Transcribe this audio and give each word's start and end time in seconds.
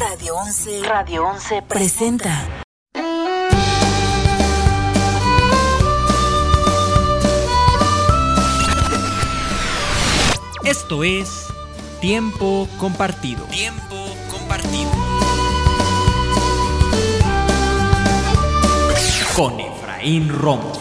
Radio 0.00 0.36
11 0.36 1.62
presenta. 1.62 2.62
Esto 10.62 11.02
es 11.02 11.48
Tiempo 12.00 12.68
Compartido. 12.78 13.44
Tiempo 13.46 13.96
Compartido. 14.30 14.90
Con 19.34 19.58
Efraín 19.58 20.28
Romo. 20.28 20.77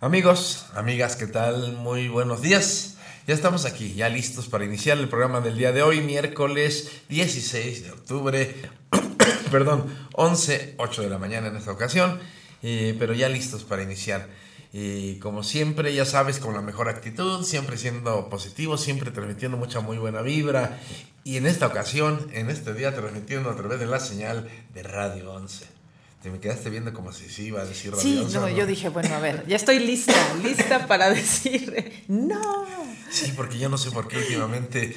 Amigos, 0.00 0.66
amigas, 0.76 1.16
¿qué 1.16 1.26
tal? 1.26 1.72
Muy 1.72 2.06
buenos 2.06 2.40
días. 2.40 2.94
Ya 3.26 3.34
estamos 3.34 3.64
aquí, 3.64 3.94
ya 3.94 4.08
listos 4.08 4.46
para 4.46 4.64
iniciar 4.64 4.96
el 4.96 5.08
programa 5.08 5.40
del 5.40 5.58
día 5.58 5.72
de 5.72 5.82
hoy, 5.82 6.00
miércoles 6.00 7.02
16 7.08 7.82
de 7.82 7.90
octubre, 7.90 8.54
perdón, 9.50 9.92
11, 10.12 10.76
8 10.78 11.02
de 11.02 11.10
la 11.10 11.18
mañana 11.18 11.48
en 11.48 11.56
esta 11.56 11.72
ocasión, 11.72 12.20
pero 12.62 13.12
ya 13.12 13.28
listos 13.28 13.64
para 13.64 13.82
iniciar. 13.82 14.28
Y 14.72 15.16
como 15.16 15.42
siempre, 15.42 15.92
ya 15.92 16.04
sabes, 16.04 16.38
con 16.38 16.54
la 16.54 16.62
mejor 16.62 16.88
actitud, 16.88 17.44
siempre 17.44 17.76
siendo 17.76 18.28
positivo, 18.28 18.78
siempre 18.78 19.10
transmitiendo 19.10 19.56
mucha 19.56 19.80
muy 19.80 19.98
buena 19.98 20.22
vibra. 20.22 20.78
Y 21.24 21.38
en 21.38 21.46
esta 21.48 21.66
ocasión, 21.66 22.30
en 22.34 22.50
este 22.50 22.72
día, 22.72 22.94
transmitiendo 22.94 23.50
a 23.50 23.56
través 23.56 23.80
de 23.80 23.86
la 23.86 23.98
señal 23.98 24.48
de 24.72 24.84
Radio 24.84 25.32
11. 25.32 25.77
Te 26.22 26.30
me 26.30 26.40
quedaste 26.40 26.68
viendo 26.68 26.92
como 26.92 27.12
si 27.12 27.28
sí 27.28 27.44
iba 27.44 27.60
a 27.62 27.64
decir 27.64 27.94
Sí, 27.96 28.18
11. 28.18 28.38
no, 28.38 28.44
¿o 28.46 28.48
yo 28.48 28.66
dije, 28.66 28.88
bueno, 28.88 29.14
a 29.14 29.20
ver, 29.20 29.46
ya 29.46 29.56
estoy 29.56 29.78
lista, 29.78 30.14
lista 30.42 30.86
para 30.88 31.10
decir, 31.10 32.04
no. 32.08 32.66
Sí, 33.10 33.32
porque 33.36 33.58
yo 33.58 33.68
no 33.68 33.78
sé 33.78 33.90
por 33.92 34.08
qué 34.08 34.18
últimamente 34.18 34.96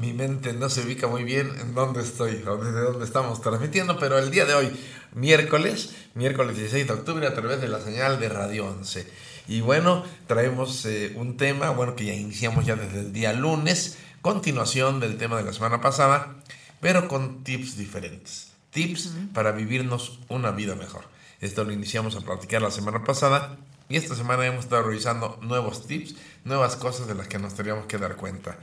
mi 0.00 0.12
mente 0.12 0.52
no 0.52 0.68
se 0.68 0.82
ubica 0.82 1.06
muy 1.08 1.24
bien 1.24 1.50
en 1.60 1.74
dónde 1.74 2.02
estoy, 2.02 2.42
o 2.46 2.56
desde 2.56 2.80
dónde 2.80 3.04
estamos 3.04 3.40
transmitiendo, 3.40 3.98
pero 3.98 4.18
el 4.18 4.30
día 4.30 4.44
de 4.44 4.54
hoy, 4.54 4.70
miércoles, 5.14 5.94
miércoles 6.14 6.56
16 6.56 6.86
de 6.86 6.92
octubre, 6.92 7.26
a 7.26 7.34
través 7.34 7.60
de 7.60 7.68
la 7.68 7.80
señal 7.80 8.20
de 8.20 8.28
Radio 8.28 8.66
11. 8.66 9.06
Y 9.48 9.60
bueno, 9.60 10.04
traemos 10.26 10.84
eh, 10.84 11.12
un 11.16 11.36
tema, 11.36 11.70
bueno, 11.70 11.96
que 11.96 12.04
ya 12.04 12.14
iniciamos 12.14 12.66
ya 12.66 12.76
desde 12.76 13.00
el 13.00 13.12
día 13.12 13.32
lunes, 13.32 13.98
continuación 14.20 15.00
del 15.00 15.16
tema 15.16 15.36
de 15.38 15.44
la 15.44 15.52
semana 15.52 15.80
pasada, 15.80 16.36
pero 16.80 17.08
con 17.08 17.42
tips 17.42 17.76
diferentes. 17.76 18.47
Tips 18.70 19.12
para 19.32 19.52
vivirnos 19.52 20.18
una 20.28 20.50
vida 20.50 20.74
mejor. 20.74 21.04
Esto 21.40 21.64
lo 21.64 21.72
iniciamos 21.72 22.16
a 22.16 22.20
platicar 22.20 22.62
la 22.62 22.70
semana 22.70 23.04
pasada 23.04 23.56
y 23.88 23.96
esta 23.96 24.14
semana 24.14 24.46
hemos 24.46 24.64
estado 24.64 24.82
revisando 24.82 25.38
nuevos 25.40 25.86
tips, 25.86 26.14
nuevas 26.44 26.76
cosas 26.76 27.06
de 27.06 27.14
las 27.14 27.28
que 27.28 27.38
nos 27.38 27.54
teníamos 27.54 27.86
que 27.86 27.96
dar 27.96 28.16
cuenta. 28.16 28.58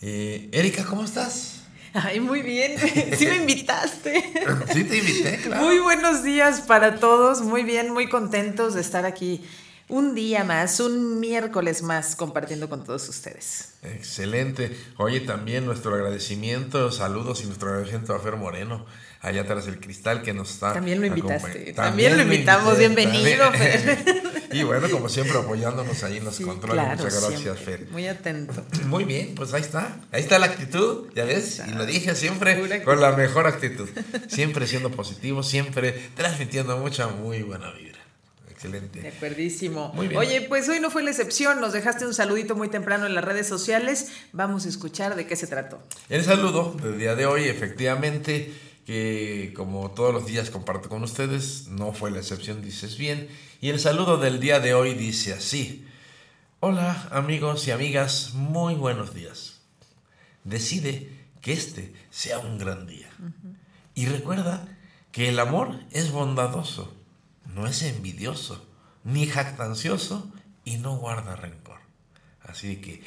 Eh, 0.00 0.48
Erika, 0.52 0.84
¿cómo 0.84 1.04
estás? 1.04 1.62
Ay, 1.92 2.20
muy 2.20 2.42
bien, 2.42 2.78
sí 3.18 3.26
me 3.26 3.36
invitaste. 3.36 4.22
Sí, 4.72 4.84
te 4.84 4.98
invité, 4.98 5.38
claro. 5.42 5.64
Muy 5.64 5.80
buenos 5.80 6.22
días 6.22 6.60
para 6.60 7.00
todos, 7.00 7.42
muy 7.42 7.64
bien, 7.64 7.92
muy 7.92 8.08
contentos 8.08 8.74
de 8.74 8.80
estar 8.80 9.04
aquí 9.04 9.44
un 9.90 10.14
día 10.14 10.44
más, 10.44 10.80
un 10.80 11.20
miércoles 11.20 11.82
más 11.82 12.16
compartiendo 12.16 12.68
con 12.68 12.84
todos 12.84 13.08
ustedes. 13.08 13.74
Excelente. 13.82 14.76
Oye, 14.96 15.20
también 15.20 15.66
nuestro 15.66 15.94
agradecimiento, 15.94 16.90
saludos 16.92 17.42
y 17.42 17.46
nuestro 17.46 17.68
agradecimiento 17.70 18.14
a 18.14 18.20
Fer 18.20 18.36
Moreno, 18.36 18.86
allá 19.20 19.42
atrás 19.42 19.66
del 19.66 19.80
cristal 19.80 20.22
que 20.22 20.32
nos 20.32 20.50
está. 20.50 20.72
También 20.72 21.00
lo 21.00 21.06
invitaste. 21.06 21.72
También 21.72 22.16
lo 22.16 22.22
invitamos. 22.22 22.74
invité, 22.80 22.94
Bienvenido, 22.96 23.44
también. 23.50 24.04
y 24.52 24.62
bueno, 24.64 24.90
como 24.90 25.08
siempre, 25.08 25.38
apoyándonos 25.38 26.02
ahí 26.04 26.18
en 26.18 26.24
los 26.24 26.36
Sí, 26.36 26.44
controles. 26.44 26.82
claro, 26.84 27.02
Muchas 27.02 27.20
gracias, 27.20 27.40
siempre, 27.40 27.64
Fer. 27.64 27.90
Muy 27.90 28.06
atento. 28.06 28.64
Muy 28.86 29.04
bien, 29.04 29.34
pues 29.34 29.52
ahí 29.54 29.62
está. 29.62 29.96
Ahí 30.12 30.22
está 30.22 30.38
la 30.38 30.46
actitud, 30.46 31.08
ya 31.14 31.24
ves. 31.24 31.62
Y 31.66 31.70
lo 31.72 31.86
dije 31.86 32.14
siempre 32.14 32.82
con 32.84 33.00
la 33.00 33.12
mejor 33.12 33.46
actitud. 33.46 33.88
Siempre 34.28 34.66
siendo 34.66 34.90
positivo, 34.90 35.42
siempre 35.42 36.10
transmitiendo 36.16 36.76
mucha, 36.78 37.08
muy 37.08 37.42
buena 37.42 37.70
vibra. 37.72 37.99
De 38.62 38.78
Excelente. 38.78 39.08
acuerdísimo. 39.08 39.90
Muy 39.94 40.08
bien. 40.08 40.20
Oye, 40.20 40.42
pues 40.42 40.68
hoy 40.68 40.80
no 40.80 40.90
fue 40.90 41.02
la 41.02 41.10
excepción, 41.10 41.60
nos 41.60 41.72
dejaste 41.72 42.06
un 42.06 42.12
saludito 42.12 42.54
muy 42.54 42.68
temprano 42.68 43.06
en 43.06 43.14
las 43.14 43.24
redes 43.24 43.46
sociales. 43.46 44.12
Vamos 44.32 44.66
a 44.66 44.68
escuchar 44.68 45.16
de 45.16 45.26
qué 45.26 45.34
se 45.36 45.46
trató. 45.46 45.82
El 46.08 46.24
saludo 46.24 46.76
del 46.82 46.98
día 46.98 47.14
de 47.14 47.24
hoy, 47.24 47.44
efectivamente, 47.44 48.52
que 48.84 49.52
como 49.56 49.92
todos 49.92 50.12
los 50.12 50.26
días 50.26 50.50
comparto 50.50 50.88
con 50.88 51.02
ustedes, 51.02 51.68
no 51.68 51.92
fue 51.92 52.10
la 52.10 52.18
excepción, 52.18 52.60
dices 52.60 52.98
bien. 52.98 53.28
Y 53.60 53.70
el 53.70 53.80
saludo 53.80 54.18
del 54.18 54.40
día 54.40 54.60
de 54.60 54.74
hoy 54.74 54.94
dice 54.94 55.32
así. 55.32 55.86
Hola 56.60 57.08
amigos 57.10 57.66
y 57.66 57.70
amigas, 57.70 58.34
muy 58.34 58.74
buenos 58.74 59.14
días. 59.14 59.60
Decide 60.44 61.08
que 61.40 61.54
este 61.54 61.94
sea 62.10 62.38
un 62.38 62.58
gran 62.58 62.86
día. 62.86 63.08
Y 63.94 64.06
recuerda 64.06 64.68
que 65.12 65.30
el 65.30 65.38
amor 65.38 65.80
es 65.90 66.12
bondadoso, 66.12 66.94
no 67.54 67.66
es 67.66 67.82
envidioso, 67.82 68.66
ni 69.04 69.26
jactancioso 69.26 70.30
y 70.64 70.76
no 70.76 70.96
guarda 70.96 71.36
rencor. 71.36 71.78
Así 72.42 72.76
que 72.80 73.02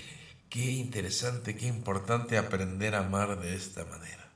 qué 0.50 0.72
interesante, 0.72 1.56
qué 1.56 1.68
importante 1.68 2.38
aprender 2.38 2.96
a 2.96 3.00
amar 3.00 3.40
de 3.40 3.56
esta 3.56 3.86
manera. 3.86 4.30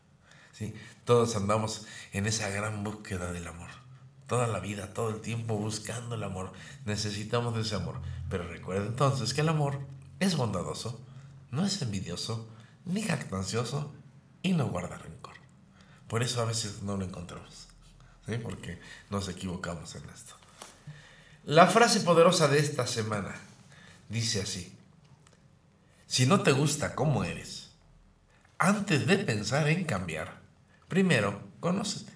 ¿sí? 0.51 0.73
Todos 1.05 1.35
andamos 1.35 1.85
en 2.11 2.25
esa 2.25 2.49
gran 2.49 2.83
búsqueda 2.83 3.31
del 3.31 3.47
amor. 3.47 3.69
Toda 4.27 4.47
la 4.47 4.59
vida, 4.59 4.93
todo 4.93 5.09
el 5.09 5.21
tiempo 5.21 5.55
buscando 5.55 6.15
el 6.15 6.23
amor. 6.23 6.51
Necesitamos 6.85 7.55
de 7.55 7.61
ese 7.61 7.75
amor. 7.75 8.01
Pero 8.29 8.47
recuerda 8.47 8.85
entonces 8.85 9.33
que 9.33 9.41
el 9.41 9.49
amor 9.49 9.79
es 10.19 10.35
bondadoso, 10.35 10.99
no 11.51 11.65
es 11.65 11.81
envidioso, 11.81 12.49
ni 12.85 13.01
jactancioso 13.03 13.93
y 14.41 14.53
no 14.53 14.67
guarda 14.67 14.97
rencor. 14.97 15.35
Por 16.07 16.23
eso 16.23 16.41
a 16.41 16.45
veces 16.45 16.81
no 16.83 16.97
lo 16.97 17.05
encontramos. 17.05 17.66
¿Sí? 18.27 18.37
Porque 18.37 18.79
nos 19.09 19.27
equivocamos 19.29 19.95
en 19.95 20.03
esto. 20.09 20.35
La 21.45 21.67
frase 21.67 22.01
poderosa 22.01 22.47
de 22.47 22.59
esta 22.59 22.85
semana 22.87 23.33
dice 24.09 24.41
así. 24.41 24.73
Si 26.05 26.25
no 26.25 26.41
te 26.41 26.51
gusta 26.51 26.95
cómo 26.95 27.23
eres, 27.23 27.71
antes 28.57 29.05
de 29.07 29.17
pensar 29.17 29.67
en 29.69 29.83
cambiar, 29.85 30.39
primero 30.87 31.41
conócete. 31.59 32.11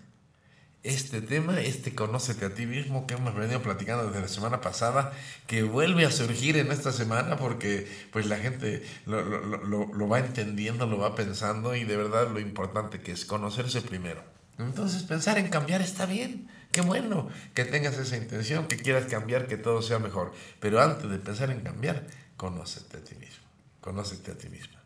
Este 0.84 1.22
tema, 1.22 1.60
este 1.62 1.94
conócete 1.94 2.46
a 2.46 2.56
ti 2.56 2.66
mismo 2.66 3.06
que 3.06 3.14
hemos 3.14 3.36
venido 3.36 3.62
platicando 3.62 4.08
desde 4.08 4.22
la 4.22 4.28
semana 4.28 4.62
pasada, 4.62 5.14
que 5.46 5.62
vuelve 5.62 6.06
a 6.06 6.12
surgir 6.12 6.58
en 6.58 6.72
esta 6.72 6.92
semana 6.92 7.38
porque 7.38 7.88
pues 8.12 8.26
la 8.26 8.38
gente 8.38 8.84
lo, 9.06 9.22
lo- 9.22 9.64
lo- 9.64 9.94
lo 9.94 10.08
va 10.10 10.18
entendiendo, 10.20 10.88
lo 10.88 10.98
va 10.98 11.14
pensando 11.14 11.76
y 11.76 11.84
de 11.84 11.98
verdad 11.98 12.32
lo 12.32 12.40
importante 12.40 13.00
que 13.02 13.12
es 13.12 13.26
conocerse 13.26 13.82
primero. 13.84 14.24
Entonces 14.66 15.04
pensar 15.04 15.38
en 15.38 15.50
cambiar 15.50 15.82
está 15.82 16.06
bien, 16.06 16.50
qué 16.72 16.82
bueno 16.82 17.30
que 17.54 17.66
tengas 17.66 17.98
esa 17.98 18.18
intención, 18.18 18.68
que 18.68 18.78
quieras 18.78 19.06
cambiar, 19.06 19.48
que 19.48 19.58
todo 19.58 19.82
sea 19.82 20.00
mejor, 20.00 20.34
pero 20.60 20.82
antes 20.82 21.10
de 21.10 21.18
pensar 21.18 21.52
en 21.52 21.62
cambiar, 21.62 22.08
conócete 22.38 22.98
a 22.98 23.04
ti 23.04 23.16
mismo, 23.16 23.44
conócete 23.82 24.32
a 24.32 24.38
ti 24.38 24.50
misma. 24.50 24.82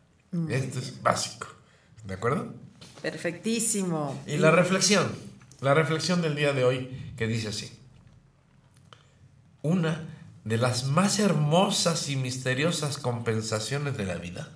Esto 0.50 0.78
es 0.80 1.02
básico, 1.02 1.46
¿de 2.04 2.14
acuerdo? 2.14 2.54
Perfectísimo. 3.00 4.22
Y 4.26 4.36
la 4.36 4.50
reflexión, 4.50 5.10
la 5.60 5.74
reflexión 5.74 6.20
del 6.20 6.34
día 6.34 6.52
de 6.52 6.64
hoy 6.64 7.12
que 7.16 7.26
dice 7.26 7.48
así. 7.48 7.72
Una 9.62 10.06
de 10.44 10.58
las 10.58 10.84
más 10.84 11.18
hermosas 11.18 12.08
y 12.08 12.16
misteriosas 12.16 12.98
compensaciones 12.98 13.96
de 13.96 14.04
la 14.04 14.16
vida 14.16 14.52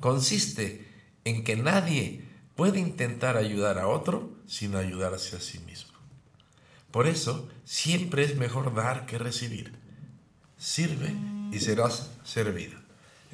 consiste 0.00 0.88
en 1.24 1.44
que 1.44 1.56
nadie 1.56 2.24
puede 2.56 2.78
intentar 2.78 3.36
ayudar 3.36 3.78
a 3.78 3.86
otro 3.86 4.30
sin 4.50 4.74
ayudarse 4.74 5.36
a 5.36 5.40
sí 5.40 5.60
mismo. 5.60 5.92
Por 6.90 7.06
eso 7.06 7.48
siempre 7.64 8.24
es 8.24 8.36
mejor 8.36 8.74
dar 8.74 9.06
que 9.06 9.16
recibir. 9.16 9.72
Sirve 10.58 11.14
y 11.52 11.60
serás 11.60 12.10
servido. 12.24 12.76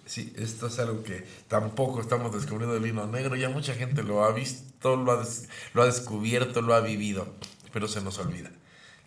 sí, 0.04 0.32
esto 0.36 0.66
es 0.66 0.78
algo 0.78 1.02
que 1.02 1.26
tampoco 1.48 2.02
estamos 2.02 2.34
descubriendo 2.34 2.76
el 2.76 2.86
hilo 2.86 3.06
negro. 3.06 3.34
Ya 3.34 3.48
mucha 3.48 3.74
gente 3.74 4.02
lo 4.02 4.24
ha 4.24 4.32
visto, 4.32 4.94
lo 4.94 5.10
ha 5.82 5.86
descubierto, 5.86 6.60
lo 6.60 6.74
ha 6.74 6.80
vivido, 6.80 7.34
pero 7.72 7.88
se 7.88 8.02
nos 8.02 8.18
olvida. 8.18 8.50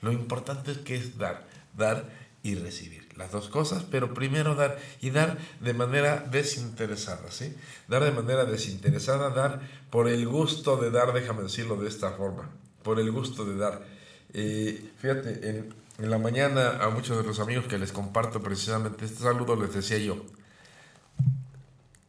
Lo 0.02 0.12
importante 0.12 0.72
es 0.72 0.80
que 0.80 0.96
es 0.96 1.18
dar, 1.20 1.48
dar 1.78 2.10
y 2.42 2.56
recibir. 2.56 3.08
Las 3.20 3.34
dos 3.34 3.50
cosas, 3.50 3.84
pero 3.84 4.14
primero 4.14 4.56
dar 4.56 4.80
y 5.02 5.10
dar 5.10 5.38
de 5.60 5.74
manera 5.74 6.26
desinteresada, 6.32 7.30
¿sí? 7.32 7.54
Dar 7.90 8.02
de 8.02 8.12
manera 8.12 8.46
desinteresada, 8.46 9.30
dar 9.32 9.60
por 9.90 10.08
el 10.08 10.26
gusto 10.26 10.78
de 10.78 10.90
dar, 10.90 11.12
déjame 11.12 11.44
decirlo 11.44 11.76
de 11.76 11.90
esta 11.90 12.12
forma, 12.14 12.50
por 12.82 12.98
el 12.98 13.12
gusto 13.12 13.44
de 13.44 13.58
dar. 13.58 13.86
Eh, 14.34 14.90
fíjate, 15.00 15.50
en, 15.50 15.74
en 15.98 16.10
la 16.10 16.18
mañana 16.18 16.82
a 16.82 16.90
muchos 16.92 17.18
de 17.18 17.24
los 17.24 17.42
amigos 17.42 17.66
que 17.66 17.78
les 17.78 17.92
comparto 17.92 18.42
precisamente 18.42 19.04
este 19.04 19.22
saludo 19.22 19.58
les 19.58 19.74
decía 19.74 19.98
yo, 19.98 20.24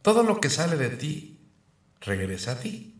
todo 0.02 0.22
lo 0.22 0.40
que 0.40 0.48
sale 0.48 0.76
de 0.76 0.90
ti 0.90 1.40
regresa 2.02 2.52
a 2.52 2.60
ti. 2.60 2.94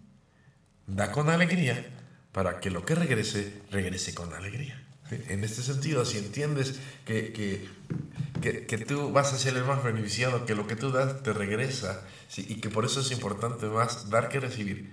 Da 0.88 1.12
con 1.12 1.30
alegría 1.30 1.86
para 2.32 2.58
que 2.58 2.70
lo 2.70 2.84
que 2.84 2.96
regrese, 2.96 3.62
regrese 3.70 4.14
con 4.14 4.34
alegría. 4.34 4.79
En 5.10 5.44
este 5.44 5.62
sentido, 5.62 6.04
si 6.04 6.18
entiendes 6.18 6.78
que, 7.04 7.32
que, 7.32 8.66
que, 8.66 8.78
tú 8.78 9.12
vas 9.12 9.32
a 9.32 9.38
ser 9.38 9.56
el 9.56 9.64
más 9.64 9.82
beneficiado, 9.82 10.46
que 10.46 10.54
lo 10.54 10.66
que 10.66 10.76
tú 10.76 10.92
das 10.92 11.22
te 11.22 11.32
regresa, 11.32 12.02
y 12.36 12.60
que 12.60 12.70
por 12.70 12.84
eso 12.84 13.00
es 13.00 13.10
importante 13.10 13.66
más 13.66 14.10
dar 14.10 14.28
que 14.28 14.40
recibir. 14.40 14.92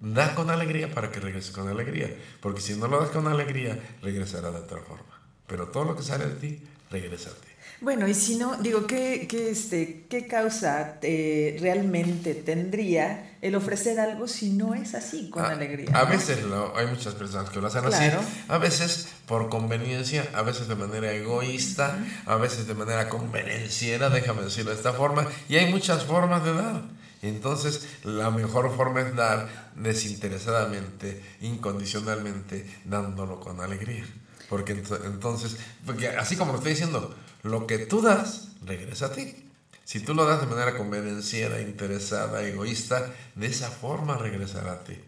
Da 0.00 0.34
con 0.34 0.50
alegría 0.50 0.92
para 0.92 1.10
que 1.10 1.20
regrese 1.20 1.52
con 1.52 1.68
alegría, 1.68 2.14
porque 2.40 2.60
si 2.60 2.74
no 2.74 2.86
lo 2.86 3.00
das 3.00 3.10
con 3.10 3.26
alegría, 3.28 3.78
regresará 4.02 4.50
de 4.50 4.58
otra 4.58 4.80
forma. 4.80 5.22
Pero 5.46 5.68
todo 5.68 5.84
lo 5.84 5.96
que 5.96 6.02
sale 6.02 6.26
de 6.26 6.34
ti, 6.34 6.62
regresa 6.90 7.30
a 7.30 7.34
ti. 7.34 7.48
Bueno, 7.80 8.08
y 8.08 8.14
si 8.14 8.36
no, 8.36 8.56
digo, 8.56 8.86
¿qué, 8.86 9.26
qué, 9.28 9.50
este, 9.50 10.06
qué 10.08 10.26
causa 10.26 10.98
eh, 11.02 11.58
realmente 11.60 12.34
tendría 12.34 13.36
el 13.42 13.54
ofrecer 13.54 14.00
algo 14.00 14.26
si 14.28 14.50
no 14.50 14.74
es 14.74 14.94
así, 14.94 15.28
con 15.28 15.44
A- 15.44 15.50
alegría? 15.50 15.90
A 15.94 16.04
¿no? 16.04 16.10
veces 16.10 16.38
hay 16.74 16.86
muchas 16.86 17.14
personas 17.14 17.50
que 17.50 17.60
lo 17.60 17.66
hacen 17.66 17.84
Claro. 17.84 18.20
así, 18.20 18.28
a 18.48 18.58
veces 18.58 19.08
por 19.26 19.50
conveniencia, 19.50 20.26
a 20.34 20.40
veces 20.42 20.68
de 20.68 20.74
manera 20.74 21.12
egoísta, 21.12 21.98
a 22.24 22.36
veces 22.36 22.66
de 22.66 22.74
manera 22.74 23.08
convenenciera, 23.10 24.08
déjame 24.08 24.42
decirlo 24.42 24.70
de 24.70 24.76
esta 24.78 24.94
forma, 24.94 25.26
y 25.48 25.56
hay 25.56 25.70
muchas 25.70 26.04
formas 26.04 26.44
de 26.44 26.54
dar. 26.54 26.82
Entonces, 27.22 27.86
la 28.04 28.30
mejor 28.30 28.74
forma 28.76 29.00
es 29.02 29.14
dar 29.16 29.48
desinteresadamente, 29.74 31.22
incondicionalmente, 31.40 32.66
dándolo 32.84 33.40
con 33.40 33.60
alegría. 33.60 34.06
Porque 34.48 34.76
ento- 34.76 35.00
entonces, 35.04 35.56
porque 35.84 36.08
así 36.08 36.36
como 36.36 36.52
lo 36.52 36.58
estoy 36.58 36.72
diciendo, 36.72 37.14
lo 37.46 37.66
que 37.66 37.78
tú 37.78 38.02
das, 38.02 38.48
regresa 38.64 39.06
a 39.06 39.12
ti. 39.12 39.42
Si 39.84 40.00
tú 40.00 40.14
lo 40.14 40.24
das 40.26 40.40
de 40.40 40.46
manera 40.48 40.76
convenenciera, 40.76 41.60
interesada, 41.60 42.42
egoísta, 42.42 43.12
de 43.36 43.46
esa 43.46 43.70
forma 43.70 44.16
regresará 44.18 44.72
a 44.72 44.84
ti. 44.84 44.98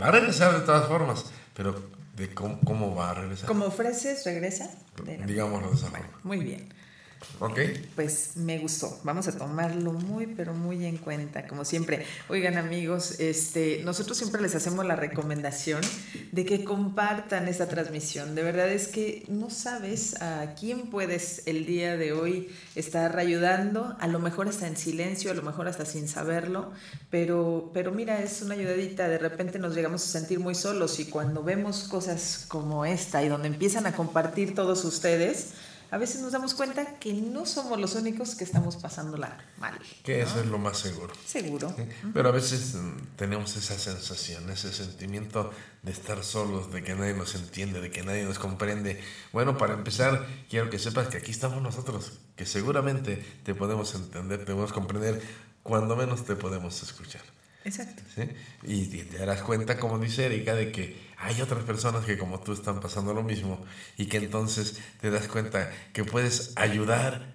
Va 0.00 0.06
a 0.06 0.10
regresar 0.10 0.54
de 0.58 0.64
todas 0.64 0.88
formas, 0.88 1.26
pero 1.54 1.90
de 2.16 2.32
cómo, 2.32 2.58
cómo 2.64 2.94
va 2.94 3.10
a 3.10 3.14
regresar. 3.14 3.46
Como 3.46 3.66
ofreces, 3.66 4.24
regresa. 4.24 4.70
De 5.04 5.18
la- 5.18 5.26
Digámoslo 5.26 5.68
de 5.70 5.76
esa 5.76 5.90
Bueno, 5.90 6.06
forma. 6.06 6.20
muy 6.24 6.38
bien. 6.38 6.72
¿Ok? 7.38 7.58
Pues 7.94 8.36
me 8.36 8.58
gustó. 8.58 9.00
Vamos 9.04 9.28
a 9.28 9.36
tomarlo 9.36 9.92
muy, 9.92 10.26
pero 10.26 10.54
muy 10.54 10.84
en 10.84 10.96
cuenta, 10.96 11.46
como 11.46 11.64
siempre. 11.64 12.06
Oigan, 12.28 12.56
amigos, 12.56 13.18
este, 13.20 13.82
nosotros 13.84 14.16
siempre 14.16 14.40
les 14.40 14.54
hacemos 14.54 14.84
la 14.86 14.96
recomendación 14.96 15.80
de 16.30 16.44
que 16.44 16.64
compartan 16.64 17.48
esta 17.48 17.68
transmisión. 17.68 18.34
De 18.34 18.42
verdad 18.42 18.68
es 18.68 18.88
que 18.88 19.24
no 19.28 19.50
sabes 19.50 20.20
a 20.22 20.54
quién 20.58 20.90
puedes 20.90 21.42
el 21.46 21.66
día 21.66 21.96
de 21.96 22.12
hoy 22.12 22.50
estar 22.74 23.18
ayudando. 23.18 23.96
A 23.98 24.06
lo 24.06 24.18
mejor 24.18 24.48
hasta 24.48 24.66
en 24.66 24.76
silencio, 24.76 25.30
a 25.30 25.34
lo 25.34 25.42
mejor 25.42 25.68
hasta 25.68 25.84
sin 25.84 26.08
saberlo. 26.08 26.72
Pero, 27.10 27.70
pero 27.74 27.92
mira, 27.92 28.22
es 28.22 28.42
una 28.42 28.54
ayudadita. 28.54 29.08
De 29.08 29.18
repente 29.18 29.58
nos 29.58 29.74
llegamos 29.74 30.04
a 30.04 30.06
sentir 30.06 30.38
muy 30.40 30.54
solos 30.54 30.98
y 31.00 31.06
cuando 31.06 31.42
vemos 31.42 31.84
cosas 31.84 32.44
como 32.48 32.84
esta 32.84 33.22
y 33.22 33.28
donde 33.28 33.48
empiezan 33.48 33.86
a 33.86 33.92
compartir 33.92 34.54
todos 34.54 34.84
ustedes 34.84 35.52
a 35.92 35.98
veces 35.98 36.22
nos 36.22 36.32
damos 36.32 36.54
cuenta 36.54 36.98
que 36.98 37.12
no 37.12 37.44
somos 37.44 37.78
los 37.78 37.94
únicos 37.96 38.34
que 38.34 38.44
estamos 38.44 38.76
pasándola 38.76 39.36
mal. 39.58 39.78
Que 40.02 40.22
eso 40.22 40.40
es 40.40 40.46
lo 40.46 40.56
más 40.56 40.78
seguro. 40.78 41.12
Seguro. 41.26 41.76
Pero 42.14 42.30
a 42.30 42.32
veces 42.32 42.74
mm, 42.74 43.14
tenemos 43.16 43.54
esa 43.56 43.78
sensación, 43.78 44.48
ese 44.48 44.72
sentimiento 44.72 45.50
de 45.82 45.92
estar 45.92 46.24
solos, 46.24 46.72
de 46.72 46.82
que 46.82 46.94
nadie 46.94 47.12
nos 47.12 47.34
entiende, 47.34 47.82
de 47.82 47.90
que 47.90 48.02
nadie 48.02 48.24
nos 48.24 48.38
comprende. 48.38 49.02
Bueno, 49.34 49.58
para 49.58 49.74
empezar, 49.74 50.26
quiero 50.48 50.70
que 50.70 50.78
sepas 50.78 51.08
que 51.08 51.18
aquí 51.18 51.30
estamos 51.30 51.62
nosotros, 51.62 52.20
que 52.36 52.46
seguramente 52.46 53.22
te 53.44 53.54
podemos 53.54 53.94
entender, 53.94 54.38
te 54.38 54.46
podemos 54.46 54.72
comprender, 54.72 55.20
cuando 55.62 55.94
menos 55.94 56.24
te 56.24 56.36
podemos 56.36 56.82
escuchar. 56.82 57.20
Exacto. 57.64 58.02
Y 58.64 58.86
te 58.86 59.18
darás 59.18 59.42
cuenta, 59.42 59.78
como 59.78 59.98
dice 59.98 60.26
Erika, 60.26 60.54
de 60.54 60.72
que 60.72 60.96
hay 61.16 61.40
otras 61.40 61.64
personas 61.64 62.04
que 62.04 62.18
como 62.18 62.40
tú 62.40 62.52
están 62.52 62.80
pasando 62.80 63.14
lo 63.14 63.22
mismo 63.22 63.64
y 63.96 64.06
que 64.06 64.18
entonces 64.18 64.80
te 65.00 65.10
das 65.10 65.28
cuenta 65.28 65.70
que 65.92 66.04
puedes 66.04 66.52
ayudar 66.56 67.34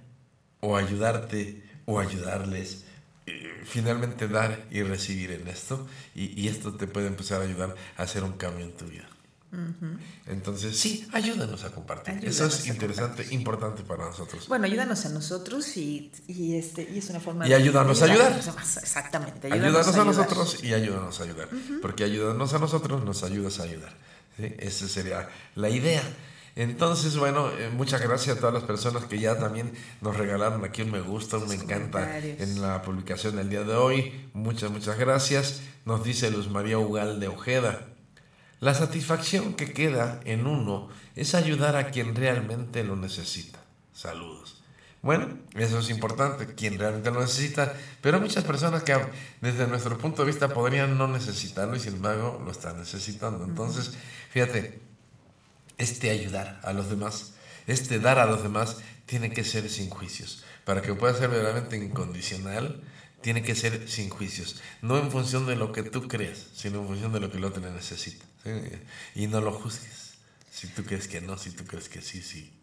o 0.59 0.75
ayudarte 0.75 1.63
o 1.85 1.99
ayudarles, 1.99 2.83
eh, 3.25 3.61
finalmente 3.63 4.27
dar 4.27 4.65
y 4.69 4.83
recibir 4.83 5.31
en 5.31 5.47
esto 5.47 5.87
y, 6.13 6.39
y 6.39 6.49
esto 6.49 6.75
te 6.75 6.87
puede 6.87 7.07
empezar 7.07 7.41
a 7.41 7.45
ayudar 7.45 7.75
a 7.97 8.03
hacer 8.03 8.23
un 8.23 8.33
cambio 8.33 8.65
en 8.65 8.75
tu 8.75 8.85
vida. 8.85 9.07
Entonces, 10.25 10.77
sí, 10.77 11.07
ayúdanos 11.13 11.63
a 11.63 11.71
compartir. 11.71 12.19
Eso 12.23 12.45
es 12.45 12.67
interesante, 12.67 13.25
importante 13.31 13.83
para 13.83 14.05
nosotros. 14.05 14.47
Bueno, 14.47 14.65
ayúdanos 14.65 15.05
a 15.05 15.09
nosotros 15.09 15.77
y, 15.77 16.11
y 16.27 16.55
este, 16.55 16.87
y 16.93 16.97
es 16.97 17.09
una 17.09 17.19
forma 17.19 17.47
Y 17.47 17.53
ayúdanos 17.53 18.01
a 18.01 18.05
ayudar. 18.05 18.37
Exactamente. 18.37 19.51
Ayúdanos 19.51 19.95
a 19.95 20.05
nosotros 20.05 20.63
y 20.63 20.73
ayúdanos 20.73 21.19
a 21.19 21.23
ayudar. 21.23 21.49
Porque 21.81 22.03
ayúdanos 22.03 22.53
a 22.53 22.59
nosotros, 22.59 23.03
nos 23.03 23.23
ayudas 23.23 23.59
a 23.59 23.63
ayudar. 23.63 23.93
¿sí? 24.37 24.53
Esa 24.59 24.87
sería 24.87 25.29
la 25.55 25.69
idea. 25.69 26.03
Entonces, 26.57 27.15
bueno, 27.17 27.51
eh, 27.51 27.69
muchas 27.71 28.01
gracias 28.01 28.35
a 28.35 28.39
todas 28.39 28.53
las 28.53 28.63
personas 28.63 29.05
que 29.05 29.19
ya 29.19 29.37
también 29.37 29.71
nos 30.01 30.17
regalaron 30.17 30.65
aquí 30.65 30.81
un 30.81 30.91
me 30.91 31.01
gusta, 31.01 31.37
un 31.37 31.47
me 31.47 31.55
encanta 31.55 32.17
en 32.17 32.61
la 32.61 32.81
publicación 32.81 33.35
del 33.35 33.49
día 33.49 33.63
de 33.63 33.75
hoy. 33.75 34.29
Muchas, 34.33 34.71
muchas 34.71 34.97
gracias. 34.97 35.61
Nos 35.85 36.03
dice 36.03 36.31
Luz 36.31 36.49
María 36.49 36.79
Ugal 36.79 37.19
de 37.19 37.27
Ojeda. 37.27 37.96
La 38.59 38.73
satisfacción 38.73 39.53
que 39.53 39.71
queda 39.71 40.19
en 40.25 40.47
uno 40.47 40.89
es 41.15 41.35
ayudar 41.35 41.75
a 41.75 41.91
quien 41.91 42.15
realmente 42.15 42.83
lo 42.83 42.95
necesita. 42.95 43.59
Saludos. 43.93 44.63
Bueno, 45.03 45.37
eso 45.53 45.79
es 45.79 45.91
importante, 45.91 46.55
quien 46.55 46.79
realmente 46.79 47.11
lo 47.11 47.21
necesita, 47.21 47.73
pero 48.01 48.19
muchas 48.19 48.43
personas 48.43 48.81
que 48.81 48.97
desde 49.41 49.67
nuestro 49.67 49.97
punto 49.99 50.23
de 50.23 50.31
vista 50.31 50.49
podrían 50.49 50.97
no 50.97 51.07
necesitarlo 51.07 51.75
y 51.75 51.79
sin 51.79 51.93
embargo 51.93 52.41
lo 52.43 52.51
están 52.51 52.79
necesitando. 52.79 53.45
Entonces, 53.45 53.93
fíjate, 54.31 54.81
este 55.77 56.09
ayudar 56.09 56.59
a 56.63 56.73
los 56.73 56.89
demás, 56.89 57.33
este 57.67 57.99
dar 57.99 58.17
a 58.17 58.25
los 58.25 58.41
demás, 58.41 58.77
tiene 59.05 59.31
que 59.31 59.43
ser 59.43 59.69
sin 59.69 59.89
juicios. 59.91 60.43
Para 60.65 60.81
que 60.81 60.93
pueda 60.95 61.13
ser 61.13 61.29
verdaderamente 61.29 61.77
incondicional, 61.77 62.81
tiene 63.21 63.43
que 63.43 63.55
ser 63.55 63.87
sin 63.87 64.09
juicios. 64.09 64.61
No 64.81 64.97
en 64.97 65.11
función 65.11 65.45
de 65.45 65.55
lo 65.55 65.71
que 65.71 65.83
tú 65.83 66.07
crees, 66.07 66.47
sino 66.55 66.81
en 66.81 66.87
función 66.87 67.13
de 67.13 67.19
lo 67.19 67.31
que 67.31 67.37
el 67.37 67.45
otro 67.45 67.61
necesita. 67.71 68.25
Y 69.15 69.27
no 69.27 69.41
lo 69.41 69.51
juzgues. 69.51 70.17
Si 70.51 70.67
tú 70.67 70.83
crees 70.83 71.07
que 71.07 71.21
no, 71.21 71.37
si 71.37 71.51
tú 71.51 71.65
crees 71.65 71.89
que 71.89 72.01
sí, 72.01 72.21
sí, 72.21 72.53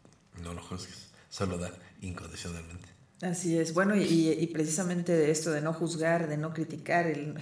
no 0.43 0.53
lo 0.55 0.63
juzgues. 0.63 1.09
Solo 1.31 1.59
dar 1.59 1.79
incondicionalmente. 2.01 2.89
Así 3.23 3.59
es. 3.59 3.73
Bueno, 3.73 3.97
y, 3.97 4.31
y 4.31 4.47
precisamente 4.49 5.13
de 5.13 5.31
esto, 5.31 5.51
de 5.51 5.61
no 5.61 5.73
juzgar, 5.73 6.29
de 6.29 6.37
no 6.37 6.53
criticar, 6.53 7.07
el, 7.07 7.35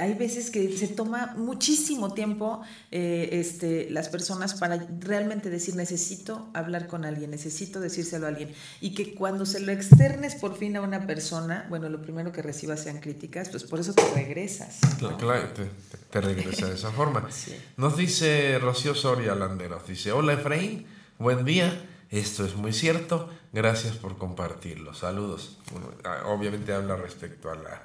hay 0.00 0.14
veces 0.14 0.50
que 0.50 0.76
se 0.76 0.88
toma 0.88 1.34
muchísimo 1.36 2.12
tiempo 2.14 2.62
eh, 2.90 3.28
este, 3.32 3.88
las 3.90 4.08
personas 4.08 4.54
para 4.54 4.84
realmente 4.98 5.50
decir 5.50 5.76
necesito 5.76 6.48
hablar 6.52 6.86
con 6.86 7.04
alguien, 7.04 7.30
necesito 7.30 7.80
decírselo 7.80 8.26
a 8.26 8.30
alguien 8.30 8.52
y 8.80 8.94
que 8.94 9.14
cuando 9.14 9.46
se 9.46 9.60
lo 9.60 9.72
externes 9.72 10.34
por 10.34 10.56
fin 10.56 10.76
a 10.76 10.80
una 10.80 11.06
persona, 11.06 11.66
bueno, 11.68 11.88
lo 11.88 12.02
primero 12.02 12.32
que 12.32 12.42
recibas 12.42 12.80
sean 12.80 12.98
críticas, 12.98 13.50
pues 13.50 13.64
por 13.64 13.78
eso 13.80 13.92
te 13.92 14.08
regresas. 14.14 14.80
¿no? 15.00 15.16
Claro, 15.16 15.48
te, 15.50 15.70
te 16.10 16.20
regresa 16.20 16.68
de 16.68 16.74
esa 16.74 16.90
forma. 16.90 17.28
Sí. 17.34 17.56
Nos 17.76 17.96
dice 17.96 18.58
Rocío 18.58 18.94
Soria 18.94 19.34
Landeros, 19.34 19.86
dice, 19.86 20.12
hola 20.12 20.34
Efraín, 20.34 20.86
buen 21.18 21.44
día, 21.44 21.84
esto 22.10 22.44
es 22.46 22.54
muy 22.54 22.72
cierto, 22.72 23.28
gracias 23.52 23.96
por 23.96 24.16
compartirlo, 24.16 24.94
saludos. 24.94 25.58
Ah, 26.04 26.22
obviamente 26.26 26.72
habla 26.72 26.96
respecto 26.96 27.50
a 27.50 27.56
la, 27.56 27.82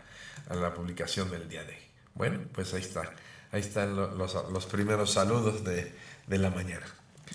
a 0.50 0.56
la 0.56 0.74
publicación 0.74 1.30
del 1.32 1.48
día 1.48 1.64
de 1.64 1.74
hoy. 1.74 1.80
Bueno, 2.16 2.40
pues 2.54 2.74
ahí 2.74 2.82
está, 2.82 3.14
ahí 3.52 3.62
están 3.62 3.96
lo- 3.96 4.14
los, 4.16 4.34
los 4.52 4.66
primeros 4.66 5.14
saludos 5.14 5.64
de, 5.64 5.94
de 6.28 6.38
la 6.38 6.50
mañana. 6.50 6.86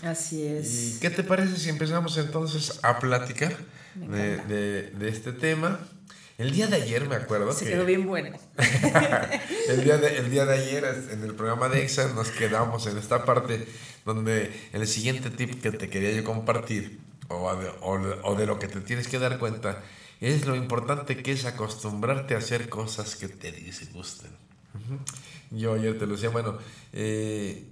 Así 0.02 0.44
es. 0.46 0.96
¿Y 0.96 1.00
qué 1.00 1.08
te 1.10 1.22
parece 1.22 1.56
si 1.56 1.68
empezamos 1.70 2.16
entonces 2.18 2.80
a 2.82 2.98
platicar 2.98 3.56
de, 3.94 4.36
de- 4.38 4.90
de 4.90 5.08
este 5.08 5.32
tema? 5.32 5.80
El 6.36 6.50
día 6.50 6.66
de 6.66 6.74
ayer 6.76 7.08
me 7.08 7.14
acuerdo 7.14 7.52
Se 7.52 7.64
que... 7.64 7.70
quedó 7.70 7.84
bien 7.84 8.06
bueno. 8.06 8.36
el, 9.68 9.84
día 9.84 9.98
de, 9.98 10.18
el 10.18 10.30
día 10.30 10.44
de 10.46 10.54
ayer 10.54 10.84
en 11.12 11.22
el 11.22 11.34
programa 11.34 11.68
de 11.68 11.82
EXA 11.84 12.08
nos 12.12 12.30
quedamos 12.30 12.86
en 12.88 12.98
esta 12.98 13.24
parte 13.24 13.66
donde 14.04 14.52
el 14.72 14.86
siguiente 14.88 15.30
tip 15.30 15.62
que 15.62 15.70
te 15.70 15.88
quería 15.88 16.10
yo 16.12 16.24
compartir 16.24 16.98
o 17.28 17.36
o 17.80 18.00
o 18.24 18.34
de 18.34 18.46
lo 18.46 18.58
que 18.58 18.66
te 18.68 18.80
tienes 18.80 19.06
que 19.08 19.18
dar 19.20 19.38
cuenta 19.38 19.80
es 20.20 20.46
lo 20.46 20.54
importante 20.54 21.22
que 21.22 21.32
es 21.32 21.44
acostumbrarte 21.44 22.34
a 22.34 22.38
hacer 22.38 22.68
cosas 22.68 23.16
que 23.16 23.28
te 23.28 23.52
disgusten. 23.52 24.30
Yo 25.50 25.74
ayer 25.74 25.98
te 25.98 26.06
lo 26.06 26.14
decía, 26.14 26.30
bueno, 26.30 26.58
eh, 26.92 27.64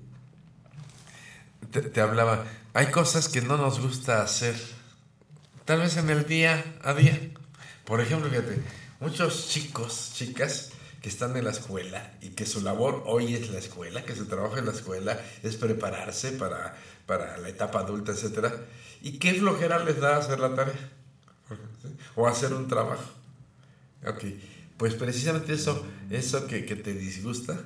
te, 1.70 2.00
hablaba, 2.00 2.44
hay 2.74 2.86
cosas 2.86 3.28
que 3.28 3.40
no 3.40 3.56
nos 3.56 3.80
gusta 3.80 4.22
hacer, 4.22 4.54
tal 5.64 5.80
vez 5.80 5.96
en 5.96 6.10
el 6.10 6.26
día 6.26 6.64
a 6.82 6.94
día. 6.94 7.18
Por 7.84 8.00
ejemplo, 8.00 8.28
fíjate, 8.30 8.62
muchos 9.00 9.48
chicos, 9.48 10.12
chicas 10.14 10.70
que 11.00 11.08
están 11.08 11.36
en 11.36 11.44
la 11.44 11.50
escuela 11.50 12.14
y 12.20 12.30
que 12.30 12.46
su 12.46 12.60
labor 12.60 13.02
hoy 13.06 13.34
es 13.34 13.50
la 13.50 13.58
escuela, 13.58 14.04
que 14.04 14.14
su 14.14 14.26
trabajo 14.26 14.56
en 14.58 14.66
la 14.66 14.72
escuela 14.72 15.20
es 15.42 15.56
prepararse 15.56 16.32
para, 16.32 16.76
para 17.06 17.38
la 17.38 17.48
etapa 17.48 17.80
adulta, 17.80 18.12
etcétera. 18.12 18.54
¿Y 19.00 19.18
qué 19.18 19.34
flojera 19.34 19.80
les 19.84 19.98
da 19.98 20.18
hacer 20.18 20.38
la 20.38 20.54
tarea? 20.54 20.74
O 22.16 22.26
hacer 22.26 22.52
un 22.52 22.68
trabajo. 22.68 23.10
Ok, 24.06 24.24
pues 24.76 24.94
precisamente 24.94 25.52
eso, 25.52 25.86
eso 26.10 26.46
que, 26.46 26.64
que 26.64 26.76
te 26.76 26.92
disgusta 26.92 27.58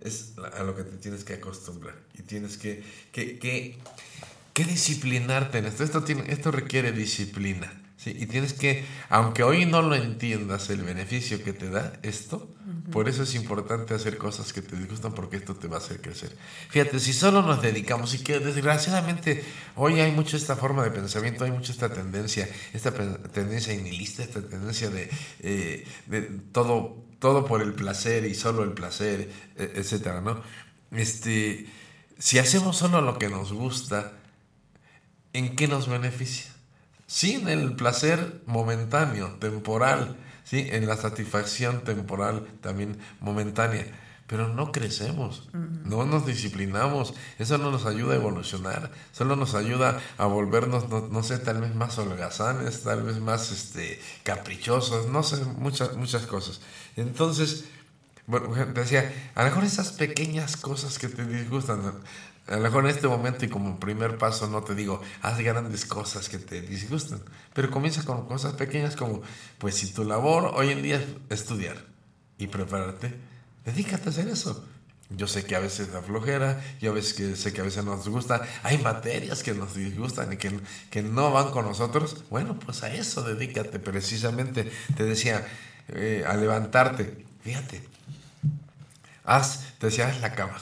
es 0.00 0.34
a 0.52 0.62
lo 0.62 0.76
que 0.76 0.84
te 0.84 0.96
tienes 0.98 1.24
que 1.24 1.34
acostumbrar 1.34 1.96
y 2.16 2.22
tienes 2.22 2.58
que, 2.58 2.84
que, 3.10 3.38
que, 3.38 4.64
disciplinarte 4.64 5.58
en 5.58 5.66
esto. 5.66 5.82
Esto, 5.82 6.04
tiene, 6.04 6.24
esto 6.28 6.50
requiere 6.50 6.92
disciplina. 6.92 7.80
Y 8.04 8.26
tienes 8.26 8.52
que, 8.52 8.84
aunque 9.08 9.42
hoy 9.42 9.64
no 9.64 9.80
lo 9.80 9.94
entiendas 9.94 10.68
el 10.68 10.82
beneficio 10.82 11.42
que 11.42 11.54
te 11.54 11.70
da 11.70 11.98
esto, 12.02 12.54
por 12.94 13.08
eso 13.08 13.24
es 13.24 13.34
importante 13.34 13.92
hacer 13.92 14.16
cosas 14.18 14.52
que 14.52 14.62
te 14.62 14.76
disgustan 14.76 15.14
porque 15.14 15.38
esto 15.38 15.56
te 15.56 15.66
va 15.66 15.78
a 15.78 15.80
hacer 15.80 16.00
crecer. 16.00 16.30
Fíjate, 16.68 17.00
si 17.00 17.12
solo 17.12 17.42
nos 17.42 17.60
dedicamos 17.60 18.14
y 18.14 18.20
que 18.22 18.38
desgraciadamente 18.38 19.42
hoy 19.74 19.98
hay 19.98 20.12
mucho 20.12 20.36
esta 20.36 20.54
forma 20.54 20.84
de 20.84 20.92
pensamiento, 20.92 21.42
hay 21.42 21.50
mucho 21.50 21.72
esta 21.72 21.92
tendencia, 21.92 22.48
esta 22.72 22.92
tendencia 22.92 23.74
nihilista, 23.74 24.22
esta 24.22 24.42
tendencia 24.42 24.90
de, 24.90 25.10
eh, 25.40 25.84
de 26.06 26.22
todo, 26.52 27.04
todo 27.18 27.44
por 27.46 27.62
el 27.62 27.72
placer 27.72 28.26
y 28.26 28.36
solo 28.36 28.62
el 28.62 28.74
placer, 28.74 29.28
e- 29.56 29.72
etcétera, 29.74 30.20
¿no? 30.20 30.40
Este, 30.92 31.66
si 32.20 32.38
hacemos 32.38 32.76
solo 32.76 33.00
lo 33.00 33.18
que 33.18 33.28
nos 33.28 33.52
gusta, 33.52 34.12
¿en 35.32 35.56
qué 35.56 35.66
nos 35.66 35.88
beneficia? 35.88 36.52
Sí, 37.08 37.32
en 37.32 37.48
el 37.48 37.74
placer 37.74 38.42
momentáneo, 38.46 39.30
temporal, 39.40 40.16
sí, 40.44 40.68
en 40.70 40.86
la 40.86 40.96
satisfacción 40.96 41.82
temporal 41.82 42.46
también 42.60 42.98
momentánea, 43.20 43.86
pero 44.26 44.48
no 44.48 44.72
crecemos, 44.72 45.48
no 45.52 46.06
nos 46.06 46.24
disciplinamos, 46.24 47.14
eso 47.38 47.58
no 47.58 47.70
nos 47.70 47.84
ayuda 47.84 48.14
a 48.14 48.16
evolucionar, 48.16 48.90
solo 49.12 49.36
nos 49.36 49.54
ayuda 49.54 50.00
a 50.16 50.26
volvernos, 50.26 50.88
no, 50.88 51.08
no 51.08 51.22
sé, 51.22 51.38
tal 51.38 51.60
vez 51.60 51.74
más 51.74 51.98
holgazanes, 51.98 52.82
tal 52.82 53.02
vez 53.02 53.18
más 53.20 53.52
este, 53.52 54.00
caprichosos, 54.22 55.08
no 55.08 55.22
sé, 55.22 55.44
muchas, 55.44 55.96
muchas 55.96 56.26
cosas. 56.26 56.60
Entonces, 56.96 57.66
bueno, 58.26 58.48
decía, 58.72 59.12
a 59.34 59.42
lo 59.42 59.50
mejor 59.50 59.64
esas 59.64 59.92
pequeñas 59.92 60.56
cosas 60.56 60.98
que 60.98 61.08
te 61.08 61.26
disgustan, 61.26 61.82
a 62.46 62.56
lo 62.56 62.60
mejor 62.60 62.84
en 62.84 62.90
este 62.90 63.08
momento 63.08 63.44
y 63.44 63.48
como 63.48 63.80
primer 63.80 64.18
paso 64.18 64.48
no 64.48 64.62
te 64.62 64.74
digo, 64.74 65.00
haz 65.22 65.38
grandes 65.38 65.86
cosas 65.86 66.28
que 66.28 66.38
te 66.38 66.60
disgustan, 66.60 67.20
pero 67.54 67.70
comienza 67.70 68.02
con 68.04 68.26
cosas 68.26 68.54
pequeñas 68.54 68.96
como, 68.96 69.22
pues 69.58 69.76
si 69.76 69.92
tu 69.92 70.04
labor 70.04 70.52
hoy 70.54 70.70
en 70.70 70.82
día 70.82 70.96
es 70.96 71.40
estudiar 71.40 71.76
y 72.36 72.46
prepararte, 72.48 73.14
dedícate 73.64 74.08
a 74.08 74.12
hacer 74.12 74.28
eso. 74.28 74.64
Yo 75.10 75.26
sé 75.28 75.44
que 75.44 75.54
a 75.54 75.60
veces 75.60 75.92
da 75.92 76.00
flojera, 76.00 76.62
yo 76.80 76.92
a 76.92 76.94
que 76.94 77.36
sé 77.36 77.52
que 77.52 77.60
a 77.60 77.64
veces 77.64 77.84
nos 77.84 78.08
gusta, 78.08 78.42
hay 78.62 78.78
materias 78.78 79.42
que 79.42 79.52
nos 79.52 79.74
disgustan 79.74 80.32
y 80.32 80.36
que, 80.38 80.58
que 80.90 81.02
no 81.02 81.30
van 81.30 81.50
con 81.50 81.66
nosotros, 81.66 82.24
bueno, 82.30 82.58
pues 82.58 82.82
a 82.82 82.92
eso 82.92 83.22
dedícate 83.22 83.78
precisamente, 83.78 84.70
te 84.96 85.04
decía, 85.04 85.46
eh, 85.88 86.24
a 86.26 86.34
levantarte, 86.36 87.24
fíjate, 87.42 87.82
haz, 89.24 89.74
te 89.78 89.86
decía, 89.86 90.08
haz 90.08 90.20
la 90.20 90.34
cama. 90.34 90.56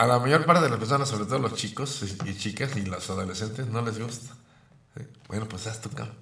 A 0.00 0.06
la 0.06 0.18
mayor 0.18 0.46
parte 0.46 0.64
de 0.64 0.70
las 0.70 0.78
personas, 0.78 1.10
sobre 1.10 1.26
todo 1.26 1.38
los 1.40 1.54
chicos 1.56 2.02
y 2.24 2.34
chicas 2.34 2.74
y 2.74 2.86
los 2.86 3.10
adolescentes, 3.10 3.66
no 3.66 3.82
les 3.82 3.98
gusta. 3.98 4.34
Bueno, 5.28 5.46
pues 5.46 5.66
haz 5.66 5.82
tu 5.82 5.90
cama. 5.90 6.14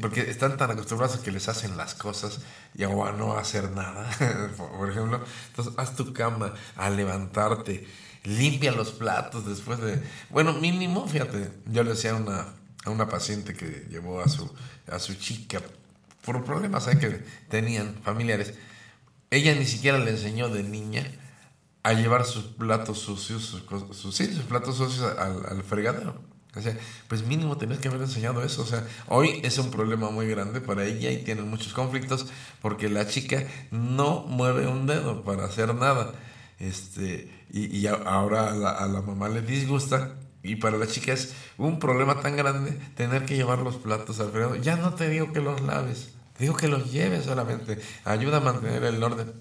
Porque 0.00 0.22
están 0.22 0.56
tan 0.56 0.70
acostumbrados 0.70 1.18
a 1.18 1.22
que 1.22 1.32
les 1.32 1.50
hacen 1.50 1.76
las 1.76 1.94
cosas 1.94 2.38
y 2.74 2.84
a 2.84 2.88
no 2.88 3.36
hacer 3.36 3.70
nada, 3.72 4.08
por 4.56 4.90
ejemplo. 4.90 5.22
Entonces, 5.48 5.74
haz 5.76 5.94
tu 5.96 6.14
cama, 6.14 6.54
a 6.76 6.88
levantarte, 6.88 7.86
limpia 8.24 8.72
los 8.72 8.92
platos 8.92 9.44
después 9.44 9.78
de... 9.78 10.02
Bueno, 10.30 10.54
mínimo, 10.54 11.06
fíjate, 11.06 11.52
yo 11.66 11.84
le 11.84 11.90
decía 11.90 12.12
a 12.12 12.14
una, 12.14 12.46
a 12.86 12.88
una 12.88 13.06
paciente 13.06 13.52
que 13.52 13.86
llevó 13.90 14.22
a 14.22 14.28
su, 14.28 14.50
a 14.90 14.98
su 14.98 15.12
chica 15.16 15.60
por 16.24 16.42
problemas 16.42 16.86
que 16.86 17.22
tenían 17.50 17.96
familiares. 18.02 18.54
Ella 19.28 19.54
ni 19.54 19.66
siquiera 19.66 19.98
le 19.98 20.12
enseñó 20.12 20.48
de 20.48 20.62
niña 20.62 21.06
a 21.82 21.92
llevar 21.92 22.24
sus 22.24 22.44
platos 22.44 22.98
sucios, 22.98 23.42
sus, 23.92 24.14
sí, 24.14 24.26
sus 24.26 24.44
platos 24.44 24.76
sucios 24.76 25.16
al, 25.18 25.44
al 25.46 25.62
fregadero. 25.62 26.14
O 26.56 26.60
sea, 26.60 26.76
pues 27.06 27.24
mínimo 27.24 27.56
tenías 27.56 27.78
que 27.78 27.88
haber 27.88 28.00
enseñado 28.02 28.42
eso. 28.42 28.62
O 28.62 28.66
sea, 28.66 28.84
hoy 29.06 29.40
es 29.44 29.56
un 29.58 29.70
problema 29.70 30.10
muy 30.10 30.26
grande 30.26 30.60
para 30.60 30.84
ella 30.84 31.10
y 31.10 31.22
tienen 31.22 31.48
muchos 31.48 31.72
conflictos 31.72 32.26
porque 32.60 32.88
la 32.88 33.06
chica 33.06 33.44
no 33.70 34.24
mueve 34.26 34.66
un 34.66 34.86
dedo 34.86 35.22
para 35.22 35.44
hacer 35.44 35.74
nada. 35.74 36.12
Este, 36.58 37.30
y, 37.52 37.86
ahora 37.86 38.50
a 38.50 38.54
la, 38.54 38.70
a 38.70 38.86
la 38.86 39.00
mamá 39.00 39.28
le 39.28 39.42
disgusta 39.42 40.16
y 40.42 40.56
para 40.56 40.76
la 40.76 40.86
chica 40.86 41.12
es 41.12 41.34
un 41.56 41.78
problema 41.78 42.20
tan 42.20 42.36
grande 42.36 42.72
tener 42.96 43.24
que 43.26 43.36
llevar 43.36 43.60
los 43.60 43.76
platos 43.76 44.18
al 44.20 44.30
fregadero. 44.30 44.60
Ya 44.60 44.76
no 44.76 44.94
te 44.94 45.08
digo 45.08 45.32
que 45.32 45.40
los 45.40 45.60
laves, 45.60 46.10
te 46.36 46.44
digo 46.44 46.56
que 46.56 46.68
los 46.68 46.90
lleves 46.90 47.26
solamente. 47.26 47.78
Ayuda 48.04 48.38
a 48.38 48.40
mantener 48.40 48.82
el 48.84 49.02
orden. 49.02 49.32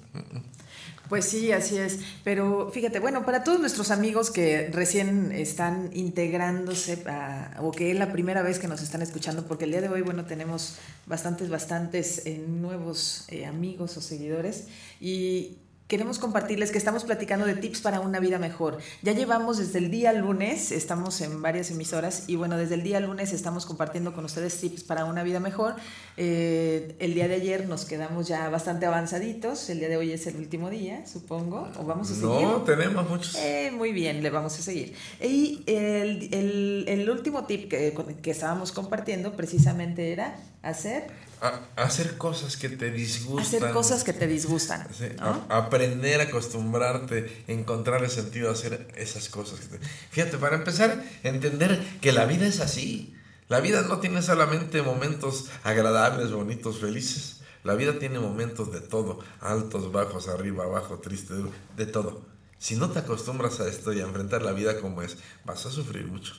Pues 1.10 1.26
sí, 1.26 1.52
así 1.52 1.78
es. 1.78 2.00
Pero 2.24 2.70
fíjate, 2.72 3.00
bueno, 3.00 3.26
para 3.26 3.44
todos 3.44 3.60
nuestros 3.60 3.90
amigos 3.90 4.30
que 4.30 4.70
recién 4.72 5.32
están 5.32 5.90
integrándose 5.94 7.04
a- 7.08 7.58
o 7.62 7.72
que 7.72 7.90
es 7.92 7.98
la 7.98 8.12
primera 8.12 8.44
vez 8.44 8.60
que 8.60 8.68
nos 8.68 8.82
están 8.84 9.02
escuchando, 9.02 9.48
porque 9.48 9.66
el 9.66 9.72
día 9.72 9.82
de 9.82 9.90
hoy, 9.90 10.02
bueno, 10.04 10.26
tenemos 10.26 10.76
bastantes, 11.08 11.50
bastantes 11.50 12.26
eh, 12.28 12.38
nuevos 12.48 13.26
eh, 13.30 13.48
amigos 13.48 13.98
o 13.98 14.02
seguidores 14.02 14.68
y 15.02 15.58
queremos 15.90 16.20
compartirles 16.20 16.72
que 16.72 16.78
estamos 16.78 17.04
platicando 17.04 17.48
de 17.48 17.56
tips 17.56 17.82
para 17.82 18.00
una 18.00 18.20
vida 18.20 18.38
mejor. 18.38 18.78
Ya 19.02 19.12
llevamos 19.14 19.58
desde 19.58 19.80
el 19.80 19.90
día 19.90 20.14
lunes, 20.14 20.72
estamos 20.72 21.20
en 21.22 21.42
varias 21.42 21.72
emisoras 21.72 22.26
y 22.28 22.36
bueno, 22.36 22.58
desde 22.58 22.76
el 22.76 22.84
día 22.84 23.00
lunes 23.00 23.34
estamos 23.34 23.66
compartiendo 23.66 24.14
con 24.14 24.24
ustedes 24.24 24.56
tips 24.62 24.84
para 24.84 25.06
una 25.06 25.24
vida 25.24 25.40
mejor. 25.40 25.74
Eh, 26.16 26.96
el 27.00 27.16
día 27.16 27.28
de 27.28 27.34
ayer 27.36 27.68
nos 27.68 27.86
quedamos 27.86 28.28
ya 28.28 28.50
bastante 28.50 28.86
avanzaditos, 28.86 29.68
el 29.72 29.80
día 29.80 29.90
de 29.90 29.98
hoy 29.98 30.12
es 30.12 30.28
el 30.28 30.36
último 30.36 30.70
día, 30.70 31.08
supongo, 31.08 31.68
o 31.80 31.84
vamos 31.84 32.12
a 32.12 32.14
seguir. 32.14 32.30
No, 32.48 32.62
tenemos 32.62 33.10
muchos. 33.10 33.36
Eh, 33.38 33.72
muy 33.76 33.92
bien, 33.92 34.22
le 34.22 34.30
vamos 34.30 34.60
a 34.60 34.62
seguir. 34.62 34.94
Y 35.20 35.64
el, 35.66 36.30
el- 36.32 36.86
el 36.88 37.10
último 37.10 37.46
tip 37.46 37.68
que, 37.68 37.98
que 38.22 38.30
estábamos 38.32 38.72
compartiendo 38.72 39.36
precisamente 39.36 40.12
era 40.12 40.38
hacer, 40.62 41.08
A- 41.42 41.62
hacer 41.84 42.18
cosas 42.18 42.58
que 42.58 42.70
te 42.70 42.92
disgustan. 42.92 43.46
hacer 43.64 43.72
cosas 43.72 44.04
que 44.04 44.14
te 44.14 44.28
disgustan. 44.28 44.88
Sí, 44.98 45.06
¿no? 45.20 45.46
a- 45.50 45.58
aprender 45.58 46.20
a 46.20 46.24
acostumbrarte, 46.26 47.44
encontrar 47.48 48.04
el 48.04 48.10
sentido 48.10 48.48
de 48.48 48.54
hacer 48.54 48.88
esas 48.96 49.30
cosas. 49.30 49.60
que 49.62 49.78
te- 49.78 49.86
Fíjate, 50.12 50.38
para 50.38 50.56
empezar, 50.58 51.04
entender 51.24 51.82
que 52.02 52.12
la 52.12 52.26
vida 52.26 52.46
es 52.48 52.60
así. 52.60 53.16
La 53.48 53.62
vida 53.62 53.82
no 53.84 54.00
tiene 54.00 54.22
solamente 54.22 54.82
momentos 54.82 55.46
agradables, 55.64 56.32
bonitos, 56.32 56.80
felices. 56.80 57.38
La 57.64 57.74
vida 57.76 58.00
tiene 58.00 58.20
momentos 58.20 58.72
de 58.72 58.80
todo, 58.82 59.20
altos, 59.42 59.92
bajos, 59.92 60.28
arriba, 60.28 60.64
abajo, 60.66 61.00
triste, 61.00 61.34
duro, 61.34 61.52
de 61.76 61.86
todo. 61.86 62.26
Si 62.58 62.76
no 62.76 62.90
te 62.92 63.00
acostumbras 63.00 63.60
a 63.60 63.68
esto 63.68 63.92
y 63.94 64.02
a 64.02 64.04
enfrentar 64.04 64.42
la 64.44 64.52
vida 64.52 64.80
como 64.80 65.02
es, 65.02 65.18
vas 65.46 65.66
a 65.66 65.72
sufrir 65.72 66.06
mucho. 66.08 66.34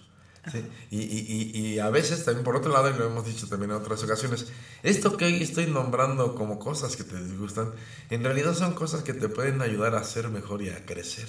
Y- 0.90 0.98
y- 1.00 1.52
y 1.74 1.78
a 1.78 1.90
veces 1.90 2.24
también, 2.24 2.44
por 2.44 2.56
otro 2.56 2.72
lado, 2.72 2.88
y 2.90 2.94
lo 2.98 3.06
hemos 3.06 3.26
dicho 3.26 3.46
también 3.48 3.70
en 3.72 3.76
otras 3.76 4.02
ocasiones, 4.02 4.46
esto 4.82 5.16
que 5.16 5.26
hoy 5.26 5.42
estoy 5.42 5.66
nombrando 5.66 6.34
como 6.34 6.58
cosas 6.58 6.96
que 6.96 7.04
te 7.04 7.22
disgustan, 7.22 7.72
en 8.08 8.24
realidad 8.24 8.54
son 8.54 8.74
cosas 8.74 9.02
que 9.02 9.12
te 9.12 9.28
pueden 9.28 9.60
ayudar 9.62 9.94
a 9.94 10.02
ser 10.04 10.28
mejor 10.28 10.62
y 10.62 10.70
a 10.70 10.86
crecer, 10.86 11.28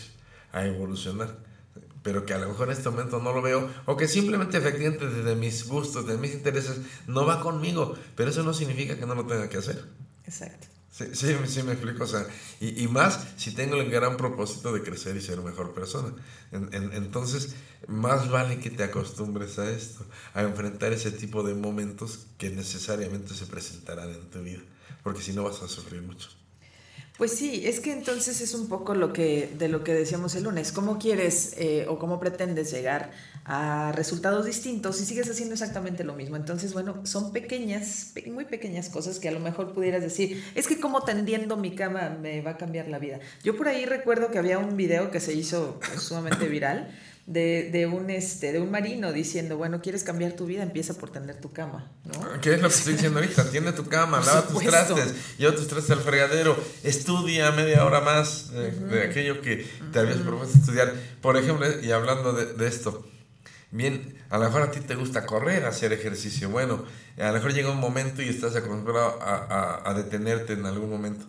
a 0.53 0.65
evolucionar. 0.65 1.37
Pero 2.03 2.25
que 2.25 2.33
a 2.33 2.39
lo 2.39 2.47
mejor 2.49 2.67
en 2.69 2.73
este 2.77 2.89
momento 2.89 3.19
no 3.19 3.31
lo 3.31 3.43
veo, 3.43 3.69
o 3.85 3.95
que 3.95 4.07
simplemente 4.07 4.57
efectivamente 4.57 5.07
desde 5.07 5.35
mis 5.35 5.67
gustos, 5.67 6.07
de 6.07 6.17
mis 6.17 6.33
intereses, 6.33 6.77
no 7.05 7.25
va 7.27 7.41
conmigo, 7.41 7.95
pero 8.15 8.31
eso 8.31 8.41
no 8.41 8.53
significa 8.53 8.97
que 8.97 9.05
no 9.05 9.13
lo 9.13 9.25
tenga 9.27 9.47
que 9.49 9.57
hacer. 9.57 9.85
Exacto. 10.25 10.67
Sí, 10.91 11.05
sí, 11.13 11.33
sí 11.47 11.63
me 11.63 11.71
explico, 11.71 12.03
o 12.03 12.07
sea, 12.07 12.27
y, 12.59 12.83
y 12.83 12.87
más 12.89 13.25
si 13.37 13.51
tengo 13.53 13.75
el 13.77 13.89
gran 13.89 14.17
propósito 14.17 14.73
de 14.73 14.83
crecer 14.83 15.15
y 15.15 15.21
ser 15.21 15.39
mejor 15.39 15.73
persona. 15.73 16.13
En- 16.51 16.69
en- 16.73 16.91
entonces, 16.93 17.55
más 17.87 18.29
vale 18.29 18.59
que 18.59 18.69
te 18.71 18.83
acostumbres 18.83 19.57
a 19.59 19.69
esto, 19.71 20.05
a 20.33 20.41
enfrentar 20.41 20.91
ese 20.91 21.11
tipo 21.11 21.43
de 21.43 21.55
momentos 21.55 22.27
que 22.37 22.49
necesariamente 22.49 23.33
se 23.33 23.45
presentarán 23.45 24.09
en 24.11 24.29
tu 24.29 24.41
vida, 24.43 24.61
porque 25.03 25.21
si 25.21 25.31
no 25.33 25.43
vas 25.43 25.61
a 25.63 25.69
sufrir 25.69 26.01
mucho. 26.01 26.29
Pues 27.21 27.33
sí, 27.33 27.61
es 27.67 27.79
que 27.81 27.91
entonces 27.93 28.41
es 28.41 28.55
un 28.55 28.67
poco 28.67 28.95
lo 28.95 29.13
que 29.13 29.47
de 29.55 29.67
lo 29.67 29.83
que 29.83 29.93
decíamos 29.93 30.33
el 30.33 30.45
lunes. 30.45 30.71
¿Cómo 30.71 30.97
quieres 30.97 31.53
eh, 31.55 31.85
o 31.87 31.99
cómo 31.99 32.19
pretendes 32.19 32.71
llegar 32.71 33.11
a 33.45 33.91
resultados 33.91 34.47
distintos 34.47 34.97
si 34.97 35.05
sigues 35.05 35.29
haciendo 35.29 35.53
exactamente 35.53 36.03
lo 36.03 36.15
mismo? 36.15 36.35
Entonces, 36.35 36.73
bueno, 36.73 37.05
son 37.05 37.31
pequeñas, 37.31 38.09
pe- 38.15 38.31
muy 38.31 38.45
pequeñas 38.45 38.89
cosas 38.89 39.19
que 39.19 39.29
a 39.29 39.31
lo 39.33 39.39
mejor 39.39 39.71
pudieras 39.71 40.01
decir, 40.01 40.43
es 40.55 40.67
que 40.67 40.79
como 40.79 41.03
tendiendo 41.03 41.57
mi 41.57 41.75
cama 41.75 42.09
me 42.19 42.41
va 42.41 42.51
a 42.51 42.57
cambiar 42.57 42.87
la 42.87 42.97
vida. 42.97 43.19
Yo 43.43 43.55
por 43.55 43.67
ahí 43.67 43.85
recuerdo 43.85 44.31
que 44.31 44.39
había 44.39 44.57
un 44.57 44.75
video 44.75 45.11
que 45.11 45.19
se 45.19 45.35
hizo 45.35 45.79
pues, 45.79 46.01
sumamente 46.01 46.47
viral. 46.47 46.89
De, 47.31 47.69
de 47.71 47.85
un 47.87 48.09
este 48.09 48.51
de 48.51 48.59
un 48.59 48.69
marino 48.71 49.13
diciendo 49.13 49.55
bueno 49.55 49.79
quieres 49.81 50.03
cambiar 50.03 50.33
tu 50.33 50.45
vida 50.47 50.63
empieza 50.63 50.93
por 50.95 51.11
tender 51.11 51.39
tu 51.39 51.51
cama 51.53 51.89
¿no? 52.03 52.41
¿Qué 52.41 52.55
es 52.55 52.61
lo 52.61 52.67
que 52.67 52.75
estoy 52.75 52.93
diciendo 52.93 53.19
ahorita? 53.19 53.49
Tiende 53.49 53.71
tu 53.71 53.85
cama, 53.87 54.19
lava 54.19 54.41
tus 54.47 54.57
trastes, 54.71 55.37
lleva 55.37 55.55
tus 55.55 55.67
trastes 55.67 55.91
al 55.91 56.01
fregadero, 56.03 56.57
estudia 56.83 57.51
media 57.51 57.85
hora 57.85 58.01
más 58.01 58.51
de, 58.51 58.71
de 58.71 59.03
aquello 59.03 59.39
que 59.41 59.65
te 59.93 59.99
habías 59.99 60.17
propuesto 60.17 60.57
estudiar. 60.57 60.93
Por 61.21 61.37
ejemplo, 61.37 61.65
y 61.81 61.91
hablando 61.91 62.33
de, 62.33 62.47
de 62.53 62.67
esto, 62.67 63.07
bien, 63.71 64.17
a 64.29 64.37
lo 64.37 64.45
mejor 64.45 64.63
a 64.63 64.71
ti 64.71 64.81
te 64.81 64.95
gusta 64.95 65.25
correr, 65.25 65.65
hacer 65.65 65.93
ejercicio. 65.93 66.49
Bueno, 66.49 66.83
a 67.17 67.27
lo 67.27 67.33
mejor 67.33 67.53
llega 67.53 67.71
un 67.71 67.79
momento 67.79 68.21
y 68.21 68.27
estás 68.29 68.55
acostumbrado 68.57 69.21
a, 69.21 69.35
a- 69.85 69.89
a 69.89 69.93
detenerte 69.93 70.53
en 70.53 70.65
algún 70.65 70.89
momento. 70.89 71.25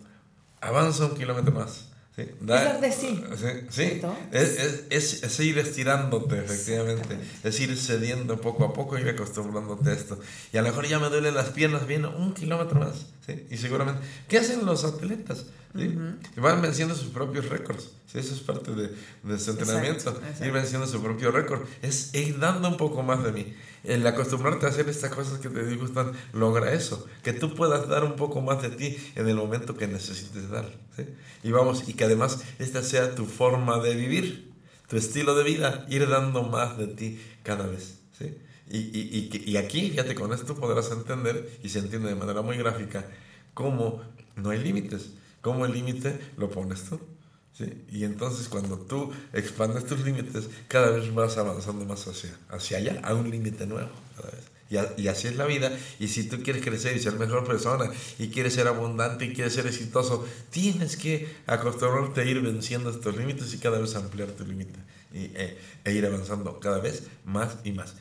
Avanza 0.59 1.05
un 1.05 1.15
kilómetro 1.15 1.53
más. 1.53 1.92
¿Sí? 2.15 2.23
dar 2.41 2.79
de 2.81 2.91
sí. 2.91 3.23
Sí, 3.35 3.47
sí. 3.69 4.01
Es, 4.31 4.59
es, 4.59 4.83
es- 4.89 5.23
es 5.23 5.39
ir 5.39 5.57
estirándote, 5.57 6.37
efectivamente. 6.39 7.17
Es 7.43 7.59
ir 7.59 7.75
cediendo 7.77 8.39
poco 8.39 8.65
a 8.65 8.73
poco, 8.73 8.97
ir 8.97 9.07
acostumbrándote 9.09 9.89
a 9.89 9.93
esto. 9.93 10.19
Y 10.51 10.57
a 10.57 10.61
lo 10.61 10.69
mejor 10.69 10.87
ya 10.87 10.99
me 10.99 11.09
duelen 11.09 11.33
las 11.35 11.49
piernas, 11.49 11.87
viene 11.87 12.07
un 12.07 12.33
kilómetro 12.33 12.79
más. 12.79 13.07
¿sí? 13.25 13.45
Y 13.49 13.57
seguramente, 13.57 14.01
¿qué 14.27 14.37
hacen 14.39 14.65
los 14.65 14.83
atletas? 14.83 15.45
¿Sí? 15.75 15.95
Van 16.37 16.61
venciendo 16.61 16.93
sus 16.93 17.07
propios 17.07 17.49
récords. 17.49 17.89
¿sí? 18.11 18.19
Eso 18.19 18.35
es 18.35 18.41
parte 18.41 18.71
de, 18.75 18.91
de 19.23 19.39
su 19.39 19.51
entrenamiento. 19.51 20.09
exacto. 20.11 20.45
Ir 20.45 20.51
venciendo 20.51 20.85
su 20.85 21.01
propio 21.01 21.31
récord. 21.31 21.61
Es 21.81 22.13
ir 22.13 22.37
dando 22.39 22.67
un 22.67 22.77
poco 22.77 23.01
más 23.01 23.23
de 23.23 23.31
mí. 23.31 23.53
El 23.83 24.07
acostumbrarte 24.07 24.65
a 24.65 24.69
hacer 24.69 24.87
estas 24.87 25.13
cosas 25.13 25.39
que 25.39 25.49
te 25.49 25.65
disgustan 25.65 26.13
logra 26.31 26.73
eso. 26.73 27.05
Que 27.21 27.33
tú 27.33 27.53
puedas 27.53 27.87
dar 27.89 28.05
un 28.05 28.15
poco 28.15 28.41
más 28.41 28.61
de 28.61 28.69
ti 28.69 28.97
en 29.15 29.27
el 29.27 29.35
momento 29.35 29.75
que 29.75 29.87
necesites 29.87 30.49
dar. 30.49 30.71
¿sí? 30.95 31.05
Y 31.43 31.51
vamos, 31.51 31.89
y 31.89 31.93
que 31.93 32.05
además 32.05 32.43
esta 32.59 32.81
sea 32.81 33.13
tu 33.13 33.25
forma 33.25 33.79
de 33.79 33.95
vivir, 33.95 34.53
tu 34.87 34.95
estilo 34.95 35.35
de 35.35 35.43
vida, 35.43 35.85
ir 35.89 36.07
dando 36.07 36.43
más 36.43 36.77
de 36.77 36.87
ti 36.87 37.21
cada 37.43 37.67
vez. 37.67 37.99
¿sí? 38.17 38.37
Y, 38.69 38.77
y, 38.77 39.29
y, 39.33 39.51
y 39.51 39.57
aquí, 39.57 39.89
fíjate, 39.89 40.15
con 40.15 40.31
esto 40.31 40.55
podrás 40.55 40.89
entender, 40.91 41.59
y 41.61 41.69
se 41.69 41.79
entiende 41.79 42.07
de 42.07 42.15
manera 42.15 42.41
muy 42.41 42.57
gráfica, 42.57 43.05
cómo 43.53 44.01
no 44.37 44.49
hay 44.51 44.59
límites, 44.59 45.11
cómo 45.41 45.65
el 45.65 45.73
límite 45.73 46.19
lo 46.37 46.49
pones 46.49 46.83
tú. 46.85 46.99
Y 47.91 48.03
entonces 48.03 48.47
cuando 48.49 48.77
tú 48.79 49.11
expandes 49.31 49.85
tus 49.85 49.99
límites, 50.03 50.49
cada 50.67 50.89
vez 50.89 51.13
vas 51.13 51.37
avanzando 51.37 51.85
más 51.85 52.07
hacia, 52.07 52.35
hacia 52.49 52.77
allá, 52.77 52.99
a 53.03 53.13
un 53.13 53.29
límite 53.29 53.67
nuevo. 53.67 53.89
Cada 54.15 54.31
vez. 54.31 54.41
Y, 54.69 54.77
a- 54.77 54.93
y 54.97 55.07
así 55.07 55.27
es 55.27 55.35
la 55.35 55.45
vida. 55.45 55.71
Y 55.99 56.07
si 56.07 56.23
tú 56.27 56.41
quieres 56.41 56.63
crecer 56.63 56.97
y 56.97 56.99
ser 56.99 57.13
mejor 57.13 57.45
persona, 57.45 57.91
y 58.17 58.29
quieres 58.29 58.53
ser 58.55 58.67
abundante 58.67 59.25
y 59.25 59.33
quieres 59.33 59.53
ser 59.53 59.67
exitoso, 59.67 60.25
tienes 60.49 60.97
que 60.97 61.27
acostumbrarte 61.45 62.21
a 62.21 62.25
ir 62.25 62.41
venciendo 62.41 62.89
estos 62.89 63.15
límites 63.15 63.53
y 63.53 63.59
cada 63.59 63.77
vez 63.79 63.95
ampliar 63.95 64.29
tu 64.31 64.45
límite. 64.45 64.79
Eh, 65.13 65.59
e 65.85 65.93
ir 65.93 66.03
avanzando 66.07 66.59
cada 66.59 66.79
vez 66.79 67.03
más 67.23 67.57
y 67.63 67.71
más. 67.71 67.93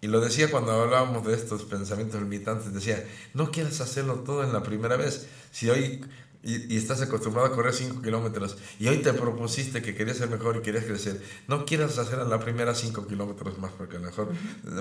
Y 0.00 0.08
lo 0.08 0.20
decía 0.20 0.50
cuando 0.50 0.72
hablábamos 0.72 1.24
de 1.24 1.34
estos 1.34 1.62
pensamientos 1.64 2.20
limitantes, 2.20 2.72
decía, 2.74 3.04
no 3.34 3.52
quieras 3.52 3.80
hacerlo 3.80 4.14
todo 4.20 4.42
en 4.42 4.52
la 4.52 4.62
primera 4.64 4.96
vez. 4.96 5.28
Si 5.52 5.70
hoy 5.70 6.00
y, 6.42 6.72
y 6.72 6.76
estás 6.76 7.02
acostumbrado 7.02 7.48
a 7.48 7.52
correr 7.52 7.74
5 7.74 8.00
kilómetros 8.02 8.56
y 8.78 8.88
hoy 8.88 8.98
te 8.98 9.12
propusiste 9.12 9.82
que 9.82 9.94
querías 9.94 10.18
ser 10.18 10.30
mejor 10.30 10.56
y 10.56 10.62
querías 10.62 10.84
crecer, 10.84 11.20
no 11.48 11.64
quieras 11.64 11.98
hacer 11.98 12.20
en 12.20 12.30
la 12.30 12.38
primera 12.38 12.74
5 12.74 13.06
kilómetros 13.06 13.58
más 13.58 13.72
porque 13.72 13.96
a 13.96 14.00
lo 14.00 14.06
mejor 14.06 14.32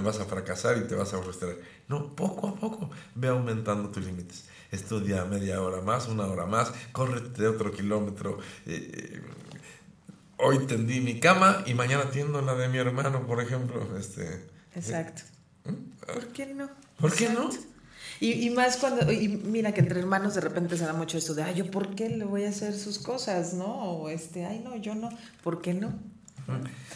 vas 0.04 0.20
a 0.20 0.26
fracasar 0.26 0.78
y 0.78 0.88
te 0.88 0.96
vas 0.96 1.14
a 1.14 1.22
frustrar. 1.22 1.56
No, 1.88 2.16
poco 2.16 2.48
a 2.48 2.56
poco 2.56 2.90
ve 3.16 3.28
aumentando 3.30 3.90
tus 3.90 4.06
límites. 4.06 4.46
Estudia 4.72 5.24
media 5.26 5.62
hora 5.62 5.82
más, 5.82 6.08
una 6.08 6.26
hora 6.26 6.46
más, 6.46 6.74
córrete 6.92 7.48
otro 7.48 7.72
kilómetro. 7.72 8.38
eh, 8.66 8.92
eh, 8.94 9.22
hoy 10.38 10.60
tendí 10.68 11.00
mi 11.02 11.20
cama 11.20 11.64
y 11.66 11.74
mañana 11.74 12.12
tiendo 12.12 12.42
la 12.42 12.56
de 12.56 12.68
mi 12.68 12.78
hermano, 12.78 13.26
por 13.26 13.42
ejemplo. 13.42 13.98
Este, 13.98 14.48
Exacto. 14.76 15.24
¿Por 16.06 16.28
qué 16.28 16.54
no? 16.54 16.70
¿Por 17.00 17.14
qué 17.14 17.30
no? 17.30 17.50
Y, 18.20 18.32
y 18.46 18.50
más 18.50 18.78
cuando, 18.78 19.12
y 19.12 19.28
mira 19.28 19.74
que 19.74 19.82
entre 19.82 20.00
hermanos 20.00 20.34
de 20.36 20.42
repente 20.42 20.76
se 20.78 20.86
da 20.86 20.94
mucho 20.94 21.18
esto 21.18 21.34
de, 21.36 21.44
ay, 21.44 21.56
yo 21.56 21.70
por 21.70 21.94
qué 21.96 22.10
le 22.10 22.26
voy 22.26 22.46
a 22.46 22.50
hacer 22.50 22.74
sus 22.78 22.98
cosas, 23.00 23.54
¿no? 23.54 23.66
O 23.66 24.10
este, 24.10 24.46
ay, 24.46 24.60
no, 24.64 24.76
yo 24.76 24.96
no, 24.96 25.10
¿por 25.44 25.62
qué 25.62 25.74
no? 25.74 25.94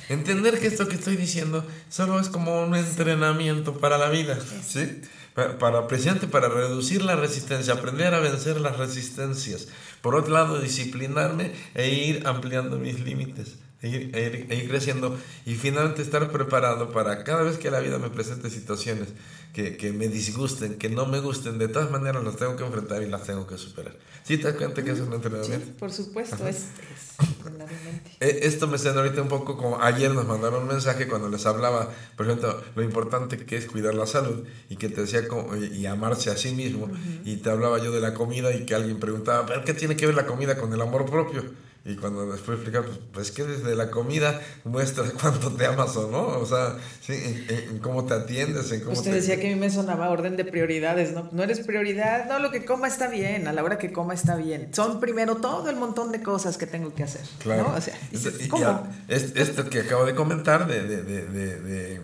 Entender 0.10 0.60
que 0.60 0.68
esto 0.68 0.88
que 0.88 0.96
estoy 0.96 1.18
diciendo 1.18 1.66
solo 1.90 2.20
es 2.20 2.30
como 2.30 2.64
un 2.64 2.76
entrenamiento 2.76 3.78
para 3.80 3.98
la 3.98 4.10
vida, 4.10 4.38
¿sí? 4.66 5.02
Para, 5.36 5.58
para 5.58 5.88
precisamente 5.88 6.28
para 6.28 6.50
reducir 6.50 7.02
la 7.04 7.16
resistencia, 7.16 7.74
aprender 7.74 8.14
a 8.14 8.20
vencer 8.20 8.60
las 8.60 8.78
resistencias. 8.78 9.68
Por 10.02 10.16
otro 10.16 10.34
lado, 10.34 10.60
disciplinarme 10.60 11.52
e 11.76 11.90
ir 11.94 12.24
ampliando 12.28 12.78
mis 12.78 13.00
límites, 13.02 13.56
e 13.82 13.90
ir, 13.90 14.16
e 14.16 14.22
ir- 14.28 14.48
e 14.50 14.56
ir 14.56 14.70
creciendo 14.70 15.18
y 15.46 15.56
finalmente 15.56 16.02
estar 16.02 16.32
preparado 16.32 16.92
para 16.92 17.24
cada 17.24 17.44
vez 17.44 17.58
que 17.58 17.72
la 17.72 17.80
vida 17.80 17.98
me 17.98 18.10
presente 18.10 18.50
situaciones 18.50 19.10
que, 19.54 19.76
que 19.78 19.92
me 19.92 20.08
disgusten, 20.08 20.76
que 20.78 20.90
no 20.90 21.06
me 21.06 21.20
gusten, 21.20 21.58
de 21.58 21.68
todas 21.68 21.92
maneras 21.92 22.24
las 22.24 22.38
tengo 22.38 22.56
que 22.56 22.64
enfrentar 22.66 23.04
y 23.04 23.08
las 23.10 23.24
tengo 23.24 23.46
que 23.48 23.58
superar. 23.58 23.96
¿Sí 24.24 24.38
te 24.38 24.44
das 24.44 24.56
cuenta 24.56 24.84
que 24.84 24.92
es 24.92 25.00
un 25.00 25.10
Sí, 25.10 25.14
entrenamiento? 25.16 25.78
por 25.78 25.92
supuesto, 25.92 26.48
es, 26.48 26.58
es 26.58 27.28
fundamentalmente. 27.44 28.12
Eh, 28.20 28.40
Esto 28.44 28.68
me 28.68 28.78
suena 28.78 29.02
ahorita 29.02 29.22
un 29.22 29.28
poco 29.28 29.58
como 29.58 29.82
ayer 29.82 30.12
nos 30.12 30.26
mandaron 30.28 30.62
un 30.64 30.68
mensaje 30.70 31.08
cuando 31.08 31.28
les 31.30 31.46
hablaba, 31.46 31.90
por 32.16 32.28
ejemplo, 32.28 32.62
lo 32.76 32.84
importante 32.84 33.38
que 33.46 33.58
es 33.58 33.66
cuidar 33.66 33.94
la 33.96 34.06
salud 34.06 34.44
y 34.70 34.76
que 34.78 34.90
te 34.90 35.02
decía 35.02 35.28
como, 35.28 35.56
y 35.58 35.66
y 35.82 35.86
amarse 35.86 36.30
a 36.30 36.38
sí 36.38 36.52
mismo. 36.54 36.90
Y 37.26 37.38
te 37.38 37.50
hablaba 37.50 37.80
yo 37.80 37.92
de 37.92 38.00
la 38.00 38.14
comida 38.14 38.54
y 38.54 38.66
que 38.66 38.76
alguien 38.76 39.00
preguntaba, 39.00 39.46
¿pero 39.46 39.64
qué 39.66 39.74
tiene 39.74 39.96
que 39.98 40.06
ver 40.06 40.16
la 40.16 40.26
comida 40.28 40.58
con 40.58 40.72
el 40.74 40.82
amor 40.82 41.10
propio? 41.10 41.44
Y 41.84 41.96
cuando 41.96 42.32
después 42.32 42.58
explicaba, 42.58 42.86
pues, 42.86 43.00
pues 43.12 43.32
que 43.32 43.44
desde 43.44 43.76
la 43.76 43.90
comida 43.90 44.40
muestras 44.66 45.14
cuánto 45.20 45.52
te 45.54 45.66
amas 45.66 45.96
o 45.98 46.12
no, 46.12 46.28
o 46.40 46.46
sea, 46.46 46.78
sí, 47.02 47.14
en, 47.50 47.80
cómo 47.80 48.06
te 48.06 48.14
atiendes, 48.14 48.72
en 48.72 48.82
cómo 48.82 48.92
Usted 48.94 49.10
te... 49.10 49.16
decía 49.18 49.40
que 49.40 49.48
a 49.48 49.56
mí 49.56 49.60
me 49.60 49.70
sonaba 49.72 50.10
orden 50.12 50.38
de 50.38 50.46
prioridades, 50.46 51.12
¿no? 51.14 51.28
No 51.32 51.42
eres 51.42 51.62
prioridad, 51.62 52.28
no, 52.30 52.38
lo 52.38 52.52
que 52.52 52.66
coma 52.66 52.88
está 52.88 53.08
bien, 53.08 53.48
a 53.48 53.54
la 53.54 53.64
hora 53.64 53.80
que 53.80 53.92
coma 53.92 54.14
está 54.14 54.36
bien. 54.36 54.70
Son 54.74 55.00
primero 55.00 55.38
todo 55.38 55.72
el 55.72 55.76
montón 55.76 56.12
de 56.12 56.22
cosas 56.22 56.58
que 56.58 56.68
tengo 56.68 56.94
que 56.94 57.04
hacer, 57.04 57.22
Claro. 57.40 57.70
¿no? 57.70 57.76
O 57.76 57.82
sea, 57.82 57.98
dices, 58.12 58.48
¿cómo? 58.48 58.62
ya, 58.62 58.84
es- 59.08 59.36
esto 59.36 59.68
que 59.68 59.80
acabo 59.80 60.06
de 60.06 60.14
comentar 60.14 60.68
de, 60.68 60.84
de, 60.88 61.02
de, 61.04 61.26
de- 61.26 61.60
de- 61.62 62.02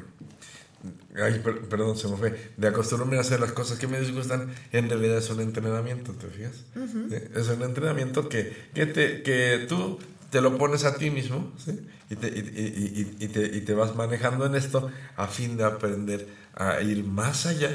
ay, 1.21 1.39
per- 1.39 1.61
perdón, 1.61 1.97
se 1.97 2.07
me 2.07 2.17
fue. 2.17 2.51
De 2.57 2.67
acostumbrarme 2.67 3.17
a 3.17 3.21
hacer 3.21 3.39
las 3.39 3.51
cosas 3.51 3.77
que 3.79 3.87
me 3.87 3.99
disgustan, 3.99 4.53
en 4.71 4.89
realidad 4.89 5.17
es 5.17 5.29
un 5.29 5.41
entrenamiento, 5.41 6.13
¿te 6.13 6.27
fijas? 6.27 6.63
Sí, 7.09 7.15
Es 7.35 7.47
un 7.49 7.61
entrenamiento 7.63 8.29
que, 8.29 8.69
que, 8.73 8.85
te, 8.85 9.23
que 9.23 9.65
tú 9.67 9.99
te 10.29 10.41
lo 10.41 10.57
pones 10.57 10.83
a 10.85 10.95
ti 10.97 11.09
mismo, 11.09 11.53
¿sí? 11.63 11.87
Y 12.09 12.15
te, 12.15 12.27
y, 12.27 12.31
y- 12.31 13.01
y- 13.21 13.25
y 13.25 13.27
te, 13.29 13.45
y 13.57 13.61
te 13.61 13.73
vas 13.73 13.95
manejando 13.95 14.45
en 14.45 14.55
esto 14.55 14.89
a 15.15 15.27
fin 15.27 15.57
de 15.57 15.63
aprender 15.65 16.27
a 16.53 16.81
ir 16.81 17.03
más 17.03 17.45
allá 17.45 17.69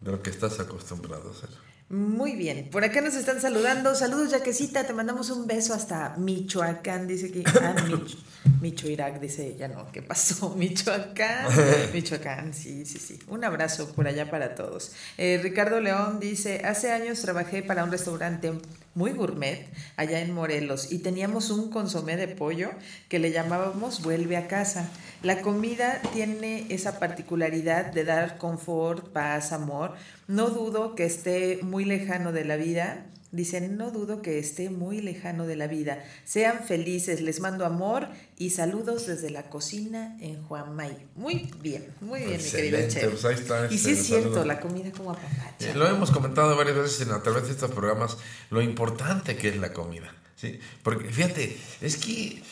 de 0.00 0.10
lo 0.10 0.22
que 0.22 0.30
estás 0.30 0.60
acostumbrado 0.60 1.28
a 1.28 1.32
hacer. 1.32 1.50
Muy 1.90 2.36
bien, 2.36 2.68
por 2.70 2.84
acá 2.84 3.00
nos 3.00 3.14
están 3.16 3.40
saludando. 3.40 3.96
Saludos, 3.96 4.30
Yaquecita, 4.30 4.84
te 4.86 4.92
mandamos 4.92 5.28
un 5.30 5.48
beso 5.48 5.74
hasta 5.74 6.14
Michoacán, 6.18 7.08
dice 7.08 7.32
que. 7.32 7.42
Ah, 7.60 7.74
Mich- 7.88 8.16
Micho 8.60 8.88
Irak, 8.88 9.18
dice 9.20 9.46
ella, 9.48 9.66
no, 9.66 9.90
¿qué 9.90 10.00
pasó? 10.00 10.50
Michoacán, 10.56 11.46
Michoacán, 11.92 12.54
sí, 12.54 12.86
sí, 12.86 12.98
sí. 12.98 13.18
Un 13.26 13.42
abrazo 13.44 13.92
por 13.92 14.06
allá 14.06 14.30
para 14.30 14.54
todos. 14.54 14.92
Eh, 15.18 15.40
Ricardo 15.42 15.80
León 15.80 16.20
dice: 16.20 16.62
Hace 16.64 16.92
años 16.92 17.20
trabajé 17.22 17.64
para 17.64 17.82
un 17.82 17.90
restaurante 17.90 18.52
muy 18.94 19.12
gourmet 19.12 19.68
allá 19.96 20.20
en 20.20 20.32
Morelos 20.32 20.92
y 20.92 20.98
teníamos 20.98 21.50
un 21.50 21.70
consomé 21.70 22.16
de 22.16 22.28
pollo 22.28 22.70
que 23.08 23.18
le 23.18 23.32
llamábamos 23.32 24.02
Vuelve 24.02 24.36
a 24.36 24.46
casa. 24.46 24.88
La 25.22 25.42
comida 25.42 26.00
tiene 26.12 26.66
esa 26.70 26.98
particularidad 26.98 27.86
de 27.92 28.04
dar 28.04 28.38
confort, 28.38 29.08
paz, 29.12 29.52
amor. 29.52 29.94
No 30.28 30.48
dudo 30.48 30.94
que 30.94 31.04
esté 31.04 31.58
muy 31.62 31.79
lejano 31.84 32.32
de 32.32 32.44
la 32.44 32.56
vida. 32.56 33.06
Dicen, 33.32 33.76
no 33.76 33.92
dudo 33.92 34.22
que 34.22 34.40
esté 34.40 34.70
muy 34.70 35.00
lejano 35.00 35.46
de 35.46 35.54
la 35.54 35.68
vida. 35.68 36.02
Sean 36.24 36.64
felices, 36.66 37.20
les 37.20 37.38
mando 37.38 37.64
amor 37.64 38.08
y 38.36 38.50
saludos 38.50 39.06
desde 39.06 39.30
la 39.30 39.44
cocina 39.48 40.16
en 40.20 40.42
Juanmay. 40.42 40.96
Muy 41.14 41.48
bien, 41.62 41.86
muy 42.00 42.24
bien, 42.24 42.42
mi 42.42 42.50
querido 42.50 42.78
chef. 42.88 43.08
pues 43.10 43.24
ahí 43.24 43.34
está, 43.36 43.68
y 43.70 43.76
este, 43.76 43.78
sí 43.78 43.90
es 43.92 44.04
cierto, 44.04 44.30
saludo. 44.30 44.44
la 44.46 44.58
comida 44.58 44.90
como 44.90 45.12
apapacha. 45.12 45.70
Eh, 45.70 45.74
Lo 45.76 45.86
hemos 45.86 46.10
comentado 46.10 46.56
varias 46.56 46.74
veces 46.76 47.02
en, 47.02 47.12
a 47.12 47.22
través 47.22 47.44
de 47.44 47.52
estos 47.52 47.70
programas, 47.70 48.18
lo 48.50 48.62
importante 48.62 49.36
que 49.36 49.50
es 49.50 49.56
la 49.58 49.72
comida. 49.72 50.12
¿sí? 50.34 50.58
Porque 50.82 51.08
fíjate, 51.08 51.56
es 51.82 51.98
que 51.98 52.42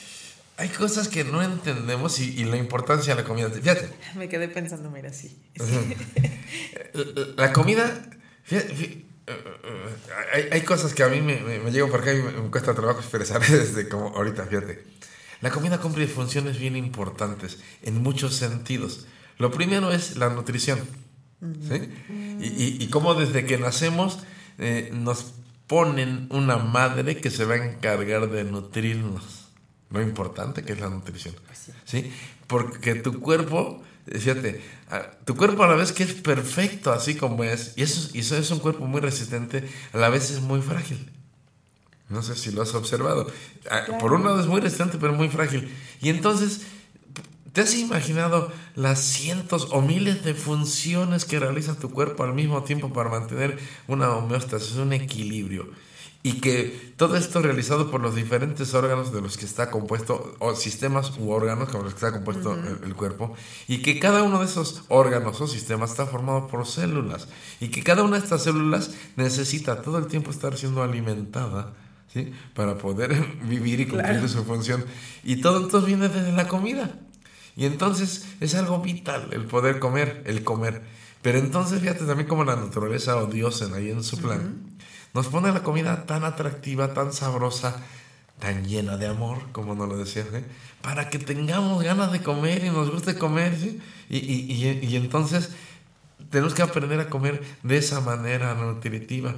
hay 0.58 0.68
cosas 0.68 1.08
que 1.08 1.24
no 1.24 1.42
entendemos 1.42 2.20
y, 2.20 2.40
y 2.40 2.44
la 2.44 2.56
importancia 2.56 3.16
de 3.16 3.22
la 3.22 3.26
comida. 3.26 3.50
Fíjate, 3.50 3.88
Me 4.14 4.28
quedé 4.28 4.46
pensando, 4.48 4.92
mira, 4.92 5.12
sí. 5.12 5.36
la- 7.36 7.52
comida, 7.52 8.00
fíjate, 8.44 8.74
fí- 8.74 9.04
hay, 10.32 10.48
hay 10.50 10.60
cosas 10.62 10.94
que 10.94 11.02
a 11.02 11.08
mí 11.08 11.20
me, 11.20 11.40
me, 11.40 11.58
me 11.58 11.70
llegan 11.70 11.90
por 11.90 12.00
acá 12.00 12.12
y 12.12 12.22
me, 12.22 12.32
me 12.32 12.50
cuesta 12.50 12.74
trabajo 12.74 13.00
expresar 13.00 13.40
desde 13.48 13.88
como 13.88 14.08
ahorita, 14.08 14.46
fíjate. 14.46 14.84
La 15.40 15.50
comida 15.50 15.78
cumple 15.78 16.06
funciones 16.08 16.58
bien 16.58 16.76
importantes 16.76 17.58
en 17.82 18.02
muchos 18.02 18.34
sentidos. 18.34 19.06
Lo 19.38 19.50
primero 19.52 19.92
es 19.92 20.16
la 20.16 20.30
nutrición. 20.30 20.80
¿sí? 21.40 21.90
Y, 22.40 22.46
y, 22.46 22.76
y 22.80 22.88
cómo 22.88 23.14
desde 23.14 23.46
que 23.46 23.58
nacemos 23.58 24.18
eh, 24.58 24.90
nos 24.92 25.34
ponen 25.68 26.26
una 26.30 26.56
madre 26.56 27.18
que 27.18 27.30
se 27.30 27.44
va 27.44 27.54
a 27.54 27.64
encargar 27.64 28.28
de 28.30 28.44
nutrirnos. 28.44 29.48
Lo 29.90 30.02
importante 30.02 30.64
que 30.64 30.72
es 30.72 30.80
la 30.80 30.90
nutrición. 30.90 31.34
¿sí? 31.84 32.12
Porque 32.46 32.94
tu 32.96 33.20
cuerpo, 33.20 33.82
fíjate, 34.12 34.60
ah, 34.90 35.10
tu 35.24 35.36
cuerpo 35.36 35.64
a 35.64 35.68
la 35.68 35.74
vez 35.74 35.92
que 35.92 36.02
es 36.02 36.14
perfecto 36.14 36.92
así 36.92 37.14
como 37.14 37.44
es, 37.44 37.72
y 37.76 37.82
eso, 37.82 38.10
y 38.14 38.20
eso 38.20 38.36
es 38.36 38.50
un 38.50 38.58
cuerpo 38.58 38.86
muy 38.86 39.00
resistente, 39.00 39.68
a 39.92 39.98
la 39.98 40.08
vez 40.08 40.30
es 40.30 40.40
muy 40.40 40.62
frágil. 40.62 41.10
No 42.08 42.22
sé 42.22 42.36
si 42.36 42.50
lo 42.52 42.62
has 42.62 42.74
observado. 42.74 43.30
Ah, 43.70 43.84
Por 44.00 44.12
un 44.12 44.24
lado 44.24 44.40
es 44.40 44.46
muy 44.46 44.60
resistente, 44.60 44.96
pero 44.98 45.12
muy 45.12 45.28
frágil. 45.28 45.74
Y 46.00 46.08
entonces, 46.08 46.62
¿te 47.52 47.60
has 47.60 47.74
imaginado 47.74 48.50
las 48.74 49.00
cientos 49.00 49.68
o 49.72 49.82
miles 49.82 50.24
de 50.24 50.34
funciones 50.34 51.26
que 51.26 51.38
realiza 51.38 51.78
tu 51.78 51.90
cuerpo 51.90 52.24
al 52.24 52.32
mismo 52.32 52.62
tiempo 52.64 52.92
para 52.92 53.10
mantener 53.10 53.58
una 53.86 54.10
homeostasis, 54.16 54.76
un 54.76 54.94
equilibrio? 54.94 55.68
Y 56.28 56.40
que 56.40 56.92
todo 56.96 57.16
esto 57.16 57.40
realizado 57.40 57.90
por 57.90 58.00
los 58.02 58.14
diferentes 58.14 58.74
órganos 58.74 59.12
de 59.12 59.20
los 59.22 59.36
que 59.38 59.46
está 59.46 59.70
compuesto, 59.70 60.34
o 60.40 60.54
sistemas 60.54 61.12
u 61.18 61.30
órganos 61.30 61.68
con 61.70 61.82
los 61.84 61.94
que 61.94 61.98
está 61.98 62.12
compuesto 62.12 62.52
el, 62.54 62.84
el 62.84 62.94
cuerpo, 62.94 63.34
y 63.66 63.78
que 63.82 63.98
cada 63.98 64.22
uno 64.22 64.40
de 64.40 64.44
esos 64.44 64.82
órganos 64.88 65.40
o 65.40 65.46
sistemas 65.46 65.90
está 65.92 66.06
formado 66.06 66.46
por 66.48 66.66
células, 66.66 67.28
y 67.60 67.68
que 67.68 67.82
cada 67.82 68.02
una 68.02 68.18
de 68.18 68.24
estas 68.24 68.42
células 68.42 68.90
necesita 69.16 69.80
todo 69.80 69.96
el 69.98 70.06
tiempo 70.06 70.30
estar 70.30 70.56
siendo 70.56 70.82
alimentada 70.82 71.72
¿sí? 72.12 72.32
Para 72.54 72.76
poder 72.78 73.10
vivir 73.48 73.80
y 73.80 73.86
cumplir 73.86 74.12
Claro. 74.12 74.28
su 74.28 74.44
función. 74.44 74.84
Y 75.24 75.36
todo 75.40 75.62
entonces 75.64 75.86
viene 75.86 76.08
desde 76.08 76.32
la 76.32 76.48
comida. 76.48 76.98
Y 77.56 77.66
entonces 77.66 78.26
es 78.40 78.54
algo 78.54 78.80
vital 78.80 79.28
el 79.32 79.44
poder 79.44 79.78
comer, 79.78 80.22
el 80.26 80.44
comer. 80.44 80.82
Pero 81.22 81.38
entonces 81.38 81.80
fíjate 81.80 82.04
también 82.04 82.28
como 82.28 82.44
la 82.44 82.56
naturaleza 82.56 83.16
o 83.16 83.26
Dios 83.26 83.60
en 83.62 83.74
ahí 83.74 83.90
en 83.90 84.02
su 84.04 84.18
plan 84.18 84.78
nos 85.14 85.28
pone 85.28 85.52
la 85.52 85.62
comida 85.62 86.06
tan 86.06 86.24
atractiva, 86.24 86.94
tan 86.94 87.12
sabrosa, 87.12 87.82
tan 88.38 88.64
llena 88.66 88.96
de 88.96 89.06
amor, 89.06 89.38
como 89.52 89.74
nos 89.74 89.88
lo 89.88 89.96
decía, 89.96 90.24
¿eh? 90.32 90.44
para 90.82 91.10
que 91.10 91.18
tengamos 91.18 91.82
ganas 91.82 92.12
de 92.12 92.22
comer 92.22 92.64
y 92.64 92.70
nos 92.70 92.90
guste 92.90 93.16
comer. 93.16 93.54
Y, 94.08 94.16
y, 94.16 94.52
y, 94.52 94.86
y 94.86 94.96
entonces 94.96 95.50
tenemos 96.30 96.54
que 96.54 96.62
aprender 96.62 97.00
a 97.00 97.08
comer 97.08 97.42
de 97.62 97.78
esa 97.78 98.00
manera 98.00 98.54
nutritiva 98.54 99.34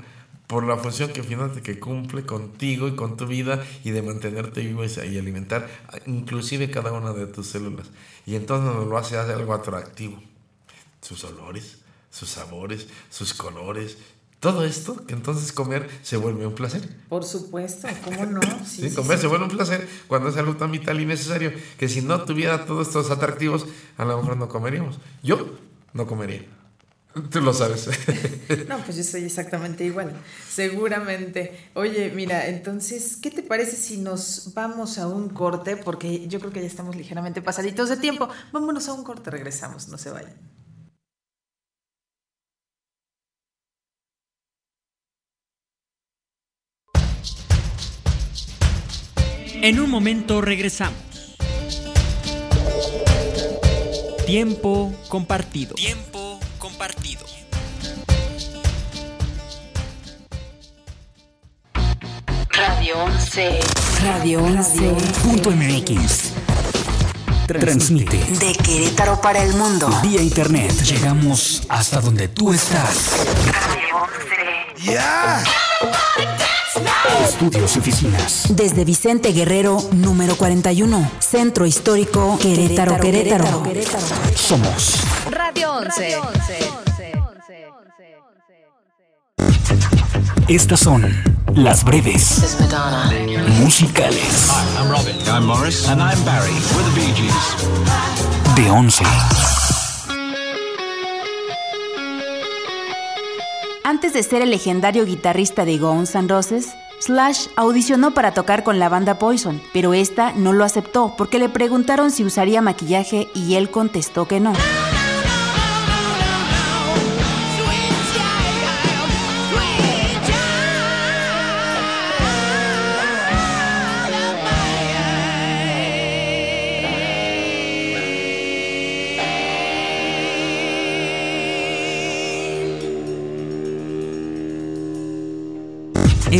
por 0.46 0.66
la 0.66 0.76
función 0.76 1.12
que 1.12 1.22
finalmente 1.22 1.62
que 1.62 1.78
cumple 1.78 2.26
contigo 2.26 2.88
y 2.88 2.96
con 2.96 3.16
tu 3.16 3.26
vida 3.26 3.64
y 3.84 3.92
de 3.92 4.02
mantenerte 4.02 4.60
vivo 4.60 4.84
y, 4.84 4.88
y 4.88 5.18
alimentar 5.18 5.68
inclusive 6.06 6.70
cada 6.70 6.90
una 6.90 7.12
de 7.12 7.26
tus 7.26 7.46
células. 7.46 7.86
Y 8.26 8.34
entonces 8.34 8.74
nos 8.74 8.86
lo 8.86 8.98
hace, 8.98 9.16
hace 9.16 9.32
algo 9.32 9.54
atractivo. 9.54 10.20
Sus 11.00 11.22
olores, 11.22 11.78
sus 12.10 12.30
sabores, 12.30 12.88
sus 13.10 13.32
colores, 13.32 13.98
todo 14.40 14.64
esto 14.64 15.04
que 15.06 15.12
entonces 15.12 15.52
comer 15.52 15.88
se 16.02 16.16
vuelve 16.16 16.46
un 16.46 16.54
placer. 16.54 16.88
Por 17.08 17.24
supuesto, 17.24 17.88
¿cómo 18.02 18.24
no? 18.24 18.40
Sí, 18.66 18.90
comer 18.94 19.18
se 19.18 19.26
vuelve 19.26 19.44
un 19.44 19.50
placer 19.50 19.86
cuando 20.08 20.30
es 20.30 20.36
algo 20.38 20.56
tan 20.56 20.72
vital 20.72 20.98
y 20.98 21.06
necesario 21.06 21.52
que 21.78 21.88
si 21.88 22.00
no 22.00 22.24
tuviera 22.24 22.64
todos 22.64 22.88
estos 22.88 23.10
atractivos, 23.10 23.66
a 23.98 24.04
lo 24.04 24.16
mejor 24.16 24.38
no 24.38 24.48
comeríamos. 24.48 24.98
Yo 25.22 25.58
no 25.92 26.06
comería. 26.06 26.44
Tú 27.30 27.40
lo 27.40 27.52
sabes. 27.52 27.88
No, 28.68 28.78
pues 28.78 28.96
yo 28.96 29.02
soy 29.04 29.24
exactamente 29.24 29.84
igual, 29.84 30.12
seguramente. 30.48 31.70
Oye, 31.74 32.12
mira, 32.14 32.46
entonces, 32.46 33.16
¿qué 33.16 33.30
te 33.30 33.42
parece 33.42 33.76
si 33.76 33.96
nos 33.96 34.52
vamos 34.54 34.98
a 34.98 35.08
un 35.08 35.28
corte? 35.28 35.76
Porque 35.76 36.26
yo 36.28 36.40
creo 36.40 36.52
que 36.52 36.60
ya 36.60 36.66
estamos 36.66 36.96
ligeramente 36.96 37.42
pasaditos 37.42 37.88
de 37.88 37.96
tiempo. 37.96 38.28
Vámonos 38.52 38.88
a 38.88 38.92
un 38.92 39.04
corte, 39.04 39.30
regresamos, 39.30 39.88
no 39.88 39.98
se 39.98 40.10
vayan. 40.10 40.34
En 49.62 49.78
un 49.78 49.90
momento 49.90 50.40
regresamos. 50.40 50.98
Tiempo 54.26 54.90
compartido. 55.08 55.74
Tiempo 55.74 56.40
compartido. 56.58 57.26
Radio 62.48 63.04
11. 63.04 63.60
Radio 64.02 64.42
11. 64.44 64.96
Punto 65.22 65.50
MX. 65.50 66.32
Transmite 67.46 68.16
De 68.16 68.52
Querétaro 68.54 69.20
para 69.20 69.42
el 69.42 69.52
mundo. 69.54 69.90
vía 70.02 70.22
internet. 70.22 70.72
Llegamos 70.84 71.64
hasta 71.68 72.00
donde 72.00 72.28
tú 72.28 72.54
estás. 72.54 73.10
Radio 73.46 74.08
11. 74.86 76.49
Estudios 77.24 77.74
y 77.74 77.78
oficinas. 77.80 78.44
Desde 78.50 78.84
Vicente 78.84 79.32
Guerrero, 79.32 79.82
número 79.92 80.36
41. 80.36 81.10
Centro 81.18 81.66
Histórico 81.66 82.38
Querétaro, 82.40 82.98
Querétaro. 83.00 83.64
Somos 84.36 85.00
Radio 85.30 85.72
11. 85.72 86.16
Estas 90.48 90.80
son 90.80 91.02
las 91.54 91.84
breves 91.84 92.56
musicales 93.60 94.50
I'm 94.78 94.90
Robin. 94.90 95.16
I'm 95.26 95.46
Morris. 95.46 95.88
And 95.88 96.00
I'm 96.00 96.22
Barry. 96.24 96.52
We're 96.74 96.84
the 96.84 97.00
Bee 97.00 97.12
Gees. 97.14 97.34
de 98.54 98.70
11. 98.70 99.04
Antes 103.90 104.12
de 104.12 104.22
ser 104.22 104.40
el 104.40 104.50
legendario 104.50 105.04
guitarrista 105.04 105.64
de 105.64 105.76
Guns 105.76 106.14
N' 106.14 106.28
Roses, 106.28 106.76
Slash 107.00 107.48
audicionó 107.56 108.14
para 108.14 108.32
tocar 108.32 108.62
con 108.62 108.78
la 108.78 108.88
banda 108.88 109.18
Poison, 109.18 109.60
pero 109.72 109.94
esta 109.94 110.32
no 110.32 110.52
lo 110.52 110.62
aceptó 110.62 111.14
porque 111.18 111.40
le 111.40 111.48
preguntaron 111.48 112.12
si 112.12 112.22
usaría 112.22 112.62
maquillaje 112.62 113.26
y 113.34 113.56
él 113.56 113.68
contestó 113.68 114.28
que 114.28 114.38
no. 114.38 114.52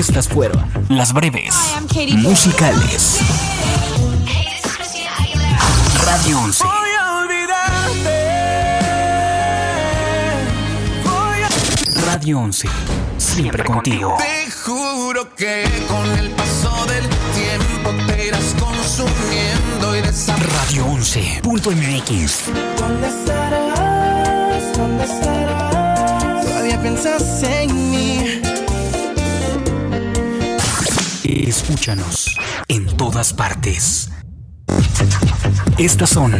Estas 0.01 0.29
fueron 0.29 0.65
las 0.89 1.13
breves 1.13 1.55
musicales. 2.17 3.19
Radio 6.07 6.41
11. 6.41 6.65
Radio 12.07 12.39
11. 12.41 12.69
Siempre 13.19 13.63
contigo. 13.63 14.17
Te 14.17 14.51
juro 14.51 15.35
que 15.35 15.67
con 15.87 16.19
el 16.19 16.31
paso 16.31 16.87
del 16.87 17.07
tiempo 17.35 17.91
te 18.07 18.29
irás 18.29 18.57
consumiendo 18.59 19.97
y. 19.97 20.01
Radio 20.63 20.87
11. 20.87 21.41
Punto 21.43 21.73
MX. 21.73 22.45
¿Dónde 22.79 23.07
estarás? 23.07 24.79
¿Dónde 24.79 25.05
estarás? 25.05 26.47
Todavía 26.47 26.81
piensas 26.81 27.43
en 27.43 27.91
mí. 27.91 28.50
Escúchanos 31.31 32.37
en 32.67 32.87
todas 32.97 33.33
partes. 33.33 34.11
Estas 35.79 36.11
son 36.11 36.35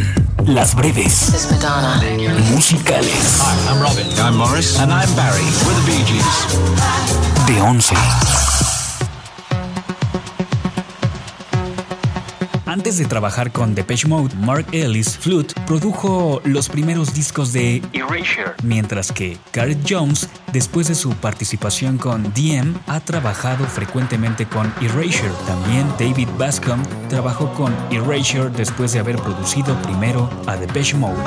las 0.45 0.75
breves 0.75 1.31
musicales 2.51 3.41
I'm 3.69 3.81
Robin. 3.81 4.07
I'm 4.17 4.37
Morris. 4.37 4.79
And 4.79 4.91
I'm 4.91 5.13
Barry. 5.15 5.43
We're 5.65 5.73
the 5.75 5.85
Bee 5.85 6.03
Gees. 6.05 7.47
de 7.47 7.61
11. 7.61 7.95
Antes 12.81 12.97
de 12.97 13.05
trabajar 13.05 13.51
con 13.51 13.75
Depeche 13.75 14.07
Mode, 14.07 14.33
Mark 14.37 14.65
Ellis 14.71 15.15
Flute 15.15 15.53
produjo 15.67 16.41
los 16.45 16.67
primeros 16.67 17.13
discos 17.13 17.53
de 17.53 17.79
Erasure, 17.93 18.55
mientras 18.63 19.11
que 19.11 19.37
Gareth 19.53 19.85
Jones, 19.87 20.27
después 20.51 20.87
de 20.87 20.95
su 20.95 21.11
participación 21.11 21.99
con 21.99 22.23
DM, 22.33 22.73
ha 22.87 22.99
trabajado 22.99 23.67
frecuentemente 23.67 24.47
con 24.47 24.73
Erasure. 24.81 25.29
También 25.45 25.87
David 25.99 26.29
Bascom 26.39 26.81
trabajó 27.07 27.53
con 27.53 27.71
Erasure 27.91 28.49
después 28.49 28.93
de 28.93 28.99
haber 28.99 29.17
producido 29.17 29.79
primero 29.83 30.27
a 30.47 30.55
Depeche 30.55 30.97
Mode. 30.97 31.21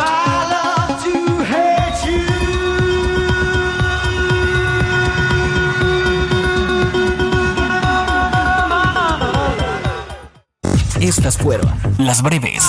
Estas 11.04 11.36
fueron 11.36 11.70
las 11.98 12.22
breves 12.22 12.64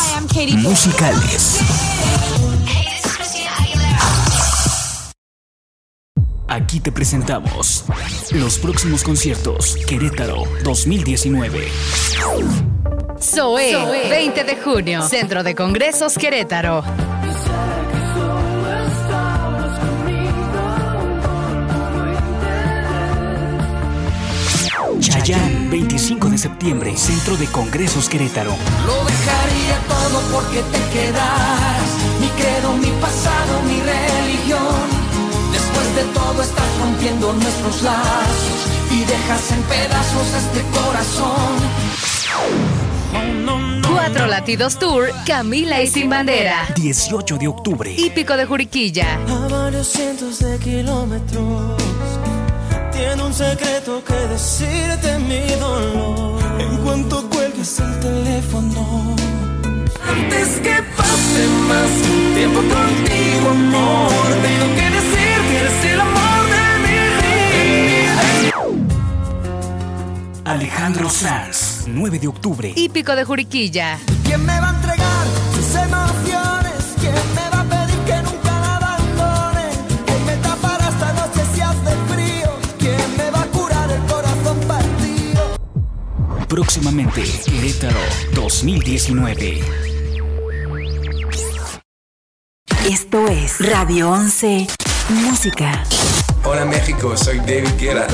musicales. 0.57 1.61
Aquí 6.49 6.81
te 6.81 6.91
presentamos 6.91 7.85
los 8.31 8.59
próximos 8.59 9.05
conciertos 9.05 9.77
Querétaro 9.87 10.43
2019. 10.65 11.69
Zoe, 13.21 14.09
20 14.09 14.43
de 14.43 14.55
junio, 14.57 15.01
Centro 15.03 15.41
de 15.41 15.55
Congresos 15.55 16.17
Querétaro. 16.17 16.83
25 25.75 26.29
de 26.29 26.37
septiembre, 26.37 26.95
Centro 26.95 27.35
de 27.35 27.47
Congresos 27.47 28.07
Querétaro. 28.07 28.55
Lo 28.85 28.95
dejaría 29.03 29.77
todo 29.89 30.21
porque 30.31 30.61
te 30.61 30.79
quedaras. 30.93 31.89
Mi 32.21 32.29
credo, 32.29 32.77
mi 32.77 32.91
pasado, 33.01 33.61
mi 33.63 33.81
religión. 33.81 34.87
Después 35.51 35.95
de 35.97 36.03
todo 36.13 36.41
estás 36.41 36.79
rompiendo 36.79 37.33
nuestros 37.33 37.81
lazos 37.81 38.67
y 38.89 38.99
dejas 39.03 39.51
en 39.51 39.61
pedazos 39.63 40.27
este 40.37 40.61
corazón. 40.71 41.75
Cuatro 43.91 44.27
Latidos 44.27 44.79
Tour, 44.79 45.09
Camila 45.27 45.81
y 45.81 45.87
Sin 45.87 46.09
Bandera. 46.09 46.67
18 46.75 47.37
de 47.37 47.49
octubre. 47.49 47.93
Hípico 47.97 48.37
de 48.37 48.45
Juriquilla. 48.45 49.19
A 49.27 49.47
varios 49.49 49.87
cientos 49.87 50.39
de 50.39 50.57
kilómetros. 50.57 51.94
Tiene 52.95 53.23
un 53.23 53.33
secreto 53.33 54.01
que 54.05 54.13
decirte 54.13 55.19
mi 55.19 55.45
dolor. 55.59 56.41
En 56.59 56.77
cuanto 56.77 57.29
cuelgues 57.29 57.79
el 57.79 57.99
teléfono. 57.99 59.15
Antes 60.07 60.59
que 60.61 60.75
pase 60.95 61.47
más 61.67 61.91
tiempo 62.35 62.59
contigo, 62.59 63.49
amor. 63.49 64.09
Tengo 64.47 64.67
que 64.75 64.89
decir 64.97 65.35
que 65.49 65.57
eres 65.59 65.85
el 65.91 65.99
amor 65.99 66.43
de 66.55 66.65
mi 66.85 66.97
vida. 67.99 68.23
Alejandro 70.45 71.09
Sanz, 71.09 71.83
9 71.87 72.19
de 72.19 72.27
octubre. 72.29 72.73
Hípico 72.77 73.13
de 73.13 73.25
Juriquilla. 73.25 73.99
¿Quién 74.23 74.45
me 74.45 74.57
va 74.57 74.69
a 74.69 74.75
entregar 74.75 75.27
sus 75.53 75.75
emociones? 75.75 76.95
¿Quién 77.01 77.34
Próximamente, 86.55 87.21
Querétaro 87.43 87.99
2019. 88.33 89.59
Esto 92.89 93.27
es 93.27 93.59
Radio 93.59 94.09
11 94.11 94.65
Música. 95.09 95.83
Hola 96.45 96.63
México, 96.63 97.17
soy 97.17 97.39
David 97.39 97.75
Guerra. 97.77 98.07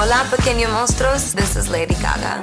Hola, 0.00 0.24
pequeños 0.34 0.72
monstruos. 0.72 1.34
This 1.34 1.54
is 1.56 1.68
Lady 1.68 1.96
Gaga. 2.00 2.40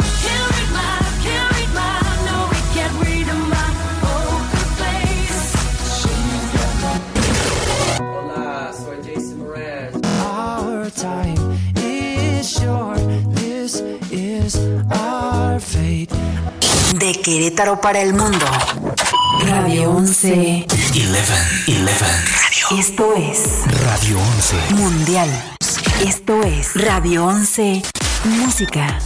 De 17.02 17.14
Querétaro 17.14 17.82
para 17.82 18.00
el 18.00 18.14
mundo. 18.14 18.46
Radio 19.48 19.90
11. 19.90 20.68
11, 20.70 21.16
11. 21.68 22.80
Esto 22.80 23.16
es 23.16 23.64
Radio 23.82 24.20
11. 24.20 24.76
Mundial. 24.76 25.28
Esto 26.06 26.44
es 26.44 26.76
Radio 26.76 27.26
11 27.26 27.82
Música. 28.26 29.00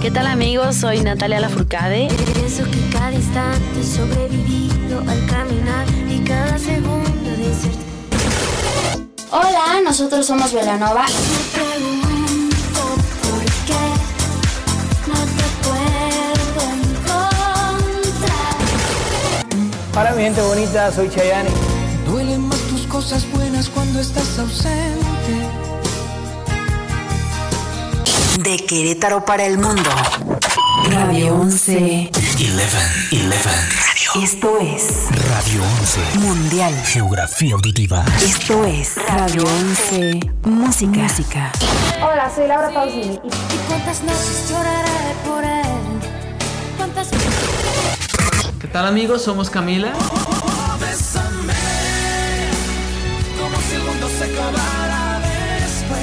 ¿Qué 0.00 0.10
tal 0.10 0.26
amigos? 0.28 0.76
Soy 0.76 1.00
Natalia 1.00 1.38
Lafourcade. 1.40 2.08
Pienso 2.08 2.64
que 2.70 2.88
cada 2.90 3.12
instante 3.12 3.80
he 3.80 3.84
sobrevivido 3.84 5.00
al 5.00 5.26
caminar 5.26 5.86
y 6.08 6.20
cada 6.24 6.58
segundo 6.58 7.30
de. 7.36 7.52
Hola, 9.30 9.82
nosotros 9.84 10.24
somos 10.24 10.54
Velanova. 10.54 11.04
Para 19.96 20.12
mi 20.12 20.24
gente 20.24 20.42
bonita, 20.42 20.92
soy 20.92 21.08
Chayani. 21.08 21.48
Duelen 22.04 22.42
más 22.42 22.60
tus 22.68 22.82
cosas 22.82 23.26
buenas 23.32 23.70
cuando 23.70 23.98
estás 23.98 24.38
ausente. 24.38 25.00
De 28.42 28.58
Querétaro 28.58 29.24
para 29.24 29.46
el 29.46 29.56
mundo. 29.56 29.88
Radio 30.90 31.36
11 31.36 32.10
11, 32.10 32.10
11. 33.10 34.22
Esto 34.22 34.58
es 34.60 35.06
Radio 35.30 35.62
11. 35.80 36.18
Mundial. 36.18 36.74
Geografía 36.84 37.54
auditiva. 37.54 38.04
Esto 38.22 38.66
es 38.66 38.96
Radio 38.96 39.44
11 39.44 40.20
Música. 40.44 40.90
Música. 40.90 41.52
Hola, 42.04 42.30
soy 42.34 42.46
Laura 42.46 42.68
Pausini. 42.68 43.14
¿Y 43.14 43.66
cuántas 43.66 44.02
noches 44.02 44.46
lloraré 44.50 45.14
por 45.24 45.42
él? 45.42 45.66
¿Cuántas 46.76 47.10
¿Qué 48.66 48.72
tal 48.72 48.86
amigos? 48.86 49.22
Somos 49.22 49.48
Camila. 49.48 49.92
Bésame 50.80 51.54
como 53.38 53.60
si 53.68 53.74
el 53.76 53.82
mundo 53.82 54.08
se 54.18 54.24
acabara 54.24 55.20
después. 55.20 56.00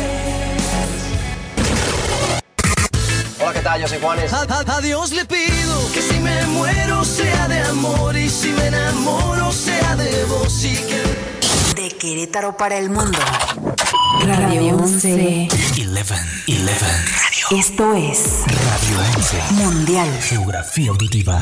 Hola, 3.42 3.54
¿qué 3.54 3.60
tal? 3.60 3.82
Yo 3.82 3.88
soy 3.90 4.00
Juanes. 4.00 4.32
A, 4.34 4.42
a- 4.44 4.78
a 4.78 4.82
Dios 4.82 5.12
le 5.12 5.26
pido 5.26 5.92
que 5.94 6.02
si 6.02 6.20
me 6.20 6.46
muero 6.48 7.04
sea 7.04 7.48
de 7.50 7.60
amor 7.64 8.16
y 8.18 8.30
si 8.30 8.50
me 8.54 8.68
enamoro 8.68 9.52
sea 9.52 9.96
de 9.98 10.24
vos 10.26 10.64
y 10.64 10.76
que 10.78 11.82
De 11.82 11.90
Querétaro 11.98 12.56
para 12.56 12.78
el 12.78 12.90
mundo. 12.90 13.20
Radio 14.26 14.78
11 14.78 15.48
11, 15.48 15.48
11. 15.52 16.16
Esto 17.60 17.94
es 17.94 18.40
Radio 18.48 19.00
11. 19.18 19.38
Mundial. 19.52 20.08
Geografía 20.22 20.90
auditiva. 20.92 21.42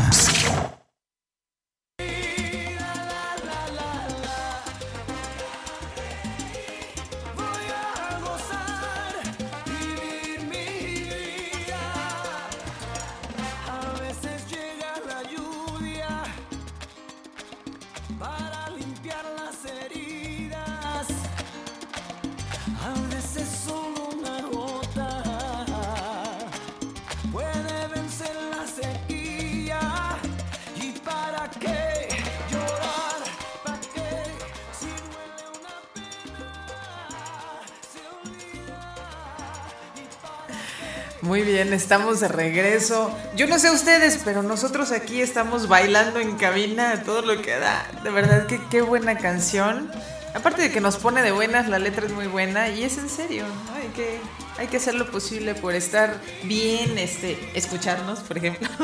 Bien, 41.62 41.74
estamos 41.74 42.20
de 42.20 42.28
regreso. 42.28 43.16
Yo 43.36 43.48
no 43.48 43.60
sé 43.60 43.70
ustedes, 43.72 44.20
pero 44.24 44.42
nosotros 44.44 44.92
aquí 44.92 45.22
estamos 45.22 45.68
bailando 45.68 46.20
en 46.20 46.36
cabina 46.38 47.04
todo 47.04 47.22
lo 47.22 47.42
que 47.42 47.58
da. 47.58 47.86
De 48.04 48.10
verdad 48.10 48.48
que 48.48 48.60
qué 48.70 48.82
buena 48.82 49.18
canción. 49.18 49.92
Aparte 50.34 50.62
de 50.64 50.72
que 50.72 50.80
nos 50.82 50.96
pone 50.98 51.22
de 51.22 51.32
buenas, 51.32 51.68
la 51.68 51.78
letra 51.78 52.06
es 52.06 52.14
muy 52.14 52.28
buena 52.28 52.70
y 52.70 52.84
es 52.84 52.98
en 52.98 53.10
serio. 53.10 53.46
¿no? 53.48 53.74
Hay 53.76 53.88
que 53.90 54.20
hay 54.58 54.68
que 54.68 54.78
hacer 54.78 54.96
lo 54.96 55.10
posible 55.10 55.56
por 55.56 55.74
estar 55.76 56.16
bien, 56.44 56.98
este, 56.98 57.38
escucharnos, 57.56 58.20
por 58.20 58.38
ejemplo. 58.38 58.68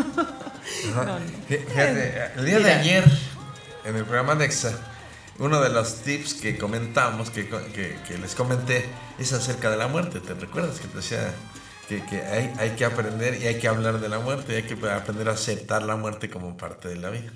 No, 0.94 1.06
no. 1.06 1.18
Fíjate, 1.48 2.32
el 2.36 2.46
día 2.46 2.60
de 2.60 2.72
ayer, 2.74 3.04
en 3.86 3.96
el 3.96 4.04
programa 4.04 4.36
Nexa, 4.36 4.74
uno 5.40 5.62
de 5.62 5.70
los 5.70 6.02
tips 6.02 6.34
que 6.34 6.58
comentamos, 6.58 7.30
que, 7.30 7.48
que- 7.48 7.98
que 8.06 8.18
les 8.18 8.36
comenté, 8.36 8.86
es 9.18 9.32
acerca 9.32 9.70
de 9.72 9.78
la 9.78 9.88
muerte. 9.88 10.20
¿Te 10.20 10.34
recuerdas 10.34 10.80
que 10.82 10.90
te 10.90 10.98
decía 10.98 11.34
que, 11.88 12.04
que 12.06 12.22
hay, 12.22 12.54
hay 12.58 12.72
que 12.72 12.86
aprender 12.86 13.42
y 13.42 13.48
hay 13.48 13.60
que 13.60 13.68
hablar 13.68 14.00
de 14.00 14.10
la 14.10 14.20
muerte 14.20 14.54
y 14.54 14.56
hay 14.58 14.64
que 14.64 14.74
aprender 14.90 15.30
a 15.30 15.34
aceptar 15.34 15.84
la 15.84 15.96
muerte 15.96 16.30
como 16.30 16.58
parte 16.58 16.90
de 16.90 16.98
la 16.98 17.10
vida? 17.10 17.32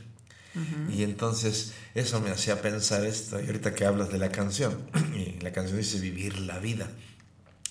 Y 0.90 1.04
entonces 1.04 1.74
eso 1.96 2.20
me 2.20 2.30
hacía 2.30 2.62
pensar 2.62 3.06
esto, 3.06 3.40
y 3.40 3.46
ahorita 3.46 3.74
que 3.74 3.86
hablas 3.86 4.12
de 4.12 4.18
la 4.18 4.30
canción, 4.30 4.90
y 5.16 5.40
la 5.40 5.54
canción 5.54 5.78
dice 5.78 6.00
vivir 6.00 6.40
la 6.40 6.60
vida. 6.60 6.90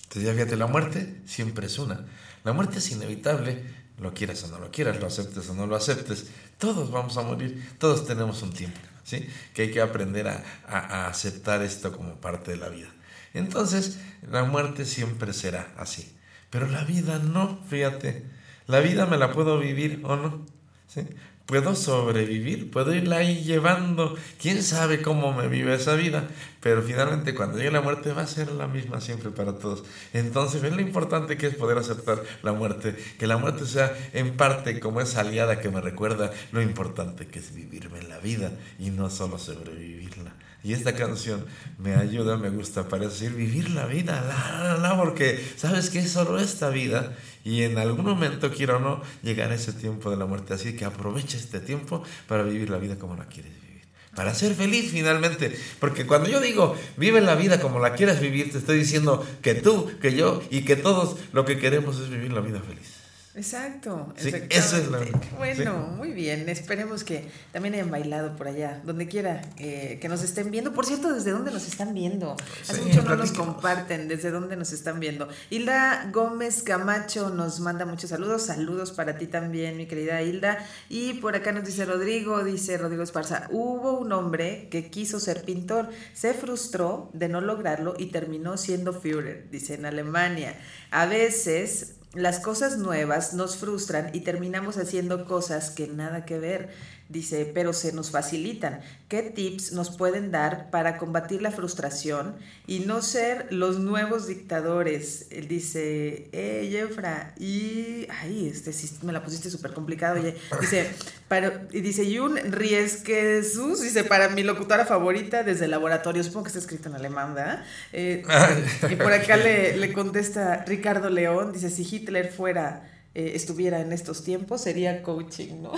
Entonces 0.03 0.23
ya 0.23 0.33
fíjate, 0.33 0.55
la 0.57 0.65
muerte 0.65 1.21
siempre 1.25 1.67
es 1.67 1.77
una. 1.77 2.07
La 2.43 2.53
muerte 2.53 2.79
es 2.79 2.91
inevitable, 2.91 3.63
lo 3.99 4.15
quieras 4.15 4.43
o 4.43 4.47
no 4.47 4.57
lo 4.57 4.71
quieras, 4.71 4.99
lo 4.99 5.05
aceptes 5.05 5.47
o 5.49 5.53
no 5.53 5.67
lo 5.67 5.75
aceptes, 5.75 6.25
todos 6.57 6.89
vamos 6.89 7.17
a 7.17 7.21
morir, 7.21 7.63
todos 7.77 8.07
tenemos 8.07 8.41
un 8.41 8.51
tiempo, 8.51 8.79
¿sí? 9.03 9.27
Que 9.53 9.63
hay 9.63 9.71
que 9.71 9.81
aprender 9.81 10.27
a, 10.27 10.43
a 10.67 11.07
aceptar 11.07 11.61
esto 11.61 11.95
como 11.95 12.15
parte 12.15 12.51
de 12.51 12.57
la 12.57 12.69
vida. 12.69 12.91
Entonces, 13.35 13.99
la 14.27 14.43
muerte 14.43 14.85
siempre 14.85 15.33
será 15.33 15.71
así. 15.77 16.11
Pero 16.51 16.67
la 16.67 16.83
vida 16.83 17.17
no, 17.17 17.59
fíjate. 17.67 18.25
La 18.67 18.79
vida 18.81 19.07
me 19.07 19.17
la 19.17 19.31
puedo 19.31 19.57
vivir 19.57 20.01
o 20.03 20.15
no. 20.15 20.45
¿sí? 20.87 21.01
Puedo 21.45 21.75
sobrevivir, 21.75 22.71
puedo 22.71 22.93
irla 22.93 23.17
ahí 23.17 23.43
llevando. 23.43 24.15
Quién 24.39 24.61
sabe 24.61 25.01
cómo 25.01 25.33
me 25.33 25.47
vive 25.47 25.73
esa 25.73 25.95
vida. 25.95 26.27
Pero 26.61 26.81
finalmente, 26.81 27.33
cuando 27.33 27.57
llegue 27.57 27.71
la 27.71 27.81
muerte, 27.81 28.13
va 28.13 28.21
a 28.21 28.27
ser 28.27 28.51
la 28.51 28.67
misma 28.67 29.01
siempre 29.01 29.31
para 29.31 29.57
todos. 29.57 29.83
Entonces, 30.13 30.61
ven 30.61 30.75
lo 30.75 30.81
importante 30.81 31.37
que 31.37 31.47
es 31.47 31.55
poder 31.55 31.77
aceptar 31.77 32.23
la 32.43 32.53
muerte. 32.53 32.95
Que 33.17 33.27
la 33.27 33.37
muerte 33.37 33.65
sea 33.65 33.93
en 34.13 34.37
parte 34.37 34.79
como 34.79 35.01
esa 35.01 35.21
aliada 35.21 35.59
que 35.59 35.69
me 35.69 35.81
recuerda 35.81 36.31
lo 36.51 36.61
importante 36.61 37.27
que 37.27 37.39
es 37.39 37.53
vivirme 37.53 38.01
la 38.03 38.19
vida 38.19 38.53
y 38.77 38.91
no 38.91 39.09
solo 39.09 39.37
sobrevivirla. 39.37 40.33
Y 40.63 40.73
esta 40.73 40.93
canción 40.93 41.45
me 41.79 41.95
ayuda, 41.95 42.37
me 42.37 42.49
gusta 42.49 42.87
para 42.87 43.07
decir 43.07 43.31
vivir 43.31 43.71
la 43.71 43.85
vida, 43.85 44.21
la, 44.21 44.63
la, 44.63 44.77
la, 44.77 44.97
porque 44.97 45.43
sabes 45.57 45.89
que 45.89 45.99
es 45.99 46.11
solo 46.11 46.37
esta 46.39 46.69
vida 46.69 47.15
y 47.43 47.63
en 47.63 47.77
algún 47.77 48.05
momento, 48.05 48.51
quiero 48.51 48.77
o 48.77 48.79
no, 48.79 49.01
llegar 49.23 49.51
a 49.51 49.55
ese 49.55 49.73
tiempo 49.73 50.11
de 50.11 50.17
la 50.17 50.25
muerte. 50.25 50.53
Así 50.53 50.75
que 50.75 50.85
aprovecha 50.85 51.37
este 51.37 51.59
tiempo 51.59 52.03
para 52.27 52.43
vivir 52.43 52.69
la 52.69 52.77
vida 52.77 52.97
como 52.97 53.15
la 53.15 53.25
quieres 53.25 53.53
vivir. 53.53 53.81
Para 54.15 54.35
ser 54.35 54.53
feliz 54.53 54.91
finalmente. 54.91 55.57
Porque 55.79 56.05
cuando 56.05 56.29
yo 56.29 56.39
digo 56.39 56.75
vive 56.97 57.21
la 57.21 57.35
vida 57.35 57.59
como 57.59 57.79
la 57.79 57.93
quieras 57.93 58.19
vivir, 58.19 58.51
te 58.51 58.59
estoy 58.59 58.77
diciendo 58.77 59.25
que 59.41 59.55
tú, 59.55 59.91
que 59.99 60.13
yo 60.13 60.43
y 60.51 60.61
que 60.61 60.75
todos 60.75 61.17
lo 61.33 61.45
que 61.45 61.57
queremos 61.57 61.99
es 61.99 62.09
vivir 62.09 62.31
la 62.31 62.41
vida 62.41 62.59
feliz. 62.59 63.00
Exacto, 63.33 64.13
sí, 64.17 64.29
eso 64.49 64.75
es 64.75 64.91
la... 64.91 64.99
Bueno, 65.37 65.87
sí. 65.89 65.95
muy 65.95 66.11
bien. 66.11 66.49
Esperemos 66.49 67.05
que 67.05 67.29
también 67.53 67.75
hayan 67.75 67.89
bailado 67.89 68.35
por 68.35 68.49
allá, 68.49 68.81
donde 68.85 69.07
quiera 69.07 69.41
eh, 69.57 69.99
que 70.01 70.09
nos 70.09 70.21
estén 70.21 70.51
viendo. 70.51 70.73
Por 70.73 70.85
cierto, 70.85 71.13
¿desde 71.13 71.31
dónde 71.31 71.49
nos 71.51 71.65
están 71.65 71.93
viendo? 71.93 72.35
Hace 72.63 72.75
sí, 72.75 72.81
mucho 72.81 73.03
no 73.03 73.15
nos 73.15 73.31
comparten 73.31 74.09
desde 74.09 74.31
dónde 74.31 74.57
nos 74.57 74.73
están 74.73 74.99
viendo. 74.99 75.29
Hilda 75.49 76.09
Gómez 76.11 76.61
Camacho 76.61 77.29
nos 77.29 77.61
manda 77.61 77.85
muchos 77.85 78.09
saludos. 78.09 78.47
Saludos 78.47 78.91
para 78.91 79.17
ti 79.17 79.27
también, 79.27 79.77
mi 79.77 79.85
querida 79.85 80.21
Hilda. 80.21 80.67
Y 80.89 81.13
por 81.13 81.33
acá 81.37 81.53
nos 81.53 81.63
dice 81.63 81.85
Rodrigo, 81.85 82.43
dice 82.43 82.77
Rodrigo 82.77 83.03
Esparza, 83.03 83.47
hubo 83.49 83.97
un 83.97 84.11
hombre 84.11 84.67
que 84.69 84.89
quiso 84.89 85.21
ser 85.21 85.43
pintor, 85.43 85.89
se 86.13 86.33
frustró 86.33 87.09
de 87.13 87.29
no 87.29 87.39
lograrlo 87.39 87.93
y 87.97 88.07
terminó 88.07 88.57
siendo 88.57 88.91
Führer, 88.91 89.49
dice 89.49 89.75
en 89.75 89.85
Alemania. 89.85 90.59
A 90.89 91.05
veces 91.05 91.95
las 92.13 92.39
cosas 92.39 92.77
nuevas 92.77 93.33
nos 93.33 93.55
frustran 93.57 94.09
y 94.13 94.21
terminamos 94.21 94.77
haciendo 94.77 95.25
cosas 95.25 95.69
que 95.69 95.87
nada 95.87 96.25
que 96.25 96.39
ver, 96.39 96.69
dice, 97.11 97.49
pero 97.53 97.73
se 97.73 97.91
nos 97.91 98.11
facilitan. 98.11 98.81
¿Qué 99.07 99.21
tips 99.23 99.73
nos 99.73 99.89
pueden 99.89 100.31
dar 100.31 100.69
para 100.69 100.97
combatir 100.97 101.41
la 101.41 101.51
frustración 101.51 102.35
y 102.65 102.79
no 102.79 103.01
ser 103.01 103.47
los 103.51 103.79
nuevos 103.79 104.27
dictadores? 104.27 105.27
Él 105.31 105.47
dice, 105.47 106.29
eh, 106.31 106.69
Jefra, 106.71 107.33
y, 107.37 108.07
ay, 108.21 108.47
este 108.47 108.71
sí 108.71 108.89
me 109.03 109.11
la 109.11 109.23
pusiste 109.23 109.49
súper 109.49 109.73
complicado, 109.73 110.19
oye, 110.19 110.35
dice, 110.61 110.89
para, 111.27 111.67
y 111.71 111.81
dice, 111.81 112.03
y 112.03 112.19
un 112.19 112.37
Riesque 112.37 113.41
Jesús, 113.41 113.81
dice, 113.81 114.03
para 114.03 114.29
mi 114.29 114.43
locutora 114.43 114.85
favorita 114.85 115.43
desde 115.43 115.65
el 115.65 115.71
laboratorio, 115.71 116.23
supongo 116.23 116.43
que 116.43 116.49
está 116.49 116.59
escrito 116.59 116.89
en 116.89 116.95
alemán, 116.95 117.35
¿verdad? 117.35 117.65
Eh, 117.91 118.23
y 118.89 118.95
por 118.95 119.11
acá 119.11 119.35
le, 119.35 119.75
le 119.75 119.93
contesta 119.93 120.63
Ricardo 120.65 121.09
León, 121.09 121.51
dice, 121.51 121.69
si 121.69 121.83
Hitler 121.83 122.31
fuera... 122.31 122.87
Eh, 123.13 123.33
estuviera 123.35 123.81
en 123.81 123.91
estos 123.91 124.23
tiempos 124.23 124.61
sería 124.61 125.03
coaching, 125.03 125.61
¿no? 125.61 125.73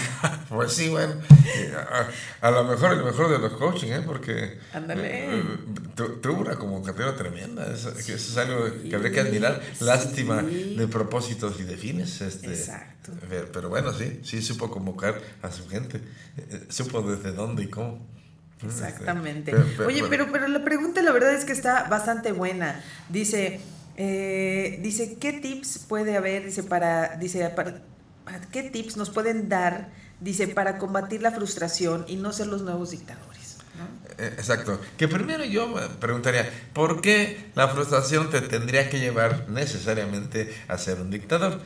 pues 0.48 0.72
sí, 0.72 0.88
bueno, 0.88 1.14
a, 2.40 2.46
a, 2.46 2.50
lo 2.52 2.62
mejor 2.62 2.92
el 2.92 3.02
mejor 3.02 3.28
de 3.28 3.40
los 3.40 3.54
coaching, 3.54 3.88
¿eh? 3.88 4.02
Porque 4.06 4.58
Ándale. 4.72 5.40
Eh, 5.40 5.42
tuvo 6.22 6.42
una 6.42 6.54
convocatoria 6.54 7.16
tremenda, 7.16 7.66
eso, 7.72 7.90
sí. 7.90 8.12
eso, 8.12 8.14
es 8.14 8.36
algo 8.36 8.66
que 8.88 8.94
habría 8.94 9.10
que 9.10 9.18
admirar, 9.18 9.60
lástima 9.80 10.44
sí. 10.48 10.76
de 10.76 10.86
propósitos 10.86 11.58
y 11.58 11.64
de 11.64 11.76
fines. 11.76 12.20
Este, 12.20 12.52
Exacto. 12.52 13.10
Pero, 13.28 13.50
pero, 13.50 13.68
bueno, 13.68 13.92
sí, 13.92 14.20
sí 14.22 14.40
supo 14.40 14.70
convocar 14.70 15.20
a 15.42 15.50
su 15.50 15.68
gente, 15.68 16.00
eh, 16.36 16.66
supo 16.68 17.02
desde 17.02 17.32
dónde 17.32 17.64
y 17.64 17.66
cómo. 17.68 18.06
Exactamente. 18.64 19.50
Pero, 19.50 19.66
pero, 19.76 19.88
Oye, 19.88 20.04
pero, 20.08 20.30
pero 20.30 20.46
la 20.46 20.64
pregunta 20.64 21.02
la 21.02 21.10
verdad 21.10 21.34
es 21.34 21.44
que 21.44 21.52
está 21.52 21.88
bastante 21.88 22.30
buena. 22.30 22.80
Dice, 23.08 23.60
eh, 23.96 24.78
dice, 24.82 25.16
¿qué 25.18 25.32
tips 25.32 25.78
puede 25.88 26.16
haber? 26.16 26.44
Dice, 26.44 26.62
para, 26.62 27.16
dice, 27.16 27.48
para, 27.50 27.82
¿qué 28.52 28.62
tips 28.64 28.96
nos 28.96 29.10
pueden 29.10 29.48
dar? 29.48 29.90
Dice, 30.20 30.48
para 30.48 30.78
combatir 30.78 31.22
la 31.22 31.32
frustración 31.32 32.04
y 32.06 32.16
no 32.16 32.32
ser 32.32 32.48
los 32.48 32.62
nuevos 32.62 32.90
dictadores. 32.90 33.56
¿no? 33.76 34.24
Exacto. 34.24 34.80
Que 34.96 35.08
primero 35.08 35.44
yo 35.44 35.74
preguntaría, 35.98 36.50
¿por 36.72 37.00
qué 37.00 37.50
la 37.54 37.68
frustración 37.68 38.30
te 38.30 38.42
tendría 38.42 38.90
que 38.90 38.98
llevar 38.98 39.48
necesariamente 39.48 40.54
a 40.68 40.76
ser 40.78 41.00
un 41.00 41.10
dictador? 41.10 41.60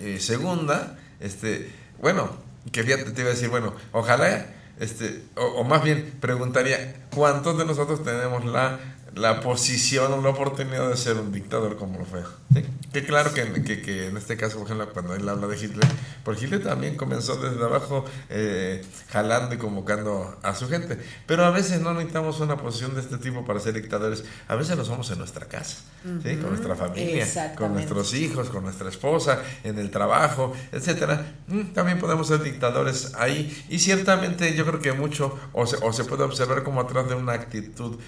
Eh, 0.00 0.18
segunda, 0.20 0.98
este, 1.20 1.70
bueno, 2.00 2.36
que 2.72 2.82
te 2.82 3.20
iba 3.20 3.30
a 3.30 3.32
decir, 3.32 3.48
bueno, 3.48 3.74
ojalá, 3.92 4.46
este, 4.80 5.22
o, 5.36 5.44
o 5.44 5.64
más 5.64 5.82
bien 5.82 6.14
preguntaría, 6.20 6.96
¿cuántos 7.14 7.58
de 7.58 7.64
nosotros 7.64 8.04
tenemos 8.04 8.44
la 8.44 8.78
la 9.16 9.40
posición 9.40 10.12
o 10.12 10.20
la 10.20 10.28
oportunidad 10.28 10.90
de 10.90 10.96
ser 10.96 11.16
un 11.16 11.32
dictador 11.32 11.76
como 11.78 11.98
lo 11.98 12.04
fue. 12.04 12.20
¿sí? 12.52 12.62
Que 12.92 13.02
claro 13.02 13.32
que, 13.32 13.50
que, 13.62 13.80
que, 13.80 14.08
en 14.08 14.16
este 14.18 14.36
caso, 14.36 14.58
por 14.58 14.66
ejemplo, 14.66 14.92
cuando 14.92 15.14
él 15.14 15.26
habla 15.26 15.46
de 15.46 15.56
Hitler, 15.56 15.88
porque 16.22 16.44
Hitler 16.44 16.62
también 16.62 16.96
comenzó 16.96 17.36
desde 17.36 17.64
abajo 17.64 18.04
eh, 18.28 18.84
jalando 19.08 19.54
y 19.54 19.58
convocando 19.58 20.38
a 20.42 20.54
su 20.54 20.68
gente. 20.68 20.98
Pero 21.26 21.46
a 21.46 21.50
veces 21.50 21.80
no 21.80 21.94
necesitamos 21.94 22.40
una 22.40 22.58
posición 22.58 22.94
de 22.94 23.00
este 23.00 23.16
tipo 23.16 23.42
para 23.46 23.58
ser 23.58 23.72
dictadores. 23.72 24.22
A 24.48 24.54
veces 24.54 24.76
lo 24.76 24.84
somos 24.84 25.10
en 25.10 25.18
nuestra 25.18 25.46
casa, 25.46 25.78
uh 26.04 26.08
-huh. 26.08 26.22
¿sí? 26.22 26.36
con 26.36 26.50
nuestra 26.50 26.76
familia, 26.76 27.26
con 27.56 27.72
nuestros 27.72 28.12
hijos, 28.12 28.50
con 28.50 28.64
nuestra 28.64 28.90
esposa, 28.90 29.40
en 29.64 29.78
el 29.78 29.90
trabajo, 29.90 30.52
etcétera. 30.72 31.36
También 31.72 31.98
podemos 31.98 32.28
ser 32.28 32.42
dictadores 32.42 33.14
ahí. 33.14 33.64
Y 33.70 33.78
ciertamente 33.78 34.54
yo 34.54 34.66
creo 34.66 34.80
que 34.80 34.92
mucho, 34.92 35.38
o 35.54 35.66
se, 35.66 35.76
o 35.80 35.90
se 35.94 36.04
puede 36.04 36.22
observar 36.24 36.62
como 36.62 36.82
atrás 36.82 37.08
de 37.08 37.14
una 37.14 37.32
actitud 37.32 37.98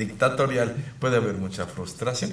dictatorial 0.00 0.74
puede 0.98 1.16
haber 1.16 1.34
mucha 1.34 1.66
frustración. 1.66 2.32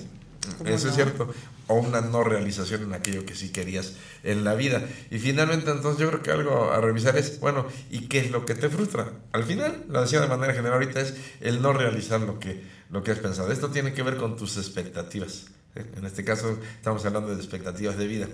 Eso 0.65 0.85
no? 0.85 0.89
es 0.89 0.95
cierto. 0.95 1.33
O 1.67 1.75
una 1.75 2.01
no 2.01 2.23
realización 2.23 2.83
en 2.83 2.93
aquello 2.93 3.25
que 3.25 3.35
sí 3.35 3.51
querías 3.51 3.93
en 4.23 4.43
la 4.43 4.55
vida. 4.55 4.81
Y 5.11 5.19
finalmente, 5.19 5.69
entonces 5.69 5.99
yo 5.99 6.09
creo 6.09 6.23
que 6.23 6.31
algo 6.31 6.71
a 6.71 6.79
revisar 6.79 7.17
es, 7.17 7.39
bueno, 7.39 7.67
¿y 7.91 8.07
qué 8.07 8.19
es 8.19 8.31
lo 8.31 8.45
que 8.45 8.55
te 8.55 8.69
frustra? 8.69 9.11
Al 9.33 9.43
final, 9.43 9.83
lo 9.89 10.01
decía 10.01 10.21
de 10.21 10.27
manera 10.27 10.53
general 10.53 10.73
ahorita, 10.75 11.01
es 11.01 11.15
el 11.41 11.61
no 11.61 11.73
realizar 11.73 12.21
lo 12.21 12.39
que, 12.39 12.63
lo 12.89 13.03
que 13.03 13.11
has 13.11 13.19
pensado. 13.19 13.51
Esto 13.51 13.69
tiene 13.69 13.93
que 13.93 14.03
ver 14.03 14.17
con 14.17 14.37
tus 14.37 14.57
expectativas. 14.57 15.47
¿eh? 15.75 15.85
En 15.97 16.05
este 16.05 16.23
caso, 16.23 16.57
estamos 16.75 17.05
hablando 17.05 17.29
de 17.29 17.35
expectativas 17.35 17.97
de 17.97 18.07
vida. 18.07 18.27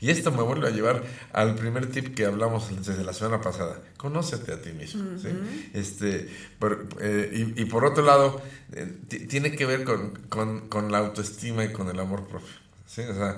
Y 0.00 0.10
esto 0.10 0.32
me 0.32 0.42
vuelve 0.42 0.66
a 0.66 0.70
llevar 0.70 1.02
al 1.32 1.54
primer 1.56 1.90
tip 1.90 2.14
que 2.14 2.24
hablamos 2.24 2.68
desde 2.84 3.04
la 3.04 3.12
semana 3.12 3.42
pasada. 3.42 3.82
Conócete 3.98 4.52
a 4.52 4.62
ti 4.62 4.72
mismo. 4.72 5.02
Uh 5.02 5.14
-huh. 5.14 5.20
¿sí? 5.20 5.70
este, 5.74 6.28
por, 6.58 6.88
eh, 7.00 7.30
y, 7.56 7.62
y, 7.62 7.64
por 7.66 7.84
otro 7.84 8.02
lado, 8.02 8.40
eh, 8.72 8.86
tiene 9.28 9.52
que 9.52 9.66
ver 9.66 9.84
con, 9.84 10.14
con, 10.30 10.68
con, 10.68 10.90
la 10.90 10.98
autoestima 10.98 11.64
y 11.64 11.72
con 11.72 11.88
el 11.88 12.00
amor 12.00 12.26
propio. 12.26 12.48
¿sí? 12.86 13.02
O 13.02 13.14
sea, 13.14 13.36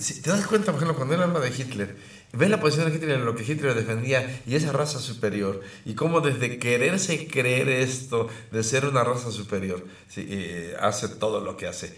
si 0.00 0.20
te 0.20 0.30
das 0.30 0.46
cuenta, 0.46 0.72
por 0.72 0.82
ejemplo, 0.82 0.96
cuando 0.96 1.14
él 1.14 1.22
habla 1.22 1.38
de 1.38 1.50
Hitler, 1.50 1.96
ve 2.32 2.48
la 2.48 2.60
posición 2.60 2.90
de 2.90 2.96
Hitler 2.96 3.18
en 3.18 3.24
lo 3.24 3.36
que 3.36 3.44
Hitler 3.44 3.74
defendía 3.74 4.42
y 4.46 4.56
esa 4.56 4.72
raza 4.72 4.98
superior, 4.98 5.60
y 5.84 5.94
cómo 5.94 6.20
desde 6.20 6.58
quererse 6.58 7.28
creer 7.28 7.68
esto 7.68 8.28
de 8.50 8.64
ser 8.64 8.84
una 8.84 9.04
raza 9.04 9.30
superior, 9.30 9.86
¿sí? 10.08 10.26
eh, 10.28 10.74
hace 10.80 11.08
todo 11.08 11.40
lo 11.40 11.56
que 11.56 11.68
hace. 11.68 11.96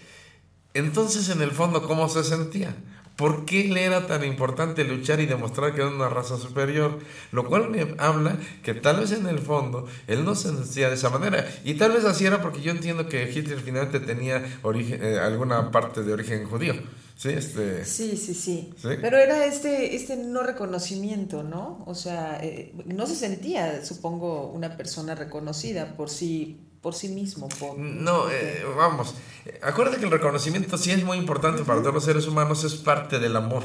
Entonces, 0.75 1.29
en 1.29 1.41
el 1.41 1.51
fondo, 1.51 1.81
¿cómo 1.87 2.09
se 2.09 2.23
sentía? 2.23 2.75
¿Por 3.15 3.45
qué 3.45 3.65
le 3.65 3.83
era 3.83 4.07
tan 4.07 4.23
importante 4.23 4.83
luchar 4.83 5.19
y 5.19 5.27
demostrar 5.27 5.73
que 5.73 5.81
era 5.81 5.89
una 5.89 6.09
raza 6.09 6.37
superior? 6.37 6.99
Lo 7.31 7.45
cual 7.45 7.69
me 7.69 7.95
habla 7.99 8.37
que 8.63 8.73
tal 8.73 9.01
vez 9.01 9.11
en 9.11 9.27
el 9.27 9.39
fondo 9.39 9.85
él 10.07 10.25
no 10.25 10.33
se 10.33 10.49
sentía 10.49 10.89
de 10.89 10.95
esa 10.95 11.11
manera. 11.11 11.47
Y 11.63 11.75
tal 11.75 11.91
vez 11.91 12.05
así 12.05 12.25
era 12.25 12.41
porque 12.41 12.61
yo 12.61 12.71
entiendo 12.71 13.07
que 13.07 13.31
Hitler 13.31 13.59
finalmente 13.59 13.99
tenía 13.99 14.43
origen, 14.63 14.99
eh, 15.03 15.19
alguna 15.19 15.69
parte 15.69 16.03
de 16.03 16.11
origen 16.11 16.45
judío. 16.45 16.73
Sí, 17.15 17.29
este... 17.29 17.85
sí, 17.85 18.17
sí, 18.17 18.33
sí, 18.33 18.73
sí. 18.75 18.97
Pero 18.99 19.17
era 19.17 19.45
este, 19.45 19.95
este 19.95 20.17
no 20.17 20.41
reconocimiento, 20.41 21.43
¿no? 21.43 21.83
O 21.85 21.93
sea, 21.93 22.39
eh, 22.41 22.73
no 22.85 23.05
se 23.05 23.15
sentía, 23.15 23.85
supongo, 23.85 24.49
una 24.49 24.75
persona 24.75 25.13
reconocida 25.13 25.95
por 25.95 26.09
sí 26.09 26.59
por 26.83 26.93
sí 26.93 27.07
mismo. 27.07 27.49
Por, 27.49 27.79
No, 27.79 28.29
eh, 28.29 28.63
vamos. 28.77 29.15
Acuérdate 29.61 29.97
que 29.99 30.05
el 30.05 30.11
reconocimiento 30.11 30.77
sí 30.77 30.91
es 30.91 31.03
muy 31.03 31.17
importante 31.17 31.63
para 31.63 31.79
todos 31.81 31.93
los 31.95 32.03
seres 32.05 32.27
humanos, 32.27 32.63
es 32.63 32.75
parte 32.75 33.19
del 33.19 33.35
amor. 33.35 33.63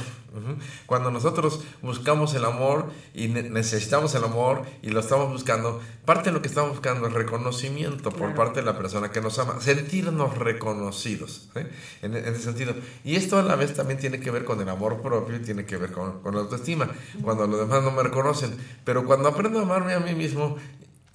Cuando 0.86 1.10
nosotros 1.10 1.60
buscamos 1.82 2.34
el 2.34 2.44
amor 2.44 2.90
y 3.14 3.28
ne- 3.28 3.48
necesitamos 3.50 4.14
el 4.14 4.24
amor 4.24 4.62
y 4.82 4.90
lo 4.90 5.00
estamos 5.00 5.30
buscando, 5.30 5.80
parte 6.04 6.30
de 6.30 6.34
lo 6.34 6.42
que 6.42 6.48
estamos 6.48 6.70
buscando 6.70 7.06
es 7.06 7.12
reconocimiento 7.12 8.10
por 8.10 8.34
parte 8.34 8.60
de 8.60 8.66
la 8.66 8.76
persona 8.78 9.10
que 9.10 9.20
nos 9.20 9.38
ama, 9.38 9.60
sentirnos 9.60 10.36
reconocidos 10.38 11.48
¿sí? 11.54 11.60
en, 12.02 12.16
en 12.16 12.24
ese 12.26 12.42
sentido. 12.42 12.74
Y 13.04 13.16
esto 13.16 13.38
a 13.38 13.42
la 13.42 13.56
vez 13.56 13.74
también 13.74 13.98
tiene 14.00 14.20
que 14.20 14.30
ver 14.30 14.44
con 14.44 14.60
el 14.60 14.68
amor 14.68 15.00
propio 15.02 15.36
y 15.36 15.40
tiene 15.40 15.64
que 15.64 15.76
ver 15.76 15.92
con, 15.92 16.20
con 16.22 16.34
la 16.34 16.40
autoestima, 16.42 16.88
cuando 17.22 17.46
los 17.46 17.60
demás 17.60 17.82
no 17.82 17.90
me 17.90 18.02
reconocen. 18.02 18.56
Pero 18.84 19.04
cuando 19.04 19.28
aprendo 19.28 19.58
a 19.58 19.62
amarme 19.62 19.94
a 19.94 20.00
mí 20.00 20.14
mismo, 20.14 20.56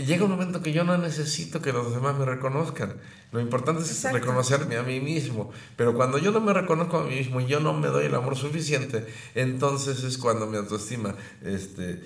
llega 0.05 0.25
un 0.25 0.31
momento 0.31 0.61
que 0.61 0.71
yo 0.73 0.83
no 0.83 0.97
necesito 0.97 1.61
que 1.61 1.73
los 1.73 1.93
demás 1.93 2.17
me 2.17 2.25
reconozcan. 2.25 2.95
Lo 3.31 3.39
importante 3.39 3.81
es 3.81 3.89
Exacto. 3.91 4.17
reconocerme 4.17 4.77
a 4.77 4.83
mí 4.83 4.99
mismo. 4.99 5.51
Pero 5.75 5.93
cuando 5.93 6.17
yo 6.17 6.31
no 6.31 6.39
me 6.39 6.53
reconozco 6.53 6.97
a 6.97 7.03
mí 7.03 7.15
mismo 7.15 7.41
y 7.41 7.47
yo 7.47 7.59
no 7.59 7.73
me 7.73 7.87
doy 7.87 8.05
el 8.05 8.15
amor 8.15 8.35
suficiente, 8.35 9.05
entonces 9.35 10.03
es 10.03 10.17
cuando 10.17 10.47
mi 10.47 10.57
autoestima 10.57 11.15
este, 11.43 12.03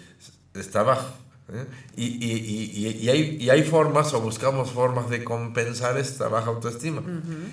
está 0.53 0.83
bajo. 0.83 1.13
¿eh? 1.53 1.65
Y, 1.95 2.05
y, 2.05 2.31
y, 2.33 2.87
y, 2.87 3.05
y 3.05 3.09
hay, 3.09 3.37
y 3.39 3.49
hay 3.49 3.63
formas 3.63 4.13
o 4.13 4.21
buscamos 4.21 4.71
formas 4.71 5.09
de 5.09 5.23
compensar 5.23 5.97
esta 5.97 6.27
baja 6.27 6.47
autoestima. 6.49 7.01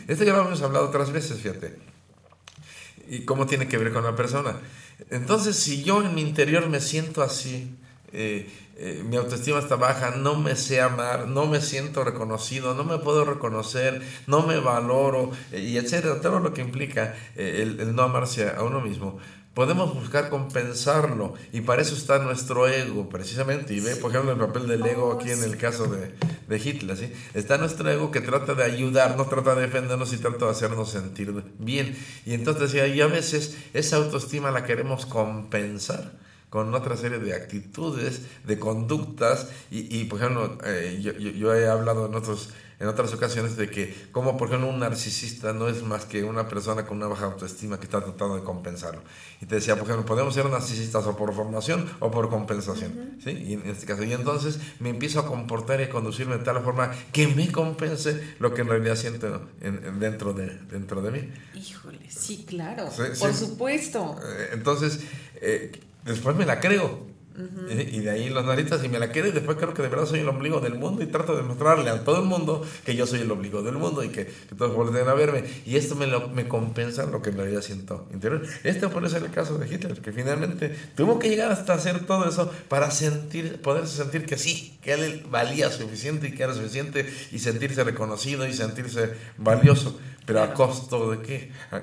Esto 0.08 0.24
ya 0.24 0.32
lo 0.34 0.46
hemos 0.46 0.62
hablado 0.62 0.88
otras 0.88 1.10
veces, 1.12 1.38
fíjate. 1.40 1.76
¿Y 3.08 3.20
cómo 3.20 3.46
tiene 3.46 3.68
que 3.68 3.76
ver 3.76 3.92
con 3.92 4.04
la 4.04 4.16
persona? 4.16 4.56
Entonces, 5.10 5.56
si 5.56 5.82
yo 5.82 6.02
en 6.02 6.14
mi 6.14 6.22
interior 6.22 6.68
me 6.68 6.80
siento 6.80 7.22
así, 7.22 7.76
eh, 8.14 8.48
eh, 8.76 9.04
mi 9.08 9.16
autoestima 9.16 9.60
está 9.60 9.76
baja, 9.76 10.10
no 10.16 10.34
me 10.34 10.56
sé 10.56 10.80
amar, 10.80 11.28
no 11.28 11.46
me 11.46 11.60
siento 11.60 12.02
reconocido, 12.02 12.74
no 12.74 12.82
me 12.82 12.98
puedo 12.98 13.24
reconocer, 13.24 14.02
no 14.26 14.42
me 14.42 14.58
valoro, 14.58 15.30
eh, 15.52 15.60
y 15.60 15.76
etcétera, 15.76 16.20
todo 16.20 16.40
lo 16.40 16.52
que 16.52 16.62
implica 16.62 17.14
eh, 17.36 17.60
el, 17.62 17.80
el 17.80 17.94
no 17.94 18.02
amarse 18.02 18.50
a 18.50 18.62
uno 18.64 18.80
mismo. 18.80 19.18
Podemos 19.54 19.94
buscar 19.94 20.30
compensarlo 20.30 21.34
y 21.52 21.60
para 21.60 21.82
eso 21.82 21.94
está 21.94 22.18
nuestro 22.18 22.66
ego, 22.66 23.08
precisamente. 23.08 23.72
Y 23.72 23.78
ve, 23.78 23.94
por 23.94 24.10
ejemplo, 24.10 24.32
el 24.32 24.38
papel 24.38 24.66
del 24.66 24.84
ego 24.84 25.12
aquí 25.12 25.30
en 25.30 25.44
el 25.44 25.56
caso 25.56 25.86
de, 25.86 26.12
de 26.48 26.56
Hitler. 26.56 26.96
¿sí? 26.96 27.12
Está 27.34 27.56
nuestro 27.56 27.88
ego 27.88 28.10
que 28.10 28.20
trata 28.20 28.54
de 28.54 28.64
ayudarnos, 28.64 29.30
trata 29.30 29.54
de 29.54 29.62
defendernos 29.62 30.12
y 30.12 30.16
trata 30.16 30.46
de 30.46 30.50
hacernos 30.50 30.90
sentir 30.90 31.32
bien. 31.60 31.96
Y 32.26 32.34
entonces 32.34 32.74
y 32.74 33.00
a 33.00 33.06
veces 33.06 33.56
esa 33.74 33.98
autoestima 33.98 34.50
la 34.50 34.64
queremos 34.64 35.06
compensar 35.06 36.24
con 36.54 36.72
otra 36.72 36.96
serie 36.96 37.18
de 37.18 37.34
actitudes, 37.34 38.20
de 38.46 38.60
conductas, 38.60 39.48
y, 39.72 39.98
y 39.98 40.04
por 40.04 40.20
ejemplo, 40.20 40.56
eh, 40.64 41.00
yo, 41.02 41.52
he 41.52 41.66
hablado 41.66 42.06
en, 42.06 42.14
otros, 42.14 42.50
en 42.78 42.86
otras 42.86 43.12
ocasiones 43.12 43.56
de 43.56 43.68
que 43.68 43.92
como 44.12 44.36
por 44.36 44.46
ejemplo 44.46 44.68
un 44.70 44.78
narcisista 44.78 45.52
no 45.52 45.66
es 45.66 45.82
más 45.82 46.04
que 46.04 46.22
una 46.22 46.46
persona 46.48 46.86
con 46.86 46.98
una 46.98 47.08
baja 47.08 47.24
autoestima 47.24 47.78
que 47.80 47.86
está 47.86 48.04
tratando 48.04 48.36
de 48.36 48.44
compensarlo. 48.44 49.02
Y 49.40 49.46
te 49.46 49.56
decía, 49.56 49.74
por 49.74 49.88
ejemplo, 49.88 50.06
podemos 50.06 50.32
ser 50.32 50.48
narcisistas 50.48 51.04
o 51.06 51.16
por 51.16 51.34
formación 51.34 51.90
o 51.98 52.12
por 52.12 52.30
compensación, 52.30 53.18
¿sí? 53.24 53.30
Y 53.30 53.54
en 53.54 53.66
este 53.66 53.84
caso, 53.86 54.04
y 54.04 54.12
entonces 54.12 54.60
me 54.78 54.90
empiezo 54.90 55.18
a 55.18 55.26
comportar 55.26 55.80
y 55.80 55.84
a 55.84 55.90
conducirme 55.90 56.38
de 56.38 56.44
tal 56.44 56.62
forma 56.62 56.92
que 57.10 57.26
me 57.26 57.50
compense 57.50 58.36
lo 58.38 58.54
que 58.54 58.60
en 58.60 58.68
realidad 58.68 58.94
siento 58.94 59.48
en- 59.60 59.84
en- 59.84 59.98
dentro, 59.98 60.32
de, 60.32 60.56
dentro 60.70 61.02
de 61.02 61.10
mí. 61.10 61.32
Híjole, 61.56 62.08
sí, 62.08 62.44
claro. 62.46 62.88
Sí, 62.92 63.02
por 63.18 63.32
sí. 63.34 63.44
supuesto. 63.44 64.16
Eh, 64.24 64.50
Entonces, 64.52 65.00
eh, 65.40 65.72
después 66.04 66.36
me 66.36 66.46
la 66.46 66.60
creo. 66.60 67.12
Eh, 67.68 67.90
Y 67.94 67.98
de 67.98 68.10
ahí 68.10 68.28
los 68.28 68.44
naritas 68.44 68.84
y 68.84 68.88
me 68.88 69.00
la 69.00 69.10
creo 69.10 69.26
y 69.26 69.32
después 69.32 69.56
creo 69.56 69.74
que 69.74 69.82
de 69.82 69.88
verdad 69.88 70.06
soy 70.06 70.20
el 70.20 70.28
ombligo 70.28 70.60
del 70.60 70.76
mundo 70.76 71.02
y 71.02 71.06
trato 71.06 71.34
de 71.34 71.42
mostrarle 71.42 71.90
a 71.90 72.04
todo 72.04 72.20
el 72.20 72.26
mundo 72.26 72.64
que 72.84 72.94
yo 72.94 73.06
soy 73.08 73.22
el 73.22 73.30
ombligo 73.32 73.60
del 73.62 73.74
mundo 73.74 74.04
y 74.04 74.10
que, 74.10 74.26
que 74.26 74.54
todos 74.56 74.72
vuelven 74.72 75.08
a 75.08 75.14
verme. 75.14 75.42
Y 75.66 75.74
esto 75.74 75.96
me, 75.96 76.06
lo, 76.06 76.28
me 76.28 76.46
compensa 76.46 77.06
lo 77.06 77.22
que 77.22 77.30
en 77.30 77.38
realidad 77.38 77.60
siento 77.62 78.06
interior. 78.12 78.42
Este 78.62 78.88
puede 78.88 79.08
ser 79.08 79.24
el 79.24 79.32
caso 79.32 79.58
de 79.58 79.66
Hitler, 79.66 80.00
que 80.00 80.12
finalmente 80.12 80.76
tuvo 80.94 81.18
que 81.18 81.28
llegar 81.28 81.50
hasta 81.50 81.72
hacer 81.74 82.06
todo 82.06 82.28
eso 82.28 82.52
para 82.68 82.92
sentir, 82.92 83.60
poderse 83.60 83.96
sentir 83.96 84.26
que 84.26 84.38
sí, 84.38 84.78
que 84.80 84.92
él 84.92 85.26
valía 85.28 85.70
suficiente 85.70 86.28
y 86.28 86.34
que 86.36 86.44
era 86.44 86.54
suficiente 86.54 87.04
y 87.32 87.40
sentirse 87.40 87.82
reconocido 87.82 88.46
y 88.46 88.52
sentirse 88.52 89.12
valioso. 89.38 89.98
Pero 90.24 90.40
a 90.40 90.54
costo 90.54 91.10
de 91.10 91.18
qué? 91.22 91.50
Ah. 91.72 91.82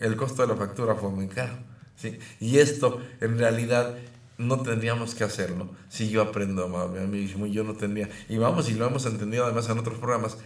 El 0.00 0.16
costo 0.16 0.40
de 0.40 0.48
la 0.48 0.56
factura 0.56 0.94
fue 0.94 1.10
muy 1.10 1.28
caro. 1.28 1.75
¿Sí? 1.96 2.18
Y 2.40 2.58
esto 2.58 3.00
en 3.20 3.38
realidad 3.38 3.96
no 4.38 4.60
tendríamos 4.60 5.14
que 5.14 5.24
hacerlo 5.24 5.70
si 5.88 6.10
yo 6.10 6.22
aprendo 6.22 6.62
a 6.62 6.66
amarme 6.66 7.00
a 7.00 7.06
mí 7.06 7.20
mismo 7.20 7.46
yo 7.46 7.64
no 7.64 7.74
tendría. 7.74 8.08
Y 8.28 8.36
vamos, 8.36 8.68
y 8.68 8.74
lo 8.74 8.86
hemos 8.86 9.06
entendido 9.06 9.44
además 9.44 9.68
en 9.68 9.78
otros 9.78 9.98
programas, 9.98 10.38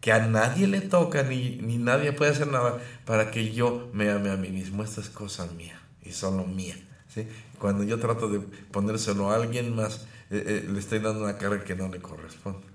que 0.00 0.12
a 0.12 0.26
nadie 0.26 0.66
le 0.66 0.80
toca 0.80 1.22
ni, 1.22 1.56
ni 1.62 1.78
nadie 1.78 2.12
puede 2.12 2.32
hacer 2.32 2.48
nada 2.48 2.80
para 3.04 3.30
que 3.30 3.52
yo 3.52 3.88
me 3.92 4.10
ame 4.10 4.30
a 4.30 4.36
mí 4.36 4.48
mismo. 4.48 4.82
Esta 4.82 5.00
es 5.00 5.08
cosa 5.08 5.46
mía 5.46 5.80
y 6.02 6.12
solo 6.12 6.44
mía. 6.44 6.76
¿sí? 7.08 7.26
Cuando 7.58 7.84
yo 7.84 7.98
trato 7.98 8.28
de 8.28 8.40
ponérselo 8.40 9.30
a 9.30 9.36
alguien 9.36 9.74
más, 9.76 10.06
eh, 10.30 10.42
eh, 10.46 10.68
le 10.68 10.80
estoy 10.80 10.98
dando 10.98 11.22
una 11.22 11.38
carga 11.38 11.62
que 11.62 11.76
no 11.76 11.88
le 11.88 12.00
corresponde. 12.00 12.71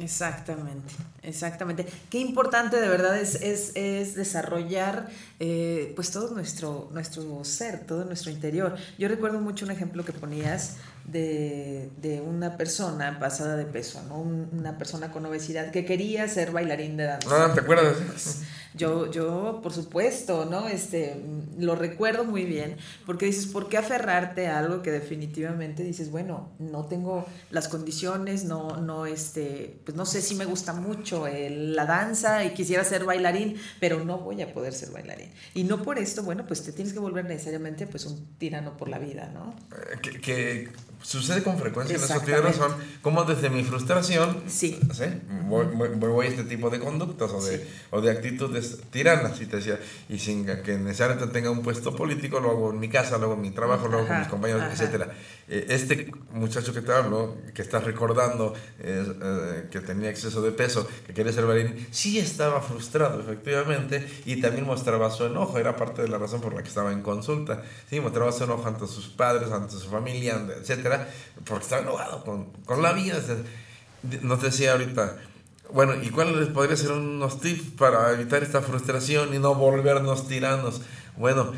Exactamente, 0.00 0.92
exactamente. 1.22 1.86
Qué 2.10 2.18
importante 2.18 2.80
de 2.80 2.88
verdad 2.88 3.16
es, 3.16 3.36
es, 3.36 3.70
es 3.76 4.14
desarrollar 4.16 5.08
eh, 5.38 5.92
pues 5.94 6.10
todo 6.10 6.34
nuestro, 6.34 6.88
nuestro 6.92 7.44
ser, 7.44 7.86
todo 7.86 8.04
nuestro 8.04 8.32
interior. 8.32 8.74
Yo 8.98 9.06
recuerdo 9.06 9.40
mucho 9.40 9.64
un 9.64 9.70
ejemplo 9.70 10.04
que 10.04 10.12
ponías 10.12 10.76
de, 11.04 11.90
de 12.02 12.20
una 12.20 12.56
persona 12.56 13.18
pasada 13.20 13.56
de 13.56 13.66
peso, 13.66 14.02
¿no? 14.08 14.18
Un- 14.20 14.48
una 14.52 14.78
persona 14.78 15.12
con 15.12 15.24
obesidad 15.26 15.70
que 15.70 15.84
quería 15.84 16.26
ser 16.26 16.50
bailarín 16.50 16.96
de 16.96 17.04
danza. 17.04 17.28
Ah, 17.44 17.54
¿te 17.54 17.60
acuerdas? 17.60 18.40
Yo, 18.76 19.08
yo, 19.10 19.60
por 19.62 19.72
supuesto, 19.72 20.46
¿no? 20.46 20.66
Este, 20.68 21.16
lo 21.58 21.76
recuerdo 21.76 22.24
muy 22.24 22.44
bien, 22.44 22.76
porque 23.06 23.26
dices, 23.26 23.46
¿por 23.46 23.68
qué 23.68 23.78
aferrarte 23.78 24.48
a 24.48 24.58
algo 24.58 24.82
que 24.82 24.90
definitivamente 24.90 25.84
dices, 25.84 26.10
bueno, 26.10 26.50
no 26.58 26.86
tengo 26.86 27.24
las 27.50 27.68
condiciones, 27.68 28.44
no, 28.44 28.76
no, 28.78 29.06
este, 29.06 29.80
pues 29.84 29.96
no 29.96 30.04
sé 30.04 30.20
si 30.22 30.34
me 30.34 30.44
gusta 30.44 30.72
mucho 30.72 31.28
el- 31.28 31.76
la 31.76 31.86
danza 31.86 32.44
y 32.44 32.50
quisiera 32.50 32.82
ser 32.82 33.04
bailarín, 33.04 33.56
pero 33.78 34.04
no 34.04 34.18
voy 34.18 34.42
a 34.42 34.52
poder 34.52 34.72
ser 34.72 34.90
bailarín. 34.90 35.30
Y 35.54 35.62
no 35.62 35.80
por 35.82 35.98
esto, 36.00 36.24
bueno, 36.24 36.44
pues 36.44 36.64
te 36.64 36.72
tienes 36.72 36.92
que 36.92 36.98
volver 36.98 37.26
necesariamente 37.26 37.86
pues 37.86 38.04
un 38.06 38.26
tirano 38.38 38.76
por 38.76 38.88
la 38.88 38.98
vida, 38.98 39.30
¿no? 39.32 39.54
Eh, 39.70 40.18
que 40.20 40.68
sucede 41.04 41.42
con 41.42 41.58
frecuencia 41.58 41.96
en 41.96 42.02
eso 42.02 42.14
Exactamente. 42.14 42.58
razón. 42.58 42.74
Como 43.02 43.24
desde 43.24 43.50
mi 43.50 43.62
frustración 43.62 44.42
sí. 44.48 44.80
Voy, 45.46 45.66
voy- 45.66 45.88
voy 45.90 46.26
a 46.26 46.30
este 46.30 46.44
tipo 46.44 46.70
de 46.70 46.80
conductas 46.80 47.30
o 47.30 47.44
de, 47.44 47.68
o 47.90 48.00
de 48.00 48.10
actitudes 48.10 48.78
tiranas 48.90 49.38
y 49.40 49.46
te 49.46 49.56
decía 49.58 49.78
y 50.08 50.18
sin 50.18 50.46
que 50.46 50.78
necesariamente 50.78 51.26
tenga 51.32 51.50
un 51.50 51.60
puesto 51.62 51.94
político 51.94 52.40
lo 52.40 52.50
hago 52.50 52.70
en 52.70 52.80
mi 52.80 52.88
casa 52.88 53.18
lo 53.18 53.24
hago 53.26 53.34
en 53.34 53.42
mi 53.42 53.50
trabajo 53.50 53.86
lo 53.88 53.98
hago 53.98 54.08
con 54.08 54.18
mis 54.18 54.28
compañeros 54.28 54.62
etcétera. 54.72 55.12
Eh, 55.46 55.66
este 55.68 56.10
muchacho 56.32 56.72
que 56.72 56.80
te 56.80 56.90
hablo 56.92 57.36
que 57.52 57.60
estás 57.60 57.84
recordando 57.84 58.54
eh, 58.78 59.04
eh, 59.22 59.68
que 59.70 59.80
tenía 59.80 60.08
exceso 60.08 60.40
de 60.40 60.52
peso 60.52 60.88
que 61.06 61.12
quería 61.12 61.32
ser 61.32 61.44
bailarín 61.44 61.86
sí 61.90 62.18
estaba 62.18 62.62
frustrado 62.62 63.20
efectivamente 63.20 64.06
y 64.24 64.40
también 64.40 64.64
mostraba 64.64 65.10
su 65.10 65.26
enojo. 65.26 65.58
Era 65.58 65.76
parte 65.76 66.00
de 66.00 66.08
la 66.08 66.16
razón 66.18 66.40
por 66.40 66.54
la 66.54 66.62
que 66.62 66.68
estaba 66.68 66.92
en 66.92 67.02
consulta. 67.02 67.62
Sí 67.90 68.00
mostraba 68.00 68.32
su 68.32 68.44
enojo 68.44 68.66
ante 68.66 68.86
sus 68.86 69.08
padres 69.08 69.50
ante 69.52 69.74
su 69.74 69.88
familia 69.90 70.36
ante- 70.36 70.64
porque 71.44 71.64
estaba 71.64 71.82
enojado 71.82 72.24
con, 72.24 72.50
con 72.64 72.82
la 72.82 72.92
vida 72.92 73.18
nos 74.22 74.42
decía 74.42 74.72
ahorita 74.72 75.16
bueno, 75.72 75.94
¿y 76.00 76.10
cuáles 76.10 76.48
podría 76.48 76.76
ser 76.76 76.92
unos 76.92 77.40
tips 77.40 77.72
para 77.78 78.12
evitar 78.12 78.42
esta 78.42 78.60
frustración 78.60 79.34
y 79.34 79.38
no 79.38 79.54
volvernos 79.54 80.28
tiranos? 80.28 80.82
Bueno, 81.16 81.52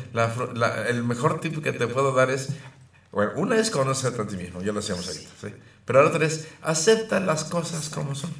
el 0.87 1.03
mejor 1.03 1.39
tip 1.39 1.61
que 1.61 1.73
te 1.73 1.87
puedo 1.87 2.13
dar 2.13 2.29
es, 2.29 2.49
bueno, 3.11 3.33
una 3.35 3.57
es 3.57 3.69
conocerte 3.69 4.21
a 4.21 4.27
ti 4.27 4.37
mismo, 4.37 4.61
ya 4.61 4.71
lo 4.71 4.79
hacíamos 4.79 5.07
ahorita, 5.07 5.29
¿sí? 5.41 5.53
Pero 5.85 6.01
la 6.01 6.09
otra 6.09 6.25
es, 6.25 6.47
acepta 6.61 7.19
las 7.19 7.43
cosas 7.45 7.89
como 7.89 8.15
son. 8.15 8.31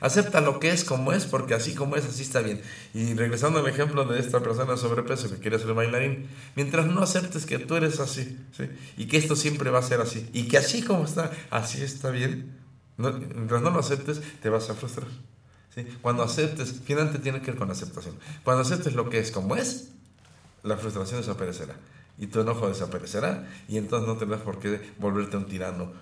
Acepta 0.00 0.40
lo 0.40 0.60
que 0.60 0.70
es 0.70 0.84
como 0.84 1.12
es, 1.12 1.26
porque 1.26 1.54
así 1.54 1.74
como 1.74 1.96
es, 1.96 2.04
así 2.04 2.22
está 2.22 2.40
bien. 2.40 2.60
Y 2.94 3.14
regresando 3.14 3.58
al 3.60 3.68
ejemplo 3.68 4.04
de 4.04 4.18
esta 4.20 4.40
persona 4.40 4.76
sobrepeso 4.76 5.28
que 5.30 5.38
quiere 5.38 5.58
ser 5.58 5.74
bailarín, 5.74 6.26
mientras 6.54 6.86
no 6.86 7.00
aceptes 7.02 7.44
que 7.46 7.58
tú 7.58 7.74
eres 7.76 8.00
así, 8.00 8.38
¿sí? 8.56 8.68
y 8.96 9.06
que 9.06 9.16
esto 9.18 9.36
siempre 9.36 9.70
va 9.70 9.80
a 9.80 9.82
ser 9.82 10.00
así, 10.00 10.28
y 10.32 10.48
que 10.48 10.58
así 10.58 10.82
como 10.82 11.04
está, 11.04 11.30
así 11.50 11.82
está 11.82 12.10
bien, 12.10 12.56
no- 12.96 13.12
mientras 13.12 13.62
no 13.62 13.70
lo 13.70 13.80
aceptes, 13.80 14.20
te 14.42 14.48
vas 14.48 14.70
a 14.70 14.74
frustrar. 14.74 15.06
¿sí? 15.74 15.86
Cuando 16.02 16.22
aceptes, 16.22 16.74
finalmente 16.84 17.18
tiene 17.18 17.40
que 17.40 17.50
ver 17.50 17.56
con 17.58 17.68
la 17.68 17.74
aceptación. 17.74 18.16
Cuando 18.44 18.62
aceptes 18.62 18.94
lo 18.94 19.10
que 19.10 19.18
es 19.18 19.30
como 19.30 19.54
es, 19.56 19.88
la 20.62 20.76
frustración 20.76 21.20
desaparecerá. 21.20 21.76
Y 22.18 22.26
tu 22.26 22.40
enojo 22.40 22.68
desaparecerá. 22.68 23.48
Y 23.68 23.76
entonces 23.78 24.08
no 24.08 24.16
tendrás 24.16 24.40
por 24.40 24.58
qué 24.58 24.80
volverte 24.98 25.36
un 25.36 25.46
tirano 25.46 25.92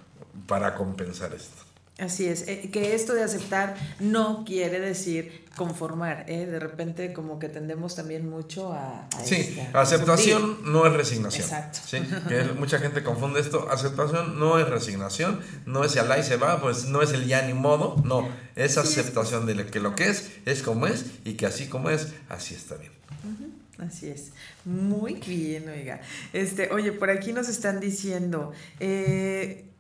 para 0.47 0.75
compensar 0.75 1.35
esto. 1.35 1.66
Así 1.99 2.27
es, 2.27 2.47
eh, 2.47 2.69
que 2.71 2.95
esto 2.95 3.15
de 3.15 3.23
aceptar 3.23 3.75
no 4.01 4.45
quiere 4.45 4.81
decir 4.81 5.47
conformar, 5.57 6.27
¿eh? 6.29 6.45
de 6.45 6.59
repente 6.59 7.15
como 7.15 7.39
que 7.39 7.49
tendemos 7.49 7.95
también 7.97 8.29
mucho 8.29 8.75
a... 8.75 9.07
a 9.07 9.25
sí, 9.25 9.37
esta- 9.37 9.81
aceptación 9.81 10.59
no 10.71 10.87
es 10.87 10.93
resignación. 10.93 11.45
Exacto. 11.45 11.79
Sí, 11.87 11.99
que 12.29 12.43
mucha 12.53 12.79
gente 12.81 13.03
confunde 13.03 13.41
esto, 13.41 13.67
aceptación 13.71 14.39
no 14.39 14.59
es 14.59 14.69
resignación, 14.69 15.41
no 15.65 15.85
es 15.85 15.97
el 15.97 16.13
ahí 16.13 16.23
se 16.23 16.37
va, 16.37 16.61
pues 16.61 16.85
no 16.85 17.01
es 17.01 17.13
el 17.13 17.27
ya 17.27 17.41
ni 17.47 17.55
modo, 17.55 17.97
no, 18.05 18.29
es 18.57 18.77
aceptación 18.77 19.47
de 19.47 19.65
que 19.65 19.81
lo 19.81 19.95
que 19.95 20.11
es, 20.11 20.31
es 20.45 20.63
como 20.63 20.87
es 20.87 21.07
y 21.25 21.33
que 21.35 21.47
así 21.47 21.67
como 21.67 21.89
es, 21.89 22.09
así 22.29 22.55
está 22.55 22.75
bien. 22.77 22.93
Así 23.79 24.09
es. 24.09 24.33
Muy 24.67 25.15
bien, 25.15 25.69
oiga. 25.69 26.01
Este, 26.35 26.71
oye, 26.73 26.93
por 26.93 27.09
aquí 27.11 27.33
nos 27.33 27.49
están 27.49 27.81
diciendo, 27.81 28.53
eh, 28.81 29.71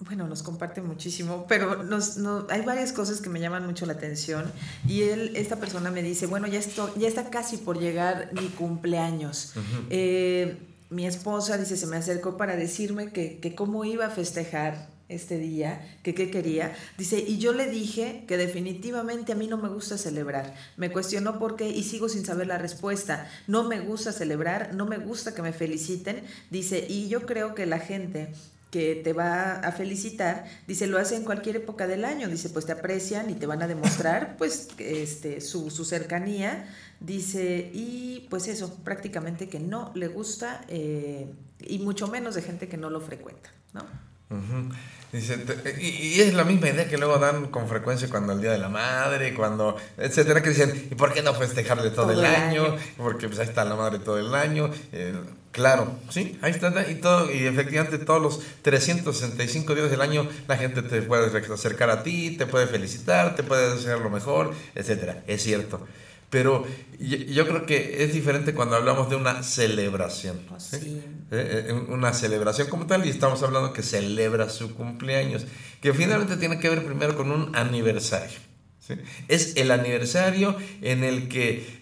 bueno, 0.00 0.26
nos 0.28 0.42
comparte 0.42 0.82
muchísimo, 0.82 1.46
pero 1.48 1.82
nos, 1.82 2.18
no- 2.18 2.46
hay 2.50 2.60
varias 2.62 2.92
cosas 2.92 3.20
que 3.20 3.30
me 3.30 3.40
llaman 3.40 3.64
mucho 3.66 3.86
la 3.86 3.94
atención. 3.94 4.44
Y 4.86 5.02
él, 5.02 5.32
esta 5.36 5.56
persona 5.56 5.90
me 5.90 6.02
dice, 6.02 6.26
bueno, 6.26 6.46
ya, 6.46 6.58
esto, 6.58 6.92
ya 6.96 7.08
está 7.08 7.30
casi 7.30 7.56
por 7.56 7.78
llegar 7.78 8.30
mi 8.34 8.48
cumpleaños. 8.48 9.54
Eh, 9.90 10.58
mi 10.90 11.06
esposa 11.06 11.56
dice, 11.58 11.76
se 11.76 11.86
me 11.86 11.96
acercó 11.96 12.36
para 12.36 12.56
decirme 12.56 13.10
que, 13.10 13.38
que 13.38 13.54
cómo 13.54 13.84
iba 13.84 14.06
a 14.06 14.10
festejar 14.10 14.94
este 15.08 15.38
día, 15.38 15.98
que 16.02 16.14
qué 16.14 16.30
quería. 16.30 16.74
Dice, 16.98 17.18
y 17.26 17.38
yo 17.38 17.52
le 17.52 17.68
dije 17.70 18.24
que 18.28 18.36
definitivamente 18.36 19.32
a 19.32 19.34
mí 19.36 19.46
no 19.46 19.56
me 19.56 19.68
gusta 19.68 19.96
celebrar. 19.98 20.54
Me 20.76 20.90
cuestionó 20.92 21.38
por 21.38 21.56
qué 21.56 21.68
y 21.70 21.84
sigo 21.84 22.08
sin 22.08 22.24
saber 22.26 22.48
la 22.48 22.58
respuesta. 22.58 23.28
No 23.46 23.64
me 23.64 23.80
gusta 23.80 24.12
celebrar, 24.12 24.74
no 24.74 24.84
me 24.84 24.98
gusta 24.98 25.34
que 25.34 25.42
me 25.42 25.52
feliciten. 25.52 26.22
Dice, 26.50 26.84
y 26.88 27.08
yo 27.08 27.24
creo 27.24 27.54
que 27.54 27.66
la 27.66 27.78
gente 27.78 28.32
que 28.70 28.96
te 28.96 29.12
va 29.12 29.52
a 29.60 29.72
felicitar, 29.72 30.44
dice, 30.66 30.86
lo 30.86 30.98
hace 30.98 31.16
en 31.16 31.24
cualquier 31.24 31.56
época 31.56 31.86
del 31.86 32.04
año, 32.04 32.28
dice, 32.28 32.48
pues 32.50 32.66
te 32.66 32.72
aprecian 32.72 33.30
y 33.30 33.34
te 33.34 33.46
van 33.46 33.62
a 33.62 33.68
demostrar 33.68 34.36
pues 34.38 34.68
este, 34.78 35.40
su, 35.40 35.70
su 35.70 35.84
cercanía, 35.84 36.68
dice, 37.00 37.70
y 37.72 38.26
pues 38.28 38.48
eso, 38.48 38.74
prácticamente 38.84 39.48
que 39.48 39.60
no 39.60 39.92
le 39.94 40.08
gusta 40.08 40.64
eh, 40.68 41.26
y 41.60 41.78
mucho 41.78 42.08
menos 42.08 42.34
de 42.34 42.42
gente 42.42 42.68
que 42.68 42.76
no 42.76 42.90
lo 42.90 43.00
frecuenta, 43.00 43.50
¿no? 43.72 43.84
Dice, 45.12 45.36
te- 45.38 45.80
y, 45.80 46.16
y 46.16 46.20
es 46.20 46.34
la 46.34 46.42
misma 46.42 46.68
idea 46.68 46.88
que 46.88 46.98
luego 46.98 47.18
dan 47.18 47.46
con 47.46 47.68
frecuencia 47.68 48.08
cuando 48.10 48.32
el 48.32 48.40
Día 48.40 48.50
de 48.50 48.58
la 48.58 48.68
Madre, 48.68 49.32
cuando, 49.34 49.76
etcétera, 49.96 50.42
que 50.42 50.50
dicen, 50.50 50.88
¿y 50.90 50.94
por 50.96 51.14
qué 51.14 51.22
no 51.22 51.32
festejarle 51.32 51.90
todo, 51.90 52.10
el, 52.10 52.24
año? 52.24 52.76
Porque 52.96 53.28
pues 53.28 53.38
ahí 53.38 53.46
está 53.46 53.64
la 53.64 53.76
madre 53.76 54.00
todo 54.00 54.18
el 54.18 54.34
año. 54.34 54.68
Eh, 54.92 55.14
claro, 55.56 55.98
sí, 56.10 56.38
ahí 56.42 56.52
está, 56.52 56.70
y 56.90 56.96
todo, 56.96 57.32
y 57.32 57.46
efectivamente 57.46 57.96
todos 57.96 58.20
los 58.20 58.40
365 58.60 59.74
días 59.74 59.90
del 59.90 60.02
año 60.02 60.28
la 60.46 60.58
gente 60.58 60.82
te 60.82 61.00
puede 61.00 61.34
acercar 61.38 61.88
a 61.88 62.02
ti, 62.02 62.36
te 62.36 62.44
puede 62.44 62.66
felicitar, 62.66 63.34
te 63.34 63.42
puede 63.42 63.74
desear 63.74 64.00
lo 64.00 64.10
mejor, 64.10 64.52
etcétera. 64.74 65.24
Es 65.26 65.42
cierto. 65.42 65.86
Pero 66.28 66.66
yo, 66.98 67.16
yo 67.16 67.48
creo 67.48 67.64
que 67.64 68.04
es 68.04 68.12
diferente 68.12 68.52
cuando 68.52 68.76
hablamos 68.76 69.08
de 69.08 69.16
una 69.16 69.42
celebración. 69.42 70.40
¿sí? 70.58 71.02
Eh, 71.30 71.68
eh, 71.68 71.72
una 71.72 72.12
celebración 72.12 72.68
como 72.68 72.86
tal 72.86 73.06
y 73.06 73.08
estamos 73.08 73.42
hablando 73.42 73.72
que 73.72 73.82
celebra 73.82 74.50
su 74.50 74.74
cumpleaños, 74.74 75.46
que 75.80 75.94
finalmente 75.94 76.36
tiene 76.36 76.58
que 76.58 76.68
ver 76.68 76.84
primero 76.84 77.16
con 77.16 77.30
un 77.30 77.56
aniversario. 77.56 78.38
¿sí? 78.86 78.94
Es 79.28 79.56
el 79.56 79.70
aniversario 79.70 80.54
en 80.82 81.02
el 81.02 81.28
que, 81.28 81.80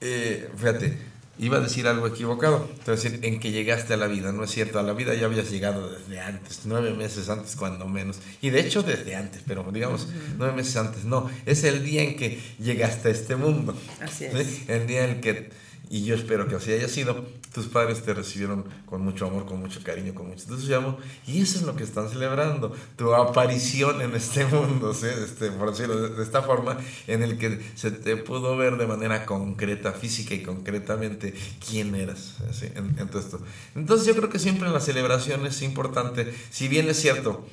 eh, 0.00 0.50
fíjate, 0.56 1.11
iba 1.42 1.58
a 1.58 1.60
decir 1.60 1.88
algo 1.88 2.06
equivocado, 2.06 2.70
te 2.84 2.92
voy 2.92 3.00
a 3.00 3.02
decir 3.02 3.18
en 3.22 3.40
que 3.40 3.50
llegaste 3.50 3.94
a 3.94 3.96
la 3.96 4.06
vida, 4.06 4.30
no 4.30 4.44
es 4.44 4.50
cierto, 4.52 4.78
a 4.78 4.82
la 4.84 4.92
vida 4.92 5.12
ya 5.14 5.26
habías 5.26 5.50
llegado 5.50 5.90
desde 5.90 6.20
antes, 6.20 6.60
nueve 6.64 6.94
meses 6.94 7.28
antes 7.28 7.56
cuando 7.56 7.86
menos, 7.86 8.20
y 8.40 8.50
de 8.50 8.60
hecho 8.60 8.84
desde 8.84 9.16
antes, 9.16 9.42
pero 9.44 9.66
digamos 9.72 10.06
nueve 10.38 10.54
meses 10.54 10.76
antes, 10.76 11.04
no, 11.04 11.28
es 11.44 11.64
el 11.64 11.84
día 11.84 12.02
en 12.02 12.16
que 12.16 12.40
llegaste 12.60 13.08
a 13.08 13.10
este 13.10 13.34
mundo. 13.34 13.76
Así 14.00 14.26
¿sí? 14.30 14.38
es. 14.38 14.68
El 14.68 14.86
día 14.86 15.04
en 15.04 15.20
que, 15.20 15.50
y 15.92 16.04
yo 16.04 16.14
espero 16.14 16.48
que 16.48 16.54
así 16.54 16.72
haya 16.72 16.88
sido, 16.88 17.22
tus 17.52 17.66
padres 17.66 18.02
te 18.02 18.14
recibieron 18.14 18.64
con 18.86 19.02
mucho 19.02 19.26
amor, 19.26 19.44
con 19.44 19.60
mucho 19.60 19.82
cariño, 19.84 20.14
con 20.14 20.26
mucho 20.26 20.44
entusiasmo, 20.44 20.96
y 21.26 21.42
eso 21.42 21.58
es 21.58 21.64
lo 21.64 21.76
que 21.76 21.84
están 21.84 22.08
celebrando, 22.08 22.74
tu 22.96 23.12
aparición 23.12 24.00
en 24.00 24.14
este 24.14 24.46
mundo, 24.46 24.94
¿sí? 24.94 25.08
este, 25.22 25.50
por 25.50 25.70
decirlo 25.70 26.08
de, 26.08 26.22
esta 26.22 26.40
forma, 26.40 26.78
en 27.06 27.22
el 27.22 27.36
que 27.36 27.60
se 27.74 27.90
te 27.90 28.16
pudo 28.16 28.56
ver 28.56 28.78
de 28.78 28.86
manera 28.86 29.26
concreta, 29.26 29.92
física 29.92 30.34
y 30.34 30.42
concretamente 30.42 31.34
quién 31.68 31.94
eras 31.94 32.38
¿sí? 32.52 32.68
en, 32.74 32.98
en 32.98 33.08
todo 33.08 33.20
esto. 33.20 33.40
Entonces 33.74 34.06
yo 34.06 34.16
creo 34.16 34.30
que 34.30 34.38
siempre 34.38 34.68
en 34.68 34.72
la 34.72 34.80
celebración 34.80 35.44
es 35.44 35.60
importante, 35.60 36.32
si 36.48 36.68
bien 36.68 36.88
es 36.88 36.98
cierto, 37.02 37.46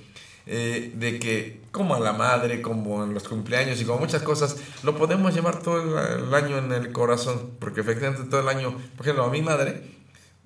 eh, 0.51 0.91
de 0.95 1.19
que 1.19 1.61
como 1.71 1.93
a 1.93 1.99
la 1.99 2.11
madre, 2.11 2.59
como 2.59 3.03
en 3.03 3.13
los 3.13 3.27
cumpleaños 3.27 3.79
y 3.79 3.85
como 3.85 3.99
muchas 3.99 4.23
cosas, 4.23 4.57
lo 4.81 4.97
podemos 4.97 5.31
llevar 5.35 5.61
todo 5.61 5.99
el, 5.99 6.33
año 6.33 6.57
en 6.57 6.71
el 6.71 6.91
corazón, 6.91 7.51
porque 7.59 7.81
efectivamente 7.81 8.23
todo 8.27 8.41
el 8.41 8.49
año, 8.49 8.75
por 8.97 9.05
ejemplo, 9.05 9.25
a 9.25 9.29
mi 9.29 9.43
madre, 9.43 9.83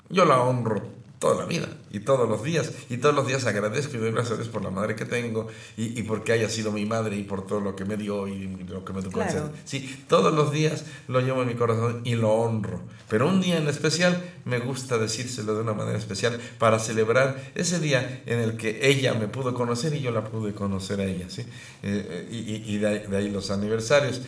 yo 0.10 0.26
la 0.26 0.42
honro 0.42 1.03
toda 1.24 1.36
la 1.36 1.46
vida 1.46 1.70
y 1.90 2.02
todos 2.02 2.28
los 2.28 2.44
días 2.44 2.72
y 2.90 2.98
todos 2.98 3.16
los 3.16 3.26
días 3.26 3.46
agradezco 3.46 3.96
y 3.96 4.00
doy 4.00 4.12
gracias 4.12 4.34
a 4.34 4.36
Dios 4.42 4.50
por 4.50 4.62
la 4.62 4.72
madre 4.72 4.94
que 4.96 5.06
tengo 5.06 5.48
y, 5.78 5.98
y 5.98 6.04
porque 6.04 6.34
haya 6.34 6.50
sido 6.50 6.74
mi 6.74 6.86
madre 6.86 7.16
y 7.16 7.24
por 7.24 7.48
todo 7.48 7.62
lo 7.62 7.78
que 7.78 7.86
me 7.86 7.96
dio 7.96 8.28
y 8.28 8.46
lo 8.68 8.84
que 8.84 8.92
me 8.92 9.00
educó. 9.00 9.20
Claro. 9.22 9.50
Sí, 9.64 10.04
todos 10.10 10.34
los 10.34 10.52
días 10.52 10.84
lo 11.08 11.22
llevo 11.22 11.44
en 11.44 11.48
mi 11.48 11.56
corazón 11.56 12.02
y 12.04 12.16
lo 12.16 12.34
honro. 12.34 12.82
Pero 13.08 13.30
un 13.30 13.40
día 13.40 13.58
en 13.58 13.70
especial 13.70 14.22
me 14.44 14.60
gusta 14.60 14.98
decírselo 14.98 15.56
de 15.56 15.62
una 15.62 15.74
manera 15.74 15.98
especial 15.98 16.40
para 16.58 16.78
celebrar 16.78 17.42
ese 17.56 17.80
día 17.80 18.22
en 18.26 18.40
el 18.40 18.58
que 18.58 18.86
ella 18.90 19.14
me 19.14 19.30
pudo 19.30 19.54
conocer 19.54 19.94
y 19.96 20.02
yo 20.02 20.12
la 20.12 20.26
pude 20.26 20.54
conocer 20.54 21.00
a 21.00 21.06
ella. 21.06 21.30
¿sí? 21.30 21.42
Eh, 21.44 21.48
eh, 21.84 22.28
y 22.32 22.38
y- 22.38 22.76
y 22.76 22.78
de, 22.80 22.88
ahí, 22.88 23.04
de 23.08 23.16
ahí 23.18 23.30
los 23.30 23.50
aniversarios. 23.50 24.22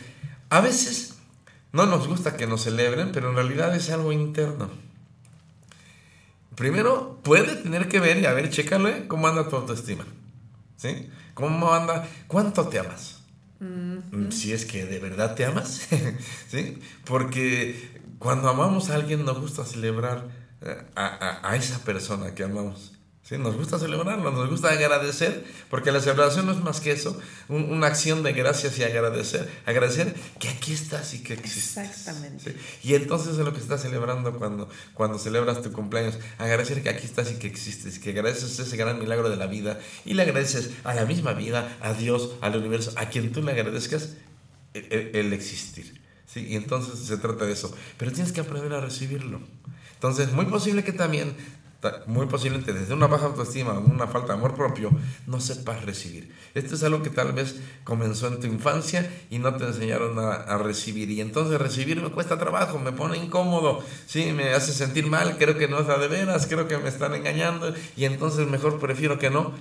A 0.48 0.60
veces 0.62 1.16
no 1.72 1.84
nos 1.84 2.08
gusta 2.08 2.38
que 2.38 2.46
nos 2.46 2.62
celebren, 2.62 3.12
pero 3.12 3.28
en 3.28 3.34
realidad 3.36 3.74
es 3.76 3.90
algo 3.90 4.12
interno. 4.12 4.70
Primero, 6.56 7.20
puede 7.22 7.54
tener 7.56 7.86
que 7.88 8.00
ver 8.00 8.18
y 8.18 8.26
a 8.26 8.32
ver, 8.32 8.50
chécalo, 8.50 8.88
¿eh? 8.88 9.04
¿cómo 9.08 9.28
anda 9.28 9.48
tu 9.48 9.56
autoestima? 9.56 10.04
¿Sí? 10.76 11.08
¿Cómo 11.34 11.72
anda? 11.72 12.08
¿Cuánto 12.26 12.66
te 12.68 12.78
amas? 12.78 13.20
Mm, 13.60 14.30
Si 14.30 14.52
es 14.52 14.64
que 14.66 14.84
de 14.86 14.98
verdad 14.98 15.34
te 15.34 15.44
amas, 15.44 15.86
¿sí? 16.48 16.78
Porque 17.04 18.00
cuando 18.18 18.48
amamos 18.48 18.90
a 18.90 18.94
alguien 18.94 19.24
nos 19.24 19.38
gusta 19.40 19.64
celebrar 19.64 20.28
eh, 20.62 20.82
a, 20.94 21.06
a- 21.06 21.50
a 21.50 21.56
esa 21.56 21.78
persona 21.84 22.34
que 22.34 22.42
amamos. 22.44 22.92
¿Sí? 23.28 23.36
Nos 23.38 23.56
gusta 23.56 23.78
celebrarlo, 23.78 24.30
nos 24.30 24.48
gusta 24.48 24.70
agradecer, 24.70 25.44
porque 25.68 25.90
la 25.92 26.00
celebración 26.00 26.46
no 26.46 26.52
es 26.52 26.58
más 26.58 26.80
que 26.80 26.92
eso, 26.92 27.18
un- 27.48 27.64
una 27.72 27.86
acción 27.88 28.22
de 28.22 28.32
gracias 28.32 28.78
y 28.78 28.84
agradecer. 28.84 29.50
Agradecer 29.66 30.14
que 30.38 30.48
aquí 30.48 30.72
estás 30.72 31.12
y 31.14 31.22
que 31.22 31.34
existes. 31.34 31.76
Exactamente. 31.90 32.52
¿sí? 32.52 32.56
Y 32.88 32.94
entonces 32.94 33.32
es 33.32 33.38
lo 33.44 33.52
que 33.52 33.60
estás 33.60 33.82
celebrando 33.82 34.38
cuando, 34.38 34.68
cuando 34.94 35.18
celebras 35.18 35.60
tu 35.62 35.72
cumpleaños. 35.72 36.18
Agradecer 36.38 36.82
que 36.82 36.88
aquí 36.88 37.04
estás 37.06 37.30
y 37.32 37.34
que 37.36 37.46
existes, 37.46 37.98
que 37.98 38.10
agradeces 38.10 38.58
ese 38.58 38.76
gran 38.76 38.98
milagro 38.98 39.28
de 39.30 39.36
la 39.36 39.46
vida 39.46 39.78
y 40.04 40.14
le 40.14 40.22
agradeces 40.22 40.70
a 40.84 40.94
la 40.94 41.04
misma 41.04 41.32
vida, 41.32 41.76
a 41.80 41.92
Dios, 41.94 42.36
al 42.40 42.56
universo, 42.56 42.92
a 42.96 43.08
quien 43.08 43.32
tú 43.32 43.42
le 43.42 43.52
agradezcas 43.52 44.10
el, 44.74 44.86
el- 44.92 45.16
el 45.16 45.32
existir. 45.32 46.00
¿sí? 46.26 46.46
Y 46.48 46.54
entonces 46.56 46.98
se 47.00 47.16
trata 47.16 47.44
de 47.46 47.52
eso. 47.52 47.74
Pero 47.98 48.12
tienes 48.12 48.32
que 48.32 48.40
aprender 48.40 48.72
a 48.74 48.80
recibirlo. 48.80 49.40
Entonces, 49.94 50.32
muy 50.32 50.44
posible 50.46 50.84
que 50.84 50.92
también, 50.92 51.34
ta- 51.34 51.65
muy 52.06 52.26
posiblemente 52.26 52.72
desde 52.72 52.94
una 52.94 53.06
baja 53.06 53.26
autoestima 53.26 53.78
una 53.78 54.06
falta 54.06 54.28
de 54.28 54.38
amor 54.38 54.54
propio, 54.54 54.90
no 55.26 55.40
sepas 55.40 55.84
recibir. 55.84 56.32
Esto 56.54 56.74
es 56.74 56.82
algo 56.82 57.02
que 57.02 57.10
tal 57.10 57.32
vez 57.32 57.56
comenzó 57.84 58.28
en 58.28 58.40
tu 58.40 58.46
infancia 58.46 59.10
y 59.30 59.38
no 59.38 59.54
te 59.56 59.64
enseñaron 59.64 60.18
a, 60.18 60.32
a 60.32 60.58
recibir. 60.58 61.10
Y 61.10 61.20
entonces 61.20 61.60
recibir 61.60 62.00
me 62.00 62.10
cuesta 62.10 62.38
trabajo, 62.38 62.78
me 62.78 62.92
pone 62.92 63.18
incómodo, 63.18 63.82
¿sí? 64.06 64.32
me 64.32 64.50
hace 64.54 64.72
sentir 64.72 65.06
mal, 65.06 65.36
creo 65.38 65.56
que 65.58 65.68
no 65.68 65.80
es 65.80 65.86
la 65.86 65.98
de 65.98 66.08
veras, 66.08 66.46
creo 66.46 66.66
que 66.66 66.78
me 66.78 66.88
están 66.88 67.14
engañando 67.14 67.74
y 67.96 68.04
entonces 68.04 68.46
mejor 68.48 68.78
prefiero 68.78 69.18
que 69.18 69.30
no. 69.30 69.52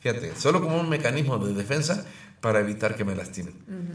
Fíjate, 0.00 0.34
solo 0.36 0.62
como 0.62 0.80
un 0.80 0.88
mecanismo 0.88 1.38
de 1.38 1.52
defensa 1.52 2.06
para 2.40 2.60
evitar 2.60 2.96
que 2.96 3.04
me 3.04 3.14
lastimen. 3.14 3.54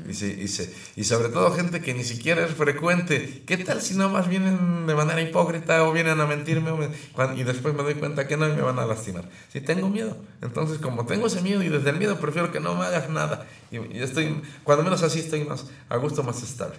y, 0.10 0.14
se- 0.14 0.28
y, 0.39 0.48
se- 0.48 0.72
y 0.96 1.04
sobre 1.04 1.30
todo 1.30 1.52
gente 1.52 1.82
que 1.82 1.93
ni 1.96 2.04
siquiera 2.04 2.46
es 2.46 2.52
frecuente. 2.54 3.41
¿Qué 3.48 3.58
tal 3.58 3.82
si 3.82 3.96
no 3.96 4.08
más 4.10 4.30
vienen 4.30 4.86
de 4.86 4.93
manera 4.93 5.20
hipócrita 5.22 5.84
o 5.84 5.91
vienen 5.91 6.20
a 6.22 6.28
mentirme 6.28 6.72
me- 6.74 6.89
y 7.36 7.43
después 7.43 7.74
me 7.74 7.82
doy 7.82 7.96
cuenta 7.96 8.28
que 8.28 8.38
no 8.38 8.48
y 8.48 8.54
me 8.54 8.62
van 8.62 8.78
a 8.78 8.86
lastimar? 8.86 9.28
Si 9.52 9.62
tengo 9.62 9.89
miedo. 9.89 10.16
Entonces, 10.43 10.78
como 10.78 11.06
tengo 11.08 11.26
ese 11.28 11.41
miedo 11.41 11.64
y 11.64 11.70
desde 11.70 11.89
el 11.89 11.98
miedo 11.98 12.20
prefiero 12.20 12.52
que 12.52 12.60
no 12.60 12.76
me 12.76 12.86
hagas 12.86 13.10
nada. 13.10 13.48
Y, 13.72 13.78
y 13.78 14.02
estoy, 14.04 14.39
cuando 14.64 14.84
menos 14.84 15.02
así 15.02 15.20
estoy 15.20 15.43
más 15.43 15.66
a 15.89 15.98
gusto, 15.98 16.22
más 16.22 16.43
estable. 16.43 16.76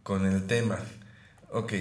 con 0.05 0.25
el 0.27 0.47
tema. 0.47 0.79
Ok, 1.51 1.73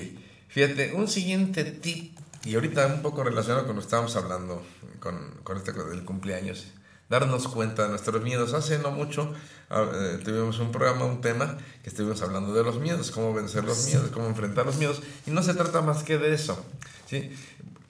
fíjate, 0.47 0.93
un 0.93 1.07
siguiente 1.07 1.63
tip, 1.65 2.12
y 2.45 2.55
ahorita 2.55 2.87
un 2.87 3.01
poco 3.01 3.23
relacionado 3.23 3.65
con 3.65 3.75
lo 3.75 3.81
que 3.81 3.85
estábamos 3.85 4.15
hablando, 4.15 4.61
con, 4.99 5.39
con 5.43 5.57
este 5.57 5.71
del 5.71 6.03
cumpleaños, 6.03 6.67
darnos 7.09 7.47
cuenta 7.47 7.83
de 7.83 7.89
nuestros 7.89 8.21
miedos. 8.21 8.53
Hace 8.53 8.79
no 8.79 8.91
mucho 8.91 9.33
ah, 9.69 9.85
eh, 9.93 10.19
tuvimos 10.23 10.59
un 10.59 10.71
programa, 10.71 11.05
un 11.05 11.21
tema, 11.21 11.57
que 11.83 11.89
estuvimos 11.89 12.21
hablando 12.21 12.53
de 12.53 12.63
los 12.63 12.79
miedos, 12.79 13.11
cómo 13.11 13.33
vencer 13.33 13.63
los 13.63 13.85
miedos, 13.85 14.09
cómo 14.11 14.27
enfrentar 14.27 14.65
los 14.65 14.77
miedos, 14.77 15.01
y 15.25 15.31
no 15.31 15.43
se 15.43 15.53
trata 15.53 15.81
más 15.81 16.03
que 16.03 16.17
de 16.17 16.33
eso. 16.33 16.63
¿sí? 17.07 17.31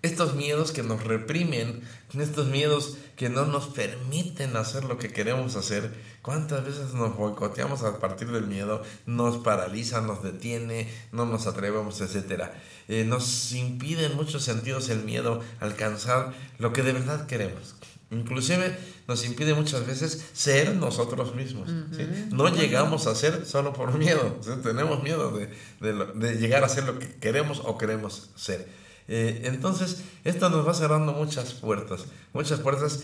Estos 0.03 0.35
miedos 0.35 0.73
que 0.73 0.83
nos 0.83 1.01
reprimen, 1.05 1.81
estos 2.19 2.47
miedos 2.47 2.97
que 3.15 3.29
no 3.29 3.45
nos 3.45 3.67
permiten 3.67 4.57
hacer 4.57 4.83
lo 4.83 4.97
que 4.97 5.13
queremos 5.13 5.55
hacer, 5.55 5.93
¿cuántas 6.21 6.65
veces 6.65 6.93
nos 6.93 7.15
boicoteamos 7.15 7.83
a 7.83 7.99
partir 7.99 8.29
del 8.29 8.45
miedo? 8.45 8.83
Nos 9.05 9.37
paraliza, 9.37 10.01
nos 10.01 10.21
detiene, 10.21 10.91
no 11.13 11.25
nos 11.25 11.47
atrevemos, 11.47 12.01
etc. 12.01 12.49
Eh, 12.89 13.05
nos 13.05 13.53
impide 13.53 14.07
en 14.07 14.17
muchos 14.17 14.43
sentidos 14.43 14.89
el 14.89 15.05
miedo 15.05 15.41
alcanzar 15.61 16.33
lo 16.59 16.73
que 16.73 16.83
de 16.83 16.91
verdad 16.91 17.25
queremos. 17.25 17.75
Inclusive 18.11 18.77
nos 19.07 19.23
impide 19.23 19.53
muchas 19.53 19.87
veces 19.87 20.25
ser 20.33 20.75
nosotros 20.75 21.33
mismos. 21.33 21.69
¿sí? 21.95 22.05
No 22.29 22.49
llegamos 22.49 23.07
a 23.07 23.15
ser 23.15 23.45
solo 23.45 23.71
por 23.71 23.97
miedo. 23.97 24.37
¿sí? 24.41 24.51
Tenemos 24.61 25.01
miedo 25.01 25.31
de, 25.31 25.47
de 25.79 25.93
de 26.13 26.35
llegar 26.35 26.65
a 26.65 26.67
ser 26.67 26.83
lo 26.83 26.99
que 26.99 27.07
queremos 27.15 27.61
o 27.63 27.77
queremos 27.77 28.31
ser. 28.35 28.82
Eh, 29.07 29.41
entonces, 29.45 30.03
esto 30.23 30.49
nos 30.49 30.67
va 30.67 30.73
cerrando 30.73 31.13
muchas 31.13 31.53
puertas, 31.53 32.05
muchas 32.31 32.59
puertas 32.59 33.03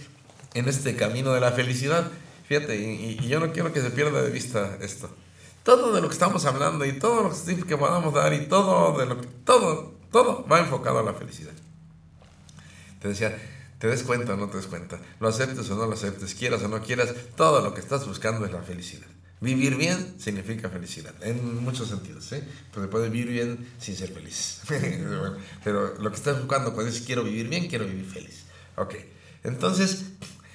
en 0.53 0.67
este 0.67 0.95
camino 0.95 1.33
de 1.33 1.39
la 1.39 1.51
felicidad. 1.51 2.09
Fíjate, 2.47 2.77
y, 2.77 3.27
yo 3.27 3.39
no 3.39 3.51
quiero 3.51 3.73
que 3.73 3.81
se 3.81 3.91
pierda 3.91 4.21
de 4.21 4.31
vista 4.31 4.77
esto. 4.81 5.09
Todo 5.63 5.93
de 5.93 6.01
lo 6.01 6.07
que 6.07 6.13
estamos 6.13 6.45
hablando 6.45 6.85
y 6.85 6.93
todo 6.93 7.23
los 7.23 7.45
tips 7.45 7.65
que 7.65 7.77
podamos 7.77 8.13
dar 8.13 8.33
y 8.33 8.47
todo 8.47 8.97
de 8.97 9.05
lo 9.05 9.21
que, 9.21 9.27
todo, 9.27 9.93
todo 10.11 10.45
va 10.47 10.59
enfocado 10.59 10.99
a 10.99 11.03
la 11.03 11.13
felicidad. 11.13 11.53
Te 13.01 13.09
decía, 13.09 13.37
te 13.77 13.87
des 13.87 14.03
cuenta 14.03 14.33
o 14.33 14.37
no 14.37 14.49
te 14.49 14.57
des 14.57 14.67
cuenta, 14.67 14.99
lo 15.19 15.27
aceptes 15.27 15.69
o 15.69 15.75
no 15.75 15.85
lo 15.85 15.93
aceptes, 15.93 16.33
quieras 16.33 16.63
o 16.63 16.67
no 16.67 16.81
quieras, 16.81 17.13
todo 17.35 17.61
lo 17.61 17.73
que 17.73 17.81
estás 17.81 18.07
buscando 18.07 18.45
es 18.45 18.51
la 18.51 18.61
felicidad. 18.61 19.07
Vivir 19.41 19.77
bien 19.77 20.15
significa 20.19 20.69
felicidad, 20.69 21.15
en 21.21 21.63
muchos 21.63 21.87
sentidos, 21.87 22.25
¿sí? 22.25 22.41
Pues 22.73 22.85
se 22.85 22.91
puede 22.91 23.09
vivir 23.09 23.29
bien 23.29 23.71
sin 23.79 23.95
ser 23.95 24.11
feliz. 24.11 24.61
Bueno, 24.67 25.37
Pero 25.63 25.97
lo 25.97 26.09
que 26.09 26.17
estás 26.17 26.37
buscando 26.39 26.73
cuando 26.73 26.91
dices 26.91 27.05
quiero 27.05 27.23
vivir 27.23 27.47
bien, 27.47 27.67
quiero 27.67 27.85
vivir 27.85 28.05
feliz. 28.05 28.43
Ok, 28.75 28.95
entonces, 29.43 30.05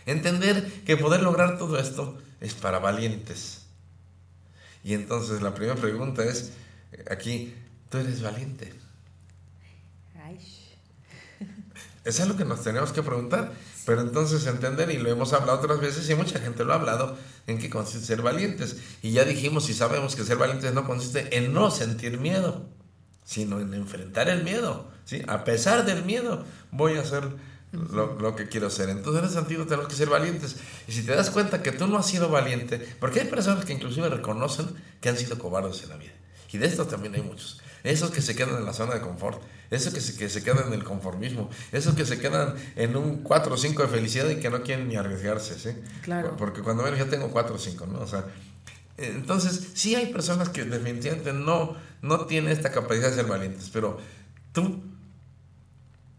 entender 0.05 0.71
que 0.85 0.97
poder 0.97 1.23
lograr 1.23 1.57
todo 1.57 1.79
esto 1.79 2.19
es 2.41 2.53
para 2.55 2.79
valientes. 2.79 3.63
Y 4.83 4.93
entonces 4.93 5.41
la 5.41 5.55
primera 5.55 5.77
pregunta 5.81 6.23
es, 6.23 6.53
eh, 6.93 7.05
aquí, 7.11 7.55
¿tú 7.89 7.99
eres 7.99 8.23
valiente? 8.23 8.73
Ay. 10.23 10.39
Es 12.05 12.21
algo 12.21 12.37
que 12.37 12.45
nos 12.45 12.63
tenemos 12.63 12.93
que 12.93 13.03
preguntar, 13.03 13.55
pero 13.85 14.01
entonces 14.01 14.47
entender, 14.47 14.91
y 14.91 14.99
lo 14.99 15.11
hemos 15.11 15.33
hablado 15.33 15.59
otras 15.59 15.81
veces, 15.81 16.09
y 16.09 16.15
mucha 16.15 16.39
gente 16.39 16.65
lo 16.65 16.73
ha 16.73 16.77
hablado, 16.77 17.17
en 17.47 17.59
qué 17.59 17.69
consiste 17.69 18.07
ser 18.07 18.23
valientes. 18.23 18.77
Y 19.03 19.13
ya 19.13 19.25
dijimos 19.25 19.69
y 19.69 19.75
sabemos 19.75 20.17
que 20.17 20.25
ser 20.25 20.39
valientes 20.39 20.73
no 20.73 20.87
consiste 20.87 21.37
en 21.37 21.53
no 21.53 21.71
sentir 21.71 22.19
miedo, 22.19 22.67
sino 23.25 23.61
en 23.61 23.75
enfrentar 23.75 24.29
el 24.29 24.43
miedo. 24.43 24.89
¿sí? 25.05 25.23
A 25.29 25.45
pesar 25.45 25.85
del 25.85 26.05
miedo, 26.05 26.45
voy 26.71 26.97
a 26.97 27.03
hacer 27.03 27.25
lo, 27.73 28.19
lo 28.19 28.37
que 28.37 28.49
quiero 28.49 28.69
hacer. 28.69 28.89
Entonces, 28.89 29.23
en 29.23 29.29
ese 29.29 29.39
sentido, 29.39 29.67
tenemos 29.67 29.89
que 29.89 29.97
ser 29.97 30.09
valientes. 30.09 30.57
Y 30.89 30.93
si 30.93 31.03
te 31.03 31.15
das 31.15 31.31
cuenta 31.31 31.63
que 31.63 31.73
tú 31.73 31.87
no 31.87 31.99
has 31.99 32.07
sido 32.07 32.29
valiente, 32.29 32.79
porque 33.01 33.21
hay 33.21 33.27
personas 33.27 33.65
que 33.65 33.75
inclusive 33.75 34.09
reconocen 34.09 34.69
que 35.01 35.09
han 35.09 35.19
sido 35.19 35.39
cobardes 35.39 35.83
en 35.83 35.91
la 35.91 35.97
vida. 35.97 36.13
Y 36.55 36.59
de 36.59 36.67
estos 36.67 36.87
también 36.87 37.17
hay 37.17 37.23
muchos. 37.23 37.61
Esos 37.83 38.13
que 38.13 38.23
se 38.23 38.37
quedan 38.37 38.57
en 38.57 38.65
la 38.65 38.73
zona 38.73 38.95
de 38.95 39.01
confort, 39.01 39.43
esos 39.71 39.93
que 39.93 40.01
se, 40.01 40.17
que 40.17 40.29
se 40.29 40.43
quedan 40.43 40.69
en 40.69 40.73
el 40.75 40.85
conformismo, 40.85 41.51
esos 41.73 41.95
que 41.95 42.05
se 42.05 42.19
quedan 42.19 42.55
en 42.77 42.97
un 42.97 43.23
4 43.23 43.55
o 43.55 43.57
5 43.57 43.83
de 43.83 43.89
felicidad 43.89 44.29
y 44.31 44.37
que 44.37 44.51
no 44.51 44.63
quieren 44.63 44.89
ni 44.89 44.97
arriesgarse, 44.97 45.59
¿sí? 45.59 45.77
Claro. 46.03 46.37
Porque 46.37 46.63
cuando 46.63 46.83
ven, 46.83 46.95
yo 46.97 47.07
tengo 47.07 47.31
4 47.31 47.55
o 47.55 47.59
5, 47.59 47.87
¿no? 47.87 48.01
O 48.01 48.07
sea, 48.07 48.25
entonces 48.97 49.71
sí 49.75 49.95
hay 49.95 50.07
personas 50.07 50.49
que 50.49 50.65
definitivamente 50.65 51.33
no, 51.33 51.77
no 52.03 52.27
tienen 52.27 52.53
esta 52.53 52.71
capacidad 52.71 53.11
de 53.11 53.17
ser 53.17 53.27
valientes, 53.27 53.71
pero 53.73 53.99
tú, 54.53 54.83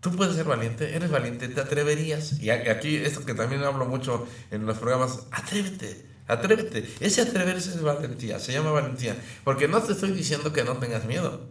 tú 0.01 0.15
puedes 0.15 0.35
ser 0.35 0.45
valiente, 0.45 0.95
eres 0.95 1.09
valiente, 1.09 1.47
te 1.47 1.61
atreverías. 1.61 2.39
Y 2.39 2.49
aquí, 2.49 2.97
esto 2.97 3.25
que 3.25 3.33
también 3.33 3.63
hablo 3.63 3.85
mucho 3.85 4.27
en 4.51 4.65
los 4.65 4.77
programas, 4.77 5.19
atrévete. 5.31 6.15
Atrévete, 6.27 6.91
ese 7.01 7.21
atreverse 7.21 7.69
es 7.69 7.83
valentía, 7.83 8.39
se 8.39 8.51
llama 8.51 8.71
valentía, 8.71 9.15
porque 9.43 9.67
no 9.67 9.79
te 9.83 9.93
estoy 9.93 10.11
diciendo 10.11 10.51
que 10.53 10.63
no 10.63 10.77
tengas 10.77 11.05
miedo. 11.05 11.47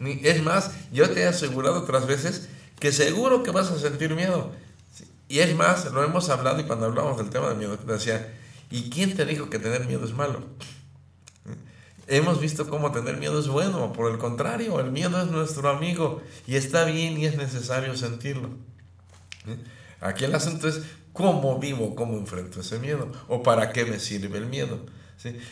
Es 0.00 0.42
más, 0.42 0.70
yo 0.92 1.10
te 1.10 1.22
he 1.22 1.26
asegurado 1.26 1.80
otras 1.80 2.06
veces 2.06 2.48
que 2.78 2.92
seguro 2.92 3.42
que 3.42 3.50
vas 3.50 3.70
a 3.70 3.78
sentir 3.78 4.14
miedo. 4.14 4.52
Y 5.28 5.40
es 5.40 5.54
más, 5.54 5.92
lo 5.92 6.02
hemos 6.04 6.30
hablado 6.30 6.60
y 6.60 6.64
cuando 6.64 6.86
hablamos 6.86 7.18
del 7.18 7.30
tema 7.30 7.48
del 7.48 7.58
miedo, 7.58 7.76
te 7.78 7.92
decía, 7.92 8.34
¿y 8.70 8.90
quién 8.90 9.14
te 9.14 9.26
dijo 9.26 9.50
que 9.50 9.58
tener 9.58 9.86
miedo 9.86 10.04
es 10.04 10.12
malo? 10.12 10.44
Hemos 12.06 12.40
visto 12.40 12.70
cómo 12.70 12.90
tener 12.90 13.18
miedo 13.18 13.38
es 13.38 13.48
bueno, 13.48 13.92
por 13.92 14.10
el 14.10 14.16
contrario, 14.16 14.80
el 14.80 14.90
miedo 14.90 15.20
es 15.20 15.30
nuestro 15.30 15.68
amigo 15.68 16.22
y 16.46 16.56
está 16.56 16.86
bien 16.86 17.18
y 17.18 17.26
es 17.26 17.36
necesario 17.36 17.94
sentirlo. 17.96 18.48
Aquí 20.00 20.24
el 20.24 20.34
asunto 20.34 20.68
es 20.68 20.80
cómo 21.12 21.58
vivo, 21.58 21.94
cómo 21.94 22.16
enfrento 22.16 22.60
ese 22.60 22.78
miedo 22.78 23.12
o 23.28 23.42
para 23.42 23.72
qué 23.72 23.84
me 23.84 23.98
sirve 23.98 24.38
el 24.38 24.46
miedo. 24.46 24.80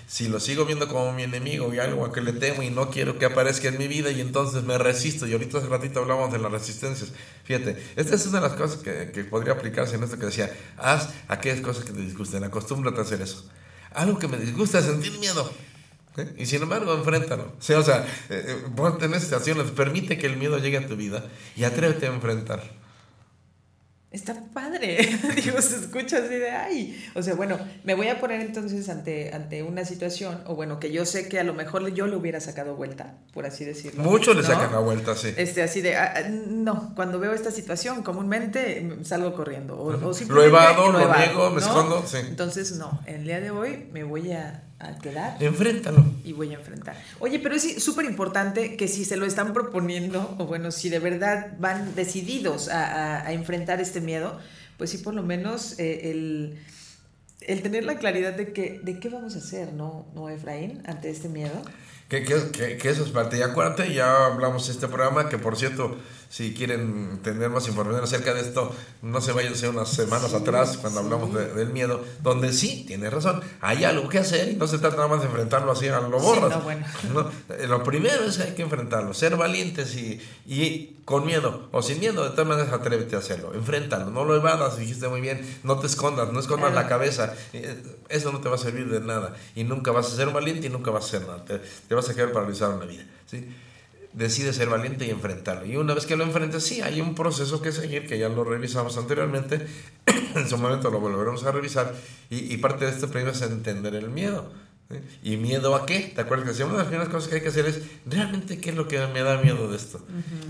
Si 0.06 0.28
lo 0.28 0.38
sigo 0.38 0.64
viendo 0.64 0.86
como 0.86 1.12
mi 1.12 1.24
enemigo 1.24 1.74
y 1.74 1.80
algo 1.80 2.06
a 2.06 2.12
que 2.12 2.20
le 2.20 2.32
temo 2.32 2.62
y 2.62 2.70
no 2.70 2.90
quiero 2.90 3.18
que 3.18 3.24
aparezca 3.24 3.66
en 3.68 3.78
mi 3.78 3.88
vida 3.88 4.12
y 4.12 4.20
entonces 4.20 4.62
me 4.62 4.78
resisto. 4.78 5.26
Y 5.26 5.32
ahorita 5.32 5.58
hace 5.58 5.66
ratito 5.66 6.00
hablábamos 6.00 6.32
de 6.32 6.38
las 6.38 6.52
resistencias. 6.52 7.10
Fíjate, 7.44 7.76
esta 7.96 8.14
es 8.14 8.26
una 8.26 8.40
de 8.40 8.48
las 8.48 8.56
cosas 8.56 8.78
que, 8.78 9.10
que 9.12 9.24
podría 9.24 9.54
aplicarse 9.54 9.96
en 9.96 10.04
esto 10.04 10.18
que 10.18 10.26
decía, 10.26 10.56
haz 10.76 11.08
aquellas 11.26 11.60
cosas 11.60 11.84
que 11.84 11.92
te 11.92 12.00
disgusten, 12.00 12.44
acostúmbrate 12.44 12.98
a 12.98 13.02
hacer 13.02 13.20
eso. 13.20 13.44
Algo 13.92 14.18
que 14.18 14.28
me 14.28 14.36
disgusta 14.36 14.78
es 14.78 14.84
sentir 14.84 15.18
miedo. 15.18 15.50
Y 16.36 16.46
sin 16.46 16.62
embargo, 16.62 16.94
enfréntalo. 16.94 17.52
O 17.58 17.82
sea, 17.82 18.06
eh, 18.30 18.44
eh, 18.48 18.64
ponte 18.74 19.04
en 19.04 19.20
situaciones, 19.20 19.70
permite 19.72 20.16
que 20.16 20.26
el 20.26 20.36
miedo 20.36 20.58
llegue 20.58 20.78
a 20.78 20.86
tu 20.86 20.96
vida 20.96 21.24
y 21.56 21.64
atrévete 21.64 22.06
a 22.06 22.10
enfrentar. 22.14 22.62
Está 24.12 24.34
padre. 24.54 24.98
Digo, 25.44 25.61
se 25.61 25.76
escucha 25.76 26.18
así 26.18 26.36
de 26.36 26.50
ay. 26.50 27.11
O 27.14 27.22
sea, 27.22 27.34
bueno, 27.34 27.59
me 27.84 27.94
voy 27.94 28.09
a 28.09 28.20
poner 28.20 28.40
entonces 28.40 28.88
ante, 28.88 29.34
ante 29.34 29.62
una 29.62 29.84
situación, 29.84 30.42
o 30.46 30.54
bueno, 30.54 30.78
que 30.78 30.92
yo 30.92 31.04
sé 31.04 31.28
que 31.28 31.40
a 31.40 31.44
lo 31.44 31.54
mejor 31.54 31.86
yo 31.92 32.07
le 32.07 32.16
hubiera 32.16 32.40
sacado 32.40 32.76
vuelta, 32.76 33.18
por 33.32 33.46
así 33.46 33.64
decirlo. 33.64 34.02
Muchos 34.04 34.36
le 34.36 34.44
sacan 34.44 34.70
la 34.70 34.78
vuelta, 34.78 35.16
sí. 35.16 35.34
Este, 35.36 35.62
así 35.62 35.80
de, 35.80 35.96
ah, 35.96 36.14
ah, 36.16 36.28
no, 36.28 36.94
cuando 36.94 37.18
veo 37.18 37.32
esta 37.32 37.50
situación, 37.50 38.02
comúnmente 38.04 38.88
salgo 39.02 39.34
corriendo. 39.34 39.76
O, 39.76 39.88
o 39.88 40.12
Lo 40.28 40.42
evado, 40.42 40.92
lo 40.92 41.16
niego, 41.16 41.50
me 41.50 41.61
escondo, 41.61 42.04
sí. 42.07 42.18
Entonces, 42.28 42.76
no, 42.76 43.00
el 43.07 43.24
día 43.24 43.40
de 43.40 43.50
hoy 43.50 43.88
me 43.92 44.04
voy 44.04 44.32
a 44.32 44.62
a 44.78 44.98
quedar. 44.98 45.42
Enfréntalo. 45.42 46.04
Y 46.24 46.32
voy 46.32 46.50
a 46.52 46.58
enfrentar. 46.58 46.96
Oye, 47.18 47.38
pero 47.38 47.54
es 47.54 47.82
súper 47.82 48.04
importante 48.04 48.76
que 48.76 48.88
si 48.88 49.04
se 49.04 49.16
lo 49.16 49.24
están 49.26 49.52
proponiendo, 49.52 50.34
o 50.38 50.46
bueno, 50.46 50.70
si 50.70 50.88
de 50.90 50.98
verdad 50.98 51.52
van 51.58 51.94
decididos 51.94 52.68
a, 52.68 52.84
a- 53.20 53.26
a 53.26 53.32
enfrentar 53.32 53.80
este 53.80 54.00
miedo, 54.00 54.38
pues 54.76 54.90
sí, 54.90 54.98
por 54.98 55.14
lo 55.14 55.22
menos 55.22 55.78
eh, 55.78 56.10
el, 56.10 56.58
el 57.40 57.62
tener 57.62 57.84
la 57.84 57.96
claridad 57.98 58.34
de 58.34 58.52
que 58.52 58.80
de 58.82 58.98
qué 59.00 59.08
vamos 59.08 59.34
a 59.34 59.38
hacer, 59.38 59.72
¿no, 59.72 60.06
no 60.14 60.28
Efraín, 60.28 60.82
ante 60.86 61.08
este 61.10 61.28
miedo? 61.28 61.62
Que, 62.08 62.22
que, 62.22 62.36
que- 62.52 62.76
que 62.76 62.88
eso 62.90 63.02
es 63.04 63.10
parte. 63.10 63.38
Y 63.38 63.42
acuérdate, 63.42 63.92
ya 63.92 64.26
hablamos 64.26 64.66
de 64.66 64.72
este 64.74 64.86
programa, 64.88 65.28
que 65.28 65.38
por 65.38 65.56
cierto, 65.56 65.98
si 66.28 66.54
quieren 66.54 67.20
tener 67.22 67.48
más 67.50 67.66
información 67.68 68.02
acerca 68.04 68.34
de 68.34 68.40
esto, 68.40 68.74
no 69.02 69.20
se 69.20 69.32
vayan 69.32 69.52
hace 69.52 69.68
unas 69.68 69.88
semanas 69.88 70.34
atrás, 70.34 70.76
cuando 70.78 71.00
hablamos 71.00 71.32
de- 71.34 71.52
del 71.54 71.68
miedo, 71.70 72.04
donde 72.22 72.52
sí, 72.52 72.84
tienes 72.86 73.12
razón, 73.12 73.40
hay 73.60 73.84
algo 73.84 74.08
que 74.08 74.18
hacer 74.18 74.48
y 74.50 74.54
no 74.56 74.66
se 74.66 74.78
trata 74.78 74.96
nada 74.96 75.08
más 75.08 75.20
de 75.20 75.26
enfrentarlo 75.26 75.72
así 75.72 75.88
a 75.88 76.00
lo 76.00 76.18
Sí, 76.20 76.26
borras. 76.26 76.50
no, 76.50 76.60
bueno. 76.62 76.86
No, 77.14 77.30
eh, 77.54 77.66
lo 77.66 77.82
primero 77.84 78.24
es 78.24 78.36
que 78.36 78.42
hay 78.44 78.54
que 78.54 78.62
enfrentarlo, 78.62 79.14
ser 79.14 79.36
valientes 79.36 79.94
y, 79.96 80.20
y 80.46 80.96
con 81.04 81.24
miedo 81.24 81.68
o 81.72 81.82
sin 81.82 82.00
miedo, 82.00 82.24
de 82.24 82.30
todas 82.30 82.46
maneras 82.46 82.72
atrévete 82.72 83.14
a 83.16 83.20
hacerlo, 83.20 83.54
enfréntalo, 83.54 84.10
no 84.10 84.24
lo 84.24 84.34
evadas, 84.36 84.76
dijiste 84.78 85.06
muy 85.08 85.20
bien, 85.20 85.40
no 85.62 85.78
te 85.78 85.86
escondas, 85.86 86.32
no 86.32 86.40
escondas 86.40 86.70
Claro. 86.72 86.82
la 86.82 86.88
cabeza, 86.88 87.34
eh, 87.52 87.80
eso 88.08 88.32
no 88.32 88.40
te 88.40 88.48
va 88.48 88.56
a 88.56 88.58
servir 88.58 88.88
de 88.90 89.00
nada 89.00 89.34
y 89.54 89.62
nunca 89.64 89.92
vas 89.92 90.12
a 90.12 90.16
ser 90.16 90.30
valiente 90.30 90.66
y 90.66 90.70
nunca 90.70 90.90
vas 90.90 91.04
a 91.04 91.06
hacer 91.06 91.22
nada, 91.22 91.44
te, 91.44 91.60
te 91.88 91.94
vas 91.94 92.08
a 92.08 92.14
quedar 92.14 92.32
paralizado 92.32 92.74
en 92.74 92.80
la 92.80 92.86
vida. 92.86 93.04
¿sí? 93.26 93.48
Decide 94.16 94.54
ser 94.54 94.70
valiente 94.70 95.06
y 95.06 95.10
enfrentarlo. 95.10 95.66
Y 95.66 95.76
una 95.76 95.92
vez 95.92 96.06
que 96.06 96.16
lo 96.16 96.24
enfrentes, 96.24 96.64
sí, 96.64 96.80
hay 96.80 97.02
un 97.02 97.14
proceso 97.14 97.60
que 97.60 97.70
seguir, 97.70 98.06
que 98.06 98.18
ya 98.18 98.30
lo 98.30 98.44
revisamos 98.44 98.96
anteriormente, 98.96 99.66
en 100.34 100.48
su 100.48 100.56
momento 100.56 100.90
lo 100.90 101.00
volveremos 101.00 101.44
a 101.44 101.52
revisar, 101.52 101.94
y, 102.30 102.52
y 102.52 102.56
parte 102.56 102.86
de 102.86 102.92
este 102.92 103.08
premio 103.08 103.32
es 103.32 103.42
entender 103.42 103.94
el 103.94 104.08
miedo. 104.08 104.50
¿sí? 104.90 104.96
¿Y 105.22 105.36
miedo 105.36 105.74
a 105.74 105.84
qué? 105.84 106.12
¿Te 106.14 106.22
acuerdas 106.22 106.56
que 106.56 106.64
una 106.64 106.72
de 106.72 106.78
las 106.78 106.86
primeras 106.86 107.10
cosas 107.10 107.28
que 107.28 107.34
hay 107.36 107.40
que 107.42 107.48
hacer 107.48 107.66
es, 107.66 107.82
realmente, 108.06 108.58
qué 108.58 108.70
es 108.70 108.76
lo 108.76 108.88
que 108.88 108.98
me 109.06 109.20
da 109.20 109.36
miedo 109.36 109.70
de 109.70 109.76
esto? 109.76 110.00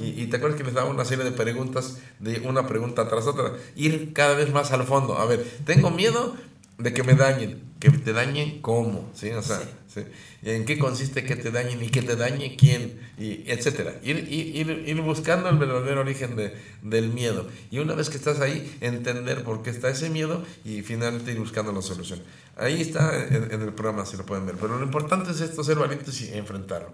y, 0.01 0.23
y 0.23 0.27
te 0.29 0.37
acuerdas 0.37 0.59
que 0.59 0.65
les 0.65 0.75
daba 0.75 0.89
una 0.89 1.05
serie 1.05 1.25
de 1.25 1.33
preguntas, 1.33 1.99
de 2.21 2.39
una 2.41 2.69
pregunta 2.69 3.09
tras 3.09 3.27
otra, 3.27 3.53
ir 3.75 4.13
cada 4.13 4.35
vez 4.37 4.53
más 4.53 4.71
al 4.71 4.85
fondo. 4.85 5.19
A 5.19 5.27
ver, 5.27 5.45
tengo 5.65 5.91
miedo 5.91 6.37
de 6.79 6.93
que 6.93 7.03
me 7.03 7.15
dañen, 7.15 7.63
que 7.81 7.91
te 7.91 8.13
dañen 8.13 8.61
cómo, 8.61 9.11
¿sí? 9.15 9.31
O 9.31 9.43
sea, 9.43 9.61
¿sí? 9.87 10.03
¿Y 10.43 10.51
¿en 10.51 10.67
qué 10.67 10.79
consiste 10.79 11.25
que 11.25 11.37
te 11.37 11.51
dañen 11.51 11.83
y 11.83 11.89
que 11.89 12.03
te 12.03 12.17
dañe 12.17 12.55
quién? 12.57 13.01
Y 13.19 13.51
etcétera. 13.51 13.95
Ir, 14.03 14.29
ir, 14.31 15.01
buscando 15.01 15.49
el 15.49 15.57
verdadero 15.57 16.03
origen 16.03 16.37
de, 16.37 16.55
del 16.83 17.09
miedo. 17.09 17.49
Y 17.71 17.79
una 17.79 17.95
vez 17.95 18.11
que 18.11 18.19
estás 18.19 18.41
ahí, 18.41 18.77
entender 18.83 19.43
por 19.43 19.63
qué 19.63 19.71
está 19.71 19.89
ese 19.89 20.11
miedo 20.11 20.45
y 20.65 20.83
finalmente 20.83 21.33
ir 21.33 21.39
buscando 21.39 21.73
la 21.73 21.81
solución. 21.81 22.23
Ahí 22.57 22.81
está 22.81 23.27
en, 23.27 23.53
en 23.53 23.63
el 23.63 23.73
programa, 23.73 24.05
si 24.05 24.19
lo 24.19 24.27
pueden 24.27 24.45
ver. 24.45 24.57
Pero 24.61 24.79
lo 24.79 24.85
importante 24.85 25.31
es 25.31 25.41
esto, 25.41 25.65
ser 25.65 25.79
valientes 25.79 26.21
y 26.21 26.35
enfrentarlo. 26.35 26.93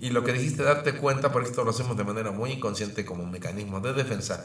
Y 0.00 0.10
lo 0.10 0.22
que 0.22 0.34
dijiste, 0.34 0.62
darte 0.62 0.94
cuenta, 0.94 1.32
porque 1.32 1.48
esto 1.48 1.64
lo 1.64 1.70
hacemos 1.70 1.96
de 1.96 2.04
manera 2.04 2.30
muy 2.30 2.52
inconsciente 2.52 3.06
como 3.06 3.22
un 3.22 3.30
mecanismo 3.30 3.80
de 3.80 3.94
defensa, 3.94 4.44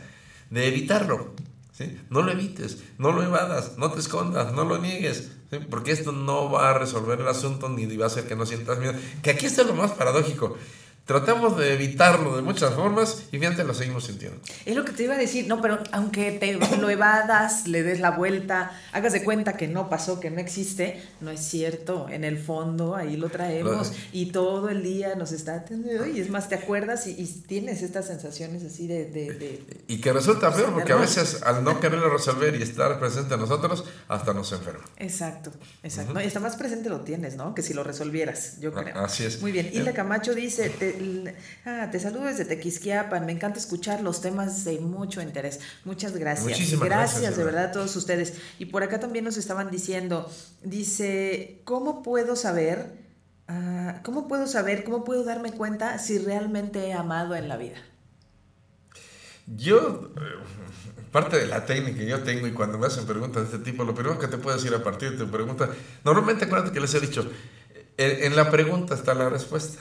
de 0.49 0.67
evitarlo. 0.67 1.33
¿Sí? 1.73 1.99
No 2.09 2.21
lo 2.21 2.31
evites, 2.31 2.81
no 2.97 3.11
lo 3.11 3.21
evadas, 3.23 3.77
no 3.77 3.91
te 3.91 3.99
escondas, 3.99 4.53
no 4.53 4.63
lo 4.63 4.77
niegues, 4.77 5.31
porque 5.69 5.91
esto 5.91 6.11
no 6.11 6.49
va 6.49 6.69
a 6.69 6.77
resolver 6.77 7.19
el 7.19 7.27
asunto 7.27 7.67
ni 7.67 7.85
va 7.97 8.05
a 8.05 8.07
hacer 8.07 8.27
que 8.27 8.35
no 8.35 8.45
sientas 8.45 8.79
miedo. 8.79 8.93
Que 9.21 9.31
aquí 9.31 9.47
está 9.47 9.63
lo 9.63 9.73
más 9.73 9.91
paradójico. 9.91 10.55
Tratamos 11.05 11.57
de 11.57 11.73
evitarlo 11.73 12.33
de 12.37 12.41
muchas 12.41 12.73
formas 12.75 13.23
y 13.33 13.37
fíjate, 13.37 13.65
lo 13.65 13.73
seguimos 13.73 14.05
sintiendo. 14.05 14.39
Es 14.65 14.73
lo 14.73 14.85
que 14.85 14.93
te 14.93 15.03
iba 15.03 15.15
a 15.15 15.17
decir, 15.17 15.47
no, 15.49 15.59
pero 15.61 15.79
aunque 15.91 16.31
te 16.31 16.53
lo 16.77 16.89
evadas, 16.89 17.67
le 17.67 17.83
des 17.83 17.99
la 17.99 18.11
vuelta, 18.11 18.71
hagas 18.93 19.11
de 19.11 19.21
cuenta 19.21 19.57
que 19.57 19.67
no 19.67 19.89
pasó, 19.89 20.21
que 20.21 20.31
no 20.31 20.39
existe, 20.39 21.03
no 21.19 21.29
es 21.29 21.41
cierto. 21.41 22.07
En 22.09 22.23
el 22.23 22.37
fondo 22.39 22.95
ahí 22.95 23.17
lo 23.17 23.27
traemos 23.27 23.89
Lo- 23.89 23.95
y 24.13 24.27
todo 24.27 24.69
el 24.69 24.81
día 24.81 25.15
nos 25.15 25.33
está 25.33 25.55
atendiendo 25.55 26.07
y 26.07 26.21
es 26.21 26.29
más, 26.29 26.47
te 26.47 26.55
acuerdas 26.55 27.05
y, 27.05 27.11
y 27.21 27.25
tienes 27.47 27.81
estas 27.81 28.07
sensaciones 28.07 28.63
así 28.63 28.87
de... 28.87 29.03
de- 29.05 29.33
de- 29.33 29.83
Y 29.89 29.97
que 29.99 30.13
resulta 30.13 30.53
peor 30.55 30.71
porque 30.73 30.93
a 30.93 30.97
veces 30.97 31.43
al 31.43 31.65
no 31.65 31.81
quererlo 31.81 32.09
resolver 32.11 32.55
y 32.55 32.63
estar 32.63 32.97
presente 32.99 33.33
en 33.33 33.41
nosotros, 33.41 33.83
hasta 34.07 34.33
nos 34.33 34.53
enferma. 34.53 34.85
Exacto, 34.97 35.51
exacto. 35.83 36.13
No, 36.13 36.21
y 36.21 36.27
hasta 36.27 36.39
más 36.39 36.55
presente 36.55 36.87
lo 36.89 37.01
tienes, 37.01 37.35
¿no? 37.35 37.53
Que 37.53 37.61
si 37.61 37.73
lo 37.73 37.83
resolvieras, 37.83 38.61
yo 38.61 38.71
creo. 38.73 38.93
Ah, 38.95 39.03
Así 39.05 39.25
es. 39.25 39.41
Muy 39.41 39.51
bien. 39.51 39.69
Hilda 39.73 39.91
Eh, 39.91 39.93
Camacho 39.93 40.33
dice, 40.33 40.69
te, 40.69 40.92
ah, 41.65 41.89
te 41.91 41.99
saludo 41.99 42.25
desde 42.25 42.45
Tequisquiapan, 42.45 43.25
me 43.25 43.31
encanta 43.31 43.59
escuchar 43.59 44.01
los 44.01 44.21
temas 44.21 44.63
de 44.63 44.79
mucho 44.79 45.21
interés. 45.21 45.59
Muchas 45.85 46.15
gracias. 46.17 46.47
Muchísimas 46.47 46.85
gracias, 46.87 47.21
gracias, 47.21 47.37
de 47.37 47.43
verdad 47.43 47.65
a 47.65 47.71
todos 47.71 47.95
ustedes. 47.95 48.33
Y 48.59 48.65
por 48.65 48.83
acá 48.83 48.99
también 48.99 49.25
nos 49.25 49.37
estaban 49.37 49.71
diciendo, 49.71 50.29
dice, 50.63 51.61
¿cómo 51.63 52.03
puedo 52.03 52.35
saber, 52.35 52.93
ah, 53.47 54.01
cómo 54.03 54.27
puedo 54.27 54.47
saber, 54.47 54.83
cómo 54.83 55.03
puedo 55.03 55.23
darme 55.23 55.51
cuenta 55.51 55.97
si 55.99 56.17
realmente 56.19 56.87
he 56.87 56.93
amado 56.93 57.35
en 57.35 57.47
la 57.47 57.57
vida? 57.57 57.77
Yo, 59.45 60.11
eh, 60.15 61.01
parte 61.11 61.37
de 61.37 61.47
la 61.47 61.65
técnica 61.65 61.99
que 61.99 62.07
yo 62.07 62.23
tengo 62.23 62.47
y 62.47 62.53
cuando 62.53 62.77
me 62.77 62.87
hacen 62.87 63.05
preguntas 63.05 63.49
de 63.49 63.57
este 63.57 63.71
tipo, 63.71 63.83
lo 63.83 63.93
primero 63.93 64.17
que 64.17 64.27
te 64.27 64.37
puedo 64.37 64.55
decir 64.55 64.73
a 64.73 64.83
partir 64.83 65.11
de 65.11 65.17
tu 65.17 65.29
pregunta, 65.29 65.69
normalmente 66.03 66.45
acuérdate 66.45 66.71
que 66.71 66.79
les 66.79 66.93
he 66.93 66.99
dicho, 67.01 67.29
en, 67.97 68.23
en 68.23 68.35
la 68.35 68.49
pregunta 68.49 68.95
está 68.95 69.13
la 69.13 69.29
respuesta. 69.29 69.79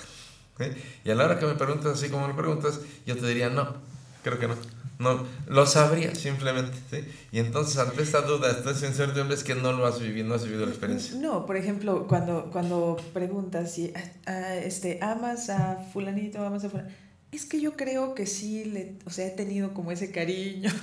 Y 1.04 1.10
a 1.10 1.14
la 1.14 1.24
hora 1.24 1.38
que 1.38 1.46
me 1.46 1.54
preguntas 1.54 1.92
así 1.94 2.08
como 2.08 2.28
me 2.28 2.34
preguntas, 2.34 2.80
yo 3.06 3.16
te 3.16 3.26
diría 3.26 3.48
no, 3.48 3.74
creo 4.22 4.38
que 4.38 4.48
no. 4.48 4.54
No, 4.98 5.26
lo 5.48 5.66
sabría 5.66 6.14
simplemente, 6.14 6.78
¿sí? 6.88 7.04
Y 7.32 7.40
entonces 7.40 7.76
ante 7.78 8.02
esta 8.02 8.20
duda, 8.20 8.50
esta 8.50 8.70
incertidumbre 8.86 9.34
es 9.34 9.42
que 9.42 9.56
no 9.56 9.72
lo 9.72 9.84
has 9.84 9.98
vivido, 9.98 10.28
no 10.28 10.34
has 10.34 10.44
vivido 10.44 10.64
la 10.64 10.70
experiencia. 10.70 11.16
No, 11.16 11.44
por 11.44 11.56
ejemplo, 11.56 12.06
cuando, 12.06 12.50
cuando 12.52 12.96
preguntas 13.12 13.72
si 13.72 13.92
ah, 14.26 14.54
este, 14.54 15.00
amas 15.02 15.50
a 15.50 15.76
fulanito, 15.92 16.46
amas 16.46 16.64
a 16.64 16.70
fulanito, 16.70 16.94
es 17.32 17.46
que 17.46 17.60
yo 17.62 17.72
creo 17.76 18.14
que 18.14 18.26
sí, 18.26 18.66
le, 18.66 18.96
o 19.06 19.10
sea, 19.10 19.26
he 19.26 19.30
tenido 19.30 19.72
como 19.72 19.90
ese 19.90 20.10
cariño. 20.12 20.70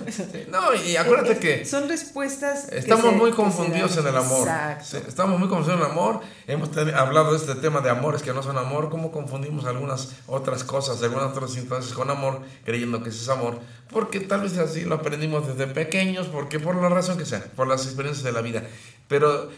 No, 0.52 0.74
y 0.74 0.96
acuérdate 0.96 1.38
que 1.38 1.64
Son 1.64 1.88
respuestas... 1.88 2.70
Estamos 2.70 3.12
se- 3.12 3.16
muy 3.18 3.32
confundidos 3.32 3.96
en 3.98 4.08
el 4.08 4.18
amor. 4.18 4.48
Exacto. 4.48 5.08
Estamos 5.08 5.40
muy 5.40 5.48
confundidos 5.48 5.80
en 5.80 5.86
el 5.86 5.92
amor. 5.92 6.22
Hemos 6.48 6.72
ten- 6.72 6.90
hablado 6.96 7.32
de 7.32 7.38
este 7.38 7.54
tema 7.56 7.82
de 7.82 7.92
amores 7.92 8.24
que 8.24 8.34
no 8.34 8.42
son 8.42 8.58
amor. 8.58 8.90
¿Cómo 8.90 9.12
confundimos 9.12 9.66
algunas 9.66 10.14
otras 10.26 10.64
cosas, 10.64 11.02
algunas 11.04 11.28
otras 11.32 11.56
instancias 11.56 11.94
con 11.94 12.10
amor, 12.10 12.42
creyendo 12.66 13.04
que 13.04 13.10
ese 13.10 13.22
es 13.22 13.30
amor? 13.30 13.60
Porque 13.92 14.20
tal 14.20 14.42
vez 14.42 14.58
así 14.58 14.82
lo 14.86 14.96
aprendimos 14.96 15.48
desde 15.48 15.72
pequeños, 15.72 16.28
porque 16.28 16.60
por 16.60 16.76
la 16.76 16.90
razón 16.90 17.18
que 17.20 17.26
sea, 17.26 17.44
por 17.56 17.68
las 17.68 17.86
experiencias 17.86 18.24
de 18.24 18.32
la 18.32 18.42
vida. 18.42 18.64
Pero 19.08 19.50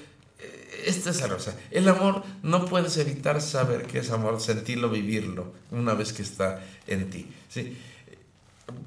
esta 0.86 1.10
es 1.10 1.22
la 1.22 1.30
cosa. 1.30 1.56
El 1.72 1.88
amor 1.88 2.24
no 2.44 2.66
puedes 2.66 2.98
evitar 2.98 3.42
saber 3.42 3.86
que 3.88 4.00
es 4.00 4.12
amor, 4.12 4.40
sentirlo, 4.42 4.90
vivirlo, 4.90 5.54
una 5.72 5.94
vez 5.94 6.14
que 6.14 6.22
está 6.22 6.64
en 6.88 7.10
ti. 7.10 7.28
¿sí? 7.50 7.78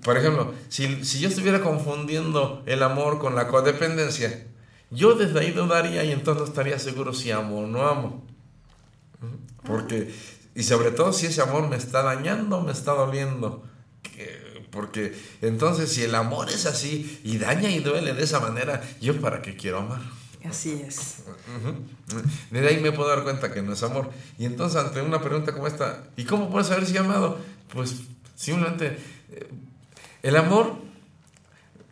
Por 0.03 0.17
ejemplo, 0.17 0.55
si, 0.69 1.05
si 1.05 1.21
yo 1.21 1.29
estuviera 1.29 1.61
confundiendo 1.61 2.63
el 2.67 2.83
amor 2.83 3.19
con 3.19 3.35
la 3.35 3.49
codependencia, 3.49 4.47
yo 4.91 5.15
desde 5.15 5.41
ahí 5.41 5.51
dudaría 5.51 6.05
y 6.05 6.13
entonces 6.13 6.49
estaría 6.49 6.79
seguro 6.79 7.13
si 7.13 7.31
amo 7.31 7.61
o 7.61 7.67
no 7.67 7.87
amo. 7.87 8.25
Porque, 9.67 10.13
y 10.55 10.63
sobre 10.63 10.91
todo 10.91 11.13
si 11.13 11.27
ese 11.27 11.41
amor 11.43 11.69
me 11.69 11.77
está 11.77 12.03
dañando, 12.03 12.61
me 12.61 12.73
está 12.73 12.93
doliendo. 12.93 13.65
Que- 14.03 14.43
Porque 14.71 15.15
entonces 15.41 15.93
si 15.93 16.03
el 16.03 16.15
amor 16.17 16.51
es 16.51 16.67
así 16.67 17.21
y 17.25 17.39
daña 17.39 17.71
y 17.71 17.79
duele 17.79 18.13
de 18.13 18.25
esa 18.25 18.41
manera, 18.41 18.83
¿yo 19.01 19.21
para 19.21 19.41
qué 19.41 19.57
quiero 19.57 19.79
amar? 19.79 20.01
Así 20.49 20.83
es. 20.87 21.23
Ujú. 21.57 22.23
Desde 22.51 22.69
ahí 22.69 22.81
me 22.81 22.93
puedo 22.93 23.09
dar 23.09 23.23
cuenta 23.23 23.53
que 23.53 23.63
no 23.63 23.73
es 23.73 23.83
amor. 23.83 24.11
Y 24.39 24.45
entonces 24.45 24.79
ante 24.79 25.01
una 25.01 25.21
pregunta 25.21 25.53
como 25.53 25.67
esta, 25.67 26.05
¿y 26.17 26.25
cómo 26.25 26.51
puedo 26.51 26.65
saber 26.65 26.85
si 26.85 26.97
amado? 26.97 27.39
Pues 27.73 28.03
simplemente 28.37 28.99
eh, 29.33 29.49
el 30.23 30.37
amor, 30.37 30.75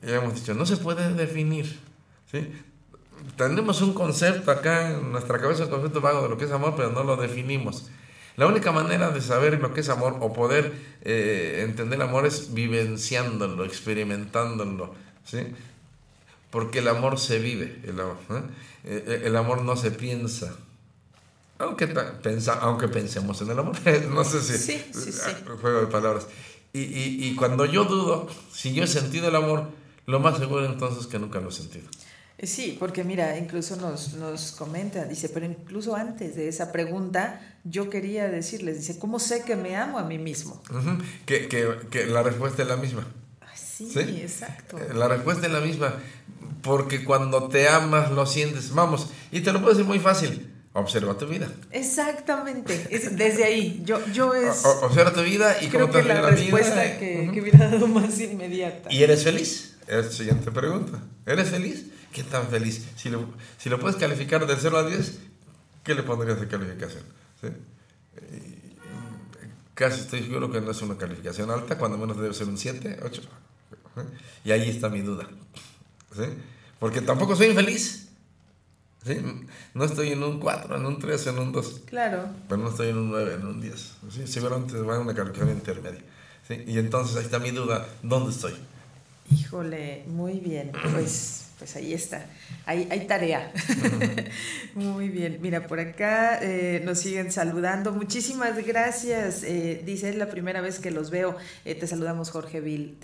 ya 0.03 0.17
hemos 0.17 0.35
dicho, 0.35 0.55
no 0.55 0.67
se 0.67 0.77
puede 0.77 1.15
definir. 1.15 1.79
¿sí? 2.31 2.53
Tenemos 3.37 3.81
un 3.81 3.95
concepto 3.95 4.51
acá 4.51 4.91
en 4.91 5.13
nuestra 5.13 5.41
cabeza, 5.41 5.65
un 5.65 5.71
concepto 5.71 6.01
vago 6.01 6.23
de 6.23 6.29
lo 6.29 6.37
que 6.37 6.45
es 6.45 6.53
amor, 6.53 6.75
pero 6.77 6.91
no 6.91 7.05
lo 7.05 7.17
definimos. 7.17 7.87
La 8.37 8.47
única 8.47 8.73
manera 8.73 9.11
de 9.11 9.21
saber 9.21 9.61
lo 9.61 9.73
que 9.73 9.81
es 9.81 9.89
amor 9.89 10.17
o 10.21 10.33
poder 10.33 10.73
eh, 11.03 11.65
entender 11.67 11.97
el 12.01 12.09
amor 12.09 12.27
es 12.27 12.53
vivenciándolo, 12.53 13.65
experimentándolo. 13.65 14.95
¿sí? 15.25 15.39
Porque 16.53 16.79
el 16.81 16.89
amor 16.89 17.19
se 17.19 17.39
vive, 17.39 17.81
el 17.83 17.99
amor, 17.99 18.19
¿eh? 18.31 18.43
Eh, 18.85 19.23
el 19.25 19.35
amor 19.37 19.63
no 19.63 19.75
se 19.75 19.91
piensa. 19.91 20.55
Aunque, 21.59 21.87
pensa, 21.89 22.59
aunque 22.61 22.89
pensemos 22.89 23.41
en 23.41 23.51
el 23.51 23.59
amor, 23.59 23.75
no 24.11 24.23
sé 24.23 24.41
si 24.43 24.59
Sí, 24.59 24.85
sí, 24.93 25.13
sí. 25.13 25.21
ah, 25.25 25.57
juego 25.61 25.81
de 25.81 25.87
palabras. 25.87 26.27
Y, 26.75 26.81
y, 26.81 27.27
y 27.27 27.35
cuando 27.37 27.65
yo 27.65 27.85
dudo, 27.85 28.29
si 28.53 28.75
yo 28.75 28.85
he 28.85 28.87
sentido 28.87 29.29
el 29.29 29.35
amor, 29.37 29.71
lo 30.07 30.21
más 30.21 30.39
seguro 30.39 30.67
entonces 30.67 31.07
que 31.07 31.19
nunca 31.19 31.41
lo 31.41 31.49
he 31.49 31.53
sentido. 31.53 31.89
Eh, 32.37 32.47
Sí, 32.47 32.77
porque 32.79 33.03
mira, 33.03 33.39
incluso 33.39 33.77
nos, 33.77 34.15
nos 34.15 34.53
comenta, 34.53 35.05
dice, 35.07 35.31
pero 35.31 35.47
incluso 35.47 35.97
antes 35.97 36.37
de 36.37 36.49
esa 36.49 36.71
pregunta, 36.71 37.41
yo 37.65 37.89
quería 37.89 38.29
decirles, 38.29 38.77
dice, 38.79 38.99
¿cómo 38.99 39.19
sé 39.19 39.43
que 39.45 39.57
me 39.57 39.75
amo 39.77 39.99
a 39.99 40.03
mí 40.03 40.19
mismo? 40.19 40.61
Que, 41.25 41.49
que, 41.49 41.79
que 41.91 42.07
la 42.07 42.23
respuesta 42.23 42.63
es 42.63 42.69
la 42.69 42.77
misma. 42.77 43.07
Sí, 43.55 43.89
¿Sí? 43.91 44.01
exacto. 44.21 44.79
La 44.95 45.09
respuesta 45.09 45.47
es 45.47 45.53
la 45.53 45.61
misma. 45.61 45.95
Porque 46.63 47.05
cuando 47.05 47.49
te 47.49 47.69
amas, 47.69 48.11
lo 48.13 48.25
sientes. 48.27 48.73
Vamos, 48.75 49.09
y 49.31 49.41
te 49.41 49.53
lo 49.53 49.61
puedo 49.61 49.73
decir 49.75 49.87
muy 49.87 49.99
fácil. 49.99 50.49
Observa 50.75 51.19
tu 51.19 51.27
vida. 51.27 51.53
Exactamente, 51.71 52.87
es 52.91 53.15
desde 53.19 53.45
ahí. 53.45 53.83
Yo, 53.85 54.01
yo 54.13 54.33
es. 54.35 54.65
O- 54.65 54.87
observa 54.87 55.13
tu 55.13 55.21
vida 55.23 55.57
y 55.63 55.67
creo 55.69 55.83
cómo 55.89 55.93
te 55.99 56.03
que 56.03 56.09
la 56.09 56.23
la 56.23 56.31
respuesta 56.31 56.83
vida. 56.83 56.99
que, 56.99 57.31
que 57.33 57.41
hubiera 57.43 57.69
dado 57.69 57.87
más 57.89 58.19
inmediata. 58.21 58.91
¿Y 58.91 59.03
eres 59.03 59.23
feliz? 59.25 59.77
Es 59.87 60.07
la 60.07 60.11
siguiente 60.13 60.51
pregunta. 60.51 60.99
¿Eres 61.27 61.51
feliz? 61.51 61.87
¿Qué 62.13 62.23
tan 62.23 62.47
feliz? 62.49 62.87
Si 62.97 63.11
lo, 63.11 63.27
si 63.59 63.69
lo 63.69 63.79
puedes 63.81 63.97
calificar 63.97 64.47
del 64.47 64.57
0 64.59 64.79
a 64.79 64.87
10, 64.87 65.19
¿qué 65.85 65.95
le 65.95 66.03
pondrías 66.05 66.41
de 66.41 66.49
calificación? 66.49 67.03
¿Sí? 67.41 67.49
Y, 68.35 68.63
Casi 69.75 70.01
estoy 70.03 70.23
seguro 70.23 70.51
que 70.53 70.61
no 70.61 70.71
es 70.71 70.81
una 70.83 70.97
calificación 70.97 71.51
alta, 71.51 71.77
cuando 71.79 71.97
menos 71.99 72.17
debe 72.19 72.33
ser 72.35 72.47
un 72.47 72.57
7, 72.59 72.99
8. 73.03 73.23
Y 74.45 74.53
ahí 74.53 74.69
está 74.71 74.89
mi 74.91 75.01
duda. 75.01 75.29
¿Sí? 76.15 76.25
Porque 76.79 77.01
tampoco 77.01 77.37
soy 77.37 77.49
infeliz. 77.49 78.09
¿Sí? 79.05 79.17
No 79.75 79.85
estoy 79.85 80.13
en 80.13 80.23
un 80.23 80.39
4, 80.39 80.77
en 80.77 80.87
un 80.87 80.99
3, 80.99 81.27
en 81.29 81.39
un 81.39 81.53
2. 81.53 81.83
Claro. 81.87 82.29
Pero 82.49 82.63
no 82.63 82.69
estoy 82.69 82.89
en 82.91 82.99
un 82.99 83.11
9, 83.11 83.35
en 83.35 83.47
un 83.47 83.61
10. 83.61 83.93
¿sí? 84.11 84.27
Seguramente 84.27 84.79
va 84.79 84.97
en 84.97 85.03
una 85.03 85.15
calificación 85.15 85.57
intermedia. 85.57 86.03
¿sí? 86.47 86.63
Y 86.67 86.79
entonces 86.79 87.17
ahí 87.17 87.25
está 87.25 87.41
mi 87.41 87.51
duda, 87.51 87.89
¿dónde 88.03 88.31
estoy? 88.31 88.55
Híjole, 89.31 90.05
muy 90.07 90.41
bien. 90.41 90.73
Pues, 90.93 91.52
pues 91.63 91.77
ahí 91.77 91.95
está. 91.95 92.27
Hay, 92.67 92.89
hay 92.91 93.07
tarea. 93.07 93.53
muy 94.75 95.09
bien. 95.11 95.39
Mira, 95.41 95.69
por 95.69 95.79
acá 95.79 96.41
eh, 96.43 96.83
nos 96.85 96.99
siguen 96.99 97.31
saludando. 97.31 97.93
Muchísimas 97.93 98.57
gracias. 98.67 99.45
Eh, 99.45 99.81
dice, 99.87 100.09
es 100.09 100.17
la 100.17 100.29
primera 100.29 100.61
vez 100.61 100.81
que 100.81 100.91
los 100.91 101.11
veo. 101.11 101.37
Eh, 101.65 101.77
te 101.77 101.87
saludamos, 101.87 102.31
Jorge 102.31 102.61
Vil, 102.61 102.99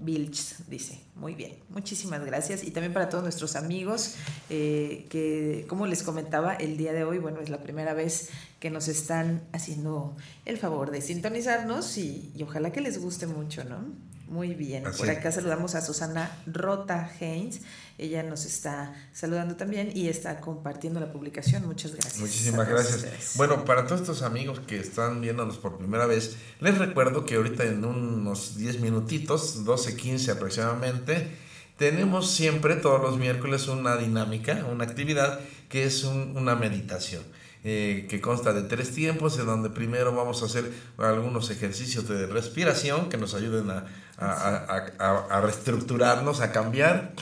Vilch, 0.00 0.56
dice. 0.68 1.00
Muy 1.16 1.34
bien. 1.34 1.52
Muchísimas 1.68 2.24
gracias. 2.24 2.64
Y 2.64 2.70
también 2.70 2.94
para 2.94 3.10
todos 3.10 3.22
nuestros 3.24 3.56
amigos 3.56 4.14
que, 4.48 5.66
como 5.68 5.86
les 5.86 6.02
comentaba, 6.02 6.54
el 6.54 6.78
día 6.78 6.94
de 6.94 7.04
hoy, 7.04 7.18
bueno, 7.18 7.40
es 7.40 7.50
la 7.50 7.58
primera 7.58 7.92
vez 7.92 8.30
que 8.58 8.70
nos 8.70 8.88
están 8.88 9.42
haciendo 9.52 10.16
el 10.46 10.56
favor 10.56 10.92
de 10.92 11.02
sintonizarnos 11.02 11.98
y, 11.98 12.32
y 12.34 12.42
ojalá 12.42 12.72
que 12.72 12.80
les 12.80 12.98
guste 12.98 13.26
mucho, 13.26 13.64
¿no? 13.64 13.84
Muy 14.32 14.54
bien. 14.54 14.86
Así 14.86 14.98
Por 14.98 15.10
acá 15.10 15.30
saludamos 15.30 15.74
a 15.74 15.82
Susana 15.82 16.34
Rota 16.46 17.10
Haynes. 17.20 17.60
Ella 17.98 18.22
nos 18.22 18.44
está 18.46 18.94
saludando 19.12 19.56
también 19.56 19.90
y 19.94 20.08
está 20.08 20.40
compartiendo 20.40 20.98
la 21.00 21.12
publicación. 21.12 21.66
Muchas 21.66 21.92
gracias. 21.92 22.18
Muchísimas 22.18 22.68
gracias. 22.68 22.96
ustedes. 22.96 23.32
Bueno, 23.36 23.64
para 23.64 23.86
todos 23.86 24.00
estos 24.00 24.22
amigos 24.22 24.60
que 24.60 24.78
están 24.78 25.20
viéndonos 25.20 25.58
por 25.58 25.78
primera 25.78 26.06
vez, 26.06 26.36
les 26.60 26.78
recuerdo 26.78 27.24
que 27.24 27.36
ahorita 27.36 27.64
en 27.64 27.84
unos 27.84 28.56
10 28.56 28.80
minutitos, 28.80 29.64
12, 29.64 29.96
15 29.96 30.30
aproximadamente, 30.32 31.36
tenemos 31.76 32.30
siempre 32.30 32.76
todos 32.76 33.00
los 33.00 33.18
miércoles 33.18 33.68
una 33.68 33.96
dinámica, 33.96 34.64
una 34.70 34.84
actividad 34.84 35.40
que 35.68 35.84
es 35.84 36.04
un- 36.04 36.36
una 36.36 36.54
meditación. 36.56 37.22
eh, 37.64 38.08
que 38.10 38.20
consta 38.20 38.52
de 38.52 38.62
tres 38.62 38.90
tiempos, 38.92 39.38
en 39.38 39.46
donde 39.46 39.70
primero 39.70 40.12
vamos 40.12 40.42
a 40.42 40.46
hacer 40.46 40.68
algunos 40.98 41.48
ejercicios 41.48 42.08
de 42.08 42.26
respiración 42.26 43.08
que 43.08 43.16
nos 43.16 43.34
ayuden 43.34 43.70
a- 43.70 43.86
a- 44.18 44.82
a- 44.98 45.26
a 45.30 45.40
reestructurarnos, 45.40 46.40
a 46.40 46.50
cambiar 46.50 47.12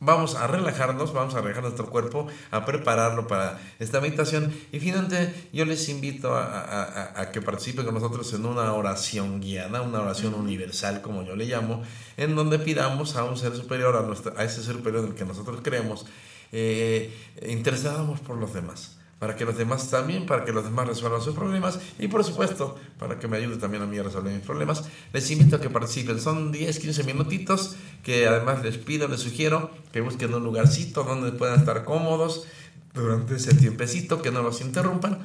Vamos 0.00 0.36
a 0.36 0.46
relajarnos, 0.46 1.12
vamos 1.12 1.34
a 1.34 1.40
relajar 1.40 1.64
nuestro 1.64 1.90
cuerpo, 1.90 2.28
a 2.52 2.64
prepararlo 2.64 3.26
para 3.26 3.58
esta 3.80 4.00
meditación. 4.00 4.54
Y 4.70 4.78
finalmente 4.78 5.48
yo 5.52 5.64
les 5.64 5.88
invito 5.88 6.36
a, 6.36 6.44
a- 6.44 6.82
a- 6.84 7.20
a 7.22 7.32
que 7.32 7.42
participen 7.42 7.84
con 7.84 7.94
nosotros 7.94 8.32
en 8.32 8.46
una 8.46 8.72
oración 8.74 9.40
guiada, 9.40 9.82
una 9.82 10.00
oración 10.00 10.34
universal, 10.34 11.02
como 11.02 11.24
yo 11.24 11.34
le 11.34 11.46
llamo, 11.46 11.82
en 12.16 12.36
donde 12.36 12.60
pidamos 12.60 13.16
a 13.16 13.24
un 13.24 13.36
ser 13.36 13.56
superior, 13.56 13.96
a, 13.96 14.02
nuestra- 14.02 14.34
a 14.36 14.44
ese 14.44 14.62
ser 14.62 14.76
superior 14.76 15.02
en 15.04 15.10
el 15.10 15.16
que 15.16 15.24
nosotros 15.24 15.60
creemos, 15.64 16.06
eh, 16.52 17.12
intercedamos 17.48 18.20
por 18.20 18.36
los 18.36 18.54
demás. 18.54 18.97
Para 19.18 19.34
que 19.34 19.44
los 19.44 19.58
demás 19.58 19.90
también, 19.90 20.26
para 20.26 20.44
que 20.44 20.52
los 20.52 20.64
demás 20.64 20.86
resuelvan 20.86 21.20
sus 21.20 21.34
problemas 21.34 21.80
y 21.98 22.06
por 22.06 22.22
supuesto 22.22 22.78
para 22.98 23.18
que 23.18 23.26
me 23.26 23.36
ayude 23.36 23.56
también 23.56 23.82
a 23.82 23.86
mí 23.86 23.98
a 23.98 24.04
resolver 24.04 24.32
mis 24.32 24.44
problemas. 24.44 24.84
Les 25.12 25.28
invito 25.30 25.56
a 25.56 25.60
que 25.60 25.70
participen. 25.70 26.20
Son 26.20 26.52
10, 26.52 26.78
15 26.78 27.02
minutitos 27.02 27.76
que 28.04 28.28
además 28.28 28.62
les 28.62 28.78
pido, 28.78 29.08
les 29.08 29.20
sugiero 29.20 29.70
que 29.92 30.00
busquen 30.00 30.32
un 30.34 30.44
lugarcito 30.44 31.02
donde 31.02 31.32
puedan 31.32 31.58
estar 31.58 31.84
cómodos 31.84 32.44
durante 32.94 33.36
ese 33.36 33.54
tiempecito, 33.54 34.22
que 34.22 34.30
no 34.30 34.42
los 34.42 34.60
interrumpan 34.60 35.18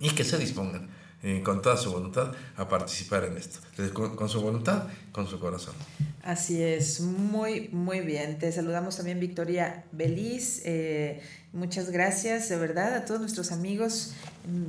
y 0.00 0.10
que 0.10 0.24
se 0.24 0.38
dispongan 0.38 0.88
eh, 1.22 1.42
con 1.44 1.62
toda 1.62 1.76
su 1.76 1.90
voluntad 1.90 2.32
a 2.56 2.68
participar 2.68 3.24
en 3.24 3.36
esto. 3.36 3.58
Con 3.92 4.28
su 4.28 4.40
voluntad, 4.40 4.84
con 5.10 5.26
su 5.26 5.40
corazón. 5.40 5.74
Así 6.28 6.62
es, 6.62 7.00
muy, 7.00 7.70
muy 7.72 8.00
bien. 8.00 8.38
Te 8.38 8.52
saludamos 8.52 8.98
también, 8.98 9.18
Victoria 9.18 9.84
Beliz. 9.92 10.60
Eh, 10.66 11.22
muchas 11.54 11.88
gracias, 11.90 12.50
de 12.50 12.56
verdad, 12.56 12.92
a 12.92 13.06
todos 13.06 13.18
nuestros 13.18 13.50
amigos, 13.50 14.12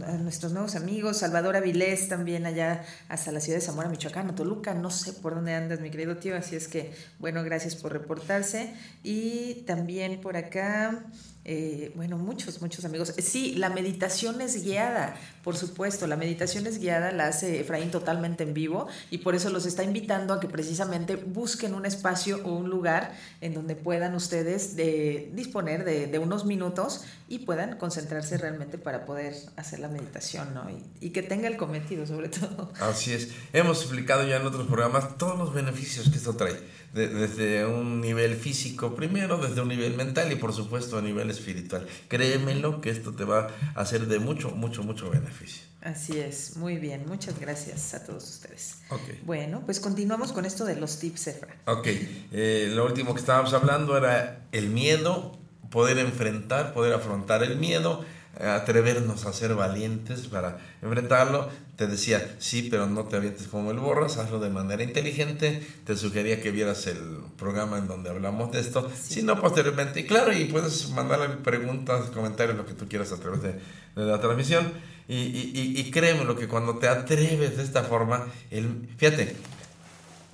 a 0.07 0.13
nuestros 0.13 0.53
nuevos 0.53 0.75
amigos. 0.75 1.17
Salvador 1.17 1.57
Avilés 1.57 2.07
también 2.07 2.45
allá 2.45 2.85
hasta 3.09 3.33
la 3.33 3.41
ciudad 3.41 3.59
de 3.59 3.65
Zamora, 3.65 3.89
Michoacán, 3.89 4.29
o 4.29 4.35
Toluca. 4.35 4.73
No 4.73 4.89
sé 4.89 5.11
por 5.11 5.35
dónde 5.35 5.53
andas, 5.53 5.81
mi 5.81 5.91
querido 5.91 6.15
tío. 6.15 6.37
Así 6.37 6.55
es 6.55 6.69
que, 6.69 6.93
bueno, 7.19 7.43
gracias 7.43 7.75
por 7.75 7.91
reportarse. 7.91 8.73
Y 9.03 9.63
también 9.67 10.21
por 10.21 10.37
acá. 10.37 11.03
eh, 11.45 11.91
bueno, 11.95 12.17
muchos, 12.17 12.61
muchos 12.61 12.85
amigos. 12.85 13.13
Sí, 13.17 13.55
la 13.55 13.69
meditación 13.69 14.39
es 14.41 14.63
guiada, 14.63 15.15
por 15.43 15.55
supuesto, 15.57 16.05
la 16.05 16.15
meditación 16.15 16.67
es 16.67 16.79
guiada, 16.79 17.11
la 17.11 17.27
hace 17.27 17.61
Efraín 17.61 17.89
totalmente 17.91 18.43
en 18.43 18.53
vivo 18.53 18.87
y 19.09 19.19
por 19.19 19.33
eso 19.35 19.49
los 19.49 19.65
está 19.65 19.83
invitando 19.83 20.33
a 20.33 20.39
que 20.39 20.47
precisamente 20.47 21.15
busquen 21.15 21.48
un 21.75 21.85
espacio 21.85 22.41
o 22.43 22.53
un 22.53 22.69
lugar 22.69 23.15
en 23.41 23.53
donde 23.53 23.75
puedan 23.75 24.15
ustedes 24.15 24.75
de, 24.75 25.31
disponer 25.33 25.83
de, 25.83 26.19
unos 26.19 26.45
minutos 26.45 27.01
y 27.27 27.39
puedan 27.39 27.77
concentrarse 27.77 28.37
realmente 28.37 28.77
para 28.77 29.05
poder 29.05 29.35
hacer 29.55 29.79
la 29.79 29.87
meditación, 29.87 30.53
¿no? 30.53 30.67
Y, 31.01 31.09
que 31.11 31.23
tenga 31.23 31.47
el 31.47 31.57
cometido, 31.57 32.05
sobre 32.05 32.29
todo. 32.29 32.71
Así 32.79 33.13
es. 33.13 33.29
Hemos 33.53 33.81
explicado 33.81 34.27
ya 34.27 34.37
en 34.37 34.45
otros 34.45 34.67
programas 34.67 35.17
todos 35.17 35.37
los 35.37 35.53
beneficios 35.53 36.09
que 36.09 36.17
esto 36.17 36.35
trae. 36.35 36.55
De- 36.93 37.07
desde 37.07 37.65
un 37.65 38.01
nivel 38.01 38.35
físico 38.35 38.95
primero, 38.95 39.37
desde 39.37 39.61
un 39.61 39.67
nivel 39.69 39.95
mental 39.95 40.31
y 40.31 40.35
por 40.35 40.53
supuesto 40.53 40.97
a 40.97 41.01
nivel 41.01 41.29
espiritual. 41.29 41.87
Créemelo 42.07 42.81
que 42.81 42.89
esto 42.89 43.13
te 43.13 43.23
va 43.23 43.47
a 43.75 43.81
hacer 43.81 44.07
de 44.07 44.19
mucho, 44.19 44.51
mucho, 44.51 44.83
mucho 44.83 45.09
beneficio. 45.09 45.68
Así 45.81 46.19
es, 46.19 46.57
muy 46.57 46.77
bien, 46.77 47.05
muchas 47.07 47.39
gracias 47.39 47.93
a 47.93 48.03
todos 48.03 48.29
ustedes. 48.29 48.79
Ok. 48.89 49.01
Bueno, 49.23 49.61
pues 49.65 49.79
continuamos 49.79 50.33
con 50.33 50.45
esto 50.45 50.65
de 50.65 50.75
los 50.75 50.99
tips, 50.99 51.27
Efra. 51.27 51.55
Ok, 51.65 51.87
eh, 52.33 52.69
lo 52.73 52.85
último 52.85 53.13
que 53.13 53.21
estábamos 53.21 53.53
hablando 53.53 53.97
era 53.97 54.41
el 54.51 54.69
miedo, 54.69 55.37
poder 55.69 55.97
enfrentar, 55.99 56.73
poder 56.73 56.93
afrontar 56.93 57.43
el 57.43 57.55
miedo, 57.55 58.03
eh, 58.39 58.45
atrevernos 58.45 59.25
a 59.25 59.31
ser 59.31 59.55
valientes 59.55 60.27
para 60.27 60.59
enfrentarlo. 60.81 61.49
Te 61.77 61.87
decía, 61.87 62.35
sí, 62.39 62.67
pero 62.69 62.85
no 62.85 63.05
te 63.05 63.15
avientes 63.15 63.47
como 63.47 63.71
el 63.71 63.79
borras, 63.79 64.17
hazlo 64.17 64.41
de 64.41 64.49
manera 64.49 64.83
inteligente. 64.83 65.65
Te 65.85 65.95
sugería 65.95 66.41
que 66.41 66.51
vieras 66.51 66.87
el 66.87 67.19
programa 67.37 67.77
en 67.77 67.87
donde 67.87 68.09
hablamos 68.09 68.51
de 68.51 68.59
esto. 68.59 68.91
Si 69.01 69.23
no, 69.23 69.39
posteriormente, 69.39 70.01
y 70.01 70.05
claro, 70.05 70.33
y 70.33 70.43
puedes 70.43 70.89
mandarle 70.89 71.29
preguntas, 71.37 72.09
comentarios, 72.09 72.57
lo 72.57 72.65
que 72.65 72.73
tú 72.73 72.89
quieras 72.89 73.13
a 73.13 73.17
través 73.17 73.41
de, 73.41 73.53
de 73.95 74.05
la 74.05 74.19
transmisión. 74.19 74.73
Y, 75.09 75.15
y, 75.15 75.51
y, 75.55 75.79
y 75.81 75.91
créeme 75.91 76.23
lo 76.23 76.35
que 76.37 76.47
cuando 76.47 76.77
te 76.77 76.87
atreves 76.87 77.57
de 77.57 77.63
esta 77.63 77.83
forma, 77.83 78.27
el, 78.51 78.87
fíjate, 78.97 79.35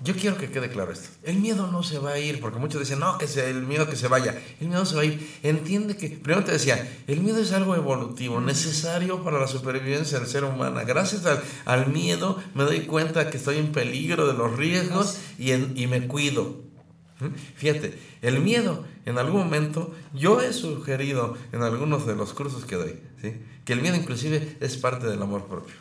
yo 0.04 0.14
quiero 0.14 0.38
que 0.38 0.52
quede 0.52 0.70
claro 0.70 0.92
esto. 0.92 1.08
El 1.24 1.38
miedo 1.38 1.68
no 1.72 1.82
se 1.82 1.98
va 2.00 2.12
a 2.12 2.20
ir, 2.20 2.42
porque 2.42 2.60
muchos 2.60 2.82
dicen, 2.82 3.00
no, 3.00 3.18
que 3.18 3.28
sea 3.28 3.46
el 3.48 3.62
miedo 3.64 3.90
que 3.90 3.96
se 3.96 4.10
vaya. 4.10 4.38
El 4.60 4.68
miedo 4.68 4.86
se 4.86 4.96
va 4.96 5.04
a 5.04 5.06
ir. 5.06 5.26
Entiende 5.42 5.96
que, 5.96 6.10
primero 6.10 6.44
te 6.44 6.52
decía, 6.52 6.86
el 7.08 7.22
miedo 7.22 7.38
es 7.40 7.54
algo 7.54 7.74
evolutivo, 7.76 8.42
necesario 8.42 9.24
para 9.24 9.40
la 9.40 9.48
supervivencia 9.48 10.20
del 10.20 10.28
ser 10.28 10.44
humano. 10.44 10.82
Gracias 10.86 11.26
al, 11.26 11.42
al 11.64 11.88
miedo 11.88 12.38
me 12.54 12.66
doy 12.66 12.82
cuenta 12.82 13.30
que 13.30 13.38
estoy 13.38 13.58
en 13.58 13.72
peligro 13.72 14.28
de 14.28 14.34
los 14.34 14.58
riesgos 14.58 15.18
y, 15.40 15.52
en- 15.52 15.72
y 15.78 15.88
me 15.88 16.06
cuido. 16.08 16.65
¿Mm? 17.20 17.34
Fíjate, 17.56 17.98
el 18.22 18.42
miedo, 18.42 18.86
en 19.06 19.18
algún 19.18 19.44
momento, 19.44 19.94
yo 20.14 20.42
he 20.42 20.52
sugerido 20.52 21.38
en 21.52 21.64
algunos 21.64 22.06
de 22.06 22.16
los 22.16 22.34
cursos 22.34 22.66
que 22.66 22.76
doy, 22.76 23.00
¿sí? 23.22 23.42
que 23.64 23.74
el 23.74 23.82
miedo 23.82 23.96
inclusive 23.96 24.58
es 24.60 24.78
parte 24.78 25.08
del 25.08 25.22
amor 25.22 25.46
propio. 25.46 25.76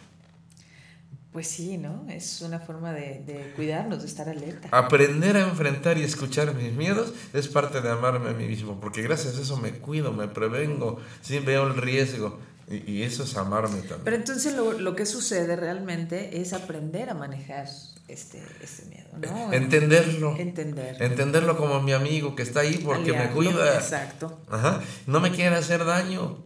Pues 1.32 1.49
sí, 1.49 1.78
¿no? 1.78 2.07
Es 2.09 2.43
una 2.43 2.61
forma 2.61 2.93
de, 2.93 3.24
de 3.26 3.53
cuidarnos, 3.57 4.03
de 4.03 4.07
estar 4.07 4.28
alerta. 4.28 4.68
Aprender 4.70 5.37
a 5.37 5.41
enfrentar 5.49 5.99
y 5.99 6.03
escuchar 6.03 6.55
mis 6.55 6.72
miedos 6.72 7.12
es 7.32 7.49
parte 7.49 7.80
de 7.80 7.91
amarme 7.91 8.30
a 8.30 8.32
mí 8.35 8.47
mismo, 8.47 8.78
porque 8.80 9.03
gracias 9.03 9.37
a 9.37 9.43
eso 9.43 9.57
me 9.57 9.72
cuido, 9.72 10.12
me 10.12 10.28
prevengo, 10.28 11.01
sí 11.22 11.41
veo 11.41 11.66
el 11.66 11.76
riesgo, 11.76 12.39
y, 12.70 12.89
y 12.89 13.03
eso 13.03 13.24
es 13.24 13.37
amarme 13.37 13.78
también. 13.78 14.03
Pero 14.05 14.16
entonces 14.16 14.55
lo, 14.55 14.74
lo 14.74 14.95
que 14.95 15.07
sucede 15.07 15.57
realmente 15.57 16.41
es 16.41 16.53
aprender 16.53 17.11
a 17.11 17.14
manejar 17.14 17.66
este, 18.09 18.42
este 18.61 18.84
miedo, 18.86 19.09
¿no? 19.18 19.52
Entenderlo. 19.52 20.36
Entender. 20.36 20.96
Entenderlo 21.00 21.57
como 21.57 21.80
mi 21.82 21.92
amigo 21.92 22.34
que 22.36 22.42
está 22.42 22.61
ahí 22.61 22.78
porque 22.84 23.12
me 23.12 23.30
cuida. 23.30 23.74
Exacto. 23.76 24.40
Ajá. 24.50 24.80
No 25.07 25.20
me 25.20 25.30
quiere 25.30 25.57
hacer 25.57 25.84
daño. 25.84 26.38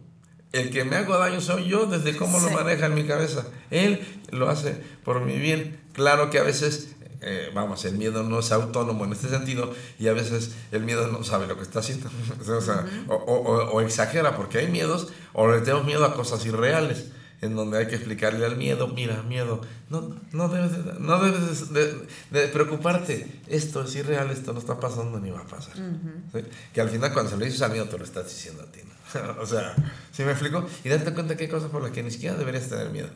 El 0.51 0.71
que 0.71 0.83
me 0.83 0.95
hago 0.95 1.15
daño 1.17 1.41
soy 1.41 1.67
yo 1.67 1.85
desde 1.85 2.17
cómo 2.17 2.39
Sí. 2.39 2.45
lo 2.45 2.51
maneja 2.51 2.87
en 2.87 2.95
mi 2.95 3.05
cabeza. 3.05 3.45
Él 3.69 4.01
lo 4.31 4.49
hace 4.49 4.81
por 5.03 5.21
mi 5.21 5.37
bien. 5.37 5.79
Claro 5.93 6.29
que 6.29 6.39
a 6.39 6.43
veces 6.43 6.95
Eh, 7.21 7.51
vamos, 7.53 7.83
el 7.83 7.97
miedo 7.97 8.23
no 8.23 8.39
es 8.39 8.49
autónomo 8.53 9.03
en 9.03 9.11
este 9.11 9.27
sentido 9.27 9.73
y 9.99 10.07
a 10.07 10.13
veces 10.13 10.51
el 10.71 10.83
miedo 10.83 11.09
no 11.09 11.21
sabe 11.25 11.47
lo 11.47 11.57
que 11.57 11.63
está 11.63 11.79
haciendo. 11.79 12.09
o, 12.57 12.61
sea, 12.61 12.85
o, 13.09 13.13
o- 13.15 13.71
o 13.71 13.81
exagera 13.81 14.37
porque 14.37 14.59
hay 14.59 14.69
miedos 14.69 15.09
o 15.33 15.51
le 15.51 15.59
tenemos 15.59 15.83
miedo 15.85 16.05
a 16.05 16.13
cosas 16.13 16.45
irreales 16.45 17.07
en 17.41 17.55
donde 17.55 17.77
hay 17.77 17.87
que 17.87 17.95
explicarle 17.95 18.45
al 18.45 18.57
miedo, 18.57 18.87
mira, 18.87 19.23
miedo, 19.23 19.61
no, 19.89 20.15
no 20.33 20.49
debes, 20.49 20.71
de, 20.71 20.99
no 20.99 21.23
debes 21.23 21.71
de, 21.73 22.07
de 22.31 22.47
preocuparte, 22.49 23.41
esto 23.47 23.83
es 23.83 23.95
irreal, 23.95 24.29
esto 24.29 24.51
no 24.51 24.59
está 24.59 24.79
pasando 24.79 25.19
ni 25.19 25.29
va 25.29 25.41
a 25.41 25.47
pasar. 25.47 25.75
¿Sí? 25.75 26.39
Que 26.73 26.81
al 26.81 26.89
final 26.89 27.13
cuando 27.13 27.31
se 27.31 27.37
lo 27.37 27.45
dices 27.45 27.61
al 27.61 27.71
miedo 27.71 27.85
te 27.87 27.97
lo 27.97 28.03
estás 28.03 28.25
diciendo 28.25 28.63
a 28.63 28.65
ti. 28.65 28.81
¿no? 28.83 29.41
o 29.41 29.45
sea, 29.45 29.75
¿sí 30.11 30.23
me 30.23 30.31
explico? 30.31 30.67
Y 30.83 30.89
date 30.89 31.13
cuenta 31.13 31.37
que 31.37 31.45
hay 31.45 31.49
cosas 31.49 31.71
por 31.71 31.81
las 31.81 31.91
que 31.91 32.03
ni 32.03 32.11
siquiera 32.11 32.35
deberías 32.35 32.67
tener 32.67 32.89
miedo. 32.89 33.09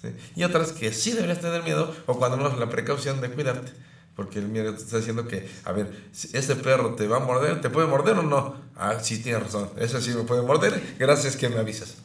¿sí? 0.00 0.08
Y 0.36 0.44
otras 0.44 0.72
que 0.72 0.92
sí 0.92 1.12
deberías 1.12 1.40
tener 1.40 1.62
miedo 1.64 1.94
o 2.06 2.18
cuando 2.18 2.36
menos 2.36 2.58
la 2.58 2.68
precaución 2.70 3.20
de 3.20 3.30
cuidarte. 3.30 3.72
Porque 4.16 4.38
el 4.38 4.48
miedo 4.48 4.72
te 4.72 4.80
está 4.80 4.98
diciendo 4.98 5.26
que, 5.26 5.50
a 5.64 5.72
ver, 5.72 6.10
ese 6.12 6.56
perro 6.56 6.94
te 6.94 7.08
va 7.08 7.16
a 7.16 7.20
morder, 7.20 7.60
¿te 7.60 7.68
puede 7.68 7.88
morder 7.88 8.16
o 8.18 8.22
no? 8.22 8.54
Ah, 8.76 8.98
sí, 9.00 9.18
tienes 9.18 9.42
razón, 9.42 9.70
ese 9.76 10.00
sí 10.00 10.10
me 10.10 10.22
puede 10.22 10.42
morder, 10.42 10.96
gracias 10.98 11.36
que 11.36 11.48
me 11.48 11.58
avisas. 11.58 11.96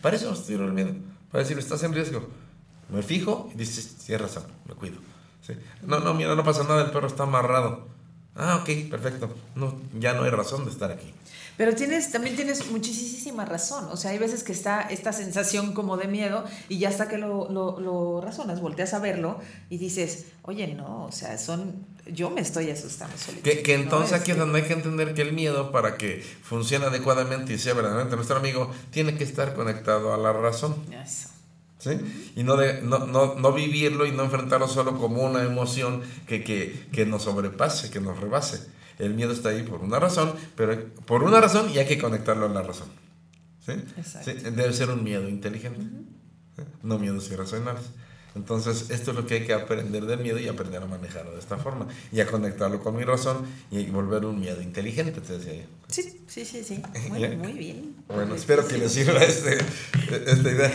Para 0.00 0.16
eso 0.16 0.30
nos 0.30 0.48
el 0.48 0.72
miedo, 0.72 0.94
para 1.32 1.42
decir, 1.42 1.58
estás 1.58 1.82
en 1.82 1.94
riesgo. 1.94 2.28
Me 2.88 3.02
fijo 3.02 3.50
y 3.54 3.58
dices, 3.58 3.96
tienes 4.06 4.22
razón, 4.22 4.44
me 4.66 4.74
cuido. 4.74 4.98
¿Sí? 5.46 5.54
No, 5.82 6.00
no, 6.00 6.14
mira, 6.14 6.34
no 6.34 6.44
pasa 6.44 6.62
nada, 6.62 6.84
el 6.84 6.90
perro 6.90 7.06
está 7.06 7.24
amarrado. 7.24 7.88
Ah, 8.34 8.60
ok, 8.62 8.88
perfecto. 8.88 9.34
No, 9.56 9.80
ya 9.98 10.14
no 10.14 10.22
hay 10.22 10.30
razón 10.30 10.64
de 10.64 10.70
estar 10.70 10.92
aquí. 10.92 11.12
Pero 11.58 11.74
tienes, 11.74 12.12
también 12.12 12.36
tienes 12.36 12.70
muchísima 12.70 13.44
razón. 13.44 13.88
O 13.90 13.96
sea, 13.96 14.12
hay 14.12 14.18
veces 14.18 14.44
que 14.44 14.52
está 14.52 14.82
esta 14.82 15.12
sensación 15.12 15.74
como 15.74 15.96
de 15.96 16.06
miedo 16.06 16.44
y 16.68 16.78
ya 16.78 16.88
hasta 16.88 17.08
que 17.08 17.18
lo, 17.18 17.50
lo, 17.50 17.80
lo 17.80 18.20
razonas, 18.20 18.60
volteas 18.60 18.94
a 18.94 19.00
verlo 19.00 19.40
y 19.68 19.78
dices, 19.78 20.26
oye, 20.42 20.68
no, 20.68 21.06
o 21.06 21.12
sea, 21.12 21.36
son, 21.36 21.84
yo 22.06 22.30
me 22.30 22.42
estoy 22.42 22.70
asustando 22.70 23.18
solito. 23.18 23.42
Que, 23.42 23.62
que 23.62 23.74
entonces 23.74 24.12
¿no? 24.12 24.16
aquí 24.18 24.30
es 24.30 24.36
Este, 24.36 24.40
donde 24.40 24.60
hay 24.60 24.68
que 24.68 24.72
entender 24.72 25.14
que 25.14 25.22
el 25.22 25.32
miedo, 25.32 25.72
para 25.72 25.96
que 25.96 26.24
funcione 26.42 26.86
adecuadamente 26.86 27.54
y 27.54 27.58
sea 27.58 27.74
verdaderamente 27.74 28.14
nuestro 28.14 28.36
amigo, 28.36 28.70
tiene 28.92 29.16
que 29.16 29.24
estar 29.24 29.54
conectado 29.54 30.14
a 30.14 30.16
la 30.16 30.32
razón. 30.32 30.76
Eso. 30.92 31.28
¿Sí? 31.78 31.90
Y 32.36 32.44
no, 32.44 32.56
de, 32.56 32.82
no, 32.82 33.00
no, 33.00 33.34
no 33.34 33.52
vivirlo 33.52 34.06
y 34.06 34.12
no 34.12 34.22
enfrentarlo 34.22 34.68
solo 34.68 34.96
como 34.96 35.22
una 35.22 35.42
emoción 35.42 36.02
que, 36.28 36.44
que, 36.44 36.86
que 36.92 37.04
nos 37.04 37.24
sobrepase, 37.24 37.90
que 37.90 37.98
nos 38.00 38.20
rebase. 38.20 38.77
El 38.98 39.14
miedo 39.14 39.32
está 39.32 39.50
ahí 39.50 39.62
por 39.62 39.80
una 39.82 39.98
razón, 39.98 40.32
pero 40.56 40.76
por 41.06 41.22
una 41.22 41.40
razón 41.40 41.70
y 41.70 41.78
hay 41.78 41.86
que 41.86 41.98
conectarlo 41.98 42.46
a 42.46 42.48
la 42.48 42.62
razón. 42.62 42.88
¿Sí? 43.64 43.72
Exacto. 43.96 44.30
Sí, 44.30 44.38
Debe 44.50 44.72
ser 44.72 44.90
un 44.90 45.04
miedo 45.04 45.28
inteligente, 45.28 45.80
¿sí? 46.56 46.62
no 46.82 46.98
miedos 46.98 47.30
irracionales. 47.30 47.82
Entonces, 48.34 48.90
esto 48.90 49.10
es 49.10 49.16
lo 49.16 49.26
que 49.26 49.34
hay 49.36 49.46
que 49.46 49.52
aprender 49.54 50.04
del 50.06 50.20
miedo 50.20 50.38
y 50.38 50.46
aprender 50.48 50.82
a 50.82 50.86
manejarlo 50.86 51.32
de 51.32 51.40
esta 51.40 51.56
forma. 51.56 51.88
Y 52.12 52.20
a 52.20 52.26
conectarlo 52.26 52.80
con 52.80 52.94
mi 52.96 53.02
razón 53.02 53.38
y 53.70 53.84
volver 53.86 54.24
un 54.26 54.38
miedo 54.38 54.62
inteligente, 54.62 55.20
te 55.20 55.38
decía 55.38 55.54
yo. 55.54 55.62
Sí, 55.88 56.02
sí, 56.28 56.44
sí, 56.44 56.62
sí. 56.62 56.82
Muy, 57.08 57.20
Ya. 57.20 57.30
muy 57.30 57.52
bien. 57.54 57.96
Bueno, 58.06 58.34
espero 58.34 58.66
que 58.68 58.78
les 58.78 58.92
sirva 58.92 59.18
este, 59.24 59.58
esta 60.26 60.50
idea. 60.50 60.72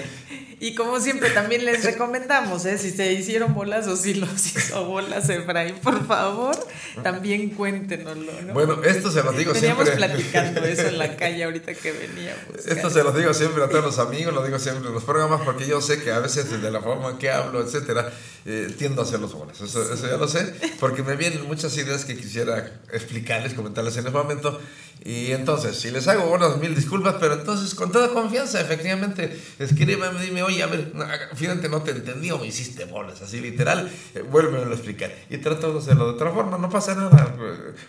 Y 0.60 0.76
como 0.76 1.00
siempre 1.00 1.30
también 1.30 1.66
les 1.66 1.84
recomendamos, 1.84 2.66
¿eh? 2.66 2.78
si 2.78 2.92
se 2.92 3.14
hicieron 3.14 3.54
bolas 3.54 3.88
o 3.88 3.96
si 3.96 4.14
los 4.14 4.56
hizo 4.56 4.86
bolas 4.86 5.30
Efraín, 5.30 5.76
por 5.76 6.06
favor, 6.06 6.56
también 7.02 7.50
cuéntenoslo. 7.52 8.32
¿no? 8.42 8.54
Bueno, 8.54 8.84
esto 8.84 9.12
se 9.12 9.24
los 9.24 9.38
digo 9.38 9.54
siempre. 9.54 9.92
platicando 9.92 10.64
eso 10.64 10.88
en 10.88 10.98
la 10.98 11.16
calle 11.16 11.44
ahorita 11.44 11.74
que 11.74 11.92
veníamos. 11.92 12.66
Esto 12.66 12.90
se 12.90 13.04
los 13.04 13.16
digo 13.16 13.34
siempre 13.34 13.64
a 13.64 13.70
todos 13.70 13.84
los 13.84 14.00
amigos, 14.00 14.34
lo 14.34 14.44
digo 14.44 14.60
siempre 14.60 14.88
en 14.88 14.94
los 14.94 15.04
programas 15.04 15.42
porque 15.42 15.68
yo 15.68 15.82
sé 15.82 16.02
que 16.02 16.12
a 16.12 16.20
veces 16.20 16.50
de 16.62 16.72
la 16.72 16.82
forma 16.82 17.12
en 17.12 17.18
que 17.18 17.30
hablo, 17.30 17.62
etcétera, 17.62 18.12
eh, 18.46 18.74
tiendo 18.78 19.02
a 19.02 19.06
hacer 19.06 19.20
los 19.20 19.34
bolas. 19.34 19.60
Eso, 19.62 19.94
eso 19.94 20.08
ya 20.08 20.18
lo 20.18 20.28
sé, 20.28 20.54
porque 20.80 21.04
me 21.04 21.16
vienen 21.16 21.48
muchas 21.48 21.76
ideas 21.78 22.06
que 22.06 22.16
quisiera 22.16 22.80
explicarles, 22.92 23.54
comentarles 23.54 23.96
en 23.98 24.08
ese 24.08 24.12
momento. 24.12 24.60
Y 25.06 25.34
entonces, 25.34 25.78
si 25.78 25.92
les 25.92 26.08
hago 26.08 26.28
bolas, 26.28 26.58
mil 26.58 26.74
disculpas, 26.74 27.16
pero 27.20 27.34
entonces 27.34 27.76
con 27.76 27.92
toda 27.92 28.10
confianza, 28.10 28.62
efectivamente, 28.62 29.38
escríbeme, 29.60 30.22
dime, 30.22 30.44
oye, 30.44 30.64
a 30.64 30.68
ver, 30.68 30.94
fíjate, 31.36 31.68
no 31.68 31.82
te 31.82 31.92
entendí 31.92 32.32
o 32.32 32.38
me 32.38 32.48
hiciste 32.48 32.86
bolas, 32.86 33.22
así 33.22 33.42
literal, 33.42 33.92
eh, 34.16 34.22
vuélvemelo 34.22 34.72
a 34.72 34.76
explicar. 34.76 35.12
Y 35.30 35.40
trato 35.40 35.74
de 35.74 35.80
hacerlo 35.80 36.06
de 36.06 36.12
otra 36.12 36.32
forma, 36.32 36.58
no 36.58 36.70
pasa 36.70 36.96
nada, 36.96 37.36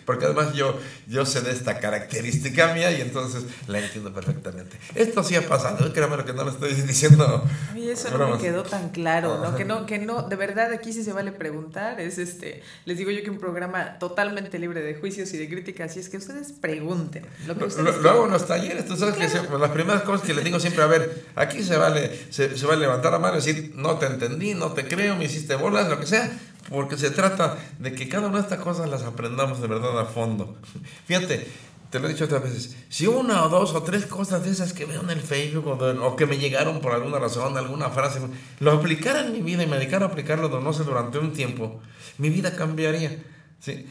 porque 0.05 0.25
además 0.25 0.53
yo, 0.53 0.77
yo 1.07 1.25
sé 1.25 1.39
de 1.39 1.51
esta 1.51 1.79
característica 1.79 2.73
mía 2.73 2.91
y 2.91 2.99
entonces 2.99 3.45
la 3.67 3.79
entiendo 3.79 4.13
perfectamente. 4.13 4.77
Esto 4.93 5.23
sí 5.23 5.37
ha 5.37 5.47
pasado, 5.47 5.87
eh, 5.87 5.93
créame 5.93 6.17
lo 6.17 6.25
que 6.25 6.33
no 6.33 6.43
lo 6.43 6.51
estoy 6.51 6.73
diciendo. 6.73 7.47
A 7.69 7.73
mí 7.73 7.89
eso 7.89 8.09
no 8.09 8.17
me 8.17 8.23
bromas. 8.25 8.41
quedó 8.41 8.63
tan 8.63 8.89
claro, 8.89 9.37
¿no? 9.41 9.55
Que 9.55 9.63
no, 9.63 9.85
que 9.85 9.99
no, 9.99 10.23
de 10.23 10.35
verdad 10.35 10.73
aquí 10.73 10.91
sí 10.91 11.01
se 11.01 11.13
vale 11.13 11.31
preguntar, 11.31 12.01
es 12.01 12.17
este, 12.17 12.61
les 12.83 12.97
digo 12.97 13.09
yo 13.09 13.23
que 13.23 13.29
un 13.29 13.39
programa 13.39 13.99
totalmente 13.99 14.59
libre 14.59 14.81
de 14.81 14.95
juicios 14.95 15.33
y 15.33 15.37
de 15.37 15.47
críticas, 15.47 15.95
y 15.95 15.99
es 15.99 16.09
que 16.09 16.17
ustedes 16.17 16.51
pregunten 16.51 17.04
lo 17.47 17.53
que 17.55 17.59
Lo, 17.61 17.67
ustedes 17.67 17.95
lo- 17.95 18.01
lo 18.01 18.09
hago 18.09 18.25
en 18.25 18.31
los 18.31 18.47
talleres, 18.47 18.85
tú 18.85 18.95
sabes 18.95 19.15
que 19.15 19.29
siempre- 19.29 19.57
las 19.59 19.71
primeras 19.71 20.03
cosas 20.03 20.25
que 20.25 20.33
les 20.33 20.43
digo 20.43 20.59
siempre, 20.59 20.83
a 20.83 20.87
ver, 20.87 21.25
aquí 21.35 21.63
se 21.63 21.77
vale, 21.77 22.11
se, 22.29 22.57
se 22.57 22.65
vale 22.65 22.81
levantar 22.81 23.11
la 23.11 23.19
mano 23.19 23.33
y 23.33 23.37
decir, 23.37 23.73
no 23.75 23.97
te 23.97 24.05
entendí, 24.07 24.53
no 24.53 24.71
te 24.73 24.87
creo, 24.87 25.15
me 25.15 25.25
hiciste 25.25 25.55
bolas, 25.55 25.87
lo 25.89 25.99
que 25.99 26.05
sea, 26.07 26.31
porque 26.69 26.97
se 26.97 27.11
trata 27.11 27.57
de 27.79 27.93
que 27.93 28.09
cada 28.09 28.27
una 28.27 28.37
de 28.37 28.43
estas 28.43 28.59
cosas 28.59 28.89
las 28.89 29.03
aprendamos 29.03 29.61
de 29.61 29.67
verdad 29.67 29.99
a 29.99 30.05
fondo. 30.05 30.57
Fíjate, 31.05 31.47
te 31.91 31.99
lo 31.99 32.07
he 32.07 32.11
dicho 32.13 32.25
otras 32.25 32.43
veces, 32.43 32.75
si 32.89 33.07
una 33.07 33.43
o 33.45 33.49
dos 33.49 33.73
o 33.73 33.83
tres 33.83 34.05
cosas 34.05 34.43
de 34.43 34.49
esas 34.51 34.73
que 34.73 34.85
veo 34.85 35.01
en 35.01 35.11
el 35.11 35.21
Facebook 35.21 35.67
o, 35.67 35.75
de- 35.93 35.97
o 35.99 36.15
que 36.15 36.25
me 36.25 36.37
llegaron 36.37 36.81
por 36.81 36.91
alguna 36.93 37.19
razón, 37.19 37.57
alguna 37.57 37.89
frase, 37.89 38.19
lo 38.59 38.71
aplicara 38.71 39.21
en 39.21 39.31
mi 39.31 39.41
vida 39.41 39.63
y 39.63 39.67
me 39.67 39.77
dedicara 39.77 40.05
a 40.05 40.09
aplicarlo, 40.09 40.49
no 40.59 40.73
sé, 40.73 40.83
durante 40.83 41.19
un 41.19 41.31
tiempo, 41.33 41.79
mi 42.17 42.29
vida 42.29 42.55
cambiaría. 42.55 43.17
¿sí? 43.59 43.87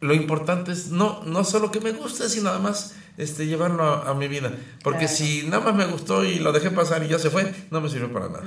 Lo 0.00 0.14
importante 0.14 0.72
es 0.72 0.90
no, 0.90 1.22
no 1.24 1.44
solo 1.44 1.70
que 1.70 1.80
me 1.80 1.92
guste, 1.92 2.28
sino 2.28 2.50
además 2.50 2.94
este, 3.16 3.46
llevarlo 3.46 3.84
a, 3.84 4.10
a 4.10 4.14
mi 4.14 4.28
vida. 4.28 4.52
Porque 4.82 5.06
Claro. 5.06 5.14
si 5.16 5.42
nada 5.44 5.64
más 5.64 5.74
me 5.74 5.86
gustó 5.86 6.24
y 6.24 6.40
lo 6.40 6.52
dejé 6.52 6.70
pasar 6.70 7.02
y 7.04 7.08
ya 7.08 7.18
se 7.18 7.30
fue, 7.30 7.54
no 7.70 7.80
me 7.80 7.88
sirvió 7.88 8.12
para 8.12 8.28
nada. 8.28 8.44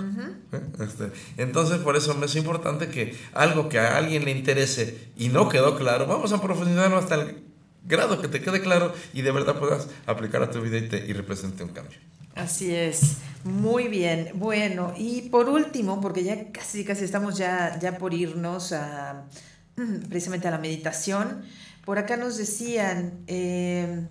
¿Eh? 0.51 0.59
Este, 0.83 1.11
entonces, 1.37 1.77
por 1.79 1.95
eso 1.95 2.13
me 2.15 2.25
es 2.27 2.35
importante 2.35 2.89
que 2.89 3.15
algo 3.33 3.69
que 3.69 3.79
a 3.79 3.97
alguien 3.97 4.25
le 4.25 4.31
interese 4.31 5.09
y 5.17 5.29
no 5.29 5.49
quedó 5.49 5.75
claro, 5.77 6.05
vamos 6.05 6.31
a 6.33 6.41
profundizarlo 6.41 6.97
hasta 6.97 7.15
el 7.15 7.43
grado 7.85 8.19
que 8.21 8.27
te 8.27 8.41
quede 8.41 8.61
claro 8.61 8.93
y 9.13 9.21
de 9.21 9.31
verdad 9.31 9.57
puedas 9.57 9.87
aplicar 10.05 10.43
a 10.43 10.51
tu 10.51 10.61
vida 10.61 10.77
y, 10.77 10.89
te, 10.89 10.97
y 11.07 11.13
represente 11.13 11.63
un 11.63 11.69
cambio. 11.69 11.97
Así 12.35 12.75
es, 12.75 13.17
muy 13.45 13.87
bien. 13.87 14.31
Bueno, 14.35 14.93
y 14.95 15.23
por 15.29 15.49
último, 15.49 15.99
porque 16.01 16.23
ya 16.23 16.51
casi, 16.51 16.83
casi 16.83 17.05
estamos 17.05 17.35
ya, 17.37 17.79
ya 17.79 17.97
por 17.97 18.13
irnos 18.13 18.73
a 18.73 19.25
precisamente 20.09 20.47
a 20.47 20.51
la 20.51 20.57
meditación, 20.57 21.43
por 21.86 21.99
acá 21.99 22.17
nos 22.17 22.38
decían, 22.38 23.13
eh, 23.28 24.07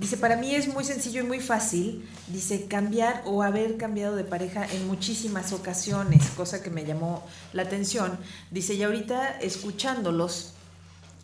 dice, 0.00 0.16
para 0.16 0.36
mí 0.36 0.54
es 0.54 0.66
muy 0.68 0.84
sencillo 0.84 1.22
y 1.22 1.26
muy 1.26 1.40
fácil, 1.40 2.08
dice, 2.28 2.66
cambiar 2.66 3.22
o 3.26 3.42
haber 3.42 3.76
cambiado 3.76 4.16
de 4.16 4.24
pareja 4.24 4.66
en 4.66 4.86
muchísimas 4.86 5.52
ocasiones, 5.52 6.28
cosa 6.30 6.62
que 6.62 6.70
me 6.70 6.84
llamó 6.84 7.24
la 7.52 7.62
atención. 7.62 8.18
Dice, 8.50 8.74
y 8.74 8.82
ahorita 8.82 9.38
escuchándolos, 9.40 10.54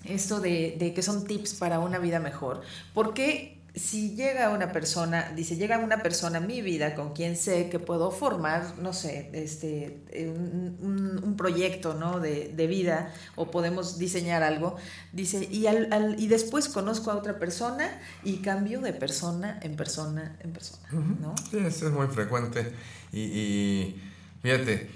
esto 0.05 0.41
de, 0.41 0.77
de 0.79 0.95
que 0.95 1.03
son 1.03 1.25
tips 1.25 1.55
para 1.55 1.79
una 1.79 1.99
vida 1.99 2.21
mejor. 2.21 2.63
Porque 2.95 3.60
si 3.75 4.17
llega 4.17 4.51
una 4.51 4.73
persona, 4.73 5.33
dice, 5.37 5.57
llega 5.57 5.79
una 5.79 6.03
persona 6.03 6.39
a 6.39 6.41
mi 6.41 6.61
vida 6.61 6.95
con 6.95 7.13
quien 7.13 7.37
sé 7.37 7.69
que 7.71 7.79
puedo 7.79 8.11
formar, 8.11 8.79
no 8.79 8.93
sé, 8.93 9.31
este, 9.33 10.03
un, 10.29 10.77
un- 10.81 11.21
un 11.25 11.37
proyecto 11.37 11.95
¿no? 11.95 12.19
de, 12.21 12.49
de 12.55 12.67
vida 12.67 13.13
o 13.37 13.51
podemos 13.51 13.99
diseñar 13.99 14.43
algo, 14.43 14.77
dice, 15.13 15.47
y, 15.51 15.67
al, 15.67 15.93
al- 15.93 16.19
y 16.21 16.27
después 16.27 16.69
conozco 16.69 17.11
a 17.13 17.17
otra 17.17 17.39
persona 17.39 17.89
y 18.25 18.39
cambio 18.39 18.81
de 18.81 18.93
persona 18.93 19.59
en 19.63 19.77
persona 19.77 20.37
en 20.41 20.53
persona, 20.53 20.89
¿no? 21.21 21.35
Sí, 21.51 21.59
eso 21.59 21.87
es 21.87 21.93
muy 21.93 22.09
frecuente. 22.09 22.73
Y, 23.13 23.21
y 23.21 24.03
fíjate, 24.43 24.91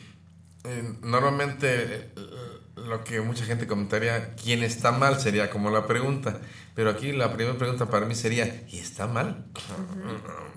eh, 0.64 0.95
normalmente 1.03 1.95
eh, 1.95 2.09
lo 2.77 3.05
que 3.05 3.20
mucha 3.20 3.45
gente 3.45 3.66
comentaría, 3.66 4.35
¿quién 4.35 4.62
está 4.62 4.93
mal? 4.93 5.20
Sería 5.20 5.51
como 5.51 5.70
la 5.70 5.87
pregunta. 5.87 6.41
Pero 6.75 6.91
aquí 6.91 7.12
la 7.12 7.33
primera 7.33 7.57
pregunta 7.57 7.87
para 7.89 8.05
mí 8.07 8.14
sería, 8.14 8.64
¿y 8.70 8.79
está 8.79 9.07
mal? 9.07 9.45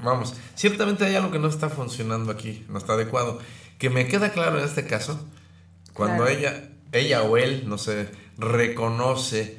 Vamos, 0.03 0.33
ciertamente 0.55 1.05
hay 1.05 1.15
algo 1.15 1.31
que 1.31 1.39
no 1.39 1.47
está 1.47 1.69
funcionando 1.69 2.31
aquí, 2.31 2.65
no 2.69 2.77
está 2.79 2.93
adecuado. 2.93 3.39
Que 3.77 3.89
me 3.91 4.07
queda 4.07 4.31
claro 4.31 4.57
en 4.57 4.65
este 4.65 4.87
caso, 4.87 5.19
cuando 5.93 6.23
Claro. 6.25 6.37
ella, 6.39 6.69
ella 6.91 7.21
o 7.23 7.37
él, 7.37 7.65
no 7.67 7.77
sé, 7.77 8.09
reconoce 8.37 9.57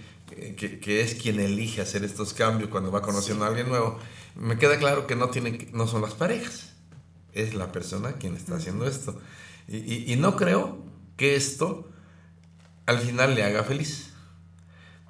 que, 0.57 0.79
que- 0.81 1.01
es 1.01 1.15
quien 1.15 1.39
elige 1.41 1.81
hacer 1.81 2.05
estos 2.05 2.33
cambios 2.35 2.71
cuando 2.71 2.91
va 2.91 3.03
conociendo 3.03 3.45
a 3.45 3.49
alguien 3.49 3.69
nuevo, 3.69 3.99
me 4.37 4.57
queda 4.59 4.79
claro 4.79 5.07
que 5.07 5.15
no, 5.17 5.29
tienen, 5.31 5.59
que- 5.59 5.71
no 5.73 5.87
son 5.87 6.03
las 6.03 6.15
parejas, 6.15 6.73
es 7.33 7.55
la 7.55 7.71
persona 7.73 8.13
quien 8.15 8.37
está 8.37 8.57
haciendo 8.57 8.87
esto. 8.87 9.21
Y, 9.69 9.77
y- 9.79 10.13
y 10.13 10.17
no 10.17 10.37
creo 10.37 10.79
que 11.17 11.35
esto 11.37 11.89
al 12.87 12.99
final 12.99 13.35
le 13.35 13.45
haga 13.45 13.63
feliz. 13.65 14.08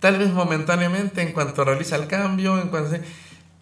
Tal 0.01 0.19
vez 0.19 0.33
momentáneamente, 0.33 1.23
en 1.23 1.33
cuanto 1.33 1.65
realiza 1.65 1.97
el 1.97 2.07
cambio, 2.07 2.61
en 2.61 2.69
cuanto... 2.69 2.97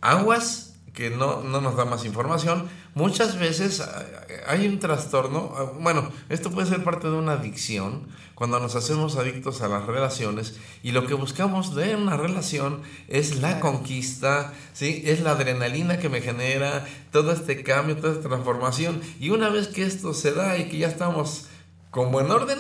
Aguas, 0.00 0.74
que 0.92 1.10
no, 1.10 1.42
no 1.42 1.60
nos 1.60 1.76
da 1.76 1.84
más 1.84 2.04
información, 2.04 2.68
muchas 2.94 3.38
veces 3.38 3.80
ah, 3.80 4.04
hay 4.48 4.66
un 4.68 4.78
trastorno, 4.78 5.52
ah, 5.56 5.72
bueno, 5.80 6.10
esto 6.28 6.50
puede 6.50 6.68
ser 6.68 6.84
parte 6.84 7.08
de 7.08 7.14
una 7.14 7.32
adicción, 7.32 8.06
cuando 8.36 8.60
nos 8.60 8.76
hacemos 8.76 9.16
adictos 9.16 9.62
a 9.62 9.68
las 9.68 9.86
relaciones 9.86 10.56
y 10.82 10.92
lo 10.92 11.06
que 11.06 11.14
buscamos 11.14 11.74
de 11.74 11.96
una 11.96 12.18
relación 12.18 12.82
es 13.08 13.40
la 13.40 13.60
conquista, 13.60 14.52
¿sí? 14.74 15.02
es 15.06 15.22
la 15.22 15.30
adrenalina 15.30 15.98
que 15.98 16.10
me 16.10 16.20
genera 16.20 16.84
todo 17.12 17.32
este 17.32 17.62
cambio, 17.62 17.96
toda 17.96 18.12
esta 18.12 18.28
transformación. 18.28 19.00
Y 19.18 19.30
una 19.30 19.48
vez 19.48 19.68
que 19.68 19.84
esto 19.84 20.12
se 20.12 20.32
da 20.32 20.58
y 20.58 20.68
que 20.68 20.76
ya 20.76 20.88
estamos 20.88 21.46
como 21.90 22.20
en 22.20 22.30
orden, 22.30 22.58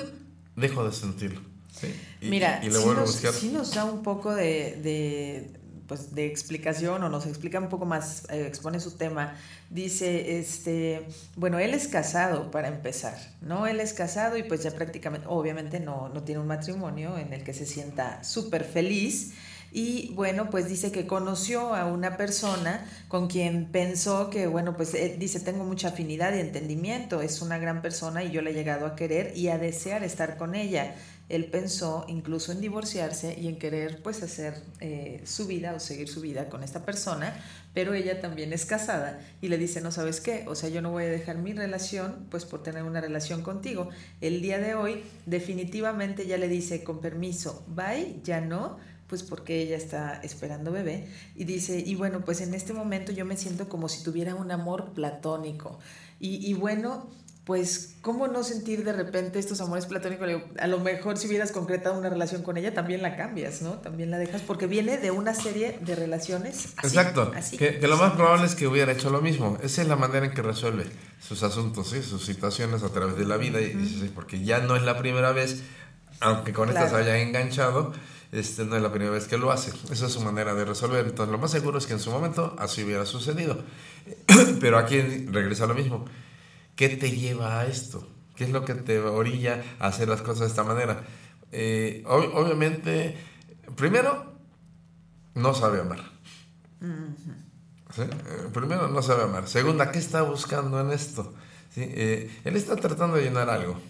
dejo 0.56 0.82
de 0.82 0.92
sentirlo. 0.92 1.42
¿sí? 1.70 1.94
Y, 2.26 2.30
Mira, 2.30 2.60
y 2.62 2.66
le 2.66 2.72
nos, 2.72 2.96
buscar. 2.96 3.32
sí 3.32 3.48
nos 3.48 3.74
da 3.74 3.84
un 3.84 4.02
poco 4.02 4.34
de, 4.34 4.78
de, 4.82 5.50
pues, 5.86 6.14
de 6.14 6.26
explicación 6.26 7.02
o 7.02 7.08
nos 7.08 7.26
explica 7.26 7.58
un 7.58 7.68
poco 7.68 7.84
más, 7.86 8.24
eh, 8.30 8.46
expone 8.46 8.80
su 8.80 8.92
tema. 8.92 9.36
Dice, 9.70 10.38
este, 10.38 11.06
bueno, 11.36 11.58
él 11.58 11.74
es 11.74 11.88
casado 11.88 12.50
para 12.50 12.68
empezar, 12.68 13.16
¿no? 13.40 13.66
Él 13.66 13.80
es 13.80 13.92
casado 13.92 14.36
y 14.36 14.42
pues 14.42 14.62
ya 14.62 14.70
prácticamente, 14.70 15.26
obviamente 15.28 15.80
no, 15.80 16.08
no 16.08 16.22
tiene 16.22 16.40
un 16.40 16.46
matrimonio 16.46 17.18
en 17.18 17.32
el 17.32 17.42
que 17.44 17.54
se 17.54 17.66
sienta 17.66 18.22
súper 18.22 18.64
feliz. 18.64 19.32
Y 19.72 20.12
bueno, 20.14 20.48
pues 20.48 20.68
dice 20.68 20.90
que 20.90 21.06
conoció 21.06 21.74
a 21.74 21.86
una 21.86 22.16
persona 22.16 22.86
con 23.08 23.26
quien 23.26 23.66
pensó 23.66 24.30
que, 24.30 24.46
bueno, 24.46 24.74
pues 24.76 24.96
dice, 25.18 25.40
tengo 25.40 25.64
mucha 25.64 25.88
afinidad 25.88 26.34
y 26.34 26.40
entendimiento, 26.40 27.20
es 27.20 27.42
una 27.42 27.58
gran 27.58 27.82
persona 27.82 28.24
y 28.24 28.30
yo 28.30 28.40
le 28.40 28.52
he 28.52 28.54
llegado 28.54 28.86
a 28.86 28.96
querer 28.96 29.36
y 29.36 29.48
a 29.48 29.58
desear 29.58 30.02
estar 30.02 30.38
con 30.38 30.54
ella. 30.54 30.94
Él 31.28 31.46
pensó 31.46 32.04
incluso 32.08 32.52
en 32.52 32.60
divorciarse 32.60 33.36
y 33.38 33.48
en 33.48 33.58
querer 33.58 34.02
pues 34.02 34.22
hacer 34.22 34.62
eh, 34.80 35.22
su 35.24 35.46
vida 35.46 35.74
o 35.74 35.80
seguir 35.80 36.08
su 36.08 36.20
vida 36.20 36.48
con 36.48 36.62
esta 36.62 36.84
persona, 36.84 37.36
pero 37.74 37.94
ella 37.94 38.20
también 38.20 38.52
es 38.52 38.64
casada 38.64 39.20
y 39.40 39.48
le 39.48 39.58
dice, 39.58 39.80
no 39.80 39.90
sabes 39.90 40.20
qué, 40.20 40.44
o 40.46 40.54
sea, 40.54 40.68
yo 40.68 40.82
no 40.82 40.92
voy 40.92 41.04
a 41.04 41.08
dejar 41.08 41.38
mi 41.38 41.52
relación 41.52 42.26
pues 42.30 42.44
por 42.44 42.62
tener 42.62 42.84
una 42.84 43.00
relación 43.00 43.42
contigo. 43.42 43.88
El 44.20 44.40
día 44.40 44.58
de 44.58 44.74
hoy 44.74 45.02
definitivamente 45.26 46.26
ya 46.26 46.38
le 46.38 46.48
dice, 46.48 46.84
con 46.84 47.00
permiso, 47.00 47.64
bye, 47.68 48.20
ya 48.22 48.40
no, 48.40 48.78
pues 49.08 49.22
porque 49.22 49.62
ella 49.62 49.76
está 49.76 50.20
esperando 50.22 50.72
bebé 50.72 51.08
y 51.34 51.44
dice, 51.44 51.82
y 51.84 51.94
bueno, 51.96 52.24
pues 52.24 52.40
en 52.40 52.54
este 52.54 52.72
momento 52.72 53.12
yo 53.12 53.24
me 53.24 53.36
siento 53.36 53.68
como 53.68 53.88
si 53.88 54.02
tuviera 54.02 54.34
un 54.34 54.50
amor 54.50 54.92
platónico. 54.92 55.78
Y, 56.18 56.48
y 56.48 56.54
bueno, 56.54 57.08
pues, 57.46 57.94
¿cómo 58.02 58.26
no 58.26 58.42
sentir 58.42 58.82
de 58.82 58.92
repente 58.92 59.38
estos 59.38 59.60
amores 59.60 59.86
platónicos? 59.86 60.28
A 60.58 60.66
lo 60.66 60.80
mejor 60.80 61.16
si 61.16 61.28
hubieras 61.28 61.52
concretado 61.52 61.96
una 61.96 62.10
relación 62.10 62.42
con 62.42 62.56
ella, 62.56 62.74
también 62.74 63.02
la 63.02 63.16
cambias, 63.16 63.62
¿no? 63.62 63.74
También 63.74 64.10
la 64.10 64.18
dejas, 64.18 64.42
porque 64.42 64.66
viene 64.66 64.98
de 64.98 65.12
una 65.12 65.32
serie 65.32 65.78
de 65.80 65.94
relaciones. 65.94 66.74
Así, 66.76 66.88
Exacto, 66.88 67.32
así. 67.36 67.56
que, 67.56 67.78
que 67.78 67.86
lo 67.86 67.98
más 67.98 68.14
probable 68.14 68.46
es 68.46 68.56
que 68.56 68.66
hubiera 68.66 68.90
hecho 68.90 69.10
lo 69.10 69.20
mismo. 69.22 69.58
Esa 69.62 69.82
es 69.82 69.86
la 69.86 69.94
manera 69.94 70.26
en 70.26 70.32
que 70.32 70.42
resuelve 70.42 70.86
sus 71.20 71.44
asuntos, 71.44 71.88
¿sí? 71.90 72.02
sus 72.02 72.24
situaciones 72.24 72.82
a 72.82 72.88
través 72.88 73.16
de 73.16 73.24
la 73.24 73.36
vida, 73.36 73.60
y, 73.60 73.74
dice, 73.74 74.00
sí, 74.00 74.12
porque 74.12 74.42
ya 74.42 74.58
no 74.58 74.74
es 74.74 74.82
la 74.82 74.98
primera 74.98 75.30
vez, 75.30 75.62
aunque 76.18 76.52
con 76.52 76.68
esta 76.68 76.82
se 76.82 76.88
Claro. 76.88 77.04
haya 77.04 77.18
enganchado, 77.18 77.92
este, 78.32 78.64
no 78.64 78.74
es 78.74 78.82
la 78.82 78.90
primera 78.90 79.12
vez 79.12 79.28
que 79.28 79.38
lo 79.38 79.52
hace. 79.52 79.70
Esa 79.92 80.06
es 80.06 80.12
su 80.12 80.20
manera 80.20 80.52
de 80.54 80.64
resolver. 80.64 81.06
Entonces, 81.06 81.30
lo 81.30 81.38
más 81.38 81.52
seguro 81.52 81.78
es 81.78 81.86
que 81.86 81.92
en 81.92 82.00
su 82.00 82.10
momento 82.10 82.56
así 82.58 82.82
hubiera 82.82 83.06
sucedido. 83.06 83.62
Pero 84.60 84.78
aquí 84.78 85.00
regresa 85.00 85.66
lo 85.66 85.74
mismo. 85.74 86.06
¿Qué 86.76 86.88
te 86.90 87.10
lleva 87.10 87.58
a 87.60 87.66
esto? 87.66 88.06
¿Qué 88.36 88.44
es 88.44 88.50
lo 88.50 88.64
que 88.64 88.74
te 88.74 89.00
orilla 89.00 89.62
a 89.80 89.88
hacer 89.88 90.08
las 90.08 90.20
cosas 90.22 90.40
de 90.40 90.46
esta 90.48 90.62
manera? 90.64 91.02
Eh, 91.52 92.04
ob- 92.06 92.30
obviamente, 92.34 93.16
primero, 93.76 94.34
no 95.34 95.54
sabe 95.54 95.80
amar. 95.80 96.00
¿sí? 97.94 98.02
Eh, 98.02 98.48
primero, 98.52 98.88
no 98.88 99.00
sabe 99.02 99.22
amar. 99.24 99.48
Segunda, 99.48 99.90
¿qué 99.90 99.98
está 99.98 100.22
buscando 100.22 100.78
en 100.80 100.90
esto? 100.90 101.32
¿Sí? 101.74 101.80
Eh, 101.84 102.40
él 102.44 102.56
está 102.56 102.76
tratando 102.76 103.16
de 103.16 103.24
llenar 103.24 103.48
algo 103.50 103.80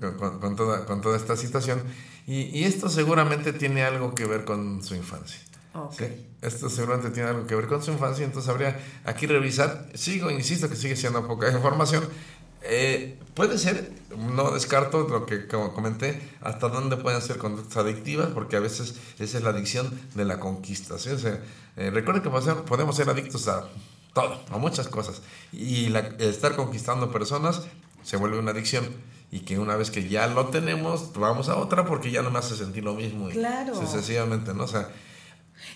con, 0.00 0.14
con- 0.18 0.38
con 0.40 0.56
toda, 0.56 0.84
con 0.86 1.00
toda 1.00 1.16
esta 1.16 1.36
situación 1.36 1.82
y, 2.26 2.42
y 2.56 2.64
esto 2.64 2.88
seguramente 2.88 3.52
tiene 3.52 3.82
algo 3.82 4.14
que 4.14 4.24
ver 4.26 4.44
con 4.44 4.82
su 4.84 4.94
infancia. 4.94 5.40
Ok. 5.84 5.94
¿sí? 5.98 6.26
Esto 6.42 6.68
seguramente 6.70 7.10
tiene 7.10 7.28
algo 7.30 7.46
que 7.46 7.54
ver 7.54 7.66
con 7.66 7.82
su 7.82 7.90
infancia, 7.92 8.24
entonces 8.24 8.48
habría 8.50 8.78
aquí 9.04 9.26
revisar, 9.26 9.88
sigo, 9.94 10.30
insisto 10.30 10.68
que 10.68 10.76
sigue 10.76 10.96
siendo 10.96 11.26
poca 11.26 11.50
información, 11.50 12.04
eh, 12.62 13.18
puede 13.34 13.58
ser, 13.58 13.92
no 14.16 14.50
descarto 14.50 15.06
lo 15.08 15.24
que 15.26 15.46
como 15.46 15.72
comenté, 15.72 16.20
hasta 16.40 16.68
dónde 16.68 16.96
pueden 16.96 17.22
ser 17.22 17.38
conductas 17.38 17.76
adictivas, 17.76 18.28
porque 18.28 18.56
a 18.56 18.60
veces 18.60 18.94
esa 19.18 19.38
es 19.38 19.44
la 19.44 19.50
adicción 19.50 19.90
de 20.14 20.24
la 20.24 20.40
conquista. 20.40 20.98
¿sí? 20.98 21.10
O 21.10 21.18
sea, 21.18 21.40
eh, 21.76 21.90
recuerden 21.90 22.22
que 22.22 22.30
podemos 22.30 22.44
ser, 22.56 22.64
podemos 22.64 22.96
ser 22.96 23.08
adictos 23.08 23.46
a 23.48 23.68
todo, 24.14 24.40
a 24.50 24.58
muchas 24.58 24.88
cosas, 24.88 25.22
y 25.52 25.88
la- 25.90 26.00
estar 26.18 26.56
conquistando 26.56 27.12
personas 27.12 27.62
se 28.02 28.16
vuelve 28.16 28.38
una 28.38 28.50
adicción. 28.52 28.84
Y 29.32 29.40
que 29.40 29.58
una 29.58 29.74
vez 29.74 29.90
que 29.90 30.08
ya 30.08 30.28
lo 30.28 30.46
tenemos, 30.46 31.12
vamos 31.14 31.48
a 31.48 31.56
otra 31.56 31.84
porque 31.84 32.12
ya 32.12 32.22
no 32.22 32.30
me 32.30 32.38
hace 32.38 32.56
sentir 32.56 32.84
lo 32.84 32.94
mismo. 32.94 33.28
Y 33.28 33.32
Claro. 33.32 33.74
Sucesivamente, 33.74 34.54
¿no? 34.54 34.62
O 34.64 34.68
sea, 34.68 34.88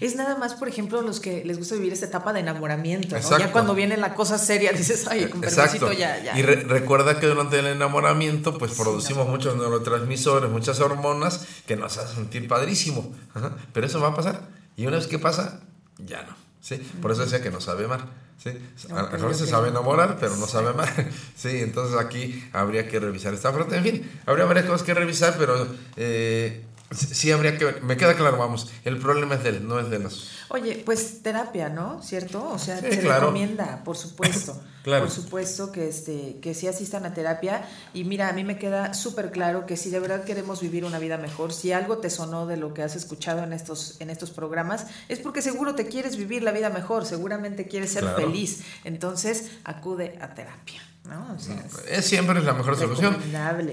Es 0.00 0.16
nada 0.16 0.36
más, 0.36 0.54
por 0.54 0.68
ejemplo, 0.68 1.02
los 1.02 1.20
que 1.20 1.44
les 1.44 1.58
gusta 1.58 1.74
vivir 1.74 1.92
esta 1.92 2.06
etapa 2.06 2.32
de 2.32 2.40
enamoramiento. 2.40 3.16
Ya 3.38 3.52
cuando 3.52 3.74
viene 3.74 3.96
la 3.96 4.14
cosa 4.14 4.38
seria 4.38 4.72
dices, 4.76 5.06
ay, 5.08 5.26
con 5.26 5.40
permisito 5.40 5.92
ya, 5.92 6.22
ya. 6.22 6.38
Y 6.38 6.42
re- 6.42 6.62
recuerda 6.64 7.20
que 7.20 7.26
durante 7.26 7.58
el 7.58 7.66
enamoramiento, 7.66 8.56
pues 8.58 8.72
producimos 8.72 9.28
muchos 9.28 9.56
neurotransmisores, 9.56 10.50
muchas 10.50 10.80
hormonas 10.80 11.46
que 11.66 11.76
nos 11.76 11.98
hacen 11.98 12.14
sentir 12.16 12.48
padrísimo. 12.48 13.12
Ajá. 13.34 13.56
Pero 13.72 13.86
eso 13.86 14.00
va 14.00 14.08
a 14.08 14.14
pasar. 14.14 14.40
Y 14.76 14.86
una 14.86 14.96
vez 14.96 15.06
que 15.06 15.18
pasa, 15.18 15.60
ya 15.98 16.22
no. 16.22 16.34
¿sí? 16.60 16.76
Por 17.02 17.10
eso 17.12 17.22
decía 17.22 17.42
que 17.42 17.50
no 17.50 17.60
sabe 17.60 17.84
amar. 17.84 18.06
¿sí? 18.42 18.50
A- 18.90 19.02
Ok, 19.04 19.14
a 19.14 19.26
veces 19.26 19.42
ok. 19.42 19.48
sabe 19.48 19.68
enamorar, 19.68 20.16
pero 20.18 20.34
no 20.36 20.46
sabe 20.46 20.70
amar. 20.70 20.88
Sí, 21.36 21.58
entonces 21.60 21.98
aquí 21.98 22.42
habría 22.52 22.88
que 22.88 23.00
revisar 23.00 23.32
esta 23.34 23.52
parte. 23.52 23.76
En 23.76 23.82
fin, 23.82 24.10
habría 24.26 24.44
varias 24.46 24.66
cosas 24.66 24.82
que 24.82 24.94
revisar, 24.94 25.36
pero 25.38 25.66
eh, 25.96 26.64
sí 26.90 27.06
sí 27.14 27.32
habría 27.32 27.56
que 27.56 27.64
ver. 27.64 27.82
Me 27.82 27.96
queda 27.96 28.14
claro, 28.16 28.36
vamos, 28.38 28.68
el 28.84 28.98
problema 28.98 29.34
es 29.36 29.42
de 29.44 29.50
él, 29.50 29.66
no 29.68 29.78
es 29.80 29.90
de 29.90 29.98
los... 29.98 30.30
Oye, 30.48 30.82
pues 30.84 31.22
terapia, 31.22 31.68
¿no? 31.68 32.02
¿Cierto? 32.02 32.48
O 32.50 32.58
sea, 32.58 32.78
Sí, 32.80 32.90
se 32.90 33.00
claro. 33.00 33.20
recomienda, 33.26 33.82
por 33.84 33.96
supuesto. 33.96 34.60
Claro. 34.82 35.04
Por 35.04 35.10
supuesto 35.14 35.72
que 35.72 35.88
este 35.88 36.38
que 36.40 36.54
sí 36.54 36.66
asistan 36.66 37.04
a 37.04 37.12
terapia 37.12 37.68
y 37.92 38.04
mira, 38.04 38.28
a 38.28 38.32
mí 38.32 38.44
me 38.44 38.58
queda 38.58 38.94
súper 38.94 39.30
claro 39.30 39.66
que 39.66 39.76
si 39.76 39.90
de 39.90 40.00
verdad 40.00 40.24
queremos 40.24 40.60
vivir 40.62 40.84
una 40.86 40.98
vida 40.98 41.18
mejor, 41.18 41.52
si 41.52 41.72
algo 41.72 41.98
te 41.98 42.08
sonó 42.08 42.46
de 42.46 42.56
lo 42.56 42.72
que 42.72 42.82
has 42.82 42.96
escuchado 42.96 43.42
en 43.42 43.52
estos 43.52 44.00
en 44.00 44.08
estos 44.08 44.30
programas, 44.30 44.86
es 45.08 45.18
porque 45.18 45.42
seguro 45.42 45.74
te 45.74 45.86
quieres 45.86 46.16
vivir 46.16 46.42
la 46.42 46.52
vida 46.52 46.70
mejor, 46.70 47.04
seguramente 47.04 47.66
quieres 47.66 47.92
ser 47.92 48.04
Claro. 48.04 48.16
feliz. 48.22 48.62
Entonces, 48.84 49.50
acude 49.64 50.18
a 50.22 50.32
terapia, 50.34 50.80
¿no? 51.04 51.34
O 51.36 51.38
sea, 51.38 51.62
Es 51.90 52.06
siempre 52.06 52.38
es 52.38 52.44
la 52.46 52.54
mejor 52.54 52.76
solución. 52.78 53.16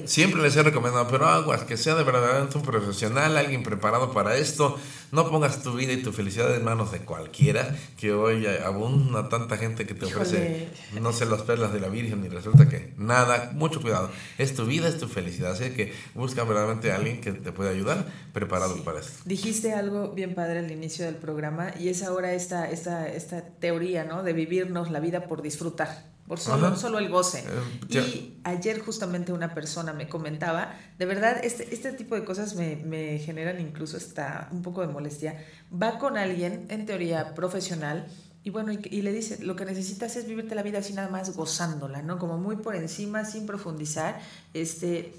Siempre 0.06 0.42
les 0.42 0.56
he 0.58 0.64
recomendado, 0.64 1.08
pero 1.08 1.28
aguas, 1.28 1.64
que 1.64 1.78
sea 1.78 1.96
de 1.96 2.04
verdaderamente 2.04 2.58
un 2.58 2.64
profesional, 2.66 3.38
alguien 3.38 3.64
preparado 3.64 4.12
para 4.12 4.36
esto. 4.36 4.78
No 5.12 5.30
pongas 5.30 5.64
tu 5.64 5.74
vida 5.74 5.94
y 5.94 6.04
tu 6.04 6.12
felicidad 6.12 6.56
en 6.56 6.66
manos 6.66 6.92
de 6.92 7.00
cualquiera, 7.00 7.76
que 7.98 8.12
hoy 8.12 8.46
abunda 8.46 9.30
tanta 9.30 9.58
gente 9.58 9.86
que 9.86 9.94
te 9.94 10.06
ofrece, 10.06 10.68
no 11.00 11.14
sé, 11.14 11.26
las 11.26 11.42
perlas 11.44 11.72
de 11.74 11.80
la 11.80 11.88
Virgen 11.88 12.26
y 12.26 12.28
resulta 12.28 12.68
que 12.68 12.94
nada, 12.98 13.52
mucho 13.54 13.82
cuidado. 13.82 14.10
Es 14.38 14.56
tu 14.56 14.66
vida, 14.66 14.88
es 14.88 14.98
tu 14.98 15.08
felicidad, 15.08 15.54
así 15.54 15.70
que 15.72 15.94
busca 16.14 16.44
verdaderamente 16.44 16.92
a 16.92 16.96
alguien 16.96 17.22
que 17.22 17.32
te 17.32 17.52
pueda 17.52 17.70
ayudar 17.70 18.06
preparado 18.34 18.84
para 18.84 19.00
esto. 19.00 19.14
Dijiste 19.26 19.74
algo 19.74 20.10
bien 20.10 20.36
padre 20.36 20.60
al 20.60 20.72
inicio 20.72 21.06
del 21.06 21.16
programa 21.16 21.74
y 21.80 21.90
es 21.90 22.04
ahora 22.04 22.34
esta, 22.34 22.70
esta, 22.70 23.08
esta 23.08 23.42
teoría, 23.42 24.04
¿no? 24.04 24.24
De 24.24 24.34
vivirnos 24.34 24.92
la 24.92 25.00
vida 25.00 25.28
por 25.28 25.42
disfrutar, 25.42 26.04
por 26.28 26.40
solo, 26.40 27.00
el 27.00 27.10
goce. 27.10 27.46
Eh, 27.90 27.90
y 27.90 28.40
ayer 28.44 28.80
justamente 28.80 29.32
una 29.32 29.54
persona 29.54 29.94
me 29.94 30.10
comentaba, 30.10 30.78
de 30.98 31.06
verdad, 31.06 31.40
este, 31.44 31.74
este 31.74 31.94
tipo 31.94 32.16
de 32.16 32.26
cosas 32.26 32.56
me, 32.56 32.76
me 32.76 33.20
generan 33.20 33.62
incluso 33.62 33.96
hasta 33.98 34.50
un 34.52 34.62
poco 34.62 34.82
de 34.82 34.88
molestia. 34.88 35.42
Va 35.72 35.98
con 36.00 36.18
alguien, 36.18 36.66
en 36.70 36.86
teoría 36.86 37.34
profesional, 37.34 38.08
y 38.44 38.50
bueno, 38.50 38.72
y, 38.72 38.80
y 38.90 39.02
le 39.02 39.12
dice, 39.12 39.44
lo 39.44 39.56
que 39.56 39.66
necesitas 39.66 40.16
es 40.16 40.28
vivirte 40.28 40.56
la 40.56 40.64
vida 40.64 40.80
así 40.80 40.94
nada 40.94 41.10
más 41.10 41.36
gozándola, 41.36 42.02
¿no? 42.02 42.18
Como 42.18 42.38
muy 42.38 42.58
por 42.58 42.76
encima, 42.76 43.26
sin 43.26 43.46
profundizar. 43.46 44.20
Este, 44.54 45.14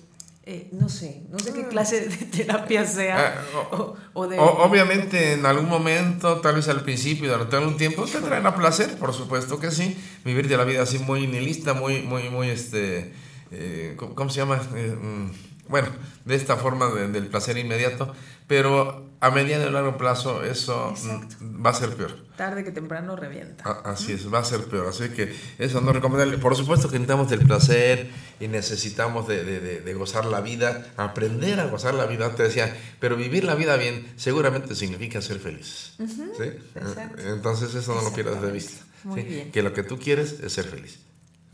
eh, 0.50 0.68
no 0.72 0.88
sé, 0.88 1.22
no 1.30 1.38
sé 1.38 1.52
qué 1.52 1.68
clase 1.68 2.08
de 2.08 2.16
terapia 2.36 2.84
sea. 2.86 3.34
Ah, 3.38 3.66
o, 3.72 3.96
o 4.14 4.26
de, 4.26 4.38
O- 4.38 4.64
obviamente 4.64 5.34
en 5.34 5.44
algún 5.44 5.68
momento, 5.68 6.40
tal 6.40 6.54
vez 6.56 6.68
al 6.68 6.82
principio, 6.82 7.30
durante 7.30 7.56
algún 7.56 7.76
tiempo, 7.76 8.04
te 8.06 8.18
traerá 8.20 8.54
placer, 8.56 8.96
por 8.98 9.12
supuesto 9.12 9.60
que 9.60 9.70
sí. 9.70 9.96
Vivir 10.24 10.48
de 10.48 10.56
la 10.56 10.64
vida 10.64 10.82
así 10.82 10.98
muy 10.98 11.26
nihilista, 11.26 11.74
muy, 11.74 12.02
muy, 12.02 12.30
muy, 12.30 12.48
este, 12.48 13.12
eh, 13.50 13.94
¿cómo, 13.98 14.14
cómo 14.14 14.30
se 14.30 14.38
llama? 14.40 14.58
Eh, 14.74 14.96
mm, 15.00 15.30
bueno, 15.68 15.88
de 16.24 16.34
esta 16.34 16.56
forma 16.56 16.86
de- 16.94 17.08
del 17.08 17.26
placer 17.26 17.58
inmediato, 17.58 18.12
pero 18.46 19.06
a 19.20 19.30
mediano 19.30 19.66
y 19.68 19.70
largo 19.70 19.98
plazo 19.98 20.42
eso 20.44 20.94
mm, 21.40 21.64
va 21.66 21.70
a 21.70 21.74
ser 21.74 21.94
peor. 21.94 22.26
Tarde 22.38 22.64
que 22.64 22.70
temprano 22.70 23.14
revienta. 23.16 23.62
A- 23.68 23.90
Así 23.92 24.12
es, 24.14 24.32
va 24.32 24.38
a 24.38 24.44
ser 24.44 24.64
peor. 24.64 24.86
Así 24.86 25.10
que 25.10 25.36
eso 25.58 25.82
no 25.82 25.92
recomendable. 25.92 26.38
Por 26.38 26.56
supuesto 26.56 26.88
que 26.88 26.94
necesitamos 26.98 27.28
del 27.28 27.40
placer 27.40 28.08
y 28.40 28.48
necesitamos 28.48 29.28
de, 29.28 29.44
de- 29.44 29.60
de- 29.60 29.80
de 29.82 29.92
gozar 29.94 30.24
la 30.24 30.40
vida, 30.40 30.86
aprender 30.96 31.60
a 31.60 31.66
gozar 31.66 31.92
la 31.92 32.06
vida. 32.06 32.34
Te 32.34 32.44
decía, 32.44 32.74
pero 33.00 33.16
vivir 33.16 33.44
la 33.44 33.54
vida 33.54 33.76
bien 33.76 34.10
seguramente 34.16 34.74
significa 34.74 35.20
ser 35.20 35.38
feliz. 35.40 35.92
¿sí? 35.98 36.50
Entonces 37.26 37.74
eso 37.74 37.94
no 37.94 38.00
lo 38.02 38.12
pierdas 38.14 38.40
de 38.40 38.52
vista. 38.52 38.82
Muy 39.04 39.20
¿sí? 39.22 39.28
bien. 39.28 39.52
Que 39.52 39.62
lo 39.62 39.72
que 39.74 39.82
tú 39.82 39.98
quieres 39.98 40.40
es 40.40 40.52
ser 40.52 40.64
feliz. 40.64 40.98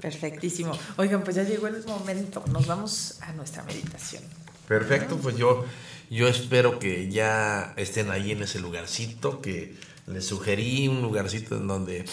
Perfectísimo. 0.00 0.76
Oigan, 0.96 1.22
pues 1.24 1.36
ya 1.36 1.44
llegó 1.44 1.66
el 1.66 1.84
momento. 1.86 2.44
Nos 2.52 2.66
vamos 2.66 3.18
a 3.22 3.32
nuestra 3.32 3.62
meditación. 3.64 4.22
Perfecto, 4.68 5.16
pues 5.18 5.36
yo, 5.36 5.64
yo 6.10 6.26
espero 6.28 6.78
que 6.78 7.10
ya 7.10 7.74
estén 7.76 8.10
ahí 8.10 8.32
en 8.32 8.42
ese 8.42 8.58
lugarcito 8.60 9.40
que 9.40 9.76
les 10.06 10.26
sugerí, 10.26 10.88
un 10.88 11.02
lugarcito 11.02 11.56
en 11.56 11.66
donde 11.66 12.04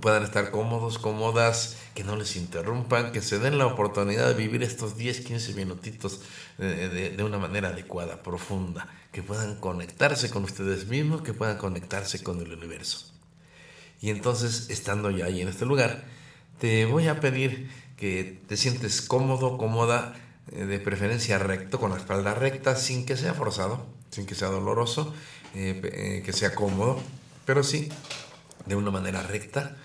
puedan 0.00 0.22
estar 0.22 0.50
cómodos, 0.50 0.98
cómodas, 0.98 1.76
que 1.94 2.04
no 2.04 2.16
les 2.16 2.36
interrumpan, 2.36 3.12
que 3.12 3.20
se 3.20 3.38
den 3.38 3.58
la 3.58 3.66
oportunidad 3.66 4.26
de 4.28 4.34
vivir 4.34 4.62
estos 4.62 4.96
10, 4.96 5.20
15 5.20 5.54
minutitos 5.54 6.20
de, 6.58 6.88
de- 6.88 7.10
de 7.10 7.22
una 7.24 7.38
manera 7.38 7.68
adecuada, 7.68 8.22
profunda, 8.22 8.88
que 9.12 9.22
puedan 9.22 9.56
conectarse 9.56 10.30
con 10.30 10.44
ustedes 10.44 10.86
mismos, 10.88 11.22
que 11.22 11.34
puedan 11.34 11.58
conectarse 11.58 12.22
con 12.22 12.40
el 12.40 12.52
universo. 12.52 13.06
Y 14.00 14.10
entonces, 14.10 14.68
estando 14.70 15.10
ya 15.10 15.26
ahí 15.26 15.42
en 15.42 15.48
este 15.48 15.66
lugar, 15.66 16.04
te 16.58 16.86
voy 16.86 17.08
a 17.08 17.20
pedir 17.20 17.70
que 17.96 18.40
te 18.48 18.56
sientes 18.56 19.02
cómodo, 19.02 19.58
cómoda, 19.58 20.14
eh, 20.50 20.64
de 20.64 20.78
preferencia 20.80 21.38
recto, 21.38 21.78
con 21.78 21.90
la 21.92 21.98
espalda 21.98 22.34
recta, 22.34 22.74
sin 22.76 23.04
que 23.06 23.16
sea 23.16 23.34
forzado, 23.34 23.86
sin 24.10 24.26
que 24.26 24.34
sea 24.34 24.48
doloroso, 24.48 25.14
eh, 25.54 25.80
eh, 25.84 26.22
que 26.24 26.32
sea 26.32 26.54
cómodo, 26.54 26.98
pero 27.44 27.62
sí 27.62 27.88
de 28.66 28.76
una 28.76 28.90
manera 28.90 29.22
recta. 29.22 29.76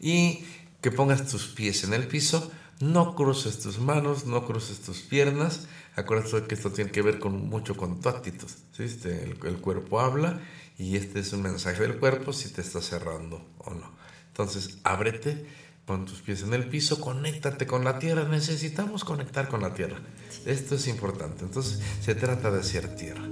Y 0.00 0.44
que 0.80 0.90
pongas 0.90 1.26
tus 1.26 1.46
pies 1.46 1.84
en 1.84 1.94
el 1.94 2.08
piso, 2.08 2.50
no 2.80 3.14
cruces 3.14 3.60
tus 3.60 3.78
manos, 3.78 4.26
no 4.26 4.44
cruces 4.46 4.80
tus 4.80 5.00
piernas. 5.00 5.68
Acuérdate 5.94 6.48
que 6.48 6.54
esto 6.54 6.72
tiene 6.72 6.90
que 6.90 7.02
ver 7.02 7.18
con 7.18 7.48
mucho 7.48 7.76
con 7.76 8.00
tu 8.00 8.08
actitud. 8.08 8.48
¿sí? 8.76 8.82
Este, 8.82 9.22
el, 9.24 9.38
el 9.46 9.56
cuerpo 9.58 10.00
habla 10.00 10.40
y 10.78 10.96
este 10.96 11.20
es 11.20 11.32
un 11.32 11.42
mensaje 11.42 11.82
del 11.82 11.98
cuerpo 11.98 12.32
si 12.32 12.48
te 12.48 12.60
está 12.60 12.80
cerrando 12.80 13.46
o 13.58 13.72
no. 13.72 13.92
Entonces, 14.28 14.78
ábrete, 14.82 15.46
pon 15.84 16.06
tus 16.06 16.22
pies 16.22 16.42
en 16.42 16.54
el 16.54 16.68
piso, 16.68 17.00
conéctate 17.00 17.66
con 17.66 17.84
la 17.84 17.98
tierra. 17.98 18.24
Necesitamos 18.24 19.04
conectar 19.04 19.48
con 19.48 19.60
la 19.60 19.74
tierra. 19.74 20.00
Esto 20.46 20.74
es 20.74 20.88
importante. 20.88 21.44
Entonces, 21.44 21.80
se 22.00 22.14
trata 22.14 22.50
de 22.50 22.60
hacer 22.60 22.96
tierra. 22.96 23.28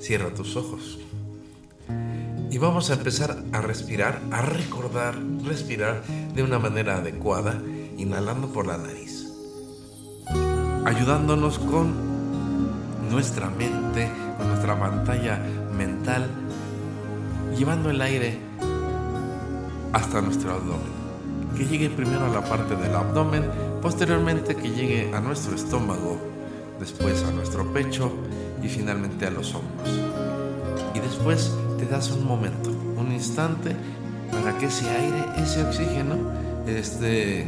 Cierra 0.00 0.32
tus 0.34 0.56
ojos. 0.56 0.98
Y 2.50 2.56
vamos 2.56 2.88
a 2.88 2.94
empezar 2.94 3.36
a 3.52 3.60
respirar, 3.60 4.20
a 4.30 4.40
recordar, 4.40 5.14
respirar 5.44 6.02
de 6.34 6.42
una 6.42 6.58
manera 6.58 6.96
adecuada, 6.96 7.60
inhalando 7.98 8.48
por 8.48 8.66
la 8.66 8.78
nariz. 8.78 9.26
Ayudándonos 10.86 11.58
con 11.58 11.92
nuestra 13.10 13.50
mente, 13.50 14.10
con 14.38 14.48
nuestra 14.48 14.78
pantalla 14.80 15.38
mental, 15.76 16.26
llevando 17.54 17.90
el 17.90 18.00
aire 18.00 18.38
hasta 19.92 20.22
nuestro 20.22 20.52
abdomen. 20.52 20.98
Que 21.54 21.66
llegue 21.66 21.90
primero 21.90 22.24
a 22.24 22.28
la 22.28 22.42
parte 22.42 22.76
del 22.76 22.94
abdomen, 22.94 23.44
posteriormente 23.82 24.56
que 24.56 24.70
llegue 24.70 25.14
a 25.14 25.20
nuestro 25.20 25.54
estómago, 25.54 26.18
después 26.80 27.22
a 27.24 27.30
nuestro 27.30 27.70
pecho 27.74 28.10
y 28.62 28.68
finalmente 28.68 29.26
a 29.26 29.30
los 29.30 29.54
hombros. 29.54 30.00
Y 30.94 31.00
después 31.00 31.52
te 31.78 31.86
das 31.86 32.10
un 32.10 32.26
momento, 32.26 32.70
un 32.70 33.12
instante 33.12 33.74
para 34.32 34.58
que 34.58 34.66
ese 34.66 34.88
aire, 34.90 35.24
ese 35.36 35.64
oxígeno, 35.64 36.16
este, 36.66 37.46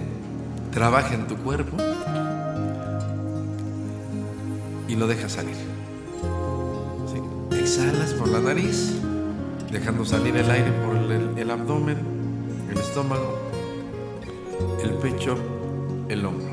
trabaje 0.73 1.15
en 1.15 1.27
tu 1.27 1.37
cuerpo 1.37 1.77
y 4.89 4.97
lo 4.97 5.07
dejas 5.07 5.33
salir. 5.33 5.57
¿Sí? 7.13 7.57
Exhalas 7.57 8.15
por 8.15 8.29
la 8.29 8.41
nariz, 8.41 8.93
dejando 9.71 10.05
salir 10.05 10.37
el 10.37 10.51
aire 10.51 10.73
por 10.85 10.97
el, 10.97 11.39
el 11.39 11.51
abdomen, 11.51 11.99
el 12.71 12.79
estómago, 12.79 13.37
el 14.83 14.91
pecho, 14.95 15.37
el 16.09 16.25
hombro. 16.25 16.50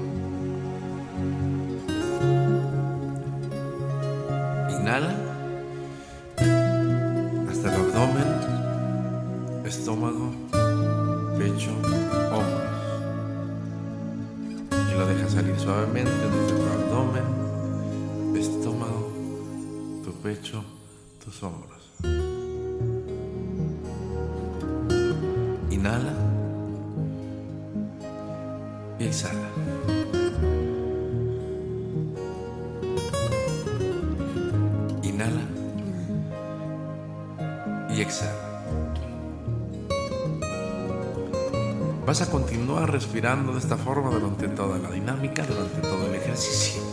Respirando 43.17 43.51
de 43.53 43.57
esta 43.57 43.77
forma 43.77 44.11
durante 44.11 44.47
toda 44.49 44.77
la 44.77 44.91
dinámica, 44.91 45.43
durante 45.43 45.81
todo 45.81 46.05
el 46.05 46.13
ejercicio. 46.13 46.83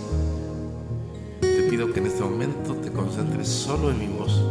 Te 1.39 1.65
pido 1.69 1.93
que 1.93 2.01
en 2.01 2.07
este 2.07 2.23
momento 2.23 2.75
te 2.77 2.91
concentres 2.91 3.47
solo 3.47 3.91
en 3.91 3.99
mi 3.99 4.07
voz, 4.07 4.43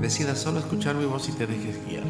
decidas 0.00 0.40
solo 0.40 0.58
escuchar 0.58 0.96
mi 0.96 1.04
voz 1.04 1.28
y 1.28 1.32
te 1.32 1.46
dejes 1.46 1.76
guiar. 1.86 2.02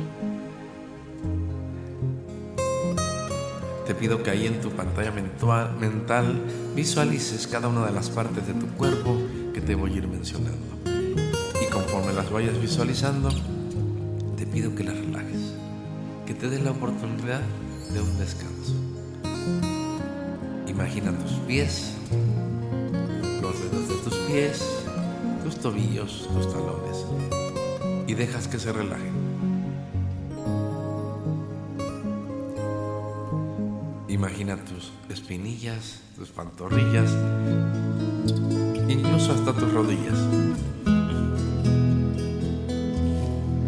Te 3.87 3.95
pido 3.95 4.23
que 4.23 4.31
ahí 4.31 4.47
en 4.47 4.63
tu 4.63 4.71
pantalla 4.71 5.13
mental 5.13 6.41
visualices 6.75 7.47
cada 7.47 7.69
una 7.69 7.85
de 7.85 7.93
las 7.93 8.09
partes 8.09 8.47
de 8.47 8.55
tu 8.55 8.69
cuerpo 8.69 9.19
que 9.53 9.61
te 9.61 9.75
voy 9.75 9.93
a 9.93 9.97
ir 9.97 10.09
mencionando. 10.09 10.79
Y 11.61 11.71
conforme 11.71 12.15
las 12.15 12.31
vayas 12.31 12.59
visualizando, 12.59 13.29
te 14.39 14.47
pido 14.47 14.75
que 14.75 14.83
las 14.83 14.97
relajes, 14.97 15.53
que 16.25 16.33
te 16.33 16.49
des 16.49 16.63
la 16.63 16.71
oportunidad 16.71 17.43
de 17.93 18.01
un 18.01 18.19
descanso. 18.19 18.84
Imagina 20.75 21.13
tus 21.13 21.33
pies, 21.47 21.93
los 23.41 23.55
dedos 23.61 23.89
de 23.89 23.95
tus 24.03 24.15
pies, 24.27 24.85
tus 25.45 25.57
tobillos, 25.57 26.29
tus 26.35 26.53
talones 26.53 27.07
y 28.07 28.15
dejas 28.15 28.49
que 28.49 28.59
se 28.59 28.73
relajen. 28.73 29.15
Imagina 34.09 34.57
tus 34.57 34.93
espinillas, 35.09 36.01
tus 36.17 36.31
pantorrillas, 36.31 37.11
incluso 38.89 39.33
hasta 39.33 39.53
tus 39.53 39.73
rodillas. 39.73 40.19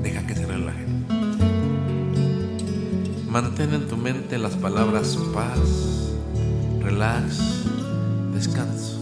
Deja 0.02 0.26
que 0.26 0.34
se 0.34 0.46
relajen. 0.46 1.06
Mantén 3.28 3.74
en 3.74 3.88
tu 3.88 3.96
mente 3.96 4.38
las 4.38 4.54
palabras 4.56 5.18
paz, 5.34 6.15
relax, 6.86 7.38
descanso. 8.32 9.00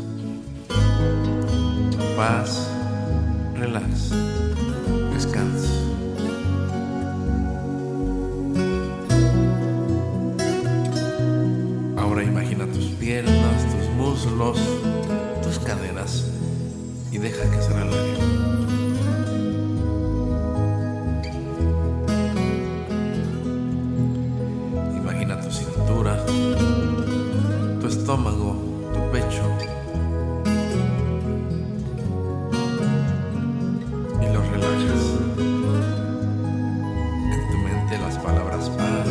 Paz, 2.17 2.71
relax, 3.55 4.11
descanso. 5.13 5.69
Ahora 11.99 12.25
imagina 12.25 12.67
tus 12.73 12.87
piernas, 12.99 13.67
tus 13.71 13.91
muslos, 13.97 14.59
tus 15.43 15.59
caderas 15.59 16.31
y 17.13 17.19
deja 17.19 17.51
que 17.51 17.61
se 17.61 17.69
relajen. 17.69 18.34
Estómago, 28.15 28.55
tu 28.93 29.01
pecho. 29.11 29.43
Y 34.23 34.27
los 34.33 34.47
relajas. 34.51 35.05
En 37.33 37.51
tu 37.51 37.59
mente 37.59 37.99
las 37.99 38.17
palabras 38.19 38.71
paz, 38.71 39.09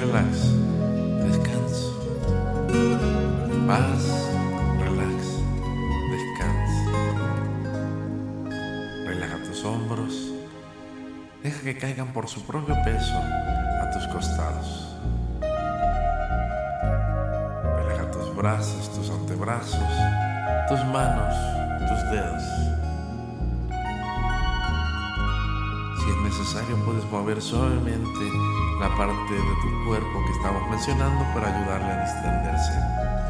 relax, 0.00 0.54
descanso. 1.26 1.92
Paz, 3.66 4.30
relax, 4.80 5.20
descanso. 6.10 6.92
Relaja 9.04 9.42
tus 9.42 9.64
hombros. 9.66 10.32
Deja 11.42 11.60
que 11.62 11.76
caigan 11.76 12.12
por 12.14 12.26
su 12.26 12.40
propio 12.42 12.74
peso 12.84 13.51
antebrazos, 19.22 19.78
tus 20.68 20.84
manos, 20.86 21.34
tus 21.78 22.10
dedos. 22.10 22.42
Si 25.98 26.10
es 26.10 26.16
necesario 26.24 26.76
puedes 26.84 27.04
mover 27.04 27.40
suavemente 27.40 28.24
la 28.80 28.88
parte 28.96 29.34
de 29.34 29.54
tu 29.62 29.86
cuerpo 29.86 30.24
que 30.26 30.32
estamos 30.32 30.68
mencionando 30.70 31.24
para 31.34 31.56
ayudarle 31.56 31.86
a 31.86 32.02
distenderse. 32.04 33.21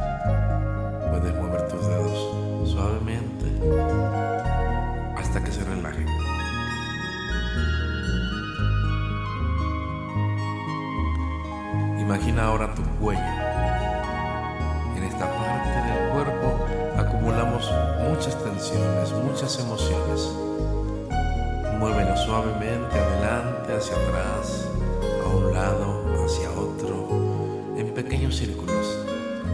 Círculos, 28.36 28.98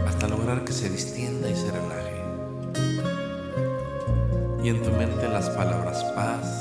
hasta 0.07 0.27
lograr 0.27 0.63
que 0.63 0.73
se 0.73 0.89
distienda 0.89 1.49
y 1.49 1.55
se 1.55 1.71
relaje. 1.71 2.23
Y 4.63 4.69
en 4.69 4.81
tu 4.81 4.91
mente 4.91 5.27
las 5.27 5.49
palabras 5.49 6.03
paz, 6.15 6.58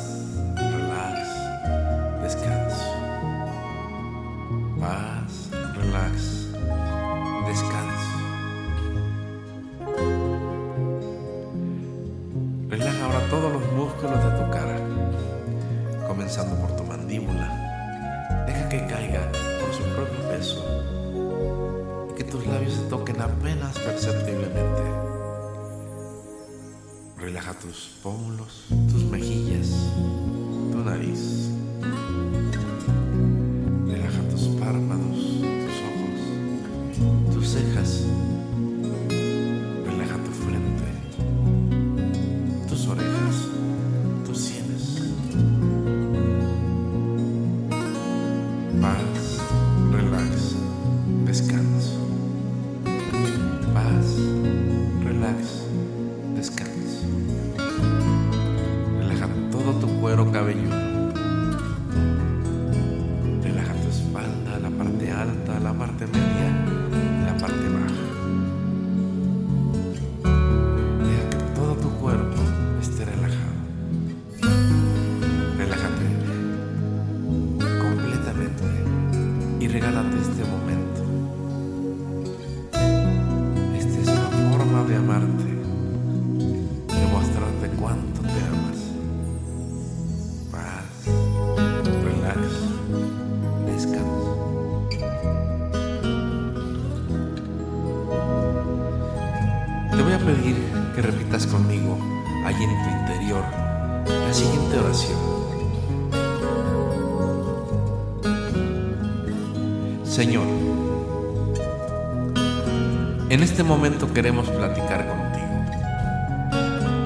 momento 113.69 114.13
queremos 114.15 114.49
platicar 114.49 115.07
contigo. 115.07 115.47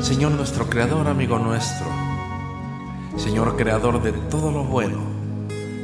Señor 0.00 0.30
nuestro 0.32 0.70
Creador, 0.70 1.08
amigo 1.08 1.38
nuestro. 1.38 1.86
Señor 3.16 3.56
Creador 3.56 4.00
de 4.00 4.12
todo 4.12 4.52
lo 4.52 4.62
bueno, 4.62 4.98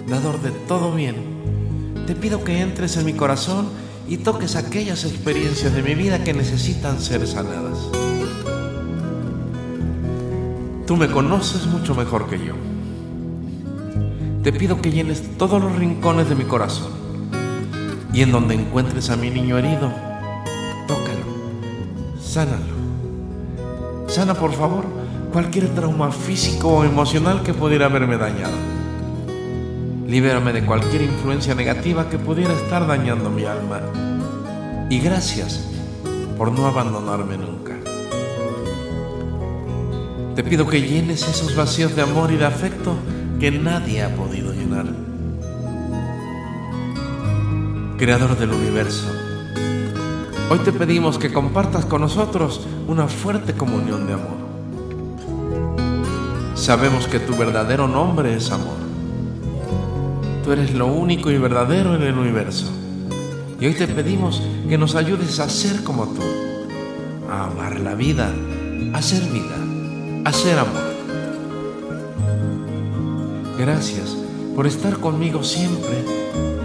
dador 0.07 0.41
de 0.41 0.53
todo 0.53 0.95
bien. 0.95 1.17
Te 2.07 2.15
pido 2.15 2.45
que 2.45 2.61
entres 2.61 2.97
en 2.97 3.07
mi 3.07 3.13
corazón 3.13 3.69
y 4.09 4.19
toques 4.19 4.55
aquellas 4.55 5.05
experiencias 5.05 5.75
de 5.75 5.83
mi 5.83 5.97
vida 5.97 6.23
que 6.23 6.33
necesitan 6.33 7.01
ser 7.01 7.27
sanadas. 7.27 7.77
Tú 10.87 10.97
me 10.97 11.11
conoces 11.11 11.67
mucho 11.67 11.97
mejor 11.97 12.31
que 12.31 12.39
yo. 12.39 12.55
Te 14.45 14.53
pido 14.53 14.81
que 14.81 14.93
llenes 14.93 15.37
todos 15.37 15.61
los 15.61 15.75
rincones 15.75 16.29
de 16.29 16.37
mi 16.37 16.45
corazón 16.45 16.93
y 18.13 18.23
en 18.23 18.31
donde 18.31 18.55
encuentres 18.55 19.11
a 19.11 19.17
mi 19.17 19.29
niño 19.29 19.59
herido, 19.59 20.08
sánalo. 22.39 24.07
Sana 24.07 24.35
por 24.35 24.53
favor 24.53 24.85
cualquier 25.33 25.75
trauma 25.75 26.13
físico 26.13 26.69
o 26.69 26.85
emocional 26.85 27.43
que 27.43 27.53
pudiera 27.53 27.87
haberme 27.87 28.17
dañado. 28.17 28.55
Libérame 30.07 30.53
de 30.53 30.65
cualquier 30.65 31.03
influencia 31.03 31.57
negativa 31.57 32.09
que 32.09 32.17
pudiera 32.17 32.55
estar 32.55 32.87
dañando 32.87 33.29
mi 33.29 33.45
alma. 33.45 33.81
Y 34.89 35.01
gracias 35.01 35.69
por 36.39 36.53
no 36.53 36.67
abandonarme 36.67 37.37
nunca. 37.37 37.75
Te 40.37 40.45
pido 40.45 40.69
que 40.69 40.81
llenes 40.81 41.27
esos 41.27 41.57
vacíos 41.57 41.97
de 41.97 42.03
amor 42.03 42.31
y 42.31 42.37
de 42.37 42.47
afecto 42.47 42.95
que 43.41 43.51
nadie 43.51 44.05
ha 44.05 44.15
podido 44.15 44.53
llenar. 44.53 44.87
Creador 47.99 48.39
del 48.39 48.53
universo, 48.53 49.09
hoy 50.51 50.59
te 50.61 50.73
pedimos 50.73 51.19
que 51.19 51.33
compartas 51.33 51.85
con 51.85 52.01
nosotros 52.01 52.67
una 52.87 53.09
fuerte 53.09 53.55
comunión 53.55 54.07
de 54.07 54.15
amor. 54.15 54.39
Sabemos 56.55 57.07
que 57.07 57.21
tu 57.21 57.37
verdadero 57.37 57.87
nombre 57.87 58.35
es 58.35 58.51
amor. 58.51 58.77
Tú 60.45 60.53
eres 60.53 60.75
lo 60.75 60.87
único 60.87 61.31
y 61.31 61.39
verdadero 61.39 61.95
en 61.95 62.03
el 62.03 62.17
universo. 62.17 62.67
Y 63.61 63.67
hoy 63.67 63.75
te 63.75 63.87
pedimos 63.87 64.43
que 64.69 64.79
nos 64.79 64.95
ayudes 64.95 65.41
a 65.41 65.49
ser 65.49 65.83
como 65.85 66.07
tú, 66.07 66.23
a 67.31 67.45
amar 67.45 67.81
la 67.81 67.95
vida, 67.95 68.33
a 68.95 69.03
ser 69.03 69.23
vida, 69.25 69.57
a 70.25 70.33
ser 70.33 70.59
amor. 70.59 70.89
Gracias 73.59 74.17
por 74.55 74.67
estar 74.67 74.99
conmigo 74.99 75.43
siempre, 75.43 76.05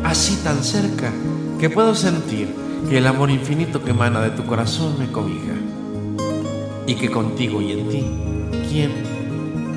así 0.03 0.35
tan 0.43 0.63
cerca, 0.63 1.11
que 1.59 1.69
puedo 1.69 1.95
sentir 1.95 2.63
que 2.89 2.97
el 2.97 3.07
amor 3.07 3.29
infinito 3.31 3.83
que 3.83 3.91
emana 3.91 4.21
de 4.21 4.31
tu 4.31 4.45
corazón 4.45 4.97
me 4.99 5.11
cobija. 5.11 5.53
Y 6.85 6.95
que 6.95 7.09
contigo 7.09 7.61
y 7.61 7.71
en 7.71 7.89
ti, 7.89 8.05
¿quién 8.69 8.91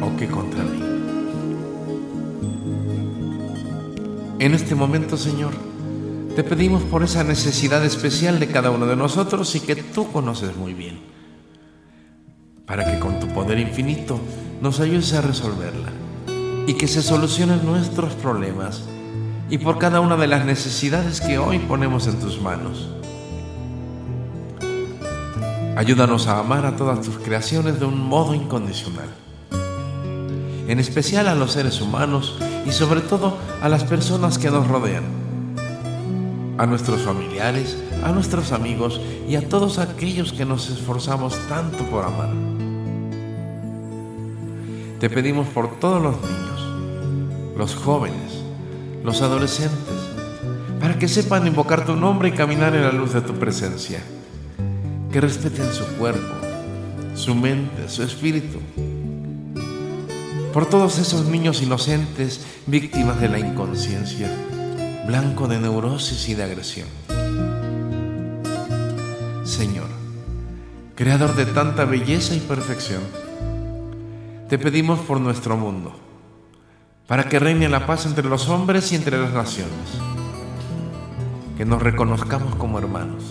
o 0.03 0.17
qué 0.17 0.27
contra 0.27 0.63
mí? 0.65 0.83
En 4.39 4.55
este 4.55 4.75
momento, 4.75 5.17
Señor, 5.17 5.53
te 6.35 6.45
pedimos 6.45 6.83
por 6.83 7.03
esa 7.03 7.25
necesidad 7.25 7.85
especial 7.85 8.39
de 8.39 8.49
cada 8.49 8.71
uno 8.71 8.87
de 8.87 8.97
nosotros 8.97 9.55
y 9.55 9.61
que 9.61 9.77
tú 9.77 10.13
conoces 10.13 10.57
muy 10.57 10.75
bien, 10.75 10.99
para 12.67 12.85
que 12.85 12.99
con 12.99 13.19
tu 13.21 13.29
poder 13.29 13.59
infinito 13.59 14.21
nos 14.61 14.81
ayudes 14.81 15.15
a 15.15 15.23
resolverla 15.23 15.93
y 16.67 16.75
que 16.75 16.89
se 16.89 17.03
solucionen 17.03 17.65
nuestros 17.65 18.13
problemas 18.15 18.83
y 19.49 19.59
por 19.59 19.79
cada 19.79 20.01
una 20.01 20.17
de 20.17 20.27
las 20.27 20.45
necesidades 20.45 21.21
que 21.21 21.39
hoy 21.39 21.59
ponemos 21.59 22.07
en 22.07 22.19
tus 22.19 22.41
manos. 22.41 22.89
Ayúdanos 25.77 26.27
a 26.27 26.39
amar 26.39 26.65
a 26.67 26.77
todas 26.77 27.03
tus 27.03 27.19
creaciones 27.19 27.79
de 27.79 27.85
un 27.85 28.01
modo 28.01 28.35
incondicional, 28.35 29.09
en 30.67 30.81
especial 30.81 31.29
a 31.29 31.35
los 31.35 31.53
seres 31.53 31.81
humanos 31.81 32.39
y 32.67 32.73
sobre 32.73 33.03
todo 33.03 33.37
a 33.63 33.69
las 33.69 33.85
personas 33.85 34.39
que 34.39 34.51
nos 34.51 34.67
rodean, 34.67 35.05
a 36.59 36.67
nuestros 36.67 37.03
familiares, 37.03 37.77
a 38.03 38.11
nuestros 38.11 38.53
amigos 38.53 39.01
y 39.29 39.37
a 39.37 39.49
todos 39.49 39.79
aquellos 39.79 40.33
que 40.33 40.45
nos 40.45 40.71
esforzamos 40.71 41.37
tanto 41.49 41.85
por 41.85 42.05
amar. 42.05 42.31
Te 44.99 45.11
pedimos 45.11 45.47
por 45.49 45.79
todos 45.79 46.03
los 46.03 46.17
niños, 46.23 47.55
los 47.55 47.75
jóvenes, 47.75 48.36
los 49.07 49.23
adolescentes, 49.23 49.95
para 50.81 50.99
que 50.99 51.07
sepan 51.07 51.47
invocar 51.47 51.87
tu 51.87 51.95
nombre 51.95 52.29
y 52.29 52.33
caminar 52.33 52.75
en 52.75 52.83
la 52.83 52.91
luz 52.91 53.13
de 53.13 53.21
tu 53.21 53.35
presencia. 53.35 54.03
Que 55.13 55.21
respeten 55.21 55.73
su 55.73 55.85
cuerpo, 55.97 56.35
su 57.15 57.37
mente, 57.37 57.89
su 57.89 58.03
espíritu. 58.03 58.59
Por 60.53 60.67
todos 60.67 60.99
esos 60.99 61.27
niños 61.27 61.63
inocentes, 61.63 62.45
víctimas 62.67 63.21
de 63.21 63.29
la 63.29 63.39
inconsciencia, 63.39 64.29
blanco 65.07 65.47
de 65.47 65.61
neurosis 65.61 66.29
y 66.29 66.35
de 66.35 66.43
agresión. 66.43 66.89
Señor, 69.45 69.87
creador 70.97 71.37
de 71.37 71.47
tanta 71.47 71.85
belleza 71.85 72.35
y 72.35 72.41
perfección, 72.41 73.03
te 74.49 74.59
pedimos 74.59 74.99
por 74.99 75.21
nuestro 75.21 75.57
mundo, 75.57 75.95
para 77.07 77.29
que 77.29 77.39
reine 77.39 77.69
la 77.69 77.87
paz 77.87 78.07
entre 78.07 78.29
los 78.29 78.49
hombres 78.49 78.91
y 78.93 78.97
entre 78.97 79.19
las 79.19 79.33
naciones, 79.33 79.73
que 81.57 81.65
nos 81.65 81.81
reconozcamos 81.81 82.55
como 82.57 82.79
hermanos. 82.79 83.23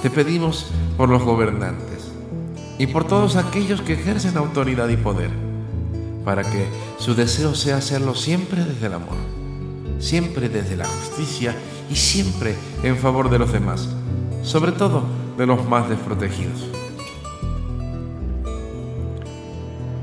Te 0.00 0.08
pedimos 0.08 0.70
por 0.96 1.08
los 1.08 1.22
gobernantes 1.22 2.12
y 2.78 2.86
por 2.86 3.06
todos 3.06 3.36
aquellos 3.36 3.82
que 3.82 3.94
ejercen 3.94 4.36
autoridad 4.36 4.88
y 4.88 4.96
poder, 4.96 5.30
para 6.24 6.42
que 6.42 6.68
su 6.98 7.14
deseo 7.14 7.54
sea 7.54 7.78
hacerlo 7.78 8.14
siempre 8.14 8.64
desde 8.64 8.86
el 8.86 8.94
amor, 8.94 9.18
siempre 9.98 10.48
desde 10.48 10.76
la 10.76 10.86
justicia 10.86 11.56
y 11.90 11.96
siempre 11.96 12.54
en 12.84 12.96
favor 12.96 13.30
de 13.30 13.40
los 13.40 13.52
demás, 13.52 13.88
sobre 14.42 14.72
todo 14.72 15.02
de 15.36 15.46
los 15.46 15.68
más 15.68 15.88
desprotegidos. 15.88 16.79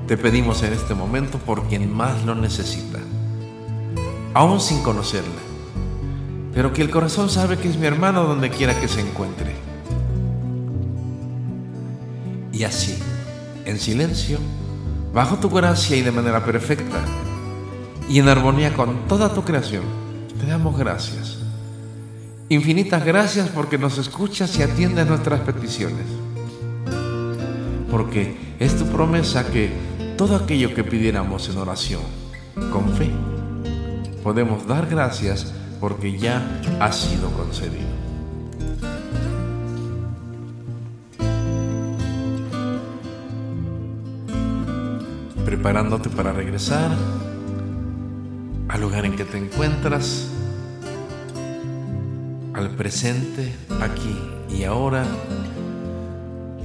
Te 0.08 0.16
pedimos 0.16 0.64
en 0.64 0.72
este 0.72 0.94
momento 0.94 1.38
por 1.38 1.68
quien 1.68 1.94
más 1.94 2.24
lo 2.24 2.34
necesita, 2.34 3.00
aún 4.34 4.62
sin 4.62 4.82
conocerla, 4.82 5.42
pero 6.54 6.72
que 6.72 6.82
el 6.82 6.90
corazón 6.90 7.30
sabe 7.30 7.58
que 7.58 7.68
es 7.68 7.78
mi 7.78 7.88
hermano 7.88 8.24
donde 8.24 8.50
quiera 8.50 8.80
que 8.80 8.88
se 8.88 9.02
encuentre. 9.02 9.54
Y 12.54 12.64
así, 12.64 12.98
en 13.66 13.78
silencio, 13.80 14.40
bajo 15.14 15.40
tu 15.40 15.50
gracia 15.50 15.98
y 15.98 16.02
de 16.02 16.12
manera 16.14 16.46
perfecta, 16.46 17.02
y 18.08 18.20
en 18.20 18.30
armonía 18.30 18.74
con 18.74 19.10
toda 19.10 19.34
tu 19.34 19.44
creación, 19.44 19.84
te 20.40 20.46
damos 20.46 20.78
gracias. 20.78 21.40
Infinitas 22.48 23.04
gracias 23.04 23.50
porque 23.50 23.78
nos 23.78 23.98
escuchas 23.98 24.58
y 24.58 24.64
atiendes 24.64 25.06
nuestras 25.06 25.42
peticiones. 25.42 26.06
Porque 27.92 28.56
es 28.58 28.78
tu 28.78 28.86
promesa 28.86 29.46
que 29.52 29.97
todo 30.18 30.36
aquello 30.36 30.74
que 30.74 30.84
pidiéramos 30.84 31.48
en 31.48 31.60
oración, 31.60 32.02
con 32.74 32.90
fe, 32.96 33.12
podemos 34.24 34.66
dar 34.66 34.88
gracias 34.88 35.54
porque 35.80 36.18
ya 36.18 36.42
ha 36.80 36.92
sido 36.92 37.30
concedido. 37.32 37.86
Preparándote 45.46 46.10
para 46.10 46.34
regresar 46.34 46.90
al 48.70 48.82
lugar 48.82 49.06
en 49.06 49.16
que 49.16 49.24
te 49.24 49.38
encuentras, 49.38 50.30
al 52.56 52.72
presente, 52.72 53.54
aquí 53.82 54.18
y 54.50 54.64
ahora, 54.64 55.06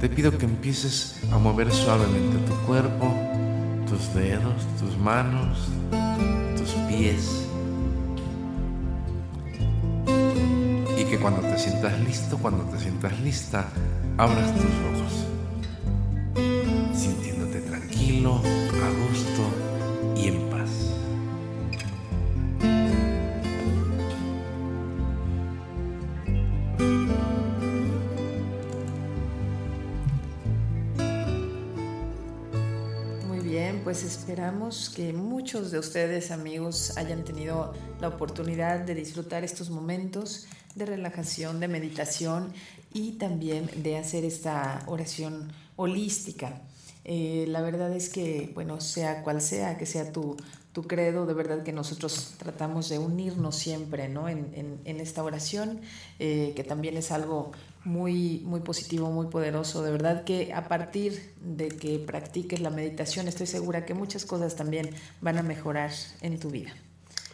te 0.01 0.09
pido 0.09 0.35
que 0.37 0.45
empieces 0.45 1.19
a 1.31 1.37
mover 1.37 1.71
suavemente 1.71 2.37
tu 2.47 2.53
cuerpo, 2.65 3.32
tus 3.93 4.13
dedos, 4.15 4.65
tus 4.79 4.97
manos, 4.97 5.67
tus 6.57 6.71
pies. 6.87 7.45
Y 10.97 11.03
que 11.05 11.19
cuando 11.19 11.41
te 11.41 11.59
sientas 11.59 11.99
listo, 11.99 12.37
cuando 12.39 12.63
te 12.63 12.79
sientas 12.79 13.19
lista, 13.19 13.67
abras 14.17 14.51
tus 14.55 14.65
ojos, 14.89 15.27
sintiéndote 16.95 17.61
tranquilo, 17.61 18.41
esperamos 34.33 34.89
que 34.89 35.13
muchos 35.13 35.69
de 35.69 35.77
ustedes, 35.77 36.31
amigos, 36.31 36.97
hayan 36.97 37.23
tenido 37.23 37.71
la 38.01 38.07
oportunidad 38.07 38.79
de 38.79 38.95
disfrutar 38.95 39.43
estos 39.43 39.69
momentos 39.69 40.47
de 40.73 40.87
relajación, 40.87 41.59
de 41.59 41.67
meditación 41.67 42.51
y 42.95 43.11
también 43.19 43.69
de 43.83 43.95
hacer 43.95 44.25
esta 44.25 44.81
oración 44.87 45.53
holística. 45.75 46.63
Eh, 47.05 47.45
la 47.47 47.61
verdad 47.61 47.95
es 47.95 48.09
que, 48.09 48.51
bueno, 48.55 48.81
sea 48.81 49.21
cual 49.21 49.39
sea, 49.39 49.77
que 49.77 49.85
sea 49.85 50.11
tu, 50.11 50.35
tu 50.71 50.81
credo, 50.81 51.27
de 51.27 51.35
verdad 51.35 51.61
que 51.61 51.71
nosotros 51.71 52.33
tratamos 52.39 52.89
de 52.89 52.97
unirnos 52.97 53.55
siempre 53.55 54.09
¿no? 54.09 54.27
en, 54.29 54.81
esta 54.83 55.23
oración, 55.23 55.79
eh, 56.17 56.53
que 56.55 56.63
también 56.63 56.97
es 56.97 57.11
algo 57.11 57.51
muy, 57.85 58.41
muy 58.45 58.61
positivo, 58.61 59.11
muy 59.11 59.27
poderoso. 59.27 59.83
De 59.83 59.91
verdad 59.91 60.23
que 60.23 60.53
a 60.53 60.67
partir 60.67 61.33
de 61.41 61.69
que 61.69 61.99
practiques 61.99 62.59
la 62.59 62.69
meditación, 62.69 63.27
estoy 63.27 63.47
segura 63.47 63.85
que 63.85 63.93
muchas 63.93 64.25
cosas 64.25 64.55
también 64.55 64.89
van 65.21 65.37
a 65.37 65.43
mejorar 65.43 65.91
en 66.21 66.39
tu 66.39 66.49
vida. 66.49 66.73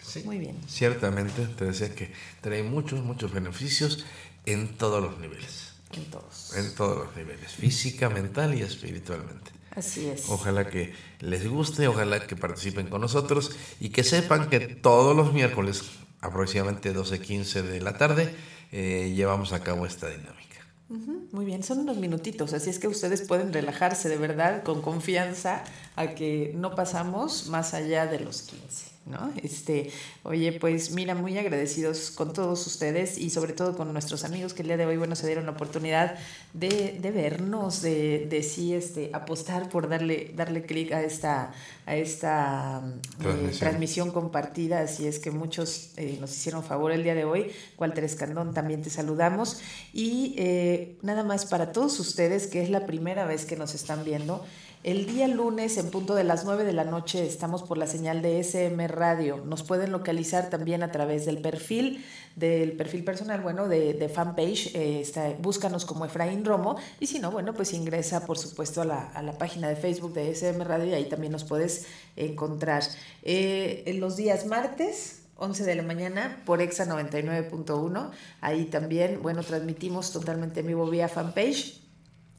Sí, 0.03 0.23
Muy 0.25 0.39
bien. 0.39 0.57
Ciertamente, 0.67 1.45
te 1.45 1.65
decía 1.65 1.93
que 1.93 2.11
trae 2.41 2.63
muchos, 2.63 3.03
muchos 3.03 3.31
beneficios 3.31 4.05
en 4.45 4.75
todos 4.75 5.03
los 5.03 5.19
niveles. 5.19 5.73
En 5.93 6.05
todos. 6.05 6.55
En 6.55 6.73
todos 6.73 7.05
los 7.05 7.15
niveles, 7.15 7.51
física, 7.53 8.09
mental 8.09 8.55
y 8.55 8.61
espiritualmente. 8.61 9.51
Así 9.75 10.07
es. 10.07 10.29
Ojalá 10.29 10.67
que 10.69 10.93
les 11.19 11.47
guste, 11.47 11.87
ojalá 11.87 12.25
que 12.25 12.35
participen 12.35 12.87
con 12.87 13.01
nosotros 13.01 13.51
y 13.79 13.89
que 13.89 14.03
sepan 14.03 14.49
que 14.49 14.59
todos 14.59 15.15
los 15.15 15.31
miércoles, 15.31 15.83
aproximadamente 16.21 16.93
12.15 16.93 17.61
de 17.61 17.81
la 17.81 17.97
tarde, 17.97 18.35
eh, 18.71 19.13
llevamos 19.15 19.53
a 19.53 19.63
cabo 19.63 19.85
esta 19.85 20.09
dinámica. 20.09 20.38
Muy 20.89 21.45
bien, 21.45 21.61
son 21.61 21.79
unos 21.79 21.97
minutitos, 21.97 22.53
así 22.53 22.71
es 22.71 22.79
que 22.79 22.87
ustedes 22.87 23.21
pueden 23.21 23.53
relajarse 23.53 24.09
de 24.09 24.17
verdad 24.17 24.63
con 24.63 24.81
confianza 24.81 25.63
a 25.95 26.15
que 26.15 26.51
no 26.55 26.73
pasamos 26.73 27.47
más 27.47 27.75
allá 27.75 28.07
de 28.07 28.19
los 28.19 28.41
15. 28.41 28.87
¿No? 29.09 29.33
Este, 29.41 29.89
oye, 30.21 30.51
pues 30.53 30.91
mira, 30.91 31.15
muy 31.15 31.35
agradecidos 31.35 32.11
con 32.11 32.31
todos 32.31 32.67
ustedes 32.67 33.17
y 33.17 33.31
sobre 33.31 33.53
todo 33.53 33.75
con 33.75 33.91
nuestros 33.91 34.23
amigos 34.23 34.53
que 34.53 34.61
el 34.61 34.67
día 34.67 34.77
de 34.77 34.85
hoy, 34.85 34.97
bueno, 34.97 35.15
se 35.15 35.25
dieron 35.25 35.47
la 35.47 35.53
oportunidad 35.53 36.15
de, 36.53 36.95
de 37.01 37.09
vernos, 37.11 37.81
de, 37.81 38.27
de 38.29 38.43
sí 38.43 38.75
este, 38.75 39.09
apostar 39.11 39.67
por 39.69 39.89
darle, 39.89 40.31
darle 40.35 40.61
clic 40.63 40.91
a 40.91 41.01
esta, 41.01 41.53
a 41.87 41.95
esta 41.95 42.83
eh, 42.85 43.17
Transmisión. 43.17 43.59
transmisión 43.59 44.11
compartida, 44.11 44.81
así 44.81 45.07
es 45.07 45.17
que 45.17 45.31
muchos 45.31 45.89
eh, 45.97 46.19
nos 46.21 46.31
hicieron 46.31 46.63
favor 46.63 46.91
el 46.91 47.01
día 47.01 47.15
de 47.15 47.25
hoy. 47.25 47.51
Walter 47.79 48.03
Escandón, 48.03 48.53
también 48.53 48.83
te 48.83 48.91
saludamos. 48.91 49.59
Y 49.91 50.35
eh, 50.37 50.97
nada 51.01 51.23
más 51.23 51.47
para 51.47 51.71
todos 51.71 51.99
ustedes, 51.99 52.45
que 52.45 52.61
es 52.61 52.69
la 52.69 52.85
primera 52.85 53.25
vez 53.25 53.45
que 53.45 53.55
nos 53.55 53.73
están 53.73 54.03
viendo, 54.03 54.45
el 54.83 55.05
día 55.05 55.27
lunes, 55.27 55.77
en 55.77 55.91
punto 55.91 56.15
de 56.15 56.23
las 56.23 56.45
9 56.45 56.63
de 56.63 56.71
la 56.71 56.85
noche, 56.85 57.25
estamos 57.25 57.63
por 57.63 57.77
la 57.77 57.85
señal 57.85 58.21
de 58.21 58.39
SM 58.39 58.87
Radio. 58.87 59.43
Nos 59.45 59.63
pueden 59.63 59.91
localizar 59.91 60.49
también 60.49 60.83
a 60.83 60.91
través 60.91 61.25
del 61.25 61.39
perfil, 61.39 62.05
del 62.37 62.71
perfil 62.73 63.03
personal, 63.03 63.41
bueno, 63.41 63.67
de, 63.67 63.93
de 63.93 64.07
fanpage. 64.07 64.71
eh, 64.75 65.03
búscanos 65.39 65.85
como 65.85 66.05
Efraín 66.05 66.45
Romo. 66.45 66.77
Y 67.01 67.07
si 67.07 67.19
no, 67.19 67.29
bueno, 67.29 67.53
pues 67.53 67.73
ingresa, 67.73 68.25
por 68.25 68.37
supuesto, 68.37 68.81
a 68.81 68.85
la, 68.85 69.09
a 69.09 69.21
la 69.21 69.37
página 69.37 69.67
de 69.67 69.75
Facebook 69.75 70.13
de 70.13 70.29
SM 70.31 70.63
Radio 70.63 70.85
y 70.87 70.93
ahí 70.93 71.09
también 71.09 71.33
nos 71.33 71.43
puedes 71.43 71.85
encontrar. 72.15 72.83
Eh, 73.23 73.83
en 73.85 73.99
los 73.99 74.15
días 74.15 74.45
martes, 74.45 75.23
11 75.35 75.65
de 75.65 75.75
la 75.75 75.83
mañana 75.83 76.41
por 76.45 76.61
Exa 76.61 76.85
99.1. 76.85 78.11
Ahí 78.39 78.65
también, 78.65 79.21
bueno, 79.21 79.43
transmitimos 79.43 80.13
totalmente 80.13 80.61
en 80.61 80.67
vivo 80.67 80.89
vía 80.89 81.09
fanpage. 81.09 81.88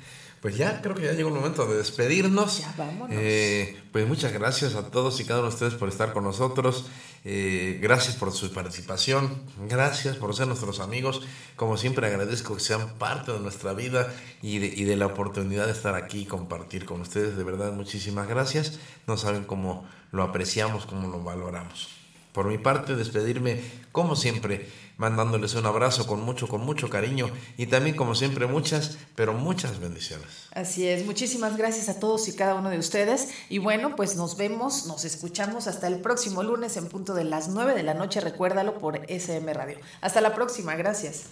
Pues 0.44 0.58
ya 0.58 0.82
creo 0.82 0.94
que 0.94 1.04
ya 1.04 1.14
llegó 1.14 1.30
el 1.30 1.36
momento 1.36 1.66
de 1.66 1.78
despedirnos. 1.78 2.60
Ya 2.60 2.74
vámonos. 2.78 3.16
Eh, 3.18 3.82
pues 3.94 4.06
muchas 4.06 4.34
gracias 4.34 4.76
a 4.76 4.92
todos 4.92 5.22
y 5.22 5.24
cada 5.24 5.40
uno 5.40 5.48
de 5.48 5.54
ustedes 5.54 5.76
por 5.76 5.88
estar 5.88 6.12
con 6.12 6.26
nosotros. 6.26 6.88
Eh, 7.24 7.80
gracias 7.82 8.18
por 8.18 8.34
su 8.34 8.52
participación. 8.52 9.42
Gracias 9.70 10.18
por 10.18 10.36
ser 10.36 10.48
nuestros 10.48 10.82
amigos. 10.82 11.22
Como 11.56 11.78
siempre 11.78 12.08
agradezco 12.08 12.56
que 12.56 12.60
sean 12.60 12.96
parte 12.96 13.32
de 13.32 13.40
nuestra 13.40 13.72
vida 13.72 14.14
y 14.42 14.60
de, 14.60 14.68
y 14.68 14.84
de 14.84 14.98
la 14.98 15.06
oportunidad 15.06 15.66
de 15.66 15.72
estar 15.72 15.96
aquí 15.96 16.24
y 16.24 16.26
compartir 16.26 16.84
con 16.84 17.00
ustedes. 17.00 17.38
De 17.38 17.44
verdad, 17.46 17.72
muchísimas 17.72 18.28
gracias. 18.28 18.80
No 19.08 19.16
saben 19.16 19.46
cómo 19.46 19.88
lo 20.12 20.24
apreciamos, 20.24 20.86
cómo 20.86 21.08
lo 21.08 21.24
valoramos. 21.24 22.03
Por 22.34 22.48
mi 22.48 22.58
parte, 22.58 22.96
despedirme 22.96 23.62
como 23.92 24.16
siempre, 24.16 24.68
mandándoles 24.98 25.54
un 25.54 25.66
abrazo 25.66 26.08
con 26.08 26.22
mucho, 26.22 26.48
con 26.48 26.62
mucho 26.62 26.90
cariño 26.90 27.30
y 27.58 27.68
también 27.68 27.96
como 27.96 28.16
siempre 28.16 28.48
muchas, 28.48 28.98
pero 29.16 29.34
muchas 29.34 29.80
bendiciones. 29.80 30.28
Así 30.52 30.88
es, 30.88 31.06
muchísimas 31.06 31.58
gracias 31.58 31.90
a 31.90 32.00
todos 32.00 32.28
y 32.28 32.36
cada 32.36 32.56
uno 32.56 32.70
de 32.70 32.80
ustedes. 32.80 33.30
Y 33.50 33.60
bueno, 33.60 33.96
pues 33.96 34.16
nos 34.16 34.36
vemos, 34.36 34.88
nos 34.88 35.06
escuchamos 35.06 35.68
hasta 35.68 35.88
el 35.88 36.00
próximo 36.00 36.44
lunes 36.44 36.76
en 36.76 36.90
punto 36.90 37.14
de 37.14 37.24
las 37.24 37.50
9 37.50 37.76
de 37.76 37.84
la 37.84 37.94
noche, 37.94 38.20
recuérdalo 38.20 38.80
por 38.80 39.00
SM 39.08 39.54
Radio. 39.54 39.78
Hasta 40.02 40.22
la 40.22 40.34
próxima, 40.34 40.76
gracias. 40.76 41.26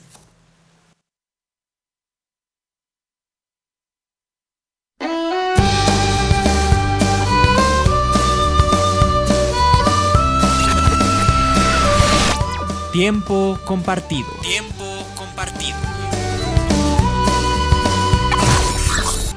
Tiempo 12.92 13.58
compartido. 13.64 14.28
Tiempo 14.42 14.84
compartido. 15.16 15.78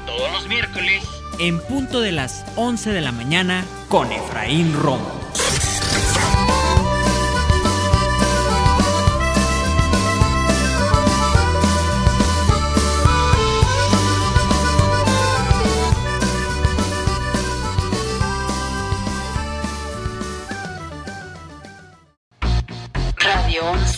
Todos 0.05 0.31
los 0.33 0.47
miércoles 0.49 1.01
en 1.39 1.59
punto 1.61 2.01
de 2.01 2.11
las 2.11 2.45
11 2.57 2.91
de 2.91 2.99
la 2.99 3.13
mañana 3.13 3.63
con 3.87 4.11
Efraín 4.11 4.73
Romo. 4.73 5.24